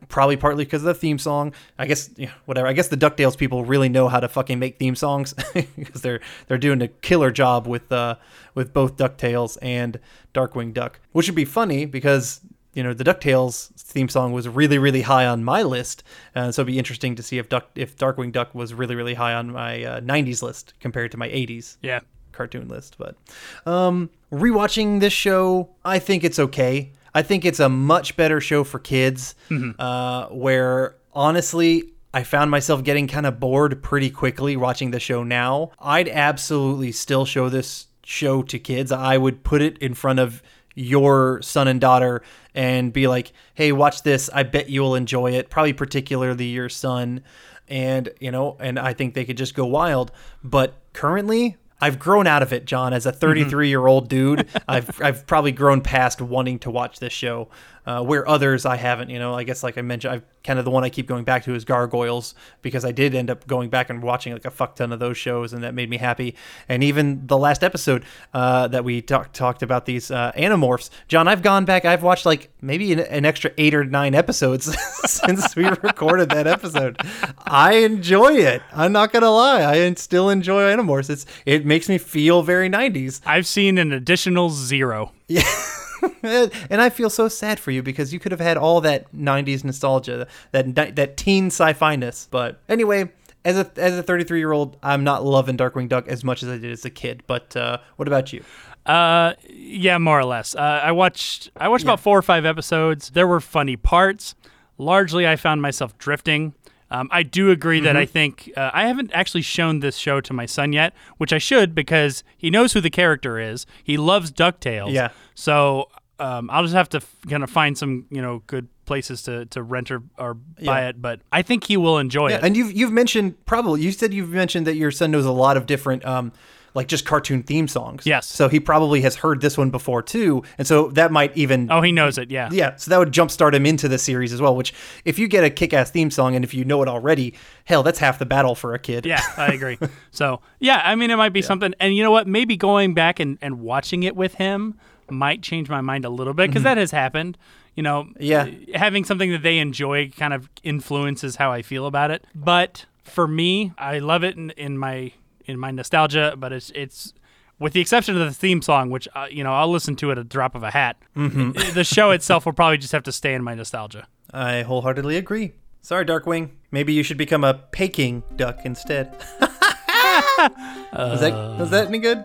probably 0.09 0.37
partly 0.37 0.65
because 0.65 0.83
of 0.83 0.87
the 0.87 0.95
theme 0.95 1.19
song. 1.19 1.53
I 1.79 1.87
guess 1.87 2.11
yeah, 2.17 2.31
whatever. 2.45 2.67
I 2.67 2.73
guess 2.73 2.89
the 2.89 2.97
Ducktales 2.97 3.37
people 3.37 3.65
really 3.65 3.89
know 3.89 4.09
how 4.09 4.21
to 4.21 4.29
fucking 4.29 4.59
make 4.59 4.79
theme 4.79 4.95
songs 4.95 5.35
because 5.77 6.03
they're 6.03 6.21
they're 6.47 6.59
doing 6.59 6.83
a 6.83 6.89
killer 6.89 7.31
job 7.31 7.67
with 7.67 7.91
uh 7.91 8.17
with 8.55 8.73
both 8.73 8.97
Ducktales 8.97 9.57
and 9.63 9.99
Darkwing 10.35 10.75
Duck, 10.75 11.01
which 11.13 11.29
would 11.29 11.37
be 11.37 11.47
funny 11.47 11.87
because 11.87 12.41
you 12.75 12.83
know 12.83 12.93
the 12.93 13.05
Ducktales 13.05 13.69
theme 13.81 14.11
song 14.11 14.33
was 14.33 14.49
really 14.49 14.77
really 14.77 15.03
high 15.03 15.27
on 15.27 15.45
my 15.45 15.63
list, 15.63 16.03
uh, 16.35 16.53
so 16.53 16.61
it'd 16.61 16.67
be 16.67 16.79
interesting 16.79 17.15
to 17.15 17.23
see 17.23 17.39
if 17.39 17.49
Duck 17.49 17.71
if 17.75 17.97
Darkwing 17.97 18.33
Duck 18.33 18.55
was 18.55 18.75
really 18.75 18.95
really 18.95 19.15
high 19.15 19.33
on 19.33 19.53
my 19.53 19.83
uh, 19.83 20.01
'90s 20.01 20.43
list 20.43 20.75
compared 20.79 21.11
to 21.13 21.17
my 21.17 21.29
'80s. 21.29 21.79
Yeah 21.81 22.01
cartoon 22.37 22.69
list. 22.69 22.97
But 22.99 23.17
um, 23.65 24.11
rewatching 24.33 25.01
this 25.01 25.13
show, 25.13 25.71
I 25.85 25.99
think 25.99 26.23
it's 26.25 26.39
okay. 26.39 26.93
I 27.15 27.23
think 27.23 27.45
it's 27.45 27.61
a 27.61 27.69
much 27.69 28.17
better 28.17 28.41
show 28.41 28.63
for 28.63 28.79
kids. 28.79 29.35
Mm-hmm. 29.49 29.81
Uh, 29.81 30.27
where 30.27 30.97
honestly, 31.13 31.93
I 32.13 32.23
found 32.25 32.51
myself 32.51 32.85
getting 32.85 33.09
kind 33.09 33.27
of 33.27 33.41
bored 33.41 33.83
pretty 33.83 34.11
quickly 34.11 34.57
watching 34.57 34.91
the 34.91 35.01
show 35.01 35.23
now. 35.23 35.73
I'd 35.79 36.09
absolutely 36.09 36.93
still 36.93 37.25
show 37.25 37.49
this 37.49 37.87
show 38.05 38.43
to 38.43 38.59
kids. 38.59 38.93
I 38.93 39.19
would 39.19 39.43
put 39.43 39.63
it 39.63 39.79
in 39.79 39.95
front 39.95 40.21
of 40.21 40.43
your 40.75 41.41
son 41.43 41.69
and 41.69 41.81
daughter 41.81 42.23
and 42.55 42.93
be 42.93 43.09
like, 43.09 43.33
"Hey, 43.55 43.73
watch 43.73 44.03
this. 44.03 44.31
I 44.33 44.43
bet 44.43 44.69
you'll 44.69 44.95
enjoy 44.95 45.33
it." 45.33 45.51
Probably 45.51 45.73
particularly 45.73 46.47
your 46.47 46.69
son. 46.69 47.23
And, 47.69 48.11
you 48.21 48.31
know, 48.31 48.57
and 48.61 48.79
I 48.79 48.93
think 48.93 49.15
they 49.15 49.25
could 49.25 49.37
just 49.37 49.55
go 49.55 49.67
wild. 49.67 50.13
But 50.45 50.75
currently, 50.93 51.57
I've 51.87 52.01
grown 52.01 52.27
out 52.27 52.43
of 52.43 52.53
it, 52.53 52.65
John. 52.65 52.93
As 52.93 53.07
a 53.07 53.13
mm-hmm. 53.13 53.21
33 53.21 53.69
year 53.69 53.87
old 53.87 54.09
dude, 54.09 54.49
I've 54.69 55.01
I've 55.01 55.27
probably 55.27 55.53
grown 55.53 55.81
past 55.81 56.21
wanting 56.21 56.59
to 56.61 56.71
watch 56.71 56.99
this 56.99 57.13
show. 57.13 57.49
Uh, 57.87 58.03
where 58.03 58.29
others 58.29 58.67
I 58.67 58.77
haven't, 58.77 59.11
you 59.11 59.19
know, 59.21 59.35
I 59.35 59.45
guess 59.45 59.63
like 59.63 59.79
I 59.79 59.83
mentioned, 59.83 60.15
I've 60.15 60.25
kind 60.43 60.59
of 60.59 60.65
the 60.65 60.73
one 60.73 60.83
I 60.83 60.89
keep 60.89 61.07
going 61.07 61.25
back 61.25 61.45
to 61.45 61.55
is 61.55 61.65
Gargoyles 61.65 62.35
because 62.61 62.85
I 62.85 62.91
did 62.91 63.15
end 63.15 63.31
up 63.31 63.47
going 63.47 63.71
back 63.71 63.91
and 63.91 64.03
watching 64.03 64.33
like 64.33 64.45
a 64.45 64.51
fuck 64.51 64.75
ton 64.77 64.93
of 64.93 64.99
those 64.99 65.17
shows, 65.17 65.53
and 65.53 65.63
that 65.63 65.73
made 65.75 65.89
me 65.89 65.97
happy. 65.97 66.35
And 66.69 66.83
even 66.83 67.27
the 67.27 67.39
last 67.39 67.63
episode 67.63 68.05
uh, 68.35 68.67
that 68.69 68.85
we 68.85 69.03
talked 69.03 69.35
talked 69.35 69.63
about 69.63 69.87
these 69.87 70.11
uh, 70.11 70.33
Animorphs, 70.37 70.91
John, 71.09 71.29
I've 71.29 71.43
gone 71.43 71.65
back, 71.65 71.85
I've 71.85 72.03
watched 72.03 72.27
like 72.27 72.51
maybe 72.61 72.93
an, 72.93 73.01
an 73.01 73.25
extra 73.25 73.51
eight 73.57 73.75
or 73.75 73.85
nine 73.85 74.15
episodes 74.15 74.65
since 75.11 75.55
we 75.55 75.65
recorded 75.83 76.31
that 76.31 76.47
episode. 76.47 77.01
I 77.45 77.75
enjoy 77.75 78.35
it. 78.35 78.63
I'm 78.73 78.93
not 78.93 79.13
gonna 79.13 79.31
lie, 79.31 79.65
I 79.65 79.95
still 79.95 80.31
enjoy 80.31 80.63
Animorphs. 80.63 81.09
It's 81.09 81.27
it 81.45 81.65
makes 81.65 81.89
me 81.89 81.99
feel 81.99 82.43
very 82.43 82.69
90s. 82.69 83.21
I've 83.25 83.47
seen 83.47 83.79
an 83.79 83.93
additional 83.93 84.51
zero. 84.51 85.13
Yeah. 85.29 85.43
and 86.23 86.81
I 86.81 86.91
feel 86.91 87.11
so 87.11 87.29
sad 87.29 87.59
for 87.61 87.71
you 87.71 87.83
because 87.83 88.13
you 88.13 88.19
could 88.19 88.33
have 88.33 88.41
had 88.41 88.57
all 88.57 88.81
that 88.83 89.13
'90s 89.15 89.65
nostalgia, 89.65 90.27
that 90.53 90.75
that 90.97 91.17
teen 91.17 91.47
sci-fi-ness. 91.47 92.29
But 92.31 92.61
anyway, 92.69 93.11
as 93.45 93.57
a 93.59 93.71
as 93.77 93.99
a 93.99 94.03
33 94.03 94.39
year 94.39 94.53
old, 94.53 94.77
I'm 94.83 95.05
not 95.05 95.25
loving 95.25 95.57
Darkwing 95.57 95.89
Duck 95.89 96.09
as 96.09 96.25
much 96.25 96.43
as 96.43 96.49
I 96.49 96.59
did 96.59 96.73
as 96.73 96.85
a 96.85 96.91
kid. 96.91 97.23
But 97.27 97.57
uh, 97.57 97.79
what 97.97 98.09
about 98.09 98.33
you? 98.33 98.43
Uh, 98.85 99.35
yeah, 99.49 99.99
more 99.99 100.19
or 100.19 100.25
less. 100.25 100.55
Uh, 100.55 100.81
I 100.83 100.93
watched 100.93 101.51
I 101.57 101.69
watched 101.69 101.85
about 101.85 102.01
four 102.01 102.19
or 102.19 102.23
five 102.23 102.45
episodes. 102.45 103.11
There 103.11 103.27
were 103.27 103.41
funny 103.41 103.77
parts. 103.77 104.35
Largely, 104.79 105.27
I 105.27 105.37
found 105.37 105.63
myself 105.63 105.97
drifting. 105.99 106.55
Um, 106.89 107.09
I 107.11 107.25
do 107.25 107.51
agree 107.51 107.81
that 107.81 107.97
Mm-hmm. 107.97 107.99
I 107.99 108.07
think 108.07 108.53
uh, 108.57 108.71
I 108.73 108.87
haven't 108.87 109.11
actually 109.13 109.43
shown 109.43 109.81
this 109.81 109.97
show 109.97 110.21
to 110.21 110.33
my 110.33 110.47
son 110.47 110.73
yet, 110.73 110.93
which 111.17 111.33
I 111.33 111.39
should 111.39 111.75
because 111.75 112.23
he 112.37 112.49
knows 112.49 112.75
who 112.75 112.81
the 112.81 112.91
character 112.91 113.41
is. 113.41 113.67
He 113.83 113.97
loves 113.97 114.31
Ducktales. 114.31 114.93
Yeah. 114.93 115.09
So 115.35 115.89
um, 116.19 116.49
I'll 116.51 116.63
just 116.63 116.75
have 116.75 116.89
to 116.91 116.99
f- 116.99 117.17
kind 117.29 117.43
of 117.45 117.51
find 117.51 117.77
some 117.77 118.07
you 118.11 118.23
know 118.23 118.43
good 118.47 118.69
places 118.87 119.23
to, 119.23 119.47
to 119.47 119.63
rent 119.63 119.91
or, 119.91 120.03
or 120.19 120.35
buy 120.35 120.83
Yeah. 120.83 120.89
it. 120.89 121.03
But 121.03 121.21
I 121.33 121.43
think 121.43 121.65
he 121.65 121.77
will 121.77 121.99
enjoy 121.99 122.31
Yeah, 122.31 122.37
it. 122.37 122.45
and 122.45 122.57
you've 122.57 122.73
you've 122.73 122.93
mentioned 122.93 123.45
probably 123.47 123.83
you 123.83 123.93
said 123.93 124.15
you've 124.15 124.31
mentioned 124.31 124.67
that 124.67 124.77
your 124.77 124.91
son 124.91 125.11
knows 125.11 125.27
a 125.27 125.33
lot 125.33 125.57
of 125.57 125.67
different 125.67 126.05
um 126.05 126.33
like 126.75 126.89
just 126.89 127.07
cartoon 127.07 127.43
theme 127.43 127.67
songs. 127.69 128.05
Yes. 128.05 128.27
So 128.27 128.49
he 128.51 128.61
probably 128.61 129.01
has 129.01 129.17
heard 129.17 129.41
this 129.41 129.57
one 129.57 129.71
before 129.71 130.03
too, 130.03 130.43
and 130.59 130.67
so 130.67 130.89
that 130.91 131.11
might 131.11 131.35
even 131.37 131.71
oh 131.71 131.81
he 131.81 131.91
knows 131.91 132.19
it. 132.19 132.31
Yeah. 132.31 132.51
yeah. 132.53 132.77
So 132.77 132.91
that 132.91 132.99
would 132.99 133.13
jumpstart 133.13 133.55
him 133.55 133.65
into 133.67 133.89
the 133.89 133.97
series 133.99 134.33
as 134.33 134.41
well. 134.43 134.55
Which 134.55 134.75
if 135.07 135.19
you 135.19 135.27
get 135.27 135.43
a 135.43 135.49
kick-ass 135.51 135.91
theme 135.91 136.11
song 136.11 136.35
and 136.37 136.45
if 136.45 136.53
you 136.53 136.65
know 136.67 136.83
it 136.83 136.89
already, 136.89 137.33
hell, 137.65 137.83
that's 137.83 137.99
half 137.99 138.19
the 138.19 138.27
battle 138.27 138.55
for 138.55 138.75
a 138.75 138.79
kid. 138.79 139.07
Yeah, 139.07 139.23
I 139.39 139.49
agree. 139.55 139.79
so 140.11 140.41
yeah, 140.61 140.83
I 140.85 140.95
mean 140.97 141.11
it 141.11 141.17
might 141.17 141.33
be 141.33 141.41
something 141.43 141.75
and 141.81 141.97
you 141.97 142.03
know 142.03 142.11
what? 142.11 142.27
Maybe 142.27 142.57
going 142.59 142.93
back 142.95 143.21
and, 143.21 143.39
and 143.41 143.61
watching 143.61 144.03
it 144.03 144.15
with 144.15 144.35
him 144.35 144.79
might 145.11 145.43
change 145.43 145.69
my 145.69 145.81
mind 145.81 146.05
a 146.05 146.11
little 146.11 146.35
bit 146.35 146.49
because 146.49 146.63
Mhm. 146.63 146.65
that 146.65 146.77
has 146.79 146.91
happened. 146.91 147.37
You 147.75 147.83
know, 147.83 148.09
Yeah. 148.19 148.47
having 148.75 149.05
something 149.05 149.31
that 149.33 149.43
they 149.43 149.59
enjoy 149.59 150.11
kind 150.11 150.33
of 150.33 150.49
influences 150.63 151.37
how 151.37 151.53
I 151.53 151.63
feel 151.63 151.87
about 151.87 152.11
it. 152.11 152.25
But 152.35 152.87
for 153.05 153.29
me, 153.29 153.73
I 153.79 153.99
love 153.99 154.25
it 154.25 154.37
in, 154.37 154.51
in 154.51 154.79
my 154.79 155.13
in 155.45 155.59
my 155.59 155.71
nostalgia, 155.71 156.35
but 156.37 156.53
it's 156.53 156.71
it's 156.75 157.13
with 157.59 157.73
the 157.73 157.81
exception 157.81 158.21
of 158.21 158.27
the 158.27 158.35
theme 158.35 158.61
song, 158.63 158.91
which 158.91 159.07
uh, 159.15 159.27
you 159.31 159.45
know 159.45 159.53
I'll 159.53 159.71
listen 159.71 159.95
to 159.97 160.11
at 160.11 160.19
a 160.19 160.25
drop 160.25 160.55
of 160.55 160.63
a 160.63 160.71
hat. 160.71 160.97
Mm-hmm. 161.17 161.75
The 161.75 161.85
show 161.85 162.11
itself 162.11 162.47
will 162.47 162.53
probably 162.53 162.79
just 162.79 162.93
have 162.93 163.03
to 163.05 163.13
stay 163.13 163.35
in 163.35 163.43
my 163.45 163.55
nostalgia. 163.55 164.07
I 164.33 164.63
wholeheartedly 164.63 165.17
agree. 165.17 165.53
Sorry, 165.83 166.05
Darkwing. 166.05 166.49
Maybe 166.73 166.93
you 166.93 167.03
should 167.05 167.17
become 167.17 167.45
a 167.45 167.55
Peking 167.55 168.25
duck 168.35 168.59
instead. 168.65 169.15
was 169.41 171.21
that 171.21 171.57
was 171.59 171.71
that 171.71 171.87
any 171.89 171.99
good? 171.99 172.25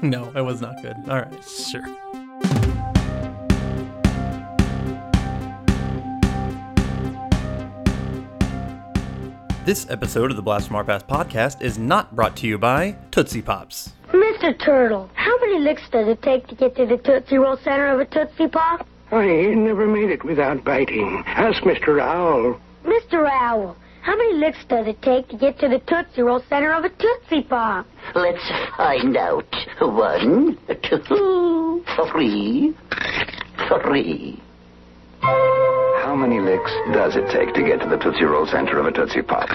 no, 0.02 0.32
it 0.34 0.40
was 0.40 0.60
not 0.60 0.80
good. 0.82 0.96
All 1.08 1.16
right. 1.16 1.44
Sure. 1.44 1.84
This 9.66 9.88
episode 9.90 10.30
of 10.30 10.36
the 10.36 10.42
Blast 10.42 10.68
from 10.68 10.76
Our 10.76 10.84
Past 10.84 11.06
podcast 11.06 11.60
is 11.60 11.78
not 11.78 12.16
brought 12.16 12.34
to 12.38 12.46
you 12.46 12.56
by 12.56 12.96
Tootsie 13.10 13.42
Pops. 13.42 13.92
Mr. 14.08 14.58
Turtle, 14.58 15.10
how 15.14 15.38
many 15.40 15.60
licks 15.60 15.88
does 15.90 16.08
it 16.08 16.22
take 16.22 16.46
to 16.48 16.54
get 16.54 16.74
to 16.76 16.86
the 16.86 16.96
Tootsie 16.96 17.36
Roll 17.36 17.58
center 17.58 17.86
of 17.88 18.00
a 18.00 18.06
Tootsie 18.06 18.48
Pop? 18.48 18.86
I 19.12 19.26
never 19.54 19.86
made 19.86 20.10
it 20.10 20.24
without 20.24 20.64
biting. 20.64 21.22
Ask 21.26 21.62
Mr. 21.62 22.00
Owl. 22.00 22.58
Mr. 22.84 23.28
Owl, 23.30 23.76
how 24.02 24.16
many 24.16 24.34
licks 24.34 24.64
does 24.68 24.86
it 24.86 25.00
take 25.02 25.28
to 25.28 25.36
get 25.36 25.58
to 25.58 25.68
the 25.68 25.78
Tootsie 25.80 26.22
Roll 26.22 26.42
center 26.48 26.72
of 26.72 26.84
a 26.84 26.88
Tootsie 26.88 27.42
Pop? 27.42 27.86
Let's 28.14 28.50
find 28.76 29.16
out. 29.16 29.44
One, 29.80 30.58
two, 30.82 31.84
three, 32.10 32.74
three. 33.68 34.42
How 35.20 36.16
many 36.16 36.40
licks 36.40 36.72
does 36.92 37.14
it 37.16 37.30
take 37.30 37.54
to 37.54 37.62
get 37.62 37.80
to 37.80 37.88
the 37.88 37.98
Tootsie 37.98 38.24
Roll 38.24 38.46
center 38.46 38.78
of 38.80 38.86
a 38.86 38.92
Tootsie 38.92 39.22
Pop? 39.22 39.48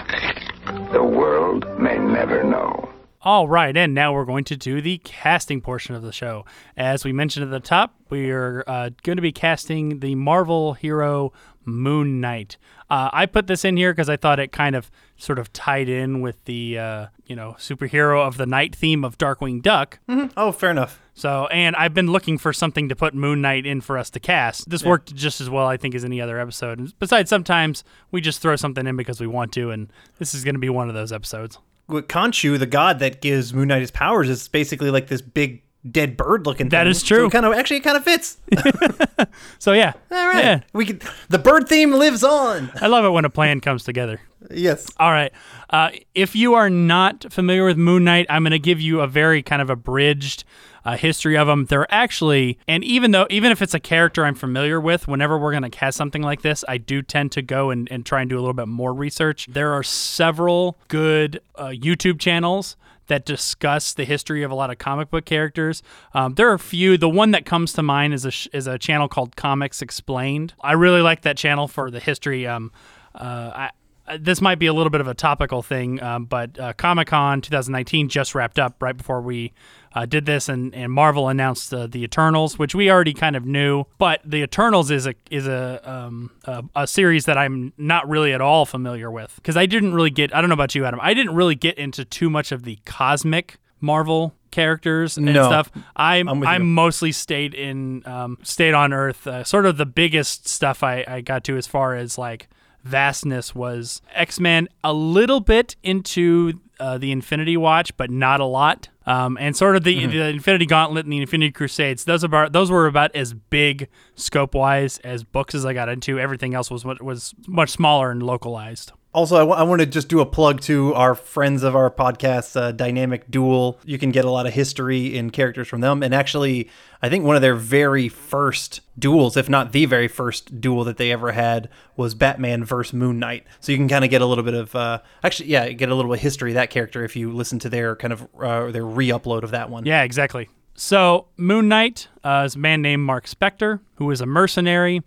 The 0.92 1.04
world 1.04 1.66
may 1.80 1.98
never 1.98 2.44
know. 2.44 2.90
All 3.22 3.48
right, 3.48 3.76
and 3.76 3.96
now 3.96 4.14
we're 4.14 4.26
going 4.26 4.44
to 4.46 4.56
do 4.56 4.82
the 4.82 5.00
casting 5.00 5.60
portion 5.60 5.96
of 5.96 6.04
the 6.04 6.12
show. 6.12 6.46
As 6.78 7.04
we 7.04 7.12
mentioned 7.12 7.44
at 7.44 7.50
the 7.50 7.60
top, 7.60 7.96
we 8.12 8.30
are 8.30 8.64
uh, 8.68 8.92
going 9.02 9.16
to 9.16 9.24
be 9.24 9.32
casting 9.32 10.00
the 10.00 10.14
Marvel 10.14 10.74
hero 10.74 11.34
Moon 11.66 12.22
Knight. 12.22 12.58
Uh, 12.90 13.10
I 13.12 13.26
put 13.26 13.48
this 13.48 13.66
in 13.66 13.78
here 13.78 13.92
because 13.92 14.10
I 14.10 14.16
thought 14.18 14.40
it 14.40 14.52
kind 14.52 14.76
of 14.76 14.92
sort 15.18 15.40
of 15.40 15.52
tied 15.54 15.90
in 15.90 16.22
with 16.22 16.44
the 16.46 16.78
uh, 16.78 17.08
you 17.26 17.36
know 17.36 17.56
superhero 17.58 18.26
of 18.26 18.38
the 18.38 18.46
night 18.46 18.76
theme 18.76 19.04
of 19.04 19.18
Darkwing 19.18 19.62
Duck. 19.62 20.00
Mhm. 20.08 20.32
Oh, 20.38 20.52
fair 20.52 20.70
enough. 20.72 21.00
So, 21.14 21.48
and 21.48 21.76
I've 21.78 21.94
been 21.94 22.12
looking 22.12 22.38
for 22.38 22.52
something 22.54 22.90
to 22.90 22.96
put 22.96 23.14
Moon 23.14 23.42
Knight 23.42 23.66
in 23.66 23.80
for 23.82 23.98
us 23.98 24.10
to 24.12 24.20
cast. 24.20 24.70
This 24.70 24.84
Yeah. 24.84 24.90
worked 24.90 25.16
just 25.16 25.40
as 25.42 25.50
well, 25.50 25.66
I 25.66 25.78
think, 25.78 25.96
as 25.96 26.04
any 26.06 26.20
other 26.22 26.40
episode. 26.40 26.78
And 26.78 26.94
Besides, 27.00 27.30
sometimes 27.30 27.84
we 28.12 28.20
just 28.22 28.42
throw 28.42 28.56
something 28.58 28.86
in 28.86 28.98
because 28.98 29.20
we 29.22 29.28
want 29.28 29.52
to, 29.54 29.72
and 29.72 29.88
this 30.20 30.34
is 30.34 30.44
going 30.44 30.56
to 30.56 30.60
be 30.60 30.70
one 30.70 30.90
of 30.90 30.94
those 30.96 31.12
episodes. 31.14 31.58
With 31.88 32.08
Khonshu, 32.08 32.58
the 32.60 32.66
god 32.66 33.00
that 33.00 33.22
gives 33.22 33.54
Moon 33.54 33.70
Knight 33.70 33.82
his 33.82 33.92
powers, 33.92 34.28
is 34.30 34.48
basically 34.48 34.92
like 34.92 35.08
this 35.08 35.22
big 35.22 35.62
dead 35.90 36.18
bird 36.18 36.46
looking. 36.46 36.70
That 36.70 36.84
thing. 36.84 36.92
is 36.92 37.04
true. 37.04 37.26
So 37.26 37.30
kind 37.30 37.46
of 37.46 37.54
actually 37.54 37.78
it 37.78 37.84
kind 37.84 37.98
of 37.98 38.04
fits. 38.04 38.38
So 39.60 39.74
yeah, 39.74 39.94
All 40.12 40.28
right. 40.28 40.44
Yeah. 40.44 40.62
We 40.74 40.86
can, 40.86 41.00
the 41.30 41.40
bird 41.40 41.68
theme 41.68 41.92
lives 41.92 42.24
on. 42.24 42.72
I 42.82 42.88
love 42.88 43.04
it 43.04 43.10
when 43.10 43.26
a 43.26 43.30
plan 43.30 43.62
comes 43.62 43.84
together. 43.84 44.22
Yes. 44.52 44.88
All 44.98 45.12
right. 45.12 45.32
Uh, 45.70 45.92
if 46.14 46.36
you 46.36 46.54
are 46.54 46.70
not 46.70 47.32
familiar 47.32 47.66
with 47.66 47.78
Moon 47.78 48.04
Knight, 48.04 48.28
I'm 48.30 48.44
going 48.44 48.52
to 48.52 48.60
give 48.60 48.80
you 48.80 49.02
a 49.02 49.08
very 49.08 49.42
kind 49.42 49.62
of 49.62 49.70
abridged 49.70 50.44
uh, 50.84 50.98
history 50.98 51.36
of 51.36 51.48
them. 51.48 51.66
They're 51.66 51.92
actually, 51.92 52.60
and 52.68 52.84
even 52.84 53.12
though, 53.12 53.26
even 53.30 53.52
if 53.52 53.62
it's 53.62 53.74
a 53.74 53.80
character 53.80 54.24
I'm 54.24 54.36
familiar 54.36 54.80
with, 54.80 55.08
whenever 55.08 55.38
we're 55.38 55.52
going 55.52 55.64
to 55.64 55.70
cast 55.70 55.98
something 55.98 56.22
like 56.22 56.44
this, 56.44 56.64
I 56.68 56.78
do 56.78 57.02
tend 57.02 57.32
to 57.34 57.42
go 57.42 57.72
and, 57.72 57.92
and 57.92 58.06
try 58.06 58.22
and 58.22 58.30
do 58.30 58.38
a 58.38 58.42
little 58.42 58.54
bit 58.54 58.68
more 58.68 58.94
research. 58.94 59.48
There 59.48 59.74
are 59.74 59.84
several 59.84 60.78
good 60.88 61.42
uh, 61.56 61.70
YouTube 61.70 62.20
channels 62.20 62.78
that 63.08 63.26
discuss 63.26 63.94
the 63.94 64.06
history 64.06 64.44
of 64.44 64.52
a 64.52 64.56
lot 64.56 64.70
of 64.70 64.78
comic 64.78 65.10
book 65.10 65.26
characters. 65.26 65.84
Um, 66.14 66.36
there 66.36 66.50
are 66.50 66.54
a 66.54 66.60
few. 66.60 66.98
The 66.98 67.10
one 67.10 67.32
that 67.32 67.46
comes 67.46 67.74
to 67.74 67.84
mind 67.84 68.14
is 68.14 68.26
a 68.26 68.32
sh- 68.32 68.48
is 68.54 68.68
a 68.68 68.78
channel 68.78 69.08
called 69.08 69.36
Comics 69.36 69.82
Explained. 69.82 70.54
I 70.62 70.74
really 70.74 71.02
like 71.02 71.22
that 71.22 71.38
channel 71.38 71.68
for 71.68 71.92
the 71.92 72.00
history. 72.00 72.48
Um, 72.48 72.72
uh, 73.14 73.52
I, 73.56 73.70
uh, 74.08 74.18
this 74.22 74.40
might 74.40 74.60
be 74.60 74.68
a 74.68 74.74
little 74.74 74.92
bit 74.92 75.02
of 75.02 75.08
a 75.08 75.16
topical 75.16 75.64
thing, 75.64 76.02
um, 76.02 76.26
but 76.26 76.60
uh, 76.60 76.74
Comic 76.74 77.08
Con 77.08 77.42
2019 77.42 78.08
just 78.08 78.36
wrapped 78.36 78.60
up 78.60 78.76
right 78.82 78.96
before 78.96 79.22
we 79.22 79.52
uh, 79.96 80.06
did 80.06 80.26
this, 80.26 80.50
and, 80.50 80.76
and 80.76 80.92
Marvel 80.92 81.30
announced 81.30 81.74
uh, 81.74 81.88
the 81.88 82.04
Eternals, 82.04 82.60
which 82.60 82.76
we 82.76 82.92
already 82.92 83.14
kind 83.14 83.36
of 83.36 83.46
knew. 83.46 83.86
But 83.98 84.20
the 84.26 84.44
Eternals 84.44 84.92
is 84.92 85.08
a 85.08 85.16
is 85.32 85.48
a 85.48 85.82
um, 85.90 86.32
a, 86.44 86.64
a 86.76 86.86
series 86.88 87.26
that 87.26 87.38
I'm 87.38 87.74
not 87.78 88.08
really 88.08 88.34
at 88.34 88.42
all 88.42 88.66
familiar 88.66 89.10
with 89.10 89.34
because 89.38 89.56
I 89.58 89.66
didn't 89.66 89.94
really 89.96 90.10
get. 90.12 90.36
I 90.36 90.42
don't 90.42 90.50
know 90.50 90.54
about 90.54 90.76
you, 90.76 90.86
Adam. 90.86 91.00
I 91.02 91.14
didn't 91.14 91.34
really 91.34 91.56
get 91.56 91.78
into 91.78 92.04
too 92.06 92.30
much 92.30 92.52
of 92.52 92.64
the 92.64 92.78
cosmic 92.86 93.58
Marvel 93.82 94.34
characters 94.52 95.18
and 95.18 95.26
No. 95.28 95.48
stuff. 95.48 95.70
I'm 95.96 96.28
I'm 96.30 96.46
I'm 96.46 96.74
mostly 96.74 97.12
stayed 97.12 97.54
in 97.54 98.04
um, 98.06 98.38
stayed 98.44 98.74
on 98.74 98.94
Earth. 98.94 99.26
Uh, 99.28 99.44
sort 99.44 99.66
of 99.66 99.78
the 99.78 99.86
biggest 99.86 100.48
stuff 100.48 100.84
I, 100.84 101.04
I 101.08 101.22
got 101.22 101.44
to 101.46 101.58
as 101.58 101.68
far 101.68 101.96
as 101.96 102.18
like 102.18 102.48
vastness 102.84 103.54
was 103.56 104.02
X 104.14 104.40
Men. 104.40 104.68
A 104.84 104.94
little 104.94 105.40
bit 105.40 105.76
into 105.84 106.60
uh, 106.80 106.98
the 106.98 107.12
Infinity 107.12 107.58
Watch, 107.58 107.96
but 107.98 108.10
not 108.10 108.40
a 108.40 108.46
lot. 108.46 108.90
Um, 109.08 109.38
and 109.40 109.56
sort 109.56 109.76
of 109.76 109.84
the, 109.84 109.96
Mm-hmm. 109.96 110.12
the 110.12 110.26
Infinity 110.30 110.66
Gauntlet 110.66 111.06
and 111.06 111.14
the 111.14 111.22
Infinity 111.22 111.52
Crusades. 111.52 112.06
Those 112.06 112.24
about 112.24 112.54
those 112.54 112.72
were 112.72 112.88
about 112.88 113.16
as 113.16 113.34
big 113.34 113.88
scope 114.16 114.56
wise 114.56 114.98
as 115.00 115.24
books 115.24 115.54
as 115.54 115.66
I 115.66 115.74
got 115.74 115.90
into. 115.90 116.20
Everything 116.20 116.56
else 116.56 116.72
was 116.72 116.84
mu- 116.84 116.96
was 117.02 117.36
much 117.48 117.70
smaller 117.70 118.10
and 118.10 118.24
localized. 118.24 118.92
Also, 119.16 119.50
I 119.50 119.64
want 119.64 119.80
to 119.80 119.86
just 119.86 120.10
do 120.10 120.20
a 120.20 120.26
plug 120.26 120.60
to 120.64 120.94
our 120.94 121.16
friends 121.16 121.64
of 121.64 121.74
our 121.74 121.90
podcast, 121.90 122.60
uh, 122.60 122.74
Dynamic 122.74 123.32
Duel. 123.32 123.80
You 123.86 123.98
can 123.98 124.12
get 124.12 124.26
a 124.26 124.30
lot 124.30 124.46
of 124.46 124.54
history 124.54 125.18
and 125.18 125.32
characters 125.32 125.70
from 125.70 125.80
them. 125.80 126.04
And 126.04 126.14
actually, 126.14 126.70
I 127.02 127.08
think 127.08 127.24
one 127.24 127.38
of 127.38 127.42
their 127.42 127.56
very 127.56 128.10
first 128.10 128.82
duels, 129.00 129.38
if 129.38 129.48
not 129.48 129.72
the 129.72 129.86
very 129.86 130.10
first 130.10 130.60
duel 130.60 130.84
that 130.84 130.98
they 130.98 131.14
ever 131.14 131.32
had, 131.32 131.70
was 131.96 132.14
Batman 132.14 132.66
versus 132.66 132.92
Moon 132.92 133.18
Knight. 133.18 133.46
So 133.62 133.72
you 133.72 133.78
can 133.78 133.88
kind 133.88 134.04
of 134.04 134.12
get 134.12 134.22
a 134.22 134.26
little 134.26 134.44
bit 134.44 134.54
of, 134.54 134.76
uh, 134.76 135.00
actually, 135.24 135.48
yeah, 135.48 135.70
get 135.70 135.88
a 135.88 135.96
little 135.96 136.12
bit 136.12 136.18
of 136.18 136.22
history 136.22 136.52
of 136.52 136.56
that 136.56 136.70
character 136.70 137.06
if 137.06 137.16
you 137.16 137.32
listen 137.32 137.58
to 137.60 137.70
their 137.70 137.96
kind 137.96 138.12
of 138.12 138.28
uh, 138.38 138.70
their 138.72 138.86
re-upload 138.86 139.44
of 139.44 139.52
that 139.52 139.70
one. 139.70 139.86
Yeah, 139.86 140.04
exactly. 140.04 140.50
So 140.74 141.28
Moon 141.38 141.70
Knight 141.70 142.10
uh, 142.26 142.44
is 142.46 142.56
a 142.56 142.60
man 142.60 142.82
named 142.82 143.04
Mark 143.04 143.28
Spector, 143.28 143.80
who 143.96 144.12
is 144.12 144.20
a 144.20 144.26
mercenary. 144.26 145.04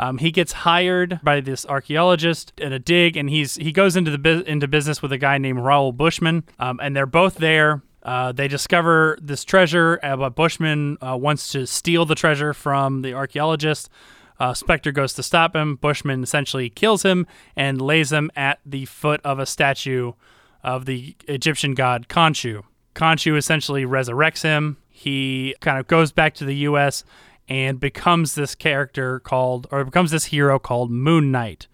Um, 0.00 0.16
he 0.16 0.30
gets 0.30 0.52
hired 0.52 1.20
by 1.22 1.42
this 1.42 1.66
archaeologist 1.66 2.54
at 2.58 2.72
a 2.72 2.78
dig, 2.78 3.18
and 3.18 3.28
he's 3.28 3.56
he 3.56 3.70
goes 3.70 3.96
into 3.96 4.10
the 4.10 4.16
bu- 4.16 4.44
into 4.46 4.66
business 4.66 5.02
with 5.02 5.12
a 5.12 5.18
guy 5.18 5.36
named 5.36 5.58
Raoul 5.60 5.92
Bushman, 5.92 6.44
um, 6.58 6.80
and 6.82 6.96
they're 6.96 7.04
both 7.04 7.34
there. 7.34 7.82
Uh, 8.02 8.32
they 8.32 8.48
discover 8.48 9.18
this 9.20 9.44
treasure, 9.44 10.00
uh, 10.02 10.16
but 10.16 10.34
Bushman 10.34 10.96
uh, 11.02 11.18
wants 11.18 11.52
to 11.52 11.66
steal 11.66 12.06
the 12.06 12.14
treasure 12.14 12.54
from 12.54 13.02
the 13.02 13.12
archaeologist. 13.12 13.90
Uh, 14.38 14.54
Spector 14.54 14.92
goes 14.92 15.12
to 15.12 15.22
stop 15.22 15.54
him. 15.54 15.76
Bushman 15.76 16.22
essentially 16.22 16.70
kills 16.70 17.02
him 17.02 17.26
and 17.54 17.78
lays 17.78 18.10
him 18.10 18.30
at 18.34 18.58
the 18.64 18.86
foot 18.86 19.20
of 19.22 19.38
a 19.38 19.44
statue 19.44 20.14
of 20.64 20.86
the 20.86 21.14
Egyptian 21.28 21.74
god 21.74 22.08
Khonshu. 22.08 22.62
Khonshu 22.94 23.36
essentially 23.36 23.84
resurrects 23.84 24.42
him. 24.42 24.78
He 24.88 25.54
kind 25.60 25.78
of 25.78 25.86
goes 25.86 26.10
back 26.10 26.32
to 26.36 26.46
the 26.46 26.56
U.S. 26.56 27.04
and 27.50 27.80
becomes 27.80 28.34
this 28.34 28.54
character 28.54 29.18
called, 29.20 29.66
or 29.70 29.84
becomes 29.84 30.12
this 30.12 30.26
hero 30.26 30.58
called 30.58 30.90
Moon 30.90 31.32
Knight. 31.32 31.66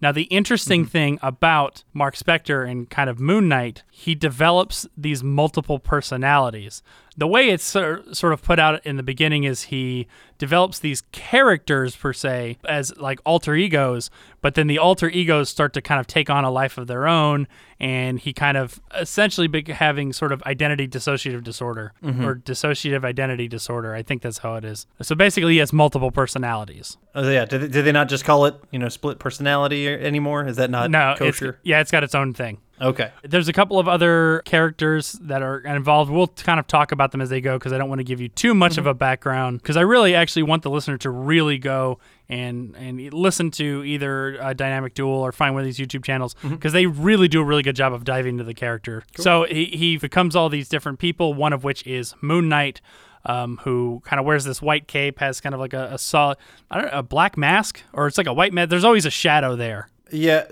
Now, 0.00 0.12
the 0.12 0.24
interesting 0.24 0.82
mm-hmm. 0.82 0.90
thing 0.90 1.18
about 1.22 1.82
Mark 1.92 2.14
Spector 2.14 2.68
and 2.70 2.88
kind 2.88 3.10
of 3.10 3.18
Moon 3.18 3.48
Knight, 3.48 3.82
he 3.90 4.14
develops 4.14 4.86
these 4.96 5.24
multiple 5.24 5.78
personalities. 5.78 6.82
The 7.18 7.26
way 7.26 7.48
it's 7.48 7.64
sort 7.64 8.06
of 8.22 8.42
put 8.42 8.58
out 8.58 8.84
in 8.84 8.96
the 8.98 9.02
beginning 9.02 9.44
is 9.44 9.64
he 9.64 10.06
develops 10.38 10.78
these 10.78 11.02
characters, 11.12 11.96
per 11.96 12.12
se, 12.12 12.58
as 12.68 12.94
like 12.98 13.20
alter 13.24 13.54
egos, 13.54 14.10
but 14.42 14.54
then 14.54 14.66
the 14.66 14.78
alter 14.78 15.08
egos 15.08 15.48
start 15.48 15.72
to 15.72 15.80
kind 15.80 15.98
of 15.98 16.06
take 16.06 16.28
on 16.28 16.44
a 16.44 16.50
life 16.50 16.76
of 16.76 16.86
their 16.88 17.06
own, 17.08 17.48
and 17.80 18.18
he 18.20 18.34
kind 18.34 18.58
of 18.58 18.80
essentially 18.94 19.46
be 19.48 19.64
having 19.72 20.12
sort 20.12 20.30
of 20.30 20.42
identity 20.42 20.86
dissociative 20.86 21.42
disorder 21.42 21.94
Mhm. 22.04 22.22
or 22.22 22.34
dissociative 22.36 23.02
identity 23.02 23.48
disorder. 23.48 23.94
I 23.94 24.02
think 24.02 24.20
that's 24.20 24.38
how 24.38 24.56
it 24.56 24.64
is. 24.66 24.86
So 25.00 25.14
basically, 25.14 25.54
he 25.54 25.58
has 25.60 25.72
multiple 25.72 26.10
personalities. 26.10 26.98
Oh, 27.14 27.26
yeah. 27.30 27.46
Did 27.46 27.62
they, 27.62 27.68
did 27.68 27.84
they 27.86 27.92
not 27.92 28.10
just 28.10 28.26
call 28.26 28.44
it, 28.44 28.56
you 28.70 28.78
know, 28.78 28.90
split 28.90 29.18
personality 29.18 29.88
anymore? 29.88 30.46
Is 30.46 30.56
that 30.56 30.68
not 30.70 30.90
no, 30.90 31.14
it's, 31.18 31.40
yeah, 31.62 31.80
it's 31.80 31.90
got 31.90 32.04
its 32.04 32.14
own 32.14 32.34
thing. 32.34 32.58
Okay. 32.80 33.10
There's 33.22 33.48
a 33.48 33.52
couple 33.52 33.78
of 33.78 33.88
other 33.88 34.42
characters 34.44 35.12
that 35.22 35.42
are 35.42 35.60
involved. 35.60 36.10
We'll 36.10 36.28
kind 36.28 36.60
of 36.60 36.66
talk 36.66 36.92
about 36.92 37.12
them 37.12 37.20
as 37.20 37.30
they 37.30 37.40
go 37.40 37.58
because 37.58 37.72
I 37.72 37.78
don't 37.78 37.88
want 37.88 38.00
to 38.00 38.04
give 38.04 38.20
you 38.20 38.28
too 38.28 38.54
much 38.54 38.76
of 38.76 38.86
a 38.86 38.94
background 38.94 39.62
because 39.62 39.76
I 39.76 39.80
really 39.80 40.14
actually 40.14 40.42
want 40.42 40.62
the 40.62 40.70
listener 40.70 40.98
to 40.98 41.10
really 41.10 41.58
go 41.58 41.98
and 42.28 42.74
and 42.76 43.12
listen 43.14 43.50
to 43.52 43.84
either 43.84 44.42
uh, 44.42 44.52
Dynamic 44.52 44.94
Duel 44.94 45.12
or 45.12 45.32
find 45.32 45.54
one 45.54 45.62
of 45.62 45.66
these 45.66 45.78
YouTube 45.78 46.04
channels 46.04 46.34
because 46.42 46.72
they 46.72 46.86
really 46.86 47.28
do 47.28 47.40
a 47.40 47.44
really 47.44 47.62
good 47.62 47.76
job 47.76 47.92
of 47.92 48.04
diving 48.04 48.34
into 48.34 48.44
the 48.44 48.54
character. 48.54 49.04
So 49.16 49.44
he, 49.44 49.66
he 49.66 49.96
becomes 49.96 50.36
all 50.36 50.48
these 50.48 50.68
different 50.68 50.98
people, 50.98 51.34
one 51.34 51.52
of 51.52 51.64
which 51.64 51.86
is 51.86 52.14
Moon 52.20 52.48
Knight. 52.48 52.80
Um, 53.28 53.56
who 53.64 54.02
kind 54.04 54.20
of 54.20 54.24
wears 54.24 54.44
this 54.44 54.62
white 54.62 54.86
cape, 54.86 55.18
has 55.18 55.40
kind 55.40 55.52
of 55.52 55.60
like 55.60 55.72
a, 55.72 55.94
a 55.94 55.98
solid, 55.98 56.38
I 56.70 56.80
don't 56.80 56.92
know, 56.92 56.98
a 57.00 57.02
black 57.02 57.36
mask, 57.36 57.82
or 57.92 58.06
it's 58.06 58.16
like 58.16 58.28
a 58.28 58.32
white 58.32 58.52
mask. 58.52 58.70
There's 58.70 58.84
always 58.84 59.04
a 59.04 59.10
shadow 59.10 59.56
there. 59.56 59.88
Yeah. 60.12 60.44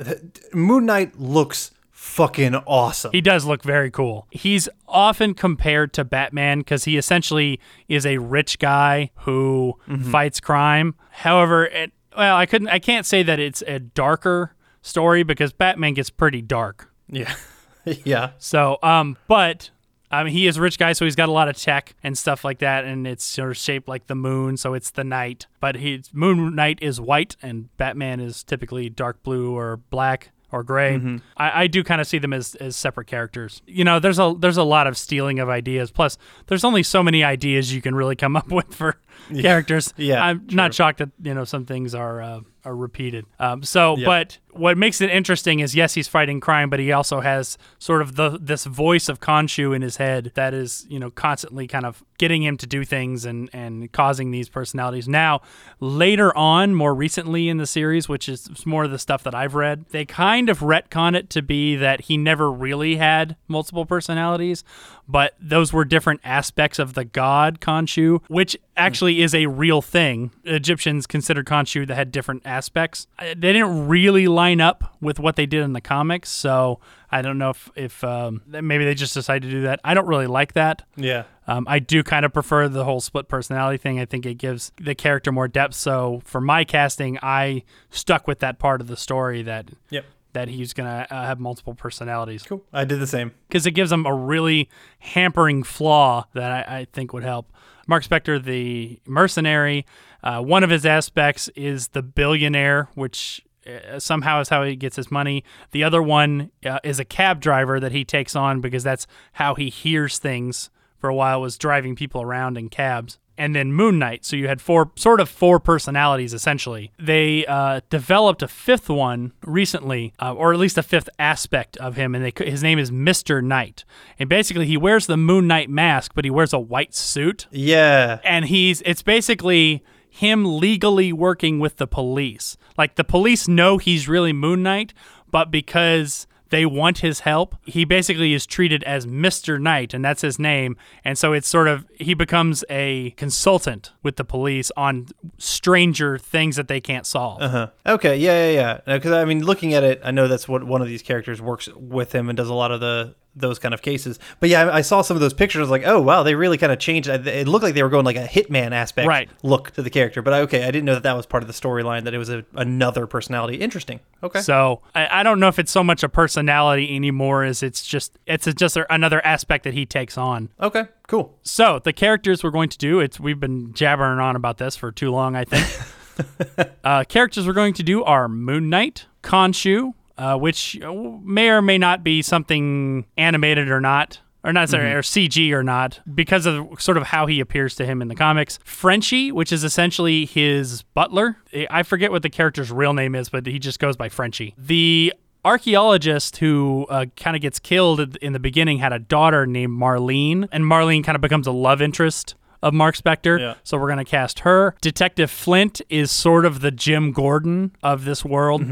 Moon 0.52 0.84
Knight 0.84 1.16
looks 1.20 1.70
fucking 2.04 2.54
awesome. 2.66 3.10
He 3.12 3.20
does 3.22 3.44
look 3.46 3.62
very 3.62 3.90
cool. 3.90 4.26
He's 4.30 4.68
often 4.86 5.32
compared 5.34 5.92
to 5.94 6.04
Batman 6.04 6.58
because 6.58 6.84
he 6.84 6.96
essentially 6.98 7.58
is 7.88 8.04
a 8.04 8.18
rich 8.18 8.58
guy 8.58 9.10
who 9.20 9.74
Mhm. 9.88 10.10
fights 10.10 10.38
crime. 10.38 10.94
However, 11.10 11.64
it, 11.66 11.92
well, 12.16 12.36
I 12.36 12.46
couldn't, 12.46 12.68
I 12.68 12.78
can't 12.78 13.06
say 13.06 13.22
that 13.22 13.40
it's 13.40 13.62
a 13.66 13.78
darker 13.78 14.54
story 14.82 15.22
because 15.22 15.52
Batman 15.52 15.94
gets 15.94 16.10
pretty 16.10 16.42
dark. 16.42 16.90
Yeah. 17.08 17.34
yeah. 17.84 18.30
So, 18.38 18.78
um, 18.82 19.16
but 19.26 19.70
I 20.10 20.22
mean, 20.22 20.32
he 20.34 20.46
is 20.46 20.58
a 20.58 20.60
rich 20.60 20.78
guy, 20.78 20.92
so 20.92 21.06
he's 21.06 21.16
got 21.16 21.28
a 21.28 21.32
lot 21.32 21.48
of 21.48 21.56
tech 21.56 21.94
and 22.04 22.16
stuff 22.16 22.44
like 22.44 22.58
that, 22.60 22.84
and 22.84 23.04
it's 23.06 23.24
sort 23.24 23.50
of 23.50 23.56
shaped 23.56 23.88
like 23.88 24.06
the 24.06 24.14
moon, 24.14 24.56
so 24.56 24.74
it's 24.74 24.90
the 24.90 25.02
night. 25.02 25.46
But 25.58 25.76
he, 25.76 26.02
Moon 26.12 26.54
Knight 26.54 26.78
is 26.80 27.00
white, 27.00 27.34
and 27.42 27.74
Batman 27.78 28.20
is 28.20 28.44
typically 28.44 28.88
dark 28.88 29.22
blue 29.24 29.56
or 29.56 29.78
black 29.78 30.30
or 30.54 30.62
gray. 30.62 30.96
Mhm. 30.98 31.20
I, 31.36 31.62
I 31.62 31.66
do 31.66 31.82
kind 31.82 32.00
of 32.00 32.06
see 32.06 32.18
them 32.18 32.32
as, 32.32 32.54
as 32.56 32.76
separate 32.76 33.06
characters. 33.08 33.60
You 33.66 33.84
know, 33.84 33.98
there's 33.98 34.18
a 34.18 34.34
there's 34.38 34.56
a 34.56 34.62
lot 34.62 34.86
of 34.86 34.96
stealing 34.96 35.40
of 35.40 35.48
ideas. 35.48 35.90
Plus, 35.90 36.16
there's 36.46 36.62
only 36.64 36.82
so 36.82 37.02
many 37.02 37.24
ideas 37.24 37.74
you 37.74 37.82
can 37.82 37.94
really 37.94 38.16
come 38.16 38.36
up 38.36 38.48
with 38.52 38.72
for 38.74 38.96
Yeah. 39.30 39.42
characters. 39.42 39.92
Yeah, 39.96 40.24
I'm 40.24 40.46
not 40.52 40.72
shocked 40.74 40.98
that 40.98 41.10
you 41.22 41.34
know 41.34 41.44
some 41.44 41.64
things 41.64 41.94
are 41.94 42.22
uh, 42.22 42.40
are 42.64 42.76
repeated. 42.76 43.26
Um, 43.40 43.62
so, 43.62 43.96
but 44.04 44.38
what 44.56 44.78
makes 44.78 45.00
it 45.00 45.10
interesting 45.10 45.60
is 45.60 45.74
yes, 45.74 45.94
he's 45.94 46.08
fighting 46.08 46.40
crime, 46.40 46.70
but 46.70 46.80
he 46.80 46.92
also 46.92 47.20
has 47.20 47.58
sort 47.78 48.02
of 48.02 48.16
the 48.16 48.38
this 48.40 48.64
voice 48.64 49.08
of 49.08 49.20
Khonshu 49.20 49.74
in 49.74 49.82
his 49.82 49.96
head 49.96 50.32
that 50.34 50.54
is 50.54 50.86
you 50.88 50.98
know 50.98 51.10
constantly 51.10 51.66
kind 51.66 51.84
of 51.86 52.04
getting 52.18 52.42
him 52.42 52.56
to 52.56 52.66
do 52.66 52.84
things 52.84 53.24
and 53.24 53.50
and 53.52 53.90
causing 53.92 54.30
these 54.30 54.48
personalities. 54.48 55.08
Now, 55.08 55.40
later 55.80 56.36
on, 56.36 56.74
more 56.74 56.94
recently 56.94 57.48
in 57.48 57.58
the 57.58 57.66
series, 57.66 58.08
which 58.08 58.28
is 58.28 58.64
more 58.66 58.84
of 58.84 58.90
the 58.90 58.98
stuff 58.98 59.22
that 59.24 59.34
I've 59.34 59.54
read, 59.54 59.86
they 59.90 60.04
kind 60.04 60.48
of 60.48 60.60
retcon 60.60 61.14
it 61.16 61.30
to 61.30 61.42
be 61.42 61.76
that 61.76 62.02
he 62.02 62.16
never 62.16 62.50
really 62.50 62.96
had 62.96 63.36
multiple 63.48 63.84
personalities, 63.86 64.64
but 65.08 65.34
those 65.40 65.72
were 65.72 65.84
different 65.84 66.20
aspects 66.24 66.78
of 66.78 66.94
the 66.94 67.04
god 67.04 67.60
Khonshu, 67.60 68.20
which 68.28 68.56
actually 68.76 69.22
is 69.22 69.34
a 69.34 69.46
real 69.46 69.82
thing. 69.82 70.30
Egyptians 70.44 71.06
considered 71.06 71.46
Khonshu 71.46 71.86
that 71.86 71.94
had 71.94 72.10
different 72.10 72.42
aspects. 72.44 73.06
Uh, 73.18 73.26
They 73.36 73.52
didn't 73.52 73.88
really 73.88 74.26
line 74.44 74.60
up 74.60 74.96
with 75.00 75.18
what 75.18 75.36
they 75.36 75.46
did 75.46 75.62
in 75.62 75.72
the 75.72 75.80
comics, 75.80 76.28
so 76.30 76.78
I 77.10 77.22
don't 77.22 77.38
know 77.38 77.50
if 77.50 77.70
if 77.76 78.04
um, 78.04 78.42
maybe 78.46 78.84
they 78.84 78.94
just 78.94 79.14
decided 79.14 79.42
to 79.48 79.50
do 79.50 79.62
that. 79.62 79.80
I 79.84 79.94
don't 79.94 80.06
really 80.06 80.26
like 80.26 80.52
that. 80.52 80.82
Yeah. 80.96 81.24
Um, 81.46 81.66
I 81.68 81.78
do 81.78 82.02
kind 82.02 82.24
of 82.24 82.32
prefer 82.32 82.68
the 82.68 82.84
whole 82.84 83.00
split 83.00 83.28
personality 83.28 83.78
thing. 83.78 84.00
I 84.00 84.04
think 84.06 84.26
it 84.26 84.34
gives 84.34 84.72
the 84.80 84.94
character 84.94 85.30
more 85.32 85.48
depth. 85.48 85.74
So 85.74 86.20
for 86.24 86.40
my 86.40 86.64
casting, 86.64 87.18
I 87.22 87.62
stuck 87.90 88.26
with 88.26 88.38
that 88.40 88.58
part 88.58 88.80
of 88.80 88.86
the 88.86 88.96
story 88.96 89.42
that 89.42 89.70
Yep. 89.90 90.04
that 90.32 90.48
he's 90.48 90.72
going 90.72 90.88
to 90.88 91.14
uh, 91.14 91.26
have 91.26 91.38
multiple 91.40 91.74
personalities. 91.74 92.42
Cool. 92.42 92.64
I 92.72 92.84
did 92.84 92.98
the 93.00 93.06
same. 93.06 93.32
Because 93.48 93.66
it 93.66 93.72
gives 93.72 93.92
him 93.92 94.04
a 94.06 94.14
really 94.14 94.68
hampering 94.98 95.62
flaw 95.62 96.26
that 96.34 96.50
I, 96.68 96.78
I 96.80 96.86
think 96.92 97.12
would 97.12 97.24
help. 97.24 97.52
Mark 97.86 98.02
Spector, 98.04 98.42
the 98.42 98.98
mercenary, 99.06 99.84
uh, 100.22 100.40
one 100.40 100.64
of 100.64 100.70
his 100.70 100.86
aspects 100.86 101.48
is 101.54 101.88
the 101.88 102.02
billionaire, 102.02 102.88
which 102.94 103.42
uh, 103.66 103.98
somehow 103.98 104.40
is 104.40 104.48
how 104.48 104.62
he 104.64 104.76
gets 104.76 104.96
his 104.96 105.10
money. 105.10 105.44
The 105.70 105.84
other 105.84 106.02
one 106.02 106.50
uh, 106.64 106.78
is 106.84 106.98
a 106.98 107.04
cab 107.04 107.40
driver 107.40 107.80
that 107.80 107.92
he 107.92 108.04
takes 108.04 108.36
on 108.36 108.60
because 108.60 108.82
that's 108.82 109.06
how 109.34 109.54
he 109.54 109.70
hears 109.70 110.18
things 110.18 110.70
for 110.98 111.08
a 111.10 111.14
while 111.14 111.40
was 111.40 111.58
driving 111.58 111.96
people 111.96 112.22
around 112.22 112.56
in 112.56 112.68
cabs. 112.68 113.18
And 113.36 113.52
then 113.52 113.72
Moon 113.72 113.98
Knight. 113.98 114.24
So 114.24 114.36
you 114.36 114.46
had 114.46 114.60
four, 114.60 114.92
sort 114.94 115.18
of 115.18 115.28
four 115.28 115.58
personalities 115.58 116.32
essentially. 116.32 116.92
They 117.00 117.44
uh, 117.46 117.80
developed 117.90 118.42
a 118.42 118.48
fifth 118.48 118.88
one 118.88 119.32
recently, 119.44 120.12
uh, 120.22 120.34
or 120.34 120.52
at 120.52 120.60
least 120.60 120.78
a 120.78 120.84
fifth 120.84 121.08
aspect 121.18 121.76
of 121.78 121.96
him, 121.96 122.14
and 122.14 122.24
they, 122.24 122.32
his 122.48 122.62
name 122.62 122.78
is 122.78 122.92
Mister 122.92 123.42
Knight. 123.42 123.84
And 124.20 124.28
basically, 124.28 124.66
he 124.66 124.76
wears 124.76 125.06
the 125.06 125.16
Moon 125.16 125.48
Knight 125.48 125.68
mask, 125.68 126.12
but 126.14 126.24
he 126.24 126.30
wears 126.30 126.52
a 126.52 126.60
white 126.60 126.94
suit. 126.94 127.48
Yeah. 127.50 128.20
And 128.22 128.44
he's 128.44 128.82
it's 128.82 129.02
basically 129.02 129.82
him 130.14 130.58
legally 130.58 131.12
working 131.12 131.58
with 131.58 131.78
the 131.78 131.88
police. 131.88 132.56
Like 132.78 132.94
the 132.94 133.02
police 133.02 133.48
know 133.48 133.78
he's 133.78 134.08
really 134.08 134.32
Moon 134.32 134.62
Knight, 134.62 134.94
but 135.28 135.50
because 135.50 136.28
they 136.50 136.64
want 136.64 136.98
his 136.98 137.20
help, 137.20 137.56
he 137.64 137.84
basically 137.84 138.32
is 138.32 138.46
treated 138.46 138.84
as 138.84 139.06
Mr. 139.06 139.60
Knight, 139.60 139.92
and 139.92 140.04
that's 140.04 140.22
his 140.22 140.38
name. 140.38 140.76
And 141.04 141.18
so 141.18 141.32
it's 141.32 141.48
sort 141.48 141.66
of 141.66 141.84
he 141.98 142.14
becomes 142.14 142.64
a 142.70 143.10
consultant 143.16 143.90
with 144.04 144.14
the 144.14 144.24
police 144.24 144.70
on 144.76 145.08
stranger 145.36 146.16
things 146.16 146.54
that 146.54 146.68
they 146.68 146.80
can't 146.80 147.06
solve. 147.06 147.42
Uh 147.42 147.48
huh. 147.48 147.70
Okay. 147.84 148.16
Yeah, 148.16 148.46
yeah, 148.46 148.80
yeah. 148.86 148.94
Because 148.94 149.10
I 149.10 149.24
mean, 149.24 149.44
looking 149.44 149.74
at 149.74 149.82
it, 149.82 150.00
I 150.04 150.12
know 150.12 150.28
that's 150.28 150.46
what 150.46 150.62
one 150.62 150.80
of 150.80 150.86
these 150.86 151.02
characters 151.02 151.42
works 151.42 151.68
with 151.74 152.14
him 152.14 152.28
and 152.28 152.36
does 152.36 152.48
a 152.48 152.54
lot 152.54 152.70
of 152.70 152.78
the 152.78 153.16
those 153.36 153.58
kind 153.58 153.74
of 153.74 153.82
cases. 153.82 154.18
But 154.40 154.48
yeah, 154.48 154.62
I, 154.62 154.76
I 154.76 154.80
saw 154.82 155.02
some 155.02 155.16
of 155.16 155.20
those 155.20 155.34
pictures. 155.34 155.58
I 155.58 155.62
was 155.62 155.70
like, 155.70 155.82
oh 155.86 156.00
wow, 156.00 156.22
they 156.22 156.34
really 156.34 156.58
kind 156.58 156.72
of 156.72 156.78
changed. 156.78 157.08
It 157.08 157.26
It 157.26 157.48
looked 157.48 157.62
like 157.62 157.74
they 157.74 157.82
were 157.82 157.88
going 157.88 158.04
like 158.04 158.16
a 158.16 158.26
hitman 158.26 158.72
aspect 158.72 159.08
Right. 159.08 159.28
look 159.42 159.72
to 159.72 159.82
the 159.82 159.90
character. 159.90 160.22
But 160.22 160.34
I, 160.34 160.40
okay, 160.42 160.62
I 160.64 160.70
didn't 160.70 160.84
know 160.84 160.94
that 160.94 161.02
that 161.02 161.16
was 161.16 161.26
part 161.26 161.42
of 161.42 161.46
the 161.46 161.52
storyline. 161.52 162.04
That 162.04 162.14
it 162.14 162.18
was 162.18 162.30
a, 162.30 162.44
another 162.54 163.06
personality. 163.06 163.56
Interesting. 163.56 164.00
Okay. 164.22 164.40
So 164.40 164.82
I, 164.94 165.20
I 165.20 165.22
don't 165.22 165.40
know 165.40 165.48
if 165.48 165.58
it's 165.58 165.72
so 165.72 165.82
much 165.84 166.02
a 166.02 166.08
personality 166.08 166.94
anymore 166.94 167.44
as 167.44 167.62
it's 167.62 167.82
just 167.84 168.18
it's 168.26 168.46
just 168.54 168.76
a, 168.76 168.92
another 168.92 169.24
aspect 169.26 169.64
that 169.64 169.74
he 169.74 169.84
takes 169.86 170.16
on. 170.16 170.50
Okay, 170.60 170.84
cool. 171.06 171.36
So 171.42 171.80
the 171.82 171.92
characters 171.92 172.44
we're 172.44 172.50
going 172.50 172.68
to 172.70 172.78
do 172.78 173.00
it's 173.00 173.18
we've 173.20 173.40
been 173.40 173.74
jabbering 173.74 174.18
on 174.20 174.36
about 174.36 174.58
this 174.58 174.76
for 174.76 174.92
too 174.92 175.10
long, 175.10 175.36
I 175.36 175.44
think. 175.44 176.68
uh, 176.84 177.04
characters 177.04 177.46
we're 177.46 177.52
going 177.52 177.74
to 177.74 177.82
do 177.82 178.04
are 178.04 178.28
Moon 178.28 178.68
Knight, 178.70 179.06
Khonshu, 179.22 179.94
uh, 180.18 180.36
which 180.36 180.78
may 181.22 181.48
or 181.50 181.62
may 181.62 181.78
not 181.78 182.02
be 182.04 182.22
something 182.22 183.06
animated 183.16 183.68
or 183.70 183.80
not. 183.80 184.20
Or 184.46 184.52
not 184.52 184.68
sorry, 184.68 184.90
Mhm. 184.90 184.96
or 184.96 185.02
CG 185.02 185.54
or 185.54 185.62
not, 185.62 186.00
because 186.14 186.44
of 186.44 186.68
sort 186.78 186.98
of 186.98 187.04
how 187.04 187.24
he 187.24 187.40
appears 187.40 187.74
to 187.76 187.86
him 187.86 188.02
in 188.02 188.08
the 188.08 188.14
comics. 188.14 188.58
Frenchie, 188.62 189.32
which 189.32 189.50
is 189.50 189.64
essentially 189.64 190.26
his 190.26 190.82
butler. 190.92 191.38
I 191.70 191.82
forget 191.82 192.10
what 192.12 192.20
the 192.22 192.28
character's 192.28 192.70
real 192.70 192.92
name 192.92 193.14
is, 193.14 193.30
but 193.30 193.46
he 193.46 193.58
just 193.58 193.78
goes 193.78 193.96
by 193.96 194.10
Frenchie. 194.10 194.54
The 194.58 195.14
archaeologist 195.46 196.36
who 196.38 196.84
uh, 196.90 197.06
kind 197.16 197.36
of 197.36 197.40
gets 197.42 197.58
killed 197.58 198.18
in 198.20 198.34
the 198.34 198.38
beginning 198.38 198.78
had 198.80 198.92
a 198.92 198.98
daughter 198.98 199.46
named 199.46 199.72
Marlene, 199.80 200.46
and 200.52 200.64
Marlene 200.64 201.02
kind 201.02 201.16
of 201.16 201.22
becomes 201.22 201.46
a 201.46 201.52
love 201.52 201.80
interest 201.80 202.34
of 202.62 202.74
Mark 202.74 202.96
Spector. 202.96 203.38
Yeah. 203.40 203.54
So 203.62 203.78
we're 203.78 203.86
going 203.88 204.04
to 204.04 204.10
cast 204.10 204.40
her. 204.40 204.74
Detective 204.82 205.30
Flint 205.30 205.80
is 205.88 206.10
sort 206.10 206.44
of 206.44 206.60
the 206.60 206.70
Jim 206.70 207.12
Gordon 207.12 207.72
of 207.82 208.04
this 208.04 208.24
world. 208.26 208.62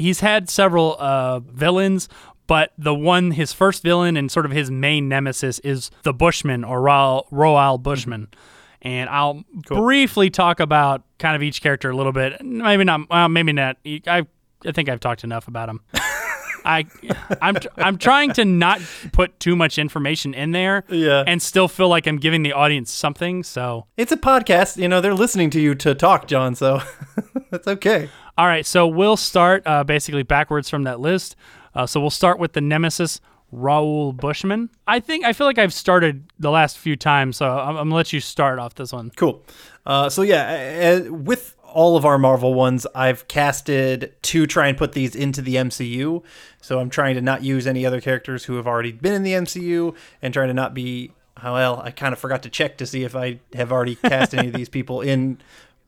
He's 0.00 0.20
had 0.20 0.48
several 0.48 0.96
uh, 0.98 1.40
villains, 1.40 2.08
but 2.46 2.72
the 2.76 2.94
one, 2.94 3.32
his 3.32 3.52
first 3.52 3.82
villain 3.82 4.16
and 4.16 4.30
sort 4.30 4.46
of 4.46 4.52
his 4.52 4.70
main 4.70 5.08
nemesis 5.08 5.58
is 5.60 5.90
the 6.02 6.12
Bushman 6.12 6.64
or 6.64 6.80
Roal, 6.82 7.26
Royal 7.30 7.78
Bushman. 7.78 8.28
And 8.82 9.10
I'll 9.10 9.44
briefly 9.66 10.30
talk 10.30 10.58
about 10.58 11.02
kind 11.18 11.36
of 11.36 11.42
each 11.42 11.60
character 11.62 11.90
a 11.90 11.96
little 11.96 12.12
bit. 12.12 12.42
Maybe 12.42 12.82
not. 12.84 13.08
Well, 13.10 13.28
maybe 13.28 13.52
not. 13.52 13.76
I 13.84 14.26
I 14.66 14.72
think 14.72 14.88
I've 14.88 15.00
talked 15.00 15.22
enough 15.24 15.48
about 15.48 15.68
him. 15.68 15.80
I 16.64 16.86
I'm 17.40 17.56
I'm 17.76 17.98
trying 17.98 18.32
to 18.34 18.44
not 18.44 18.80
put 19.12 19.38
too 19.40 19.56
much 19.56 19.78
information 19.78 20.34
in 20.34 20.52
there, 20.52 20.84
Yeah. 20.88 21.24
and 21.26 21.40
still 21.42 21.68
feel 21.68 21.88
like 21.88 22.06
I'm 22.06 22.18
giving 22.18 22.42
the 22.42 22.52
audience 22.52 22.90
something. 22.92 23.42
So 23.42 23.86
It's 23.96 24.12
a 24.12 24.16
podcast. 24.16 24.76
You 24.76 24.88
know, 24.88 25.00
they're 25.00 25.14
listening 25.14 25.50
to 25.50 25.60
you 25.60 25.74
to 25.76 25.94
talk, 25.94 26.26
John. 26.26 26.54
So 26.54 26.80
that's 27.50 27.66
okay. 27.68 28.08
All 28.38 28.46
right, 28.46 28.64
so 28.64 28.86
we'll 28.86 29.18
start 29.18 29.62
uh, 29.66 29.84
basically 29.84 30.22
backwards 30.22 30.70
from 30.70 30.84
that 30.84 30.98
list. 31.00 31.36
Uh, 31.74 31.86
so 31.86 32.00
we'll 32.00 32.08
start 32.10 32.38
with 32.38 32.54
the 32.54 32.60
nemesis, 32.62 33.20
Raoul 33.52 34.12
Bushman. 34.12 34.70
I 34.86 35.00
think 35.00 35.24
I 35.24 35.32
feel 35.34 35.46
like 35.46 35.58
I've 35.58 35.74
started 35.74 36.24
the 36.38 36.50
last 36.50 36.78
few 36.78 36.96
times, 36.96 37.36
so 37.36 37.46
I'm, 37.50 37.70
I'm 37.76 37.88
gonna 37.88 37.94
let 37.96 38.12
you 38.12 38.20
start 38.20 38.58
off 38.58 38.74
this 38.76 38.92
one. 38.92 39.10
Cool. 39.16 39.44
Uh, 39.84 40.08
so 40.08 40.22
yeah, 40.22 41.02
uh, 41.06 41.12
with 41.12 41.54
all 41.72 41.96
of 41.96 42.04
our 42.04 42.18
Marvel 42.18 42.54
ones, 42.54 42.86
I've 42.94 43.26
casted 43.28 44.14
to 44.22 44.46
try 44.46 44.68
and 44.68 44.76
put 44.76 44.92
these 44.92 45.14
into 45.14 45.42
the 45.42 45.56
MCU. 45.56 46.22
So 46.60 46.78
I'm 46.78 46.90
trying 46.90 47.14
to 47.14 47.20
not 47.20 47.42
use 47.42 47.66
any 47.66 47.86
other 47.86 48.00
characters 48.00 48.44
who 48.44 48.56
have 48.56 48.66
already 48.66 48.92
been 48.92 49.14
in 49.14 49.22
the 49.22 49.32
MCU, 49.32 49.94
and 50.22 50.34
trying 50.34 50.48
to 50.48 50.54
not 50.54 50.74
be. 50.74 51.12
Well, 51.42 51.80
I 51.80 51.90
kind 51.90 52.12
of 52.12 52.18
forgot 52.18 52.42
to 52.42 52.50
check 52.50 52.76
to 52.78 52.86
see 52.86 53.02
if 53.02 53.16
I 53.16 53.40
have 53.54 53.72
already 53.72 53.94
cast 53.94 54.34
any 54.34 54.48
of 54.48 54.54
these 54.54 54.68
people 54.78 55.00
in 55.00 55.38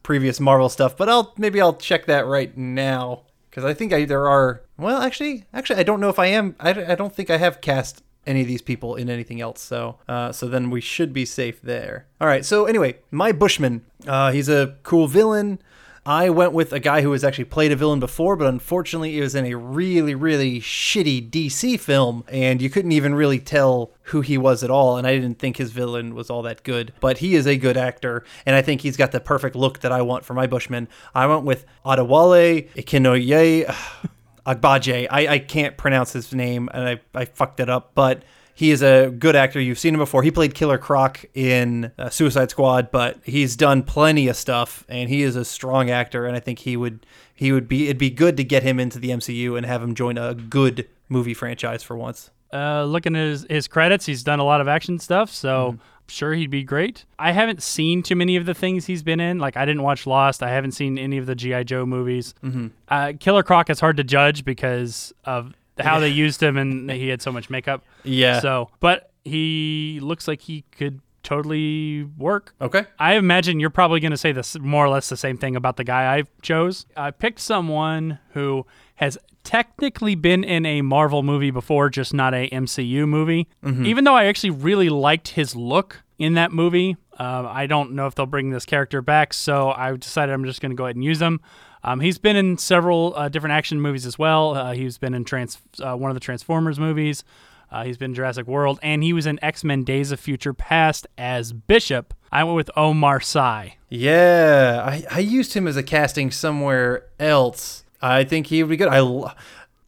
previous 0.03 0.41
Marvel 0.41 0.69
stuff, 0.69 0.97
but 0.97 1.09
I'll 1.09 1.35
maybe 1.37 1.61
I'll 1.61 1.75
check 1.75 2.07
that 2.07 2.27
right 2.27 2.57
now 2.57 3.23
because 3.51 3.65
I 3.65 3.75
think 3.75 3.93
I 3.93 4.05
there 4.05 4.29
are. 4.29 4.63
Well, 4.79 5.03
actually, 5.03 5.45
actually, 5.53 5.79
I 5.79 5.83
don't 5.83 6.01
know 6.01 6.09
if 6.09 6.19
I 6.19 6.27
am. 6.27 6.57
I, 6.59 6.71
I 6.71 6.95
don't 6.95 7.15
think 7.15 7.31
I 7.31 7.37
have 7.37 7.61
cast 7.61 8.03
any 8.27 8.41
of 8.41 8.47
these 8.47 8.63
people 8.63 8.95
in 8.95 9.11
anything 9.11 9.41
else. 9.41 9.61
So, 9.61 9.99
uh, 10.09 10.33
so 10.33 10.49
then 10.49 10.71
we 10.71 10.81
should 10.81 11.13
be 11.13 11.25
safe 11.25 11.61
there. 11.61 12.07
All 12.21 12.29
right. 12.29 12.45
So 12.45 12.67
anyway, 12.67 12.99
my 13.11 13.33
Bushman. 13.33 13.85
Uh, 14.07 14.33
he's 14.33 14.49
a 14.49 14.77
cool 14.83 15.07
villain. 15.07 15.61
I 16.05 16.31
went 16.31 16.53
with 16.53 16.73
a 16.73 16.81
guy 16.81 17.03
who 17.03 17.13
has 17.13 17.23
actually 17.23 17.45
played 17.45 17.71
a 17.71 17.77
villain 17.77 18.01
before, 18.01 18.35
but 18.35 18.49
unfortunately, 18.49 19.17
it 19.17 19.21
was 19.21 19.37
in 19.37 19.47
a 19.47 19.55
really, 19.55 20.17
really 20.17 20.61
shitty 20.61 21.31
DC 21.31 21.79
film, 21.79 22.25
and 22.27 22.61
you 22.61 22.69
couldn't 22.69 22.91
even 22.91 23.15
really 23.15 23.39
tell 23.39 23.93
who 24.07 24.21
he 24.21 24.37
was 24.37 24.65
at 24.65 24.71
all. 24.71 24.97
And 24.97 25.07
I 25.07 25.15
didn't 25.15 25.39
think 25.39 25.59
his 25.59 25.71
villain 25.71 26.17
was 26.17 26.29
all 26.29 26.43
that 26.43 26.65
good, 26.65 26.93
but 26.99 27.19
he 27.19 27.37
is 27.37 27.47
a 27.47 27.57
good 27.57 27.77
actor, 27.77 28.25
and 28.45 28.57
I 28.57 28.63
think 28.63 28.81
he's 28.81 28.97
got 28.97 29.13
the 29.13 29.21
perfect 29.21 29.55
look 29.55 29.79
that 29.81 29.93
I 29.93 30.03
want 30.03 30.25
for 30.25 30.35
my 30.35 30.49
Bushman. 30.49 30.89
I 31.15 31.27
went 31.27 31.45
with 31.45 31.65
Adewale 31.87 32.69
Ikenoye. 32.75 33.73
Agbaje. 34.45 35.07
I, 35.09 35.29
I 35.29 35.39
can't 35.39 35.77
pronounce 35.77 36.13
his 36.13 36.35
name 36.35 36.69
and 36.75 36.83
I, 36.83 37.01
I 37.15 37.27
fucked 37.27 37.61
it 37.61 37.71
up, 37.71 37.93
but 37.95 38.25
he 38.55 38.71
is 38.71 38.83
a 38.83 39.11
good 39.11 39.35
actor. 39.37 39.61
You've 39.61 39.79
seen 39.79 39.95
him 39.95 40.01
before. 40.01 40.23
He 40.23 40.31
played 40.31 40.55
Killer 40.55 40.79
Croc 40.79 41.25
in 41.35 41.91
uh, 41.99 42.11
Suicide 42.11 42.51
Squad, 42.51 42.91
but 42.91 43.19
he's 43.25 43.57
done 43.57 43.83
plenty 43.83 44.29
of 44.29 44.37
stuff 44.37 44.85
and 44.89 45.09
he 45.09 45.23
is 45.23 45.37
a 45.37 45.45
strong 45.45 45.91
actor 45.91 46.27
and 46.27 46.37
I 46.37 46.41
think 46.41 46.61
he 46.61 46.77
would 46.77 47.05
he 47.35 47.51
would 47.53 47.67
be 47.69 47.85
it'd 47.85 47.99
be 47.99 48.11
good 48.11 48.37
to 48.37 48.45
get 48.45 48.63
him 48.63 48.79
into 48.79 48.99
the 48.99 49.09
MCU 49.11 49.57
and 49.57 49.65
have 49.67 49.83
him 49.83 49.95
join 49.95 50.19
a 50.19 50.35
good 50.35 50.87
movie 51.09 51.35
franchise 51.35 51.83
for 51.83 51.97
once. 51.97 52.31
Uh, 52.53 52.85
looking 52.85 53.17
at 53.17 53.23
his, 53.27 53.47
his 53.49 53.67
credits, 53.69 54.05
he's 54.05 54.23
done 54.23 54.39
a 54.39 54.45
lot 54.45 54.61
of 54.61 54.69
action 54.69 54.99
stuff, 54.99 55.31
so 55.31 55.69
I'm 55.69 55.81
sure 56.07 56.35
he'd 56.35 56.51
be 56.51 56.63
great. 56.63 57.07
I 57.19 57.33
haven't 57.33 57.63
seen 57.63 58.03
too 58.03 58.15
many 58.15 58.37
of 58.37 58.45
the 58.45 58.53
things 58.53 58.85
he's 58.85 59.03
been 59.03 59.21
in. 59.21 59.39
Like, 59.39 59.57
I 59.57 59.65
didn't 59.65 59.83
watch 59.83 60.07
Lost. 60.07 60.43
I 60.43 60.51
haven't 60.51 60.73
seen 60.73 60.99
any 60.99 61.17
of 61.17 61.25
the 61.25 61.35
G.I. 61.35 61.63
Joe 61.63 61.87
movies. 61.87 62.35
Mhm. 62.45 62.71
Uh, 62.89 63.15
Killer 63.19 63.43
Croc 63.43 63.71
is 63.71 63.81
hard 63.81 63.97
to 63.97 64.05
judge 64.05 64.45
because 64.45 65.15
of 65.25 65.55
how 65.79 65.99
they 66.01 66.09
used 66.09 66.43
him 66.43 66.57
and 66.57 66.91
he 66.91 67.09
had 67.09 67.23
so 67.23 67.33
much 67.33 67.49
makeup. 67.51 67.85
Yeah. 68.05 68.41
So, 68.41 68.71
but 68.81 69.11
he 69.25 69.99
looks 70.03 70.27
like 70.29 70.43
he 70.43 70.65
could 70.73 71.01
totally 71.23 72.05
work. 72.19 72.55
Okay. 72.61 72.85
I 72.99 73.15
imagine 73.15 73.61
you're 73.61 73.71
probably 73.71 74.01
going 74.01 74.11
to 74.11 74.17
say 74.17 74.33
this 74.33 74.59
more 74.59 74.85
or 74.85 74.89
less 74.89 75.09
the 75.09 75.17
same 75.17 75.39
thing 75.39 75.57
about 75.57 75.77
the 75.77 75.85
guy 75.85 76.17
I 76.19 76.25
chose. 76.43 76.85
I 76.97 77.11
picked 77.11 77.41
someone 77.41 78.19
who 78.33 78.67
has 78.97 79.17
technically 79.45 80.15
been 80.15 80.45
in 80.45 80.65
a 80.67 80.83
Marvel 80.83 81.23
movie 81.23 81.51
before, 81.51 81.91
just 81.91 82.15
not 82.15 82.35
a 82.35 82.49
MCU 82.51 83.07
movie. 83.09 83.49
Mhm. 83.65 83.87
Even 83.87 84.05
though 84.05 84.15
I 84.15 84.27
actually 84.27 84.51
really 84.51 84.89
liked 84.89 85.29
his 85.29 85.57
look 85.57 86.03
in 86.19 86.35
that 86.35 86.53
movie, 86.53 86.97
uh, 87.19 87.49
I 87.49 87.67
don't 87.67 87.93
know 87.93 88.07
if 88.07 88.15
they'll 88.15 88.27
bring 88.27 88.51
this 88.51 88.65
character 88.65 89.03
back, 89.03 89.33
so 89.35 89.71
I 89.71 89.97
decided 89.97 90.33
I'm 90.33 90.45
just 90.45 90.61
going 90.61 90.71
to 90.71 90.77
go 90.77 90.85
ahead 90.85 90.97
and 90.97 91.05
use 91.05 91.21
him. 91.21 91.41
Um, 91.85 92.01
he's 92.01 92.19
been 92.19 92.37
in 92.37 92.59
several 92.59 93.15
uh, 93.17 93.29
different 93.29 93.55
action 93.55 93.81
movies 93.81 94.07
as 94.07 94.19
well. 94.19 94.55
Uh, 94.55 94.73
he's 94.73 94.99
been 94.99 95.15
in 95.15 95.25
trans- 95.25 95.59
uh, 95.81 95.97
one 95.97 96.11
of 96.11 96.15
the 96.15 96.21
Transformers 96.21 96.79
movies. 96.79 97.25
Uh, 97.71 97.85
he's 97.85 97.97
been 97.97 98.11
in 98.11 98.15
Jurassic 98.15 98.47
World, 98.47 98.79
and 98.83 99.03
he 99.03 99.13
was 99.13 99.27
in 99.27 99.43
X 99.43 99.65
Men: 99.65 99.83
Days 99.83 100.13
of 100.13 100.21
Future 100.21 100.53
Past 100.53 101.07
as 101.17 101.53
Bishop. 101.53 102.15
I 102.31 102.45
went 102.45 102.57
with 102.57 102.71
Omar 102.77 103.21
Sy. 103.21 103.77
Yeah, 103.89 104.83
I, 104.87 105.05
I 105.11 105.19
used 105.21 105.55
him 105.55 105.67
as 105.67 105.77
a 105.77 105.83
casting 105.83 106.31
somewhere 106.31 107.07
else. 107.19 107.85
I 108.01 108.25
think 108.25 108.49
he 108.49 108.63
would 108.63 108.71
be 108.71 108.77
good. 108.77 108.89
I 108.89 109.01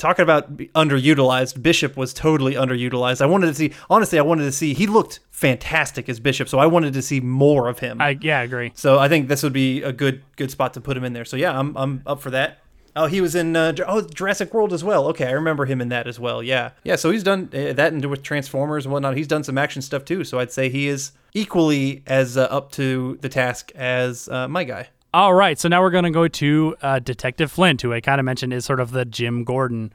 talking 0.04 0.22
about 0.22 0.54
underutilized. 0.56 1.62
Bishop 1.62 1.96
was 1.96 2.12
totally 2.12 2.54
underutilized. 2.54 3.22
I 3.22 3.26
wanted 3.26 3.46
to 3.46 3.54
see. 3.54 3.72
Honestly, 3.88 4.18
I 4.18 4.22
wanted 4.22 4.44
to 4.44 4.52
see. 4.52 4.74
He 4.74 4.86
looked 4.86 5.20
fantastic 5.30 6.10
as 6.10 6.20
Bishop, 6.20 6.48
so 6.48 6.58
I 6.58 6.66
wanted 6.66 6.92
to 6.92 7.02
see 7.02 7.20
more 7.20 7.68
of 7.68 7.78
him. 7.78 8.00
I 8.00 8.18
yeah, 8.20 8.40
I 8.40 8.42
agree. 8.42 8.72
So 8.74 8.98
I 8.98 9.08
think 9.08 9.28
this 9.28 9.42
would 9.42 9.54
be 9.54 9.82
a 9.82 9.92
good 9.92 10.22
good 10.36 10.50
spot 10.50 10.74
to 10.74 10.80
put 10.80 10.96
him 10.96 11.04
in 11.04 11.14
there. 11.14 11.24
So 11.24 11.36
yeah, 11.36 11.58
I'm 11.58 11.74
I'm 11.76 12.02
up 12.06 12.20
for 12.20 12.30
that. 12.30 12.58
Oh, 12.96 13.06
he 13.06 13.20
was 13.20 13.34
in 13.34 13.56
uh, 13.56 13.72
oh 13.88 14.02
Jurassic 14.02 14.52
World 14.54 14.72
as 14.72 14.84
well. 14.84 15.06
Okay, 15.08 15.26
I 15.26 15.32
remember 15.32 15.64
him 15.64 15.80
in 15.80 15.88
that 15.88 16.06
as 16.06 16.20
well. 16.20 16.42
Yeah, 16.42 16.70
yeah. 16.84 16.96
So 16.96 17.10
he's 17.10 17.24
done 17.24 17.48
uh, 17.52 17.72
that 17.72 17.92
and 17.92 18.04
with 18.04 18.22
Transformers 18.22 18.84
and 18.84 18.92
whatnot. 18.92 19.16
He's 19.16 19.26
done 19.26 19.42
some 19.42 19.56
action 19.56 19.82
stuff 19.82 20.04
too. 20.04 20.22
So 20.22 20.38
I'd 20.38 20.52
say 20.52 20.68
he 20.68 20.86
is 20.86 21.12
equally 21.32 22.02
as 22.06 22.36
uh, 22.36 22.42
up 22.42 22.70
to 22.72 23.18
the 23.22 23.28
task 23.28 23.72
as 23.74 24.28
uh, 24.28 24.48
my 24.48 24.64
guy. 24.64 24.90
All 25.14 25.32
right, 25.32 25.56
so 25.56 25.68
now 25.68 25.80
we're 25.80 25.90
going 25.92 26.02
to 26.02 26.10
go 26.10 26.26
to 26.26 26.76
uh, 26.82 26.98
Detective 26.98 27.52
Flint, 27.52 27.82
who 27.82 27.92
I 27.92 28.00
kind 28.00 28.18
of 28.18 28.24
mentioned 28.24 28.52
is 28.52 28.64
sort 28.64 28.80
of 28.80 28.90
the 28.90 29.04
Jim 29.04 29.44
Gordon 29.44 29.92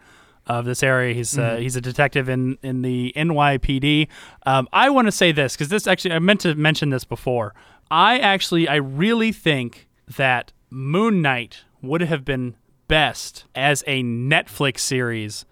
of 0.48 0.64
this 0.64 0.82
area. 0.82 1.14
He's 1.14 1.38
uh, 1.38 1.42
Mhm. 1.58 1.60
he's 1.62 1.76
a 1.76 1.82
detective 1.82 2.30
in 2.30 2.58
in 2.64 2.84
the 2.84 3.12
NYPD. 3.18 4.08
Um, 4.46 4.70
I 4.72 4.90
want 4.90 5.08
to 5.10 5.12
say 5.12 5.34
this 5.34 5.56
because 5.56 5.68
this 5.68 5.88
actually 5.88 6.14
I 6.14 6.20
meant 6.20 6.40
to 6.42 6.56
mention 6.56 6.90
this 6.90 7.04
before. 7.04 7.54
I 7.92 8.18
actually 8.20 8.70
I 8.70 8.76
really 8.78 9.34
think 9.34 9.90
that 10.16 10.54
Moon 10.70 11.22
Knight 11.22 11.66
would 11.82 12.00
have 12.00 12.24
been 12.24 12.56
best 12.88 13.44
as 13.54 13.84
a 13.88 14.02
Netflix 14.04 14.80
series 14.80 15.44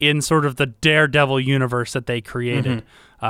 in 0.00 0.20
sort 0.20 0.44
of 0.44 0.56
the 0.56 0.66
Daredevil 0.66 1.38
universe 1.38 1.92
that 1.92 2.06
they 2.06 2.20
created. 2.20 2.82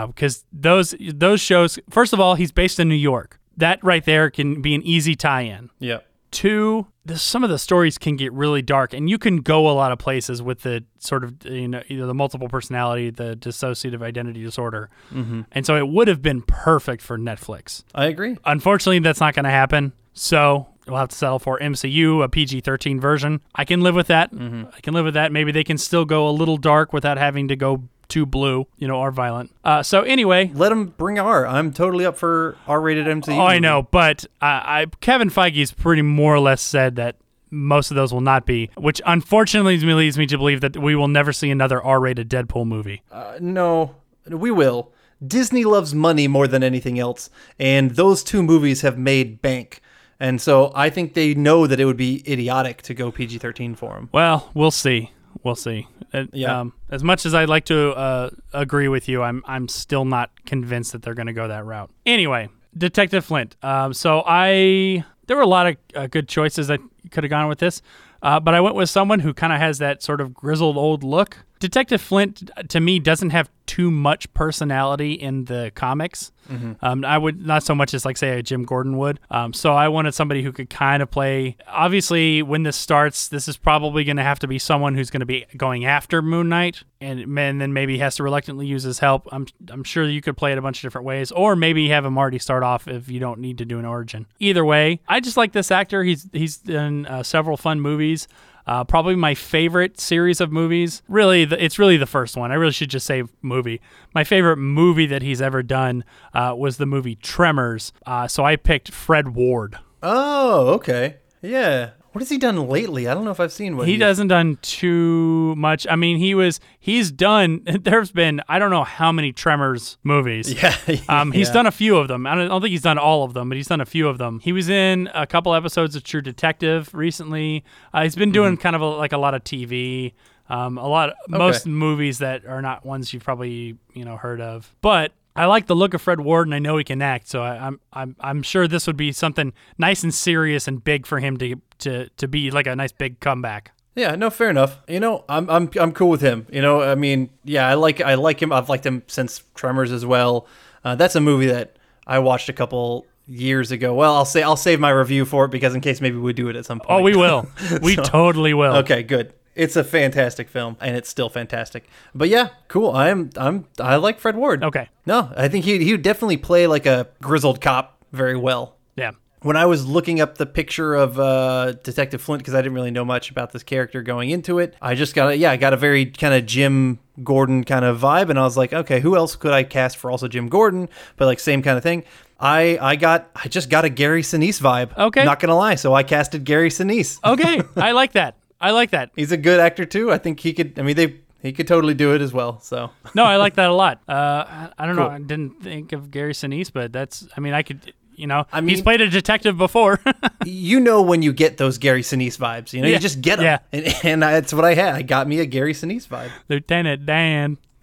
Because 0.06 0.46
those 0.50 0.94
those 0.98 1.42
shows, 1.42 1.78
first 1.90 2.14
of 2.14 2.18
all, 2.18 2.34
he's 2.36 2.50
based 2.50 2.80
in 2.80 2.88
New 2.88 2.94
York. 2.94 3.38
That 3.62 3.82
right 3.82 4.04
there 4.04 4.28
can 4.30 4.60
be 4.60 4.74
an 4.74 4.82
easy 4.82 5.14
tie-in. 5.14 5.70
Yeah. 5.78 5.98
Two, 6.32 6.86
the, 7.04 7.18
some 7.18 7.44
of 7.44 7.50
the 7.50 7.58
stories 7.58 7.96
can 7.98 8.16
get 8.16 8.32
really 8.32 8.62
dark, 8.62 8.92
and 8.94 9.08
you 9.08 9.18
can 9.18 9.36
go 9.38 9.68
a 9.68 9.72
lot 9.72 9.92
of 9.92 9.98
places 9.98 10.40
with 10.42 10.62
the 10.62 10.82
sort 10.98 11.24
of 11.24 11.44
you 11.44 11.68
know 11.68 11.82
either 11.88 12.06
the 12.06 12.14
multiple 12.14 12.48
personality, 12.48 13.10
the 13.10 13.36
dissociative 13.36 14.02
identity 14.02 14.42
disorder, 14.42 14.88
Mhm. 15.12 15.44
and 15.52 15.66
so 15.66 15.76
it 15.76 15.86
would 15.88 16.08
have 16.08 16.22
been 16.22 16.40
perfect 16.42 17.02
for 17.02 17.18
Netflix. 17.18 17.84
I 17.94 18.06
agree. 18.06 18.36
Unfortunately, 18.46 18.98
that's 19.00 19.20
not 19.20 19.34
going 19.34 19.44
to 19.44 19.50
happen. 19.50 19.92
So 20.14 20.68
we'll 20.86 20.96
have 20.96 21.08
to 21.10 21.16
settle 21.16 21.38
for 21.38 21.58
MCU, 21.62 22.22
a 22.22 22.28
PG-13 22.28 22.98
version. 23.00 23.40
I 23.54 23.64
can 23.66 23.80
live 23.82 23.94
with 23.94 24.06
that. 24.08 24.32
Mm-hmm. 24.34 24.64
I 24.74 24.80
can 24.80 24.94
live 24.94 25.04
with 25.04 25.14
that. 25.14 25.32
Maybe 25.32 25.52
they 25.52 25.64
can 25.64 25.78
still 25.78 26.04
go 26.04 26.28
a 26.28 26.32
little 26.32 26.56
dark 26.56 26.92
without 26.92 27.18
having 27.18 27.48
to 27.48 27.56
go 27.56 27.84
too 28.12 28.26
blue, 28.26 28.66
you 28.76 28.86
know, 28.86 28.96
or 28.98 29.10
violent. 29.10 29.50
Uh, 29.64 29.82
so 29.82 30.02
anyway, 30.02 30.50
let 30.54 30.68
them 30.68 30.92
bring 30.98 31.18
R. 31.18 31.46
I'm 31.46 31.72
totally 31.72 32.04
up 32.04 32.18
for 32.18 32.58
R-rated 32.68 33.06
MCU. 33.06 33.38
Oh, 33.38 33.40
I 33.46 33.58
know, 33.58 33.84
but 33.90 34.26
I, 34.40 34.82
I 34.82 34.86
Kevin 35.00 35.30
Feige's 35.30 35.72
pretty 35.72 36.02
more 36.02 36.34
or 36.34 36.40
less 36.40 36.60
said 36.60 36.96
that 36.96 37.16
most 37.50 37.90
of 37.90 37.94
those 37.94 38.12
will 38.12 38.20
not 38.20 38.44
be, 38.44 38.70
which 38.76 39.00
unfortunately 39.06 39.78
leads 39.78 40.18
me 40.18 40.26
to 40.26 40.36
believe 40.36 40.60
that 40.60 40.76
we 40.76 40.94
will 40.94 41.08
never 41.08 41.32
see 41.32 41.50
another 41.50 41.82
R-rated 41.82 42.28
Deadpool 42.28 42.66
movie. 42.66 43.02
Uh, 43.10 43.38
no, 43.40 43.96
we 44.28 44.50
will. 44.50 44.92
Disney 45.26 45.64
loves 45.64 45.94
money 45.94 46.28
more 46.28 46.46
than 46.46 46.62
anything 46.62 46.98
else, 46.98 47.30
and 47.58 47.92
those 47.92 48.22
two 48.22 48.42
movies 48.42 48.82
have 48.82 48.98
made 48.98 49.40
bank. 49.40 49.80
And 50.20 50.40
so 50.40 50.70
I 50.74 50.90
think 50.90 51.14
they 51.14 51.32
know 51.34 51.66
that 51.66 51.80
it 51.80 51.86
would 51.86 51.96
be 51.96 52.22
idiotic 52.30 52.82
to 52.82 52.94
go 52.94 53.10
PG 53.10 53.38
13 53.38 53.74
for 53.74 53.94
them. 53.94 54.10
Well, 54.12 54.50
we'll 54.54 54.70
see. 54.70 55.12
We'll 55.44 55.54
see. 55.56 55.88
Uh, 56.12 56.24
Yeah. 56.32 56.60
Um, 56.60 56.72
as 56.90 57.02
much 57.02 57.26
as 57.26 57.34
I'd 57.34 57.48
like 57.48 57.64
to 57.66 57.90
uh, 57.92 58.30
agree 58.52 58.88
with 58.88 59.08
you, 59.08 59.22
I'm 59.22 59.42
I'm 59.46 59.68
still 59.68 60.04
not 60.04 60.30
convinced 60.46 60.92
that 60.92 61.02
they're 61.02 61.14
going 61.14 61.26
to 61.26 61.32
go 61.32 61.48
that 61.48 61.64
route. 61.64 61.90
Anyway, 62.06 62.48
Detective 62.76 63.24
Flint. 63.24 63.56
Um, 63.62 63.92
so 63.94 64.22
I 64.26 65.04
there 65.26 65.36
were 65.36 65.42
a 65.42 65.46
lot 65.48 65.66
of 65.66 65.76
uh, 65.94 66.06
good 66.06 66.28
choices 66.28 66.66
that 66.68 66.80
could 67.10 67.24
have 67.24 67.30
gone 67.30 67.48
with 67.48 67.58
this, 67.58 67.82
uh, 68.22 68.38
but 68.40 68.54
I 68.54 68.60
went 68.60 68.76
with 68.76 68.90
someone 68.90 69.20
who 69.20 69.32
kind 69.34 69.52
of 69.52 69.58
has 69.58 69.78
that 69.78 70.02
sort 70.02 70.20
of 70.20 70.32
grizzled 70.34 70.76
old 70.76 71.02
look. 71.02 71.38
Detective 71.62 72.00
Flint 72.02 72.50
to 72.68 72.80
me 72.80 72.98
doesn't 72.98 73.30
have 73.30 73.48
too 73.66 73.88
much 73.90 74.32
personality 74.34 75.12
in 75.12 75.44
the 75.44 75.70
comics. 75.76 76.32
Mhm. 76.50 76.76
Um, 76.82 77.04
I 77.04 77.16
would 77.16 77.46
not 77.46 77.62
so 77.62 77.72
much 77.72 77.94
as 77.94 78.04
like 78.04 78.16
say 78.16 78.36
a 78.36 78.42
Jim 78.42 78.64
Gordon 78.64 78.98
would. 78.98 79.20
Um, 79.30 79.52
so 79.52 79.72
I 79.72 79.86
wanted 79.86 80.12
somebody 80.12 80.42
who 80.42 80.50
could 80.50 80.68
kind 80.68 81.02
of 81.04 81.10
play. 81.12 81.56
Obviously, 81.68 82.42
when 82.42 82.64
this 82.64 82.76
starts, 82.76 83.28
this 83.28 83.46
is 83.46 83.56
probably 83.56 84.02
going 84.02 84.16
to 84.16 84.24
have 84.24 84.40
to 84.40 84.48
be 84.48 84.58
someone 84.58 84.96
who's 84.96 85.08
going 85.08 85.20
to 85.20 85.26
be 85.26 85.46
going 85.56 85.84
after 85.84 86.20
Moon 86.20 86.48
Knight, 86.48 86.82
and, 87.00 87.20
and 87.38 87.60
then 87.60 87.72
maybe 87.72 87.98
has 87.98 88.16
to 88.16 88.24
reluctantly 88.24 88.66
use 88.66 88.82
his 88.82 88.98
help. 88.98 89.28
I'm 89.30 89.46
I'm 89.70 89.84
sure 89.84 90.04
you 90.04 90.20
could 90.20 90.36
play 90.36 90.50
it 90.50 90.58
a 90.58 90.62
bunch 90.62 90.78
of 90.78 90.82
different 90.82 91.06
ways, 91.06 91.30
or 91.30 91.54
maybe 91.54 91.88
have 91.90 92.04
him 92.04 92.18
already 92.18 92.40
start 92.40 92.64
off 92.64 92.88
if 92.88 93.08
you 93.08 93.20
don't 93.20 93.38
need 93.38 93.58
to 93.58 93.64
do 93.64 93.78
an 93.78 93.84
origin. 93.84 94.26
Either 94.40 94.64
way, 94.64 94.98
I 95.08 95.20
just 95.20 95.36
like 95.36 95.52
this 95.52 95.70
actor. 95.70 96.02
He's 96.02 96.28
he's 96.32 96.56
done 96.56 97.06
uh, 97.06 97.22
several 97.22 97.56
fun 97.56 97.80
movies. 97.80 98.26
Uh, 98.66 98.84
probably 98.84 99.16
my 99.16 99.34
favorite 99.34 99.98
series 99.98 100.40
of 100.40 100.52
movies. 100.52 101.02
Really, 101.08 101.44
the, 101.44 101.62
it's 101.62 101.78
really 101.78 101.96
the 101.96 102.06
first 102.06 102.36
one. 102.36 102.52
I 102.52 102.54
really 102.54 102.72
should 102.72 102.90
just 102.90 103.06
say 103.06 103.24
movie. 103.40 103.80
My 104.14 104.24
favorite 104.24 104.58
movie 104.58 105.06
that 105.06 105.22
he's 105.22 105.42
ever 105.42 105.62
done 105.62 106.04
uh, 106.34 106.54
was 106.56 106.76
the 106.76 106.86
movie 106.86 107.16
Tremors. 107.16 107.92
Uh, 108.06 108.28
so 108.28 108.44
I 108.44 108.56
picked 108.56 108.90
Fred 108.92 109.34
Ward. 109.34 109.78
Oh, 110.02 110.68
okay. 110.74 111.16
Yeah. 111.40 111.90
What 112.12 112.20
has 112.20 112.28
he 112.28 112.36
done 112.38 112.68
lately? 112.68 113.08
I 113.08 113.14
don't 113.14 113.24
know 113.24 113.30
if 113.30 113.40
I've 113.40 113.52
seen 113.52 113.76
what 113.76 113.86
he 113.86 113.94
he's- 113.94 114.00
doesn't 114.00 114.28
done 114.28 114.58
too 114.60 115.54
much. 115.56 115.86
I 115.90 115.96
mean, 115.96 116.18
he 116.18 116.34
was 116.34 116.60
he's 116.78 117.10
done. 117.10 117.62
There's 117.82 118.10
been 118.12 118.40
I 118.48 118.58
don't 118.58 118.70
know 118.70 118.84
how 118.84 119.10
many 119.12 119.32
Tremors 119.32 119.96
movies. 120.02 120.52
Yeah, 120.62 120.76
um, 121.08 121.32
he's 121.32 121.48
yeah. 121.48 121.54
done 121.54 121.66
a 121.66 121.70
few 121.70 121.96
of 121.96 122.08
them. 122.08 122.26
I 122.26 122.34
don't, 122.34 122.44
I 122.44 122.48
don't 122.48 122.60
think 122.60 122.70
he's 122.72 122.82
done 122.82 122.98
all 122.98 123.24
of 123.24 123.32
them, 123.34 123.48
but 123.48 123.56
he's 123.56 123.66
done 123.68 123.80
a 123.80 123.86
few 123.86 124.08
of 124.08 124.18
them. 124.18 124.40
He 124.40 124.52
was 124.52 124.68
in 124.68 125.08
a 125.14 125.26
couple 125.26 125.54
episodes 125.54 125.96
of 125.96 126.04
True 126.04 126.20
Detective 126.20 126.92
recently. 126.94 127.64
Uh, 127.94 128.02
he's 128.02 128.14
been 128.14 128.30
doing 128.32 128.56
kind 128.56 128.76
of 128.76 128.82
a, 128.82 128.86
like 128.86 129.12
a 129.12 129.18
lot 129.18 129.34
of 129.34 129.42
TV. 129.44 130.12
Um, 130.48 130.76
a 130.76 130.86
lot, 130.86 131.14
most 131.28 131.66
movies 131.66 132.18
that 132.18 132.44
are 132.44 132.60
not 132.60 132.84
ones 132.84 133.12
you've 133.14 133.24
probably 133.24 133.78
you 133.94 134.04
know 134.04 134.16
heard 134.16 134.40
of, 134.40 134.74
but. 134.82 135.12
I 135.34 135.46
like 135.46 135.66
the 135.66 135.76
look 135.76 135.94
of 135.94 136.02
Fred 136.02 136.20
Ward, 136.20 136.46
and 136.46 136.54
I 136.54 136.58
know 136.58 136.76
he 136.76 136.84
can 136.84 137.00
act, 137.00 137.28
so 137.28 137.42
I, 137.42 137.66
I'm 137.66 137.80
I'm 137.92 138.16
I'm 138.20 138.42
sure 138.42 138.68
this 138.68 138.86
would 138.86 138.96
be 138.96 139.12
something 139.12 139.52
nice 139.78 140.02
and 140.02 140.12
serious 140.12 140.68
and 140.68 140.82
big 140.82 141.06
for 141.06 141.20
him 141.20 141.36
to 141.38 141.56
to 141.78 142.08
to 142.08 142.28
be 142.28 142.50
like 142.50 142.66
a 142.66 142.76
nice 142.76 142.92
big 142.92 143.20
comeback. 143.20 143.72
Yeah, 143.94 144.14
no, 144.14 144.30
fair 144.30 144.50
enough. 144.50 144.80
You 144.88 145.00
know, 145.00 145.24
I'm 145.28 145.48
I'm 145.48 145.70
I'm 145.80 145.92
cool 145.92 146.10
with 146.10 146.20
him. 146.20 146.46
You 146.52 146.62
know, 146.62 146.82
I 146.82 146.94
mean, 146.94 147.30
yeah, 147.44 147.66
I 147.66 147.74
like 147.74 148.00
I 148.00 148.14
like 148.14 148.40
him. 148.40 148.52
I've 148.52 148.68
liked 148.68 148.84
him 148.84 149.02
since 149.06 149.42
Tremors 149.54 149.92
as 149.92 150.04
well. 150.04 150.46
Uh, 150.84 150.94
that's 150.94 151.14
a 151.14 151.20
movie 151.20 151.46
that 151.46 151.76
I 152.06 152.18
watched 152.18 152.48
a 152.48 152.52
couple 152.52 153.06
years 153.26 153.70
ago. 153.70 153.94
Well, 153.94 154.14
I'll 154.14 154.24
say 154.24 154.42
I'll 154.42 154.56
save 154.56 154.80
my 154.80 154.90
review 154.90 155.24
for 155.24 155.44
it 155.44 155.50
because 155.50 155.74
in 155.74 155.80
case 155.80 156.00
maybe 156.00 156.16
we 156.16 156.32
do 156.32 156.48
it 156.48 156.56
at 156.56 156.66
some 156.66 156.80
point. 156.80 157.00
Oh, 157.00 157.02
we 157.02 157.16
will. 157.16 157.46
We 157.82 157.96
totally 157.96 158.54
will. 158.54 158.76
Okay, 158.76 159.02
good. 159.02 159.32
It's 159.54 159.76
a 159.76 159.84
fantastic 159.84 160.48
film, 160.48 160.76
and 160.80 160.96
it's 160.96 161.08
still 161.08 161.28
fantastic. 161.28 161.84
But 162.14 162.28
yeah, 162.28 162.50
cool. 162.68 162.92
I'm 162.92 163.30
I'm 163.36 163.66
I 163.78 163.96
like 163.96 164.18
Fred 164.18 164.36
Ward. 164.36 164.64
Okay. 164.64 164.88
No, 165.04 165.30
I 165.36 165.48
think 165.48 165.64
he 165.64 165.84
he 165.84 165.92
would 165.92 166.02
definitely 166.02 166.38
play 166.38 166.66
like 166.66 166.86
a 166.86 167.08
grizzled 167.20 167.60
cop 167.60 167.98
very 168.12 168.36
well. 168.36 168.76
Yeah. 168.96 169.12
When 169.42 169.56
I 169.56 169.66
was 169.66 169.84
looking 169.84 170.20
up 170.20 170.38
the 170.38 170.46
picture 170.46 170.94
of 170.94 171.18
uh, 171.18 171.72
Detective 171.82 172.22
Flint 172.22 172.42
because 172.42 172.54
I 172.54 172.58
didn't 172.58 172.74
really 172.74 172.92
know 172.92 173.04
much 173.04 173.28
about 173.28 173.50
this 173.52 173.64
character 173.64 174.00
going 174.00 174.30
into 174.30 174.60
it, 174.60 174.76
I 174.80 174.94
just 174.94 175.14
got 175.14 175.32
a 175.32 175.36
yeah, 175.36 175.50
I 175.50 175.56
got 175.56 175.72
a 175.72 175.76
very 175.76 176.06
kind 176.06 176.32
of 176.32 176.46
Jim 176.46 177.00
Gordon 177.24 177.64
kind 177.64 177.84
of 177.84 178.00
vibe, 178.00 178.30
and 178.30 178.38
I 178.38 178.42
was 178.42 178.56
like, 178.56 178.72
okay, 178.72 179.00
who 179.00 179.16
else 179.16 179.34
could 179.34 179.52
I 179.52 179.64
cast 179.64 179.96
for 179.96 180.10
also 180.10 180.28
Jim 180.28 180.48
Gordon, 180.48 180.88
but 181.16 181.26
like 181.26 181.40
same 181.40 181.60
kind 181.60 181.76
of 181.76 181.82
thing. 181.82 182.04
I 182.38 182.78
I 182.80 182.96
got 182.96 183.30
I 183.34 183.48
just 183.48 183.68
got 183.68 183.84
a 183.84 183.88
Gary 183.88 184.22
Sinise 184.22 184.60
vibe. 184.60 184.96
Okay. 184.96 185.24
not 185.24 185.40
gonna 185.40 185.56
lie, 185.56 185.74
so 185.74 185.92
I 185.92 186.04
casted 186.04 186.44
Gary 186.44 186.70
Sinise. 186.70 187.18
Okay, 187.24 187.62
I 187.76 187.92
like 187.92 188.12
that. 188.12 188.36
I 188.62 188.70
like 188.70 188.90
that. 188.92 189.10
He's 189.16 189.32
a 189.32 189.36
good 189.36 189.60
actor 189.60 189.84
too. 189.84 190.10
I 190.12 190.18
think 190.18 190.40
he 190.40 190.52
could. 190.54 190.78
I 190.78 190.82
mean, 190.82 190.96
they 190.96 191.16
he 191.42 191.52
could 191.52 191.66
totally 191.66 191.94
do 191.94 192.14
it 192.14 192.22
as 192.22 192.32
well. 192.32 192.60
So 192.60 192.90
No, 193.14 193.24
I 193.24 193.36
like 193.36 193.54
that 193.56 193.68
a 193.68 193.74
lot. 193.74 194.00
Uh, 194.08 194.12
I- 194.46 194.70
I 194.78 194.86
don't 194.86 194.96
know. 194.96 195.08
I 195.08 195.18
didn't 195.18 195.60
think 195.62 195.92
of 195.92 196.10
Gary 196.10 196.32
Sinise, 196.32 196.72
but 196.72 196.92
that's. 196.92 197.26
I 197.36 197.40
mean, 197.40 197.52
I 197.52 197.62
could. 197.62 197.92
You 198.14 198.26
know, 198.26 198.46
I 198.52 198.60
mean, 198.60 198.68
he's 198.68 198.82
played 198.82 199.00
a 199.00 199.08
detective 199.08 199.56
before. 199.56 199.98
you 200.44 200.78
know 200.80 201.00
when 201.02 201.22
you 201.22 201.32
get 201.32 201.56
those 201.56 201.78
Gary 201.78 202.02
Sinise 202.02 202.36
vibes. 202.38 202.72
You 202.72 202.82
know, 202.82 202.86
Yeah. 202.88 202.94
you 202.94 203.00
just 203.00 203.20
get 203.22 203.36
them. 203.36 203.44
Yeah. 203.46 203.58
And, 203.72 203.94
and 204.04 204.22
that's 204.22 204.52
what 204.52 204.64
I 204.66 204.74
had. 204.74 204.94
I 204.94 205.02
got 205.02 205.26
me 205.26 205.40
a 205.40 205.46
Gary 205.46 205.72
Sinise 205.72 206.06
vibe. 206.06 206.30
Lieutenant 206.48 207.06
Dan. 207.06 207.56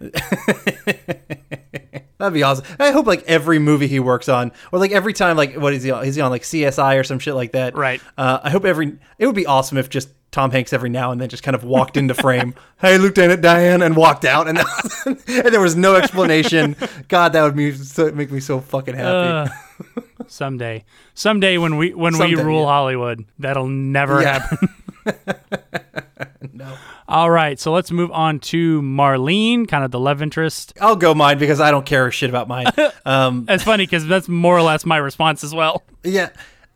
That'd 2.18 2.34
be 2.34 2.42
awesome. 2.42 2.64
I 2.78 2.90
hope 2.90 3.06
like 3.06 3.22
every 3.24 3.58
movie 3.58 3.86
he 3.86 3.98
works 3.98 4.28
on, 4.28 4.52
or 4.72 4.78
like 4.78 4.92
every 4.92 5.14
time, 5.14 5.36
like 5.38 5.54
what 5.54 5.72
is 5.72 5.82
he 5.82 5.90
on? 5.90 6.04
Is 6.04 6.14
he 6.16 6.20
on 6.20 6.30
like 6.30 6.42
CSI 6.42 6.98
or 6.98 7.04
some 7.04 7.18
shit 7.18 7.34
like 7.34 7.52
that? 7.52 7.74
Right. 7.74 8.00
Uh, 8.16 8.40
I 8.42 8.50
hope 8.50 8.64
every. 8.66 8.98
It 9.18 9.26
would 9.26 9.34
be 9.34 9.46
awesome 9.46 9.78
if 9.78 9.88
just 9.88 10.10
Tom 10.30 10.50
Hanks 10.52 10.72
every 10.72 10.90
now 10.90 11.10
and 11.10 11.20
then 11.20 11.28
just 11.28 11.42
kind 11.42 11.54
of 11.54 11.64
walked 11.64 11.96
into 11.96 12.14
frame. 12.14 12.54
hey, 12.80 12.98
Lieutenant 12.98 13.42
Diane, 13.42 13.82
and 13.82 13.96
walked 13.96 14.24
out, 14.24 14.46
and, 14.48 14.58
and 15.06 15.46
there 15.52 15.60
was 15.60 15.74
no 15.76 15.96
explanation. 15.96 16.76
God, 17.08 17.32
that 17.32 17.42
would 17.42 17.56
be 17.56 17.72
so, 17.72 18.10
make 18.12 18.30
me 18.30 18.38
so 18.40 18.60
fucking 18.60 18.94
happy. 18.94 19.50
Uh, 19.98 20.02
someday, 20.28 20.84
someday 21.14 21.58
when 21.58 21.76
we 21.76 21.94
when 21.94 22.12
Someday, 22.14 22.36
we 22.36 22.42
rule 22.42 22.60
yeah. 22.62 22.66
Hollywood, 22.66 23.24
that'll 23.38 23.66
never 23.68 24.22
Yeah. 24.22 24.38
happen. 24.38 24.68
no. 26.52 26.76
All 27.08 27.28
right, 27.30 27.58
so 27.58 27.72
let's 27.72 27.90
move 27.90 28.12
on 28.12 28.38
to 28.40 28.80
Marlene, 28.82 29.66
kind 29.66 29.82
of 29.84 29.90
the 29.90 29.98
love 29.98 30.22
interest. 30.22 30.72
I'll 30.80 30.94
go 30.94 31.12
mine 31.12 31.38
because 31.38 31.60
I 31.60 31.72
don't 31.72 31.84
care 31.84 32.10
shit 32.12 32.30
about 32.30 32.46
mine. 32.46 32.66
Um, 33.04 33.46
That's 33.46 33.64
funny 33.64 33.84
because 33.84 34.06
that's 34.06 34.28
more 34.28 34.56
or 34.56 34.62
less 34.62 34.86
my 34.86 34.96
response 34.98 35.42
as 35.42 35.52
well. 35.52 35.82
Yeah. 36.04 36.28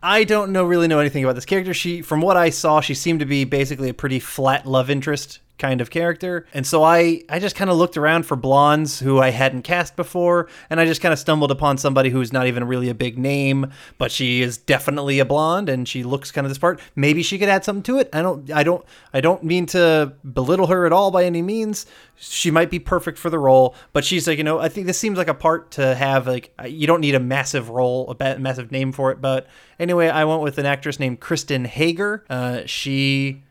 I 0.06 0.24
don't 0.24 0.52
know 0.52 0.64
really 0.64 0.86
know 0.86 0.98
anything 0.98 1.24
about 1.24 1.34
this 1.34 1.46
character. 1.46 1.72
She, 1.72 2.02
from 2.02 2.20
what 2.20 2.36
I 2.36 2.50
saw, 2.50 2.82
she 2.82 2.92
seemed 2.92 3.20
to 3.20 3.26
be 3.26 3.44
basically 3.44 3.88
a 3.88 3.94
pretty 3.94 4.18
flat 4.18 4.66
love 4.66 4.90
interest 4.90 5.40
kind 5.58 5.80
of 5.80 5.90
character. 5.90 6.46
And 6.52 6.66
so 6.66 6.82
I, 6.82 7.22
I 7.28 7.38
just 7.38 7.54
kind 7.54 7.70
of 7.70 7.76
looked 7.76 7.96
around 7.96 8.24
for 8.26 8.36
blondes 8.36 8.98
who 8.98 9.20
I 9.20 9.30
hadn't 9.30 9.62
cast 9.62 9.94
before, 9.94 10.48
and 10.68 10.80
I 10.80 10.84
just 10.84 11.00
kind 11.00 11.12
of 11.12 11.18
stumbled 11.18 11.50
upon 11.50 11.78
somebody 11.78 12.10
who's 12.10 12.32
not 12.32 12.46
even 12.46 12.64
really 12.64 12.88
a 12.88 12.94
big 12.94 13.16
name, 13.18 13.70
but 13.96 14.10
she 14.10 14.42
is 14.42 14.58
definitely 14.58 15.20
a 15.20 15.24
blonde 15.24 15.68
and 15.68 15.88
she 15.88 16.02
looks 16.02 16.32
kind 16.32 16.44
of 16.44 16.50
this 16.50 16.58
part. 16.58 16.80
Maybe 16.96 17.22
she 17.22 17.38
could 17.38 17.48
add 17.48 17.64
something 17.64 17.84
to 17.84 17.98
it. 17.98 18.08
I 18.12 18.22
don't 18.22 18.50
I 18.50 18.64
don't 18.64 18.84
I 19.12 19.20
don't 19.20 19.44
mean 19.44 19.66
to 19.66 20.12
belittle 20.32 20.66
her 20.66 20.86
at 20.86 20.92
all 20.92 21.10
by 21.10 21.24
any 21.24 21.42
means. 21.42 21.86
She 22.16 22.50
might 22.50 22.70
be 22.70 22.78
perfect 22.78 23.18
for 23.18 23.30
the 23.30 23.38
role, 23.38 23.74
but 23.92 24.04
she's 24.04 24.26
like, 24.26 24.38
you 24.38 24.44
know, 24.44 24.58
I 24.58 24.68
think 24.68 24.86
this 24.86 24.98
seems 24.98 25.18
like 25.18 25.28
a 25.28 25.34
part 25.34 25.72
to 25.72 25.94
have 25.94 26.26
like 26.26 26.52
you 26.66 26.86
don't 26.86 27.00
need 27.00 27.14
a 27.14 27.20
massive 27.20 27.70
role, 27.70 28.14
a 28.18 28.38
massive 28.38 28.72
name 28.72 28.90
for 28.92 29.12
it, 29.12 29.20
but 29.20 29.46
anyway, 29.78 30.08
I 30.08 30.24
went 30.24 30.42
with 30.42 30.58
an 30.58 30.66
actress 30.66 30.98
named 30.98 31.20
Kristen 31.20 31.64
Hager. 31.64 32.24
Uh, 32.28 32.62
she 32.66 33.43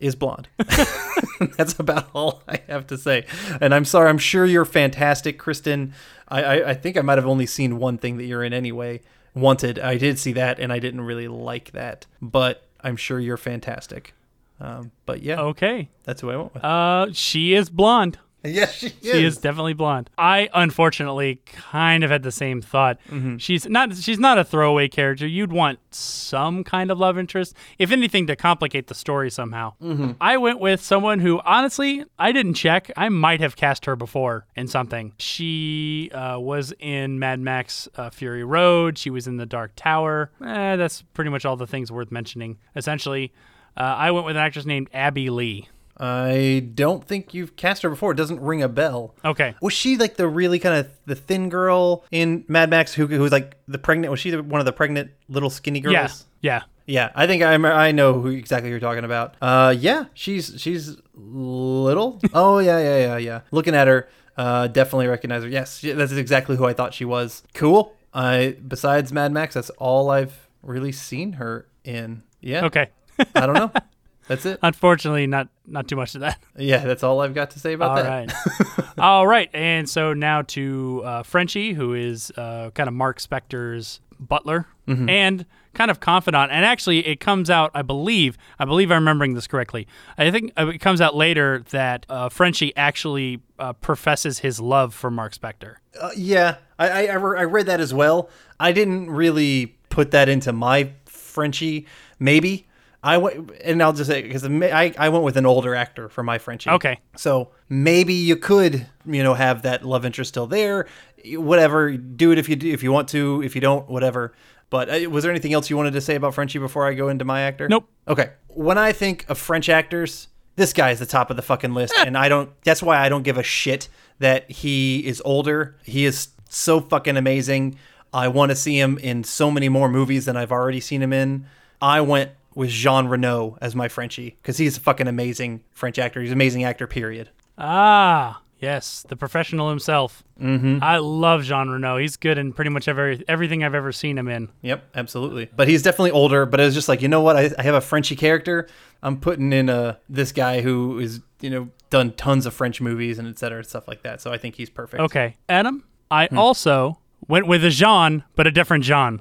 is 0.00 0.14
blonde. 0.14 0.48
That's 1.56 1.78
about 1.78 2.08
all 2.14 2.42
I 2.48 2.60
have 2.68 2.86
to 2.88 2.98
say. 2.98 3.26
And 3.60 3.74
I'm 3.74 3.84
sorry, 3.84 4.08
I'm 4.08 4.18
sure 4.18 4.44
you're 4.46 4.64
fantastic, 4.64 5.38
Kristen. 5.38 5.92
I, 6.28 6.42
I, 6.42 6.68
I 6.70 6.74
think 6.74 6.96
I 6.96 7.00
might 7.02 7.18
have 7.18 7.26
only 7.26 7.46
seen 7.46 7.78
one 7.78 7.98
thing 7.98 8.16
that 8.18 8.24
you're 8.24 8.44
in 8.44 8.52
anyway. 8.52 9.00
Wanted. 9.34 9.78
I 9.78 9.98
did 9.98 10.18
see 10.18 10.32
that, 10.32 10.58
and 10.58 10.72
I 10.72 10.78
didn't 10.78 11.02
really 11.02 11.28
like 11.28 11.72
that. 11.72 12.06
But 12.22 12.66
I'm 12.80 12.96
sure 12.96 13.20
you're 13.20 13.36
fantastic. 13.36 14.14
Um, 14.60 14.90
but 15.04 15.22
yeah, 15.22 15.40
Okay. 15.40 15.90
that's 16.04 16.22
who 16.22 16.30
I 16.30 16.36
went 16.36 16.54
with. 16.54 16.64
Uh, 16.64 17.06
she 17.12 17.52
is 17.54 17.68
blonde. 17.68 18.18
Yes, 18.56 18.74
she 18.74 18.88
She 18.88 19.08
is. 19.10 19.36
is 19.36 19.38
definitely 19.38 19.74
blonde. 19.74 20.08
I 20.16 20.48
unfortunately 20.54 21.40
kind 21.46 22.04
of 22.04 22.10
had 22.10 22.22
the 22.22 22.32
same 22.32 22.60
thought. 22.62 22.98
Mm-hmm. 23.10 23.36
She's 23.38 23.66
not 23.66 23.94
she's 23.96 24.18
not 24.18 24.38
a 24.38 24.44
throwaway 24.44 24.88
character. 24.88 25.26
You'd 25.26 25.52
want 25.52 25.78
some 25.90 26.64
kind 26.64 26.90
of 26.90 26.98
love 26.98 27.18
interest, 27.18 27.54
if 27.78 27.90
anything, 27.90 28.26
to 28.28 28.36
complicate 28.36 28.86
the 28.88 28.94
story 28.94 29.30
somehow. 29.30 29.74
Mhm. 29.82 30.16
I 30.20 30.36
went 30.36 30.60
with 30.60 30.80
someone 30.82 31.20
who 31.20 31.40
honestly 31.44 32.04
I 32.18 32.32
didn't 32.32 32.54
check. 32.54 32.90
I 32.96 33.08
might 33.08 33.40
have 33.40 33.56
cast 33.56 33.84
her 33.86 33.96
before 33.96 34.46
in 34.54 34.68
something. 34.68 35.12
She 35.18 36.10
uh, 36.12 36.38
was 36.38 36.72
in 36.78 37.18
Mad 37.18 37.40
Max 37.40 37.88
uh, 37.96 38.10
Fury 38.10 38.44
Road. 38.44 38.98
She 38.98 39.10
was 39.10 39.26
in 39.26 39.36
The 39.36 39.46
Dark 39.46 39.72
Tower. 39.76 40.30
Eh, 40.44 40.76
that's 40.76 41.02
pretty 41.14 41.30
much 41.30 41.44
all 41.44 41.56
the 41.56 41.66
things 41.66 41.90
worth 41.92 42.10
mentioning. 42.12 42.58
Essentially, 42.74 43.32
uh, 43.76 43.80
I 43.80 44.10
went 44.10 44.26
with 44.26 44.36
an 44.36 44.42
actress 44.42 44.64
named 44.66 44.88
Abby 44.94 45.30
Lee. 45.30 45.68
I 45.98 46.68
don't 46.74 47.04
think 47.06 47.32
you've 47.34 47.56
cast 47.56 47.82
her 47.82 47.90
before. 47.90 48.12
It 48.12 48.16
doesn't 48.16 48.40
ring 48.40 48.62
a 48.62 48.68
bell. 48.68 49.14
Okay. 49.24 49.54
Was 49.62 49.72
she 49.72 49.96
like 49.96 50.16
the 50.16 50.28
really 50.28 50.58
kind 50.58 50.76
of 50.78 50.90
the 51.06 51.14
thin 51.14 51.48
girl 51.48 52.04
in 52.10 52.44
Mad 52.48 52.68
Max 52.70 52.92
who, 52.94 53.06
who 53.06 53.20
was 53.20 53.32
like 53.32 53.56
the 53.66 53.78
pregnant? 53.78 54.10
Was 54.10 54.20
she 54.20 54.30
the, 54.30 54.42
one 54.42 54.60
of 54.60 54.66
the 54.66 54.72
pregnant 54.72 55.10
little 55.28 55.50
skinny 55.50 55.80
girls? 55.80 55.94
Yeah. 55.94 56.08
Yeah. 56.40 56.62
Yeah, 56.88 57.10
I 57.16 57.26
think 57.26 57.42
I 57.42 57.54
I 57.56 57.90
know 57.90 58.20
who 58.20 58.28
exactly 58.28 58.70
you're 58.70 58.78
talking 58.78 59.02
about. 59.02 59.34
Uh, 59.42 59.74
yeah, 59.76 60.04
she's 60.14 60.54
she's 60.56 60.96
little. 61.14 62.20
oh 62.32 62.58
yeah, 62.60 62.78
yeah, 62.78 62.98
yeah, 62.98 63.16
yeah. 63.16 63.40
Looking 63.50 63.74
at 63.74 63.88
her, 63.88 64.08
uh, 64.36 64.68
definitely 64.68 65.08
recognize 65.08 65.42
her. 65.42 65.48
Yes, 65.48 65.78
she- 65.80 65.90
that's 65.90 66.12
exactly 66.12 66.56
who 66.56 66.64
I 66.64 66.72
thought 66.74 66.94
she 66.94 67.04
was. 67.04 67.42
Cool. 67.54 67.92
I 68.14 68.56
besides 68.68 69.12
Mad 69.12 69.32
Max, 69.32 69.54
that's 69.54 69.70
all 69.70 70.10
I've 70.10 70.48
really 70.62 70.92
seen 70.92 71.32
her 71.32 71.66
in. 71.82 72.22
Yeah. 72.40 72.66
Okay. 72.66 72.90
I 73.34 73.46
don't 73.46 73.54
know. 73.54 73.72
That's 74.28 74.44
it. 74.46 74.58
Unfortunately, 74.62 75.26
not 75.26 75.48
not 75.66 75.88
too 75.88 75.96
much 75.96 76.14
of 76.14 76.20
that. 76.22 76.38
Yeah, 76.58 76.84
that's 76.84 77.02
all 77.02 77.20
I've 77.20 77.34
got 77.34 77.50
to 77.52 77.60
say 77.60 77.74
about 77.74 77.90
All 77.90 77.96
that. 78.02 78.08
right. 78.08 78.88
All 78.98 79.26
right. 79.26 79.50
And 79.52 79.88
so 79.88 80.12
now 80.14 80.42
to 80.42 81.02
uh, 81.04 81.22
Frenchie, 81.22 81.72
who 81.74 81.94
is 81.94 82.32
uh, 82.36 82.70
kind 82.74 82.88
of 82.88 82.94
Mark 82.94 83.18
Spector's 83.20 84.00
butler 84.18 84.66
Mhm. 84.88 85.10
and 85.10 85.44
kind 85.74 85.90
of 85.90 86.00
confidant. 86.00 86.50
And 86.50 86.64
actually, 86.64 87.06
it 87.06 87.20
comes 87.20 87.50
out, 87.50 87.70
I 87.74 87.82
believe, 87.82 88.38
I 88.58 88.64
believe 88.64 88.90
I'm 88.90 89.02
remembering 89.02 89.34
this 89.34 89.46
correctly. 89.46 89.86
I 90.16 90.30
think 90.30 90.52
uh, 90.58 90.68
it 90.68 90.78
comes 90.78 91.00
out 91.02 91.14
later 91.14 91.62
that 91.70 92.06
uh, 92.08 92.28
Frenchie 92.30 92.74
actually 92.76 93.42
uh, 93.58 93.74
professes 93.74 94.38
his 94.38 94.58
love 94.58 94.94
for 94.94 95.10
Mark 95.10 95.34
Spector. 95.34 95.76
Uh, 96.00 96.10
yeah, 96.16 96.56
I, 96.78 96.88
I 96.88 97.00
I 97.08 97.12
I 97.14 97.44
read 97.44 97.66
that 97.66 97.80
as 97.80 97.92
well. 97.92 98.30
I 98.58 98.72
didn't 98.72 99.10
really 99.10 99.76
put 99.90 100.12
that 100.12 100.28
into 100.30 100.52
my 100.52 100.92
Frenchie. 101.04 101.86
Maybe 102.18 102.65
I 103.06 103.18
went, 103.18 103.52
and 103.62 103.80
I'll 103.80 103.92
just 103.92 104.10
say 104.10 104.22
because 104.22 104.44
I 104.44 104.92
I 104.98 105.08
went 105.10 105.22
with 105.22 105.36
an 105.36 105.46
older 105.46 105.76
actor 105.76 106.08
for 106.08 106.24
my 106.24 106.38
Frenchie. 106.38 106.70
Okay. 106.70 106.98
so 107.14 107.50
maybe 107.68 108.14
you 108.14 108.34
could 108.36 108.84
you 109.06 109.22
know 109.22 109.34
have 109.34 109.62
that 109.62 109.84
love 109.84 110.04
interest 110.04 110.30
still 110.30 110.48
there. 110.48 110.88
Whatever, 111.24 111.96
do 111.96 112.32
it 112.32 112.38
if 112.38 112.48
you 112.48 112.56
do, 112.56 112.68
if 112.68 112.82
you 112.82 112.90
want 112.90 113.08
to. 113.10 113.42
If 113.44 113.54
you 113.54 113.60
don't, 113.60 113.88
whatever. 113.88 114.32
But 114.70 114.90
uh, 114.90 115.08
was 115.08 115.22
there 115.22 115.30
anything 115.30 115.52
else 115.52 115.70
you 115.70 115.76
wanted 115.76 115.92
to 115.92 116.00
say 116.00 116.16
about 116.16 116.34
Frenchie 116.34 116.58
before 116.58 116.84
I 116.88 116.94
go 116.94 117.08
into 117.08 117.24
my 117.24 117.42
actor? 117.42 117.68
Nope. 117.68 117.88
Okay. 118.08 118.30
When 118.48 118.76
I 118.76 118.90
think 118.90 119.24
of 119.28 119.38
French 119.38 119.68
actors, 119.68 120.26
this 120.56 120.72
guy 120.72 120.90
is 120.90 120.98
the 120.98 121.06
top 121.06 121.30
of 121.30 121.36
the 121.36 121.42
fucking 121.42 121.74
list, 121.74 121.94
and 122.04 122.18
I 122.18 122.28
don't. 122.28 122.50
That's 122.64 122.82
why 122.82 122.98
I 122.98 123.08
don't 123.08 123.22
give 123.22 123.38
a 123.38 123.44
shit 123.44 123.88
that 124.18 124.50
he 124.50 125.06
is 125.06 125.22
older. 125.24 125.76
He 125.84 126.06
is 126.06 126.30
so 126.48 126.80
fucking 126.80 127.16
amazing. 127.16 127.78
I 128.12 128.26
want 128.26 128.50
to 128.50 128.56
see 128.56 128.80
him 128.80 128.98
in 128.98 129.22
so 129.22 129.48
many 129.52 129.68
more 129.68 129.88
movies 129.88 130.24
than 130.24 130.36
I've 130.36 130.50
already 130.50 130.80
seen 130.80 131.02
him 131.02 131.12
in. 131.12 131.46
I 131.80 132.00
went 132.00 132.32
with 132.56 132.70
Jean 132.70 133.06
Reno 133.06 133.56
as 133.60 133.76
my 133.76 133.86
Frenchie 133.86 134.30
because 134.42 134.56
he's 134.58 134.76
a 134.76 134.80
fucking 134.80 135.06
amazing 135.06 135.62
French 135.70 135.98
actor. 136.00 136.20
He's 136.20 136.30
an 136.30 136.36
amazing 136.36 136.64
actor. 136.64 136.88
Period. 136.88 137.30
Ah, 137.58 138.42
yes, 138.60 139.04
the 139.08 139.16
professional 139.16 139.68
himself. 139.70 140.22
Mhm. 140.40 140.82
I 140.82 140.98
love 140.98 141.44
Jean 141.44 141.68
Reno. 141.68 141.96
He's 141.98 142.16
good 142.16 142.38
in 142.38 142.52
pretty 142.52 142.70
much 142.70 142.88
every 142.88 143.22
everything 143.28 143.62
I've 143.64 143.74
ever 143.74 143.92
seen 143.92 144.18
him 144.18 144.28
in. 144.28 144.48
Yep, 144.62 144.84
absolutely. 144.94 145.50
But 145.54 145.68
he's 145.68 145.82
definitely 145.82 146.10
older. 146.10 146.46
But 146.46 146.60
it 146.60 146.64
was 146.64 146.74
just 146.74 146.88
like, 146.88 147.02
you 147.02 147.08
know 147.08 147.20
what? 147.20 147.36
I, 147.36 147.50
I 147.58 147.62
have 147.62 147.74
a 147.74 147.80
Frenchie 147.80 148.16
character. 148.16 148.68
I'm 149.02 149.18
putting 149.20 149.52
in 149.52 149.68
a 149.68 149.98
this 150.08 150.32
guy 150.32 150.60
who 150.62 150.98
is, 150.98 151.20
you 151.40 151.50
know, 151.50 151.68
done 151.90 152.12
tons 152.12 152.46
of 152.46 152.54
French 152.54 152.80
movies 152.80 153.18
and 153.18 153.28
et 153.28 153.38
cetera, 153.38 153.62
stuff 153.64 153.86
like 153.86 154.02
that. 154.02 154.20
So 154.20 154.32
I 154.32 154.38
think 154.38 154.56
he's 154.56 154.70
perfect. 154.70 155.00
Okay, 155.02 155.36
Adam, 155.48 155.84
I 156.10 156.26
Hmm. 156.26 156.38
also 156.38 156.98
went 157.28 157.46
with 157.46 157.64
a 157.64 157.70
Jean, 157.70 158.24
but 158.34 158.46
a 158.46 158.50
different 158.50 158.84
Jean. 158.84 159.20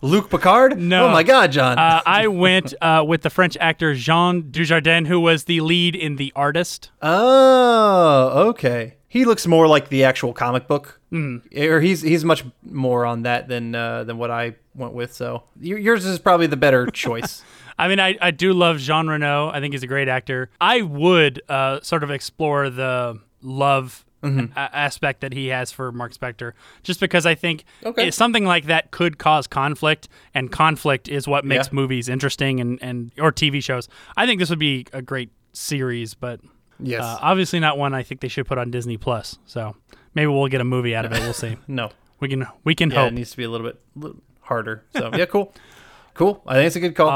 Luc 0.00 0.30
Picard? 0.30 0.78
No. 0.80 1.06
Oh 1.06 1.10
my 1.10 1.22
God, 1.22 1.50
John. 1.52 1.78
Uh, 1.78 2.00
I 2.06 2.28
went 2.28 2.72
uh, 2.80 3.04
with 3.06 3.22
the 3.22 3.30
French 3.30 3.56
actor 3.60 3.94
Jean 3.94 4.44
Dujardin, 4.44 5.06
who 5.06 5.18
was 5.18 5.44
the 5.44 5.60
lead 5.60 5.96
in 5.96 6.16
The 6.16 6.32
Artist. 6.36 6.90
Oh, 7.02 8.48
okay. 8.50 8.94
He 9.08 9.24
looks 9.24 9.46
more 9.46 9.66
like 9.66 9.88
the 9.88 10.04
actual 10.04 10.32
comic 10.32 10.68
book, 10.68 11.00
Mhm. 11.12 11.42
or 11.68 11.80
he's 11.80 12.02
he's 12.02 12.24
much 12.24 12.44
more 12.62 13.06
on 13.06 13.22
that 13.22 13.48
than 13.48 13.74
uh, 13.74 14.04
than 14.04 14.18
what 14.18 14.30
I 14.30 14.56
went 14.74 14.92
with. 14.92 15.14
So 15.14 15.44
yours 15.58 16.04
is 16.04 16.18
probably 16.18 16.46
the 16.46 16.58
better 16.58 16.86
choice. 16.92 17.42
I 17.78 17.88
mean, 17.88 18.00
I, 18.00 18.16
I 18.20 18.32
do 18.32 18.52
love 18.52 18.78
Jean 18.78 19.06
Reno. 19.06 19.48
I 19.50 19.60
think 19.60 19.72
he's 19.72 19.82
a 19.84 19.86
great 19.86 20.08
actor. 20.08 20.50
I 20.60 20.82
would 20.82 21.40
uh, 21.48 21.80
sort 21.80 22.02
of 22.02 22.10
explore 22.10 22.68
the 22.70 23.18
love 23.40 24.04
Mhm. 24.22 24.50
a- 24.56 24.76
aspect 24.76 25.20
that 25.20 25.32
he 25.32 25.46
has 25.48 25.70
for 25.70 25.92
Mark 25.92 26.12
Spector, 26.12 26.52
just 26.82 26.98
because 27.00 27.24
I 27.26 27.34
think 27.34 27.64
Okay. 27.84 28.08
it- 28.08 28.14
something 28.14 28.44
like 28.44 28.66
that 28.66 28.90
could 28.90 29.18
cause 29.18 29.46
conflict, 29.46 30.08
and 30.34 30.50
conflict 30.50 31.08
is 31.08 31.28
what 31.28 31.44
makes 31.44 31.66
Yeah. 31.68 31.74
movies 31.74 32.08
interesting 32.08 32.60
and, 32.60 32.78
and 32.82 33.12
or 33.18 33.30
TV 33.32 33.60
shows. 33.62 33.88
I 34.16 34.26
think 34.26 34.40
this 34.40 34.50
would 34.50 34.58
be 34.58 34.86
a 34.92 35.02
great 35.02 35.30
series, 35.52 36.14
but 36.14 36.40
Yes. 36.80 37.02
uh, 37.04 37.18
obviously 37.22 37.60
not 37.60 37.78
one 37.78 37.94
I 37.94 38.02
think 38.02 38.20
they 38.20 38.28
should 38.28 38.46
put 38.46 38.58
on 38.58 38.70
Disney 38.70 38.96
Plus. 38.96 39.38
So 39.46 39.76
maybe 40.14 40.26
we'll 40.28 40.48
get 40.48 40.60
a 40.60 40.64
movie 40.64 40.94
out 40.96 41.04
of 41.04 41.12
it. 41.12 41.20
We'll 41.20 41.32
see. 41.32 41.56
no, 41.68 41.90
we 42.20 42.28
can 42.28 42.46
we 42.64 42.74
can 42.74 42.90
yeah, 42.90 43.02
hope. 43.02 43.12
it 43.12 43.14
needs 43.14 43.30
to 43.32 43.36
be 43.36 43.44
a 43.44 43.50
little 43.50 43.72
bit 43.96 44.12
harder. 44.42 44.84
So 44.96 45.10
yeah, 45.14 45.26
cool, 45.26 45.52
cool. 46.18 46.42
I 46.46 46.54
think 46.56 46.66
it's 46.66 46.76
a 46.76 46.80
good 46.80 46.94
call. 46.94 47.08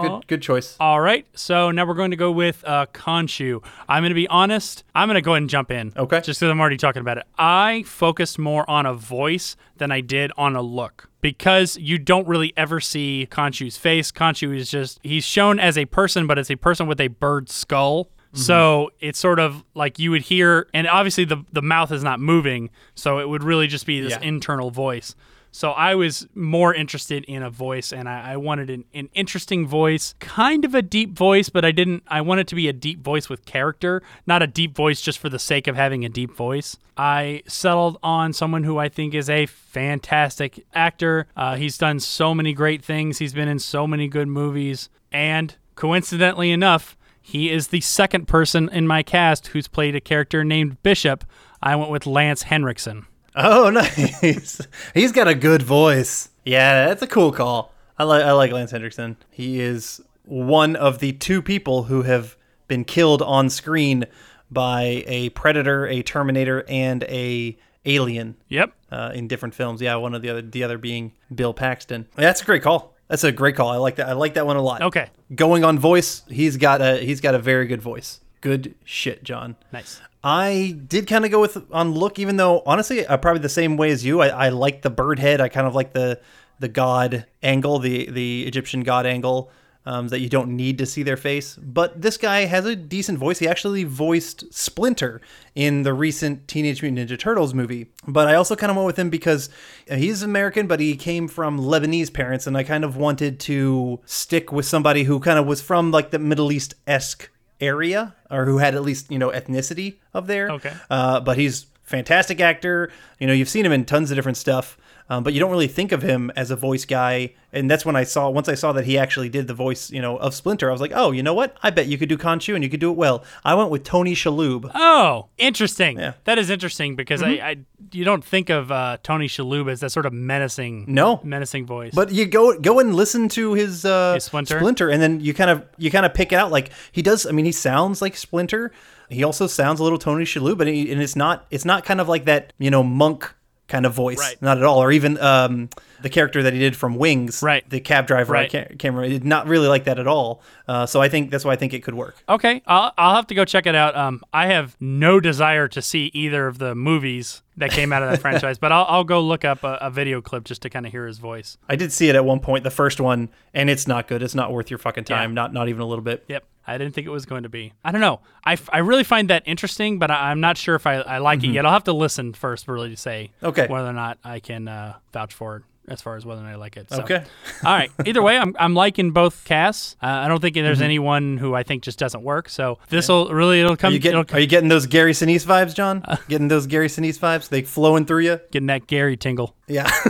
it's 0.00 0.04
a 0.04 0.08
good 0.08 0.26
good 0.26 0.42
choice. 0.42 0.76
All 0.80 1.00
right, 1.00 1.26
so 1.34 1.70
now 1.70 1.86
we're 1.86 1.94
going 1.94 2.10
to 2.10 2.16
go 2.16 2.32
with 2.32 2.64
uh, 2.66 2.86
Khonshu. 2.92 3.62
I'm 3.88 4.02
going 4.02 4.10
to 4.10 4.14
be 4.14 4.26
honest. 4.28 4.82
I'm 4.94 5.06
going 5.08 5.14
to 5.14 5.20
go 5.22 5.32
ahead 5.34 5.42
and 5.42 5.50
jump 5.50 5.70
in. 5.70 5.92
Okay. 5.96 6.20
Just 6.22 6.40
because 6.40 6.50
I'm 6.50 6.60
already 6.60 6.76
talking 6.76 7.00
about 7.00 7.18
it. 7.18 7.24
I 7.38 7.84
focused 7.86 8.38
more 8.38 8.68
on 8.68 8.86
a 8.86 8.94
voice 8.94 9.54
than 9.76 9.92
I 9.92 10.00
did 10.00 10.32
on 10.36 10.56
a 10.56 10.62
look 10.62 11.08
because 11.20 11.76
you 11.76 11.98
don't 11.98 12.26
really 12.26 12.52
ever 12.56 12.80
see 12.80 13.28
Khonshu's 13.30 13.76
face. 13.76 14.10
Khonshu 14.10 14.56
is 14.56 14.70
just 14.70 14.98
he's 15.02 15.24
shown 15.24 15.60
as 15.60 15.78
a 15.78 15.84
person, 15.84 16.26
but 16.26 16.38
it's 16.38 16.50
a 16.50 16.56
person 16.56 16.86
with 16.86 17.00
a 17.00 17.08
bird 17.08 17.48
skull. 17.48 18.08
So 18.32 18.90
it's 19.00 19.18
sort 19.18 19.38
of 19.40 19.64
like 19.74 19.98
you 19.98 20.10
would 20.10 20.20
hear, 20.20 20.68
and 20.74 20.86
obviously 20.86 21.24
the 21.24 21.42
the 21.52 21.62
mouth 21.62 21.90
is 21.90 22.04
not 22.04 22.20
moving, 22.20 22.68
so 22.94 23.18
it 23.18 23.26
would 23.30 23.42
really 23.42 23.66
just 23.66 23.86
be 23.86 23.98
this 24.02 24.10
Yeah. 24.12 24.20
internal 24.20 24.70
voice. 24.70 25.14
So 25.56 25.70
I 25.70 25.94
was 25.94 26.28
more 26.34 26.74
interested 26.74 27.24
in 27.24 27.42
a 27.42 27.48
voice, 27.48 27.90
and 27.90 28.10
I, 28.10 28.32
I 28.32 28.36
wanted 28.36 28.68
an, 28.68 28.84
an 28.92 29.08
interesting 29.14 29.66
voice, 29.66 30.14
kind 30.18 30.66
of 30.66 30.74
a 30.74 30.82
deep 30.82 31.16
voice, 31.16 31.48
but 31.48 31.64
I 31.64 31.72
didn't. 31.72 32.02
I 32.08 32.20
wanted 32.20 32.42
it 32.42 32.48
to 32.48 32.54
be 32.56 32.68
a 32.68 32.74
deep 32.74 33.02
voice 33.02 33.30
with 33.30 33.46
character, 33.46 34.02
not 34.26 34.42
a 34.42 34.46
deep 34.46 34.76
voice 34.76 35.00
just 35.00 35.18
for 35.18 35.30
the 35.30 35.38
sake 35.38 35.66
of 35.66 35.74
having 35.74 36.04
a 36.04 36.10
deep 36.10 36.30
voice. 36.36 36.76
I 36.98 37.42
settled 37.46 37.96
on 38.02 38.34
someone 38.34 38.64
who 38.64 38.76
I 38.76 38.90
think 38.90 39.14
is 39.14 39.30
a 39.30 39.46
fantastic 39.46 40.62
actor. 40.74 41.26
Uh, 41.34 41.56
he's 41.56 41.78
done 41.78 42.00
so 42.00 42.34
many 42.34 42.52
great 42.52 42.84
things. 42.84 43.16
He's 43.16 43.32
been 43.32 43.48
in 43.48 43.58
so 43.58 43.86
many 43.86 44.08
good 44.08 44.28
movies, 44.28 44.90
and 45.10 45.54
coincidentally 45.74 46.50
enough, 46.50 46.98
he 47.22 47.50
is 47.50 47.68
the 47.68 47.80
second 47.80 48.28
person 48.28 48.68
in 48.68 48.86
my 48.86 49.02
cast 49.02 49.46
who's 49.46 49.68
played 49.68 49.96
a 49.96 50.02
character 50.02 50.44
named 50.44 50.82
Bishop. 50.82 51.24
I 51.62 51.76
went 51.76 51.90
with 51.90 52.04
Lance 52.04 52.42
Henriksen. 52.42 53.06
Oh, 53.36 53.70
nice. 54.22 54.60
He's 54.94 55.12
got 55.12 55.28
a 55.28 55.34
good 55.34 55.62
voice. 55.62 56.30
Yeah, 56.44 56.86
that's 56.86 57.02
a 57.02 57.06
cool 57.06 57.32
call. 57.32 57.72
I 57.98 58.04
like 58.04 58.24
I 58.24 58.32
like 58.32 58.52
Lance 58.52 58.70
Henriksen. 58.70 59.16
He 59.30 59.60
is 59.60 60.00
one 60.24 60.76
of 60.76 60.98
the 60.98 61.12
two 61.12 61.42
people 61.42 61.84
who 61.84 62.02
have 62.02 62.36
been 62.68 62.84
killed 62.84 63.22
on 63.22 63.48
screen 63.50 64.06
by 64.50 65.04
a 65.06 65.30
predator, 65.30 65.86
a 65.86 66.02
Terminator, 66.02 66.64
and 66.68 67.04
a 67.04 67.56
alien. 67.84 68.36
Yep. 68.48 68.72
Uh, 68.90 69.12
in 69.14 69.28
different 69.28 69.54
films. 69.54 69.80
Yeah, 69.80 69.96
one 69.96 70.14
of 70.14 70.22
the 70.22 70.30
other, 70.30 70.42
the 70.42 70.62
other 70.64 70.78
being 70.78 71.12
Bill 71.34 71.54
Paxton. 71.54 72.06
That's 72.14 72.42
a 72.42 72.44
great 72.44 72.62
call. 72.62 72.94
That's 73.08 73.24
a 73.24 73.32
great 73.32 73.56
call. 73.56 73.68
I 73.68 73.76
like 73.76 73.96
that. 73.96 74.08
I 74.08 74.12
like 74.12 74.34
that 74.34 74.46
one 74.46 74.56
a 74.56 74.62
lot. 74.62 74.82
Okay. 74.82 75.10
Going 75.34 75.64
on 75.64 75.78
voice, 75.78 76.22
he's 76.28 76.56
got 76.56 76.80
a 76.80 76.98
he's 76.98 77.20
got 77.20 77.34
a 77.34 77.38
very 77.38 77.66
good 77.66 77.82
voice. 77.82 78.20
Good 78.40 78.74
shit, 78.84 79.24
John. 79.24 79.56
Nice. 79.72 80.00
I 80.24 80.76
did 80.86 81.06
kind 81.06 81.24
of 81.24 81.30
go 81.30 81.40
with 81.40 81.56
on 81.72 81.92
look, 81.92 82.18
even 82.18 82.36
though 82.36 82.62
honestly, 82.66 83.06
uh, 83.06 83.16
probably 83.16 83.42
the 83.42 83.48
same 83.48 83.76
way 83.76 83.90
as 83.90 84.04
you. 84.04 84.20
I, 84.20 84.28
I 84.28 84.48
like 84.48 84.82
the 84.82 84.90
bird 84.90 85.18
head. 85.18 85.40
I 85.40 85.48
kind 85.48 85.66
of 85.66 85.74
like 85.74 85.92
the 85.92 86.20
the 86.58 86.68
god 86.68 87.26
angle, 87.42 87.78
the 87.78 88.10
the 88.10 88.44
Egyptian 88.46 88.82
god 88.82 89.06
angle. 89.06 89.50
Um, 89.88 90.08
that 90.08 90.18
you 90.18 90.28
don't 90.28 90.56
need 90.56 90.78
to 90.78 90.84
see 90.84 91.04
their 91.04 91.16
face, 91.16 91.54
but 91.54 92.02
this 92.02 92.16
guy 92.16 92.46
has 92.46 92.66
a 92.66 92.74
decent 92.74 93.20
voice. 93.20 93.38
He 93.38 93.46
actually 93.46 93.84
voiced 93.84 94.52
Splinter 94.52 95.20
in 95.54 95.84
the 95.84 95.94
recent 95.94 96.48
Teenage 96.48 96.82
Mutant 96.82 97.08
Ninja 97.08 97.16
Turtles 97.16 97.54
movie. 97.54 97.86
But 98.04 98.26
I 98.26 98.34
also 98.34 98.56
kind 98.56 98.70
of 98.72 98.76
went 98.76 98.86
with 98.88 98.98
him 98.98 99.10
because 99.10 99.48
uh, 99.88 99.94
he's 99.94 100.24
American, 100.24 100.66
but 100.66 100.80
he 100.80 100.96
came 100.96 101.28
from 101.28 101.60
Lebanese 101.60 102.12
parents, 102.12 102.48
and 102.48 102.56
I 102.56 102.64
kind 102.64 102.82
of 102.82 102.96
wanted 102.96 103.38
to 103.38 104.00
stick 104.06 104.50
with 104.50 104.66
somebody 104.66 105.04
who 105.04 105.20
kind 105.20 105.38
of 105.38 105.46
was 105.46 105.62
from 105.62 105.92
like 105.92 106.10
the 106.10 106.18
Middle 106.18 106.50
East 106.50 106.74
esque 106.88 107.30
area 107.60 108.14
or 108.30 108.44
who 108.44 108.58
had 108.58 108.74
at 108.74 108.82
least 108.82 109.10
you 109.10 109.18
know 109.18 109.30
ethnicity 109.30 109.96
of 110.14 110.26
there. 110.26 110.50
Okay. 110.50 110.72
uh, 110.90 111.20
but 111.20 111.36
he's 111.38 111.66
fantastic 111.82 112.40
actor. 112.40 112.90
You 113.18 113.26
know 113.26 113.32
you've 113.32 113.48
seen 113.48 113.64
him 113.64 113.72
in 113.72 113.84
tons 113.84 114.10
of 114.10 114.16
different 114.16 114.38
stuff 114.38 114.76
um, 115.08 115.22
but 115.22 115.32
you 115.32 115.40
don't 115.40 115.50
really 115.50 115.68
think 115.68 115.92
of 115.92 116.02
him 116.02 116.30
as 116.36 116.50
a 116.50 116.56
voice 116.56 116.84
guy 116.84 117.32
and 117.52 117.70
that's 117.70 117.84
when 117.86 117.96
i 117.96 118.04
saw 118.04 118.28
once 118.28 118.48
i 118.48 118.54
saw 118.54 118.72
that 118.72 118.84
he 118.84 118.98
actually 118.98 119.28
did 119.28 119.46
the 119.46 119.54
voice 119.54 119.90
you 119.90 120.00
know 120.02 120.16
of 120.18 120.34
splinter 120.34 120.68
i 120.68 120.72
was 120.72 120.80
like 120.80 120.92
oh 120.94 121.10
you 121.12 121.22
know 121.22 121.34
what 121.34 121.56
i 121.62 121.70
bet 121.70 121.86
you 121.86 121.96
could 121.98 122.08
do 122.08 122.16
Khonshu 122.18 122.54
and 122.54 122.62
you 122.64 122.70
could 122.70 122.80
do 122.80 122.90
it 122.90 122.96
well 122.96 123.24
i 123.44 123.54
went 123.54 123.70
with 123.70 123.84
tony 123.84 124.14
shalhoub 124.14 124.70
Oh, 124.74 125.26
interesting. 125.38 125.98
Yeah. 125.98 126.14
That 126.24 126.38
is 126.38 126.50
interesting 126.50 126.96
because 126.96 127.20
Mhm. 127.22 127.40
I, 127.42 127.50
I 127.50 127.56
you 127.92 128.04
don't 128.04 128.24
think 128.24 128.50
of 128.50 128.72
uh, 128.72 128.96
Tony 129.02 129.26
Shalhoub 129.28 129.70
as 129.70 129.80
that 129.80 129.90
sort 129.92 130.06
of 130.06 130.12
menacing, 130.12 130.86
No. 130.88 131.20
menacing 131.22 131.66
voice. 131.66 131.92
But 131.94 132.10
you 132.12 132.26
go 132.26 132.58
go 132.58 132.78
and 132.80 132.94
listen 132.94 133.28
to 133.30 133.52
his, 133.54 133.84
uh, 133.84 134.18
Splinter? 134.18 134.88
and 134.90 135.00
then 135.00 135.20
you 135.20 135.32
kind 135.34 135.50
of 135.50 135.64
you 135.78 135.90
kind 135.90 136.04
of 136.06 136.12
pick 136.14 136.32
it 136.32 136.36
out. 136.36 136.50
Like 136.50 136.70
he 136.92 137.02
does. 137.02 137.26
I 137.26 137.30
mean, 137.32 137.44
he 137.44 137.52
sounds 137.52 138.00
like 138.02 138.16
Splinter. 138.16 138.72
He 139.08 139.22
also 139.22 139.46
sounds 139.46 139.78
a 139.78 139.82
little 139.84 139.98
Tony 139.98 140.24
Shalhoub, 140.24 140.58
but 140.58 140.66
he, 140.66 140.90
and 140.90 141.00
it's 141.00 141.14
not 141.16 141.46
it's 141.50 141.64
not 141.64 141.84
kind 141.84 142.00
of 142.00 142.08
like 142.08 142.24
that 142.24 142.52
you 142.58 142.70
know 142.70 142.82
monk 142.82 143.32
kind 143.68 143.86
of 143.86 143.94
voice, 143.94 144.18
Right. 144.18 144.40
not 144.40 144.58
at 144.58 144.64
all. 144.64 144.82
Or 144.82 144.92
even 144.92 145.18
um, 145.18 145.68
the 146.02 146.08
character 146.10 146.42
that 146.42 146.52
he 146.52 146.58
did 146.58 146.76
from 146.76 146.96
Wings, 146.96 147.42
right? 147.42 147.68
The 147.68 147.80
cab 147.80 148.06
driver, 148.06 148.32
Right. 148.32 148.46
I 148.46 148.48
can't, 148.48 148.68
can't 148.78 148.94
remember. 148.94 149.14
It's 149.16 149.24
not 149.24 149.46
really 149.46 149.68
like 149.68 149.84
that 149.84 149.98
at 149.98 150.06
all. 150.06 150.42
Uh, 150.68 150.86
so 150.86 151.00
I 151.00 151.08
think 151.08 151.30
that's 151.30 151.44
why 151.44 151.52
I 151.52 151.56
think 151.56 151.72
it 151.74 151.82
could 151.82 151.94
work. 151.94 152.16
Okay, 152.28 152.62
I'll, 152.66 152.92
I'll 152.98 153.14
have 153.14 153.26
to 153.28 153.34
go 153.34 153.44
check 153.44 153.66
it 153.66 153.74
out. 153.74 153.96
Um, 153.96 154.22
I 154.32 154.46
have 154.48 154.76
no 154.80 155.20
desire 155.20 155.68
to 155.68 155.80
see 155.82 156.10
either 156.14 156.46
of 156.46 156.58
the 156.58 156.74
movies 156.74 157.42
that 157.56 157.70
came 157.70 157.92
out 157.92 158.02
of 158.02 158.10
that 158.10 158.20
franchise, 158.20 158.58
but 158.58 158.72
I'll, 158.72 158.84
I'll 158.88 159.04
go 159.04 159.20
look 159.20 159.44
up 159.44 159.64
a, 159.64 159.78
a 159.80 159.90
video 159.90 160.20
clip 160.20 160.44
just 160.44 160.62
to 160.62 160.70
kind 160.70 160.84
of 160.86 160.92
hear 160.92 161.06
his 161.06 161.18
voice. 161.18 161.56
I 161.68 161.76
did 161.76 161.92
see 161.92 162.08
it 162.08 162.14
at 162.16 162.24
one 162.24 162.40
point, 162.40 162.64
the 162.64 162.70
first 162.70 163.00
one, 163.00 163.28
and 163.54 163.70
it's 163.70 163.86
not 163.86 164.08
good. 164.08 164.22
It's 164.22 164.34
not 164.34 164.52
worth 164.52 164.70
your 164.70 164.78
fucking 164.78 165.04
time. 165.04 165.30
Yeah. 165.30 165.34
Not 165.34 165.52
not 165.52 165.68
even 165.68 165.80
a 165.80 165.86
little 165.86 166.04
bit. 166.04 166.24
Yep. 166.28 166.44
I 166.68 166.78
didn't 166.78 166.94
think 166.94 167.06
it 167.06 167.10
was 167.10 167.26
going 167.26 167.44
to 167.44 167.48
be. 167.48 167.72
I 167.84 167.92
don't 167.92 168.00
know. 168.00 168.18
I, 168.42 168.54
f- 168.54 168.68
I 168.72 168.78
really 168.78 169.04
find 169.04 169.30
that 169.30 169.44
interesting, 169.46 170.00
but 170.00 170.10
I, 170.10 170.32
I'm 170.32 170.40
not 170.40 170.58
sure 170.58 170.74
if 170.74 170.84
I, 170.84 170.96
I 170.96 171.18
like 171.18 171.44
it 171.44 171.46
Mhm. 171.46 171.54
yet. 171.54 171.64
I'll 171.64 171.72
have 171.72 171.84
to 171.84 171.92
listen 171.92 172.32
first, 172.32 172.66
really, 172.66 172.90
to 172.90 172.96
say 172.96 173.30
Okay. 173.40 173.68
whether 173.68 173.88
or 173.88 173.92
not 173.92 174.18
I 174.24 174.40
can 174.40 174.66
uh, 174.66 174.96
vouch 175.12 175.32
for 175.32 175.58
it 175.58 175.62
as 175.88 176.02
far 176.02 176.16
as 176.16 176.26
whether 176.26 176.40
or 176.40 176.44
not 176.44 176.52
I 176.52 176.56
like 176.56 176.76
it. 176.76 176.90
So. 176.90 177.02
Okay. 177.02 177.22
All 177.64 177.72
right. 177.74 177.90
Either 178.04 178.22
way, 178.22 178.36
I'm, 178.38 178.54
I'm 178.58 178.74
liking 178.74 179.12
both 179.12 179.44
casts. 179.44 179.96
Uh, 180.02 180.06
I 180.06 180.28
don't 180.28 180.40
think 180.40 180.54
there's 180.54 180.80
Mhm. 180.80 180.84
anyone 180.84 181.36
who 181.38 181.54
I 181.54 181.62
think 181.62 181.82
just 181.82 181.98
doesn't 181.98 182.22
work. 182.22 182.48
So 182.48 182.78
this 182.88 183.08
will 183.08 183.28
really 183.32 183.60
it'll 183.60 183.76
come. 183.76 183.90
Are 183.90 183.94
you, 183.94 183.98
getting, 184.00 184.20
it'll, 184.20 184.36
are 184.36 184.40
you 184.40 184.46
getting 184.46 184.68
those 184.68 184.86
Gary 184.86 185.12
Sinise 185.12 185.44
vibes, 185.46 185.74
John? 185.74 186.04
getting 186.28 186.48
those 186.48 186.66
Gary 186.66 186.88
Sinise 186.88 187.18
vibes? 187.18 187.48
They 187.48 187.62
flowing 187.62 188.04
through 188.06 188.20
you? 188.24 188.40
Getting 188.50 188.66
that 188.66 188.86
Gary 188.86 189.16
tingle. 189.16 189.54
Yeah. 189.68 189.90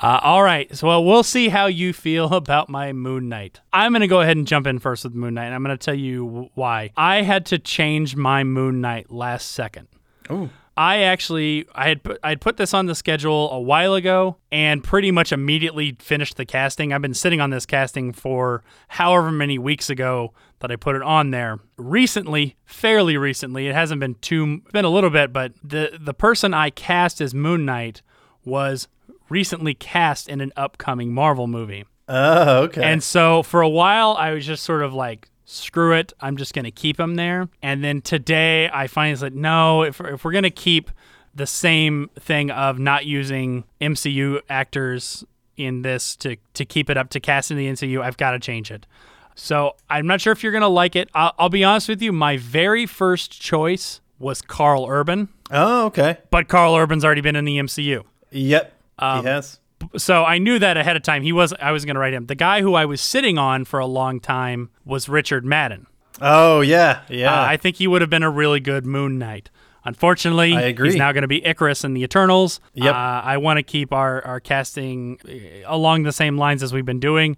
Uh, 0.00 0.20
all 0.22 0.44
right. 0.44 0.72
So 0.76 0.86
well, 0.86 1.04
we'll 1.04 1.24
see 1.24 1.48
how 1.48 1.66
you 1.66 1.92
feel 1.92 2.26
about 2.34 2.68
my 2.68 2.92
Moon 2.92 3.28
Knight. 3.28 3.60
I'm 3.72 3.90
going 3.90 4.02
to 4.02 4.06
go 4.06 4.20
ahead 4.20 4.36
and 4.36 4.46
jump 4.46 4.68
in 4.68 4.78
first 4.78 5.02
with 5.02 5.12
Moon 5.12 5.34
Knight. 5.34 5.46
and 5.46 5.54
I'm 5.56 5.64
going 5.64 5.76
to 5.76 5.84
tell 5.84 5.92
you 5.96 6.24
w- 6.24 6.48
why. 6.54 6.92
I 6.96 7.22
had 7.22 7.46
to 7.46 7.58
change 7.58 8.14
my 8.14 8.44
Moon 8.44 8.80
Knight 8.80 9.10
last 9.10 9.50
second. 9.50 9.88
Oh. 10.30 10.50
I 10.78 10.98
actually 11.00 11.66
I 11.74 11.88
had 11.88 12.04
put, 12.04 12.20
I 12.22 12.28
had 12.28 12.40
put 12.40 12.56
this 12.56 12.72
on 12.72 12.86
the 12.86 12.94
schedule 12.94 13.50
a 13.50 13.58
while 13.58 13.94
ago 13.94 14.36
and 14.52 14.82
pretty 14.82 15.10
much 15.10 15.32
immediately 15.32 15.96
finished 15.98 16.36
the 16.36 16.46
casting. 16.46 16.92
I've 16.92 17.02
been 17.02 17.14
sitting 17.14 17.40
on 17.40 17.50
this 17.50 17.66
casting 17.66 18.12
for 18.12 18.62
however 18.86 19.32
many 19.32 19.58
weeks 19.58 19.90
ago 19.90 20.32
that 20.60 20.70
I 20.70 20.76
put 20.76 20.94
it 20.94 21.02
on 21.02 21.32
there. 21.32 21.58
Recently, 21.78 22.56
fairly 22.64 23.16
recently, 23.16 23.66
it 23.66 23.74
hasn't 23.74 23.98
been 23.98 24.14
too 24.20 24.62
been 24.72 24.84
a 24.84 24.88
little 24.88 25.10
bit, 25.10 25.32
but 25.32 25.52
the 25.64 25.98
the 26.00 26.14
person 26.14 26.54
I 26.54 26.70
cast 26.70 27.20
as 27.20 27.34
Moon 27.34 27.64
Knight 27.64 28.00
was 28.44 28.86
recently 29.28 29.74
cast 29.74 30.28
in 30.28 30.40
an 30.40 30.52
upcoming 30.56 31.12
Marvel 31.12 31.48
movie. 31.48 31.86
Oh, 32.06 32.62
okay. 32.62 32.84
And 32.84 33.02
so 33.02 33.42
for 33.42 33.62
a 33.62 33.68
while, 33.68 34.12
I 34.16 34.30
was 34.30 34.46
just 34.46 34.62
sort 34.62 34.82
of 34.82 34.94
like, 34.94 35.28
screw 35.48 35.94
it. 35.94 36.12
I'm 36.20 36.36
just 36.36 36.52
going 36.52 36.66
to 36.66 36.70
keep 36.70 37.00
him 37.00 37.14
there. 37.14 37.48
And 37.62 37.82
then 37.82 38.02
today, 38.02 38.68
I 38.72 38.86
finally 38.86 39.16
said, 39.16 39.34
no, 39.34 39.82
if, 39.82 40.00
if 40.00 40.24
we're 40.24 40.32
going 40.32 40.44
to 40.44 40.50
keep 40.50 40.90
the 41.34 41.46
same 41.46 42.10
thing 42.18 42.50
of 42.50 42.78
not 42.78 43.06
using 43.06 43.64
MCU 43.80 44.40
actors 44.50 45.24
in 45.56 45.82
this 45.82 46.16
to, 46.16 46.36
to 46.54 46.64
keep 46.64 46.90
it 46.90 46.96
up 46.96 47.08
to 47.10 47.20
cast 47.20 47.50
in 47.50 47.56
the 47.56 47.66
MCU, 47.66 48.02
I've 48.02 48.18
got 48.18 48.32
to 48.32 48.38
change 48.38 48.70
it. 48.70 48.86
So 49.34 49.74
I'm 49.88 50.06
not 50.06 50.20
sure 50.20 50.32
if 50.32 50.42
you're 50.42 50.52
going 50.52 50.62
to 50.62 50.68
like 50.68 50.94
it. 50.96 51.08
I'll, 51.14 51.32
I'll 51.38 51.48
be 51.48 51.64
honest 51.64 51.88
with 51.88 52.02
you. 52.02 52.12
My 52.12 52.36
very 52.36 52.84
first 52.84 53.40
choice 53.40 54.00
was 54.18 54.42
Carl 54.42 54.86
Urban. 54.88 55.28
Oh, 55.50 55.86
okay. 55.86 56.18
But 56.30 56.48
Carl 56.48 56.76
Urban's 56.76 57.04
already 57.04 57.20
been 57.22 57.36
in 57.36 57.46
the 57.46 57.56
MCU. 57.56 58.04
Yep. 58.32 58.72
Um, 58.98 59.22
he 59.22 59.28
has. 59.28 59.60
So 59.96 60.24
I 60.24 60.38
knew 60.38 60.58
that 60.58 60.76
ahead 60.76 60.96
of 60.96 61.02
time. 61.02 61.22
He 61.22 61.32
was 61.32 61.52
I 61.60 61.72
was 61.72 61.84
going 61.84 61.94
to 61.94 62.00
write 62.00 62.14
him. 62.14 62.26
The 62.26 62.34
guy 62.34 62.62
who 62.62 62.74
I 62.74 62.84
was 62.84 63.00
sitting 63.00 63.38
on 63.38 63.64
for 63.64 63.78
a 63.80 63.86
long 63.86 64.20
time 64.20 64.70
was 64.84 65.08
Richard 65.08 65.44
Madden. 65.44 65.86
Oh 66.20 66.60
yeah, 66.60 67.02
yeah. 67.08 67.32
Uh, 67.32 67.44
I 67.46 67.56
think 67.56 67.76
he 67.76 67.86
would 67.86 68.00
have 68.00 68.10
been 68.10 68.22
a 68.24 68.30
really 68.30 68.60
good 68.60 68.84
Moon 68.84 69.18
Knight. 69.18 69.50
Unfortunately, 69.84 70.54
I 70.54 70.62
agree. 70.62 70.88
he's 70.90 70.96
now 70.98 71.12
going 71.12 71.22
to 71.22 71.28
be 71.28 71.44
Icarus 71.46 71.84
in 71.84 71.94
the 71.94 72.02
Eternals. 72.02 72.60
Yep. 72.74 72.94
Uh, 72.94 72.98
I 72.98 73.36
want 73.38 73.58
to 73.58 73.62
keep 73.62 73.92
our, 73.92 74.22
our 74.24 74.40
casting 74.40 75.18
uh, 75.26 75.62
along 75.72 76.02
the 76.02 76.12
same 76.12 76.36
lines 76.36 76.62
as 76.62 76.72
we've 76.72 76.84
been 76.84 77.00
doing. 77.00 77.36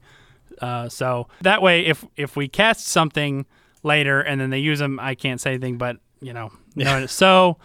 Uh, 0.61 0.89
so 0.89 1.29
that 1.43 1.63
way, 1.63 1.87
if 1.87 2.05
if 2.17 2.37
we 2.37 2.49
cast 2.49 2.89
something 2.89 3.47
later 3.83 4.21
and 4.21 4.41
then 4.41 4.51
they 4.51 4.59
use 4.59 4.79
them, 4.79 4.99
I 4.99 5.15
can't 5.15 5.41
say 5.41 5.51
anything. 5.53 5.77
But 5.79 5.99
you 6.21 6.33
know, 6.33 6.51
Yeah. 6.75 7.07
so. 7.23 7.59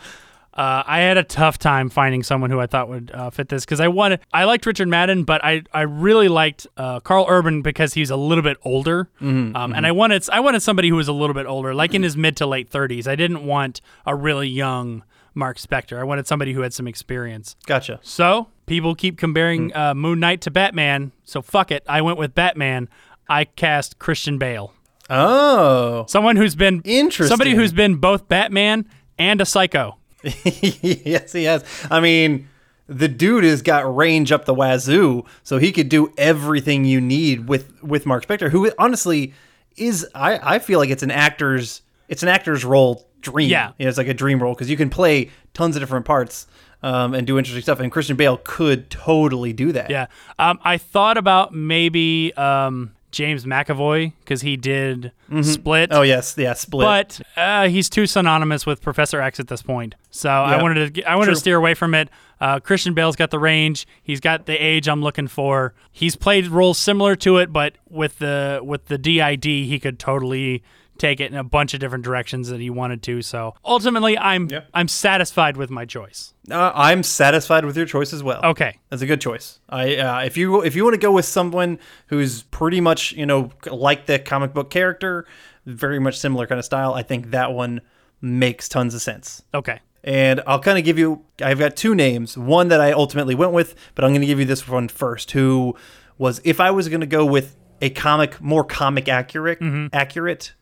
Uh, 0.55 0.83
I 0.85 0.99
had 0.99 1.17
a 1.17 1.23
tough 1.23 1.57
time 1.57 1.89
finding 1.89 2.23
someone 2.23 2.49
who 2.49 2.61
I 2.61 2.65
thought 2.67 2.87
would 2.87 3.11
uh, 3.13 3.29
fit 3.29 3.49
this 3.49 3.65
because 3.65 3.81
I 3.81 3.89
wanted 3.89 4.21
I 4.33 4.45
liked 4.45 4.65
Richard 4.65 4.87
Madden, 4.87 5.23
but 5.25 5.43
I, 5.43 5.63
I 5.73 5.81
really 5.81 6.29
liked 6.29 6.65
uh, 6.77 7.01
Carl 7.01 7.25
Urban 7.27 7.61
because 7.61 7.93
he's 7.93 8.09
a 8.09 8.15
little 8.15 8.41
bit 8.43 8.55
older, 8.63 9.09
Mhm, 9.21 9.53
um, 9.55 9.71
mhm. 9.73 9.77
and 9.77 9.85
I 9.85 9.91
wanted 9.91 10.25
I 10.31 10.39
wanted 10.39 10.61
somebody 10.61 10.87
who 10.89 10.95
was 10.95 11.09
a 11.09 11.13
little 11.13 11.33
bit 11.33 11.45
older, 11.45 11.73
like 11.73 11.93
in 11.93 12.03
his 12.03 12.15
mid 12.15 12.37
to 12.37 12.45
late 12.45 12.69
thirties. 12.69 13.05
I 13.07 13.15
didn't 13.15 13.45
want 13.45 13.81
a 14.05 14.15
really 14.15 14.47
young 14.47 15.03
Mark 15.33 15.57
Spector. 15.57 15.99
I 15.99 16.03
wanted 16.05 16.25
somebody 16.25 16.53
who 16.53 16.61
had 16.61 16.73
some 16.73 16.87
experience. 16.87 17.57
Gotcha. 17.65 17.99
So 18.01 18.47
people 18.65 18.95
keep 18.95 19.17
comparing 19.17 19.75
uh, 19.75 19.93
Moon 19.93 20.21
Knight 20.21 20.39
to 20.41 20.51
Batman, 20.51 21.11
so 21.25 21.41
fuck 21.41 21.69
it. 21.69 21.83
I 21.89 22.01
went 22.01 22.17
with 22.17 22.33
Batman. 22.33 22.87
I 23.27 23.43
cast 23.43 23.99
Christian 23.99 24.37
Bale. 24.37 24.71
Oh, 25.09 26.05
someone 26.07 26.35
who's 26.35 26.55
been 26.55 26.81
interesting. 26.85 27.27
Somebody 27.29 27.53
who's 27.55 27.73
been 27.73 27.95
both 27.95 28.27
Batman 28.27 28.87
and 29.19 29.39
a 29.41 29.45
psycho. 29.45 29.97
yes, 30.43 31.33
he 31.33 31.43
has. 31.43 31.63
I 31.89 31.99
mean, 31.99 32.47
the 32.87 33.07
dude 33.07 33.43
has 33.43 33.61
got 33.61 33.95
range 33.95 34.31
up 34.31 34.45
the 34.45 34.53
wazoo, 34.53 35.25
so 35.43 35.57
he 35.57 35.71
could 35.71 35.89
do 35.89 36.13
everything 36.17 36.85
you 36.85 37.01
need 37.01 37.47
with 37.47 37.81
with 37.83 38.05
Mark 38.05 38.25
Spector, 38.25 38.49
who 38.49 38.71
honestly 38.77 39.33
is. 39.77 40.07
I 40.15 40.55
I 40.55 40.59
feel 40.59 40.79
like 40.79 40.89
it's 40.89 41.03
an 41.03 41.11
actor's 41.11 41.81
it's 42.07 42.23
an 42.23 42.29
actor's 42.29 42.65
role 42.65 43.07
dream. 43.21 43.49
Yeah. 43.49 43.71
You 43.77 43.85
know, 43.85 43.89
it's 43.89 43.97
like 43.97 44.07
a 44.07 44.13
dream 44.13 44.41
role 44.41 44.53
because 44.53 44.69
you 44.69 44.77
can 44.77 44.89
play 44.89 45.29
tons 45.53 45.75
of 45.75 45.81
different 45.81 46.05
parts. 46.05 46.47
Um, 46.83 47.15
and 47.15 47.25
do 47.25 47.39
interesting 47.39 47.63
stuff, 47.63 47.79
and 47.79 47.91
Christian 47.91 48.15
Bale 48.15 48.39
could 48.43 48.91
totally 48.91 49.53
do 49.53 49.71
that. 49.71 49.89
Yeah. 49.89 50.05
Um, 50.37 50.59
I 50.63 50.77
thought 50.77 51.17
about 51.17 51.51
maybe 51.51 52.31
um, 52.35 52.94
James 53.15 53.45
McAvoy 53.45 54.11
because 54.19 54.41
he 54.41 54.57
did 54.57 55.13
Mhm. 55.31 55.45
Split. 55.45 55.89
Oh 55.93 56.01
yes, 56.01 56.35
yeah, 56.37 56.51
Split. 56.51 56.83
But 56.85 57.21
uh, 57.37 57.69
he's 57.69 57.89
too 57.89 58.05
synonymous 58.05 58.65
with 58.65 58.81
Professor 58.81 59.21
X 59.21 59.39
at 59.39 59.47
this 59.47 59.61
point. 59.61 59.95
So 60.11 60.29
I 60.29 60.61
wanted 60.61 60.95
to 60.95 61.03
I 61.09 61.15
wanted 61.15 61.31
to 61.31 61.37
steer 61.37 61.55
away 61.55 61.73
from 61.75 61.95
it. 61.95 62.09
Uh, 62.41 62.59
Christian 62.59 62.93
Bale's 62.93 63.15
got 63.15 63.31
the 63.31 63.39
range. 63.39 63.87
He's 64.03 64.19
got 64.19 64.45
the 64.47 64.53
age 64.57 64.89
I'm 64.89 65.01
looking 65.01 65.27
for. 65.29 65.73
He's 65.93 66.17
played 66.17 66.47
roles 66.47 66.77
similar 66.77 67.15
to 67.15 67.37
it, 67.37 67.53
but 67.53 67.77
with 67.89 68.19
the 68.19 68.59
with 68.61 68.87
the 68.87 68.97
DID, 68.97 69.45
he 69.45 69.79
could 69.79 69.97
totally 69.97 70.61
take 70.97 71.19
it 71.19 71.31
in 71.31 71.37
a 71.37 71.43
bunch 71.43 71.73
of 71.73 71.79
different 71.79 72.03
directions 72.03 72.49
that 72.49 72.59
he 72.59 72.69
wanted 72.69 73.03
to. 73.03 73.21
So 73.21 73.55
ultimately, 73.63 74.17
I'm 74.17 74.49
I'm 74.73 74.87
satisfied 74.87 75.57
with 75.57 75.69
my 75.69 75.85
choice. 75.85 76.33
Uh, 76.49 76.71
I'm 76.73 77.03
satisfied 77.03 77.65
with 77.65 77.75
your 77.77 77.85
choice 77.85 78.13
as 78.13 78.23
well. 78.23 78.41
Okay, 78.43 78.79
that's 78.89 79.01
a 79.01 79.05
good 79.05 79.21
choice. 79.21 79.59
I 79.69 79.95
uh, 79.97 80.19
if 80.21 80.37
you 80.37 80.61
if 80.63 80.75
you 80.75 80.83
want 80.83 80.95
to 80.95 81.01
go 81.01 81.11
with 81.11 81.25
someone 81.25 81.79
who's 82.07 82.43
pretty 82.43 82.81
much 82.81 83.11
you 83.13 83.25
know 83.25 83.51
like 83.69 84.05
the 84.05 84.19
comic 84.19 84.53
book 84.53 84.69
character, 84.69 85.25
very 85.65 85.99
much 85.99 86.17
similar 86.19 86.47
kind 86.47 86.59
of 86.59 86.65
style, 86.65 86.93
I 86.93 87.03
think 87.03 87.31
that 87.31 87.51
one 87.51 87.81
makes 88.21 88.69
tons 88.69 88.93
of 88.93 89.01
sense. 89.01 89.43
Okay. 89.53 89.79
And 90.03 90.41
I'll 90.45 90.59
kind 90.59 90.77
of 90.77 90.85
give 90.85 90.99
you, 90.99 91.25
I've 91.41 91.57
got 91.57 91.75
two 91.75 91.95
names. 91.95 92.37
One 92.37 92.67
that 92.67 92.79
I 92.79 92.91
ultimately 92.91 93.33
went 93.33 93.53
with, 93.53 93.73
but 93.95 94.05
I'm 94.05 94.11
going 94.11 94.21
to 94.21 94.27
give 94.27 94.39
you 94.39 94.45
this 94.45 94.67
one 94.67 94.87
first, 94.87 95.31
who 95.31 95.75
was, 96.19 96.39
if 96.43 96.59
I 96.59 96.69
was 96.69 96.89
going 96.89 97.01
to 97.01 97.07
go 97.07 97.25
with 97.25 97.55
a 97.81 97.89
comic, 97.89 98.39
more 98.39 98.63
comic 98.63 99.09
accurate, 99.09 99.57
accurate 99.93 100.53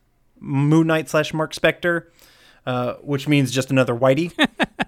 Moon 0.43 0.87
Knight 0.87 1.09
slash 1.09 1.33
Mark 1.33 1.53
Spector, 1.53 2.07
uh, 2.65 2.95
which 2.95 3.27
means 3.27 3.49
just 3.51 3.71
another 3.71 3.95
Whitey. 3.95 4.31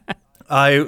I. 0.50 0.86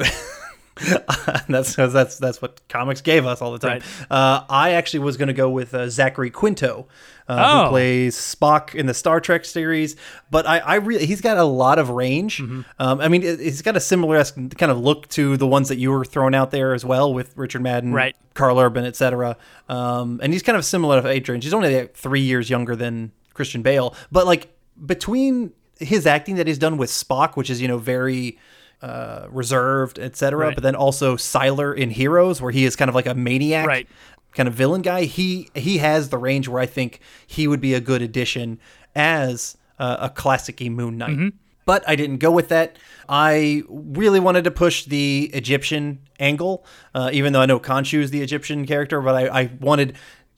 that's 1.50 1.76
that's 1.76 2.20
that's 2.20 2.40
what 2.40 2.62
comics 2.70 3.02
gave 3.02 3.26
us 3.26 3.42
all 3.42 3.52
the 3.52 3.58
time. 3.58 3.82
Uh, 4.12 4.44
I 4.48 4.74
actually 4.74 5.00
was 5.00 5.18
going 5.18 5.28
to 5.28 5.34
go 5.34 5.50
with 5.50 5.74
uh, 5.74 5.90
Zachary 5.90 6.30
Quinto, 6.30 6.88
uh, 7.28 7.44
Oh. 7.44 7.64
who 7.64 7.70
plays 7.72 8.16
Spock 8.16 8.76
in 8.76 8.86
the 8.86 8.94
Star 8.94 9.20
Trek 9.20 9.44
series. 9.44 9.96
But 10.30 10.46
I, 10.46 10.60
I 10.60 10.76
really 10.76 11.08
he's 11.08 11.22
got 11.22 11.38
a 11.38 11.44
lot 11.44 11.80
of 11.80 11.90
range. 11.90 12.38
Mm-hmm. 12.38 12.62
Um, 12.78 13.02
I 13.02 13.08
mean, 13.08 13.24
he's 13.24 13.64
got 13.64 13.76
a 13.76 13.80
similar 13.80 14.24
kind 14.24 14.72
of 14.72 14.78
look 14.80 15.08
to 15.10 15.36
the 15.36 15.48
ones 15.48 15.70
that 15.70 15.78
you 15.78 15.90
were 15.90 16.06
throwing 16.06 16.36
out 16.36 16.52
there 16.52 16.76
as 16.76 16.86
well 16.86 17.12
with 17.12 17.36
Richard 17.36 17.64
Madden, 17.64 17.92
Right. 17.92 18.16
Carl 18.36 18.60
Urban, 18.60 18.86
etc. 18.86 19.36
Um, 19.68 20.20
and 20.22 20.32
he's 20.32 20.44
kind 20.44 20.58
of 20.58 20.64
similar 20.64 21.02
to 21.02 21.08
age 21.08 21.28
range. 21.28 21.44
He's 21.44 21.56
only 21.56 21.76
like 21.76 21.96
three 21.96 22.22
years 22.22 22.52
younger 22.52 22.76
than 22.76 23.14
Christian 23.34 23.64
Bale, 23.64 23.96
but 24.12 24.28
like 24.28 24.54
between 24.86 25.54
his 25.80 26.06
acting 26.08 26.36
that 26.36 26.48
he's 26.48 26.58
done 26.58 26.78
with 26.78 26.90
Spock, 26.90 27.36
which 27.36 27.50
is 27.50 27.62
you 27.62 27.68
know 27.68 27.78
very 27.78 28.38
uh, 28.82 29.28
reserved, 29.30 30.00
etc. 30.00 30.48
Right. 30.48 30.56
But 30.56 30.64
then 30.64 30.76
also 30.76 31.16
Sylar 31.16 31.76
in 31.76 31.90
Heroes, 31.90 32.42
where 32.42 32.52
he 32.52 32.66
is 32.66 32.76
kind 32.76 32.90
of 32.90 32.96
like 32.96 33.08
a 33.08 33.16
maniac, 33.16 33.68
Right. 33.68 33.88
kind 34.34 34.48
of 34.48 34.54
villain 34.56 34.82
guy. 34.82 35.04
He 35.06 35.50
he 35.56 35.80
has 35.80 36.10
the 36.10 36.18
range 36.18 36.48
where 36.48 36.62
I 36.62 36.66
think 36.66 37.00
he 37.26 37.48
would 37.48 37.62
be 37.62 37.74
a 37.74 37.80
good 37.80 38.02
addition 38.02 38.60
as 38.96 39.58
uh, 39.80 39.98
a 40.00 40.10
classic-y 40.10 40.70
Moon 40.70 40.98
Knight. 40.98 41.10
Mm-hmm. 41.12 41.28
But 41.66 41.84
I 41.88 41.96
didn't 41.98 42.18
go 42.18 42.32
with 42.32 42.48
that. 42.48 42.78
I 43.10 43.62
really 43.68 44.22
wanted 44.22 44.46
to 44.46 44.52
push 44.52 44.86
the 44.86 45.30
Egyptian 45.34 46.00
angle, 46.18 46.66
uh, 46.96 47.10
even 47.12 47.34
though 47.34 47.42
I 47.42 47.46
know 47.46 47.60
Khonshu 47.60 48.00
is 48.00 48.10
the 48.10 48.22
Egyptian 48.22 48.66
character. 48.66 49.02
But 49.02 49.16
I, 49.16 49.42
I 49.42 49.52
wanted. 49.60 49.96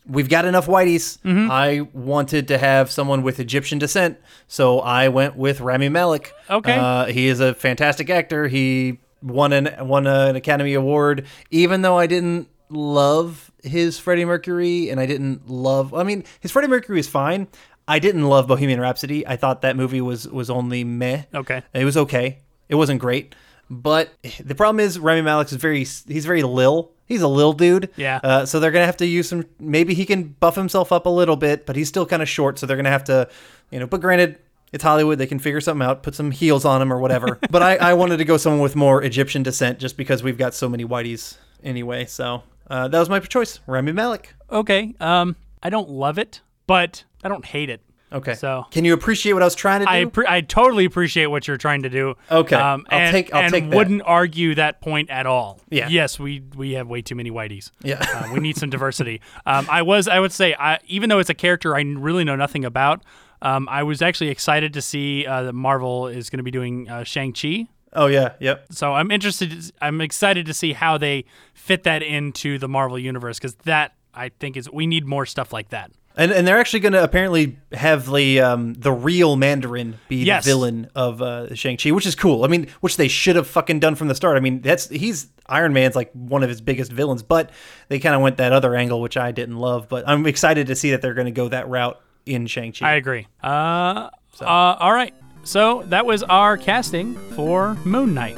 We've 0.08 0.30
got 0.30 0.46
enough 0.46 0.66
whiteys. 0.68 1.20
Mm-hmm. 1.20 1.52
I 1.52 1.82
wanted 1.94 2.48
to 2.48 2.58
have 2.58 2.90
someone 2.90 3.22
with 3.22 3.40
Egyptian 3.40 3.78
descent, 3.78 4.18
so 4.48 4.80
I 4.80 5.10
went 5.10 5.36
with 5.36 5.62
Rami 5.62 5.90
Malek. 5.90 6.34
Okay. 6.50 6.76
Uh, 6.76 7.06
he 7.06 7.28
is 7.28 7.40
a 7.40 7.54
fantastic 7.54 8.10
actor. 8.10 8.48
He 8.48 9.00
won 9.22 9.54
an 9.54 9.88
won 9.88 10.08
an 10.08 10.36
Academy 10.36 10.74
Award, 10.74 11.26
even 11.52 11.82
though 11.82 11.98
I 11.98 12.08
didn't 12.08 12.50
love 12.70 13.52
his 13.64 14.00
Freddie 14.00 14.26
Mercury, 14.26 14.90
and 14.90 15.00
I 15.00 15.06
didn't 15.06 15.50
love. 15.50 15.94
I 15.94 16.04
mean, 16.04 16.24
his 16.40 16.52
Freddie 16.52 16.68
Mercury 16.68 17.00
is 17.00 17.08
fine. 17.08 17.48
I 17.88 18.00
didn't 18.00 18.28
love 18.28 18.48
Bohemian 18.48 18.80
Rhapsody. 18.80 19.26
I 19.26 19.36
thought 19.36 19.62
that 19.64 19.76
movie 19.76 20.02
was 20.02 20.28
was 20.28 20.50
only 20.50 20.84
meh. 20.84 21.24
Okay. 21.34 21.64
It 21.74 21.86
was 21.86 21.98
okay. 21.98 22.40
It 22.70 22.76
wasn't 22.76 23.02
great. 23.02 23.36
But 23.70 24.10
the 24.44 24.56
problem 24.56 24.80
is 24.80 24.98
Rami 25.00 25.22
Malek 25.22 25.52
is 25.52 25.54
very 25.54 25.80
he's 25.80 26.26
very 26.26 26.44
lil. 26.44 26.92
He's 27.10 27.24
a 27.24 27.28
little 27.28 27.54
dude. 27.54 27.90
Yeah. 27.98 28.20
Uh, 28.24 28.46
so 28.46 28.60
they're 28.60 28.72
gonna 28.72 28.86
have 28.86 28.98
to 28.98 29.06
use 29.06 29.28
some. 29.28 29.44
Maybe 29.60 29.96
he 29.96 30.06
can 30.06 30.36
buff 30.40 30.56
himself 30.56 30.92
up 30.92 31.08
a 31.08 31.10
little 31.10 31.36
bit, 31.36 31.66
but 31.66 31.76
he's 31.76 31.90
still 31.90 32.06
kind 32.06 32.22
of 32.22 32.30
short. 32.30 32.60
So 32.60 32.68
they're 32.68 32.78
gonna 32.78 32.90
have 32.92 33.04
to, 33.06 33.28
you 33.72 33.80
know. 33.80 33.88
But 33.88 34.00
granted, 34.00 34.38
it's 34.72 34.84
Hollywood. 34.84 35.18
They 35.18 35.26
can 35.26 35.40
figure 35.40 35.60
something 35.60 35.86
out. 35.86 36.04
Put 36.04 36.14
some 36.14 36.30
heels 36.30 36.66
on 36.66 36.82
him 36.82 36.94
or 36.94 37.00
whatever. 37.00 37.40
but 37.50 37.64
I, 37.64 37.78
I 37.78 37.94
wanted 37.96 38.18
to 38.18 38.26
go 38.26 38.38
someone 38.38 38.62
with 38.62 38.76
more 38.76 39.04
Egyptian 39.04 39.42
descent, 39.42 39.80
just 39.80 39.98
because 39.98 40.22
we've 40.22 40.38
got 40.38 40.54
so 40.54 40.70
many 40.70 40.86
whiteys 40.86 41.38
anyway. 41.64 42.06
So 42.06 42.44
uh, 42.70 42.88
that 42.88 43.00
was 43.00 43.10
my 43.10 43.20
choice, 43.20 43.60
Rami 43.66 43.92
Malek. 43.92 44.36
Okay. 44.52 44.94
Um, 45.00 45.36
I 45.64 45.72
don't 45.72 45.90
love 45.90 46.20
it, 46.20 46.42
but 46.68 47.04
I 47.24 47.28
don't 47.28 47.44
hate 47.44 47.70
it. 47.70 47.82
Okay. 48.12 48.34
So 48.34 48.66
Can 48.72 48.86
you 48.86 48.94
appreciate 48.94 49.34
what 49.34 49.44
I 49.44 49.46
was 49.46 49.56
trying 49.56 49.82
to 49.82 49.86
do? 49.86 49.92
I 49.92 50.06
pre- 50.06 50.26
I 50.28 50.42
totally 50.42 50.86
appreciate 50.86 51.28
what 51.28 51.48
you're 51.48 51.58
trying 51.58 51.84
to 51.84 51.90
do. 51.90 52.16
Okay. 52.32 52.56
Um, 52.56 52.86
I'll 52.90 53.00
and, 53.00 53.12
take- 53.12 53.34
I'll 53.34 53.44
and 53.44 53.54
take 53.54 53.70
that. 53.70 53.76
wouldn't 53.76 54.02
argue 54.04 54.56
that 54.56 54.82
point 54.82 55.10
at 55.10 55.26
all. 55.26 55.60
Yeah. 55.70 55.90
Yes, 55.90 56.20
we 56.20 56.42
we 56.56 56.72
have 56.74 56.88
way 56.88 57.02
too 57.02 57.16
many 57.16 57.30
whiteys. 57.32 57.72
Yeah. 57.84 58.04
Uh, 58.14 58.30
we 58.34 58.40
need 58.40 58.58
some 58.58 58.70
diversity. 58.70 59.22
Um, 59.46 59.68
I 59.70 59.82
was 59.84 60.08
I 60.08 60.20
would 60.20 60.32
say 60.32 60.56
I, 60.60 60.80
even 60.88 61.10
though 61.10 61.20
it's 61.20 61.30
a 61.30 61.36
character 61.36 61.76
I 61.76 61.82
really 61.82 62.24
know 62.24 62.36
nothing 62.36 62.66
about, 62.66 63.04
um, 63.42 63.68
I 63.70 63.84
was 63.84 64.02
actually 64.02 64.30
excited 64.30 64.74
to 64.74 64.82
see 64.82 65.26
uh, 65.28 65.44
that 65.44 65.54
Marvel 65.54 66.08
is 66.08 66.30
going 66.30 66.38
to 66.40 66.44
be 66.44 66.52
doing 66.52 66.90
uh, 66.90 67.04
Shang 67.04 67.32
Chi. 67.34 67.68
oh 67.94 68.08
yeah. 68.08 68.34
Yep. 68.40 68.68
So 68.72 68.94
I'm 68.94 69.12
interested. 69.12 69.54
I'm 69.82 70.02
excited 70.02 70.46
to 70.48 70.54
see 70.54 70.74
how 70.74 70.98
they 70.98 71.26
fit 71.54 71.84
that 71.84 72.02
into 72.02 72.58
the 72.58 72.68
Marvel 72.68 72.98
universe 72.98 73.38
because 73.38 73.54
that 73.66 73.94
I 74.16 74.30
think 74.30 74.58
is 74.58 74.70
we 74.72 74.88
need 74.88 75.06
more 75.06 75.26
stuff 75.28 75.54
like 75.54 75.70
that. 75.70 75.92
And 76.18 76.32
and 76.34 76.46
they're 76.46 76.60
actually 76.60 76.82
going 76.82 76.94
to 76.94 77.04
apparently 77.04 77.58
have 77.72 78.12
the 78.12 78.42
um 78.42 78.74
the 78.74 78.92
real 78.92 79.36
Mandarin 79.38 80.00
be 80.10 80.18
Yes. 80.18 80.44
the 80.44 80.52
villain 80.52 80.90
of 80.94 81.22
uh, 81.22 81.54
Shang 81.56 81.78
Chi, 81.78 81.92
which 81.92 82.06
is 82.06 82.16
cool. 82.16 82.44
I 82.44 82.48
mean, 82.48 82.68
which 82.82 82.98
they 82.98 83.08
should 83.08 83.36
have 83.38 83.48
fucking 83.48 83.80
done 83.80 83.96
from 83.96 84.10
the 84.10 84.16
start. 84.16 84.36
I 84.36 84.42
mean, 84.42 84.62
that's 84.62 84.90
he's 84.90 85.28
Iron 85.48 85.72
Man's 85.72 85.96
like 85.96 86.12
one 86.12 86.44
of 86.44 86.50
his 86.50 86.60
biggest 86.62 86.92
villains, 86.92 87.24
but 87.24 87.52
they 87.88 88.00
kind 88.00 88.16
of 88.16 88.22
went 88.22 88.38
that 88.38 88.52
other 88.52 88.76
angle, 88.76 89.00
which 89.02 89.16
I 89.18 89.32
didn't 89.32 89.58
love. 89.58 89.88
But 89.88 90.08
I'm 90.08 90.26
excited 90.26 90.68
to 90.68 90.76
see 90.76 90.92
that 90.92 91.02
they're 91.02 91.14
going 91.14 91.26
to 91.26 91.32
go 91.32 91.48
that 91.48 91.70
route 91.70 92.00
in 92.26 92.48
Shang 92.48 92.74
Chi. 92.74 92.86
I 92.90 92.96
agree. 92.96 93.28
Uh, 93.42 94.10
uh, 94.42 94.46
all 94.46 94.94
right. 94.94 95.14
So 95.44 95.84
that 95.88 96.06
was 96.06 96.22
our 96.24 96.58
casting 96.58 97.16
for 97.32 97.76
Moon 97.86 98.14
Knight. 98.14 98.38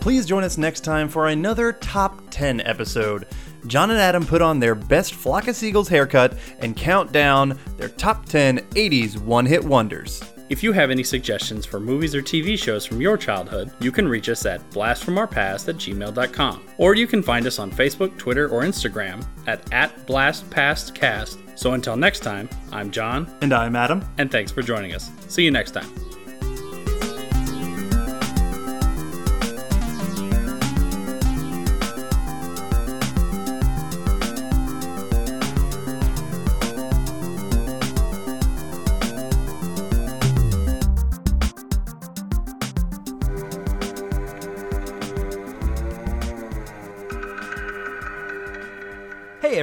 Please 0.00 0.24
join 0.26 0.44
us 0.44 0.56
next 0.56 0.80
time 0.80 1.08
for 1.08 1.28
another 1.28 1.72
top 1.72 2.22
10 2.30 2.60
episode. 2.62 3.26
John 3.66 3.90
and 3.90 3.98
Adam 3.98 4.26
put 4.26 4.42
on 4.42 4.60
their 4.60 4.74
best 4.74 5.14
flock 5.14 5.48
of 5.48 5.56
seagulls 5.56 5.88
haircut 5.88 6.36
and 6.60 6.76
count 6.76 7.12
down 7.12 7.58
their 7.76 7.88
top 7.88 8.26
10 8.26 8.58
80s 8.58 9.18
one 9.18 9.46
hit 9.46 9.62
wonders. 9.62 10.22
If 10.50 10.64
you 10.64 10.72
have 10.72 10.90
any 10.90 11.04
suggestions 11.04 11.64
for 11.64 11.78
movies 11.78 12.12
or 12.12 12.22
TV 12.22 12.58
shows 12.58 12.84
from 12.84 13.00
your 13.00 13.16
childhood, 13.16 13.70
you 13.78 13.92
can 13.92 14.08
reach 14.08 14.28
us 14.28 14.44
at 14.46 14.68
blastfromourpast 14.70 15.68
at 15.68 15.76
gmail.com. 15.76 16.66
Or 16.76 16.96
you 16.96 17.06
can 17.06 17.22
find 17.22 17.46
us 17.46 17.60
on 17.60 17.70
Facebook, 17.70 18.18
Twitter, 18.18 18.48
or 18.48 18.62
Instagram 18.62 19.24
at, 19.46 19.72
at 19.72 19.96
blastpastcast. 20.08 21.56
So 21.56 21.74
until 21.74 21.96
next 21.96 22.20
time, 22.20 22.48
I'm 22.72 22.90
John. 22.90 23.32
And 23.42 23.52
I'm 23.52 23.76
Adam. 23.76 24.04
And 24.18 24.28
thanks 24.28 24.50
for 24.50 24.62
joining 24.62 24.92
us. 24.92 25.12
See 25.28 25.44
you 25.44 25.52
next 25.52 25.70
time. 25.70 26.09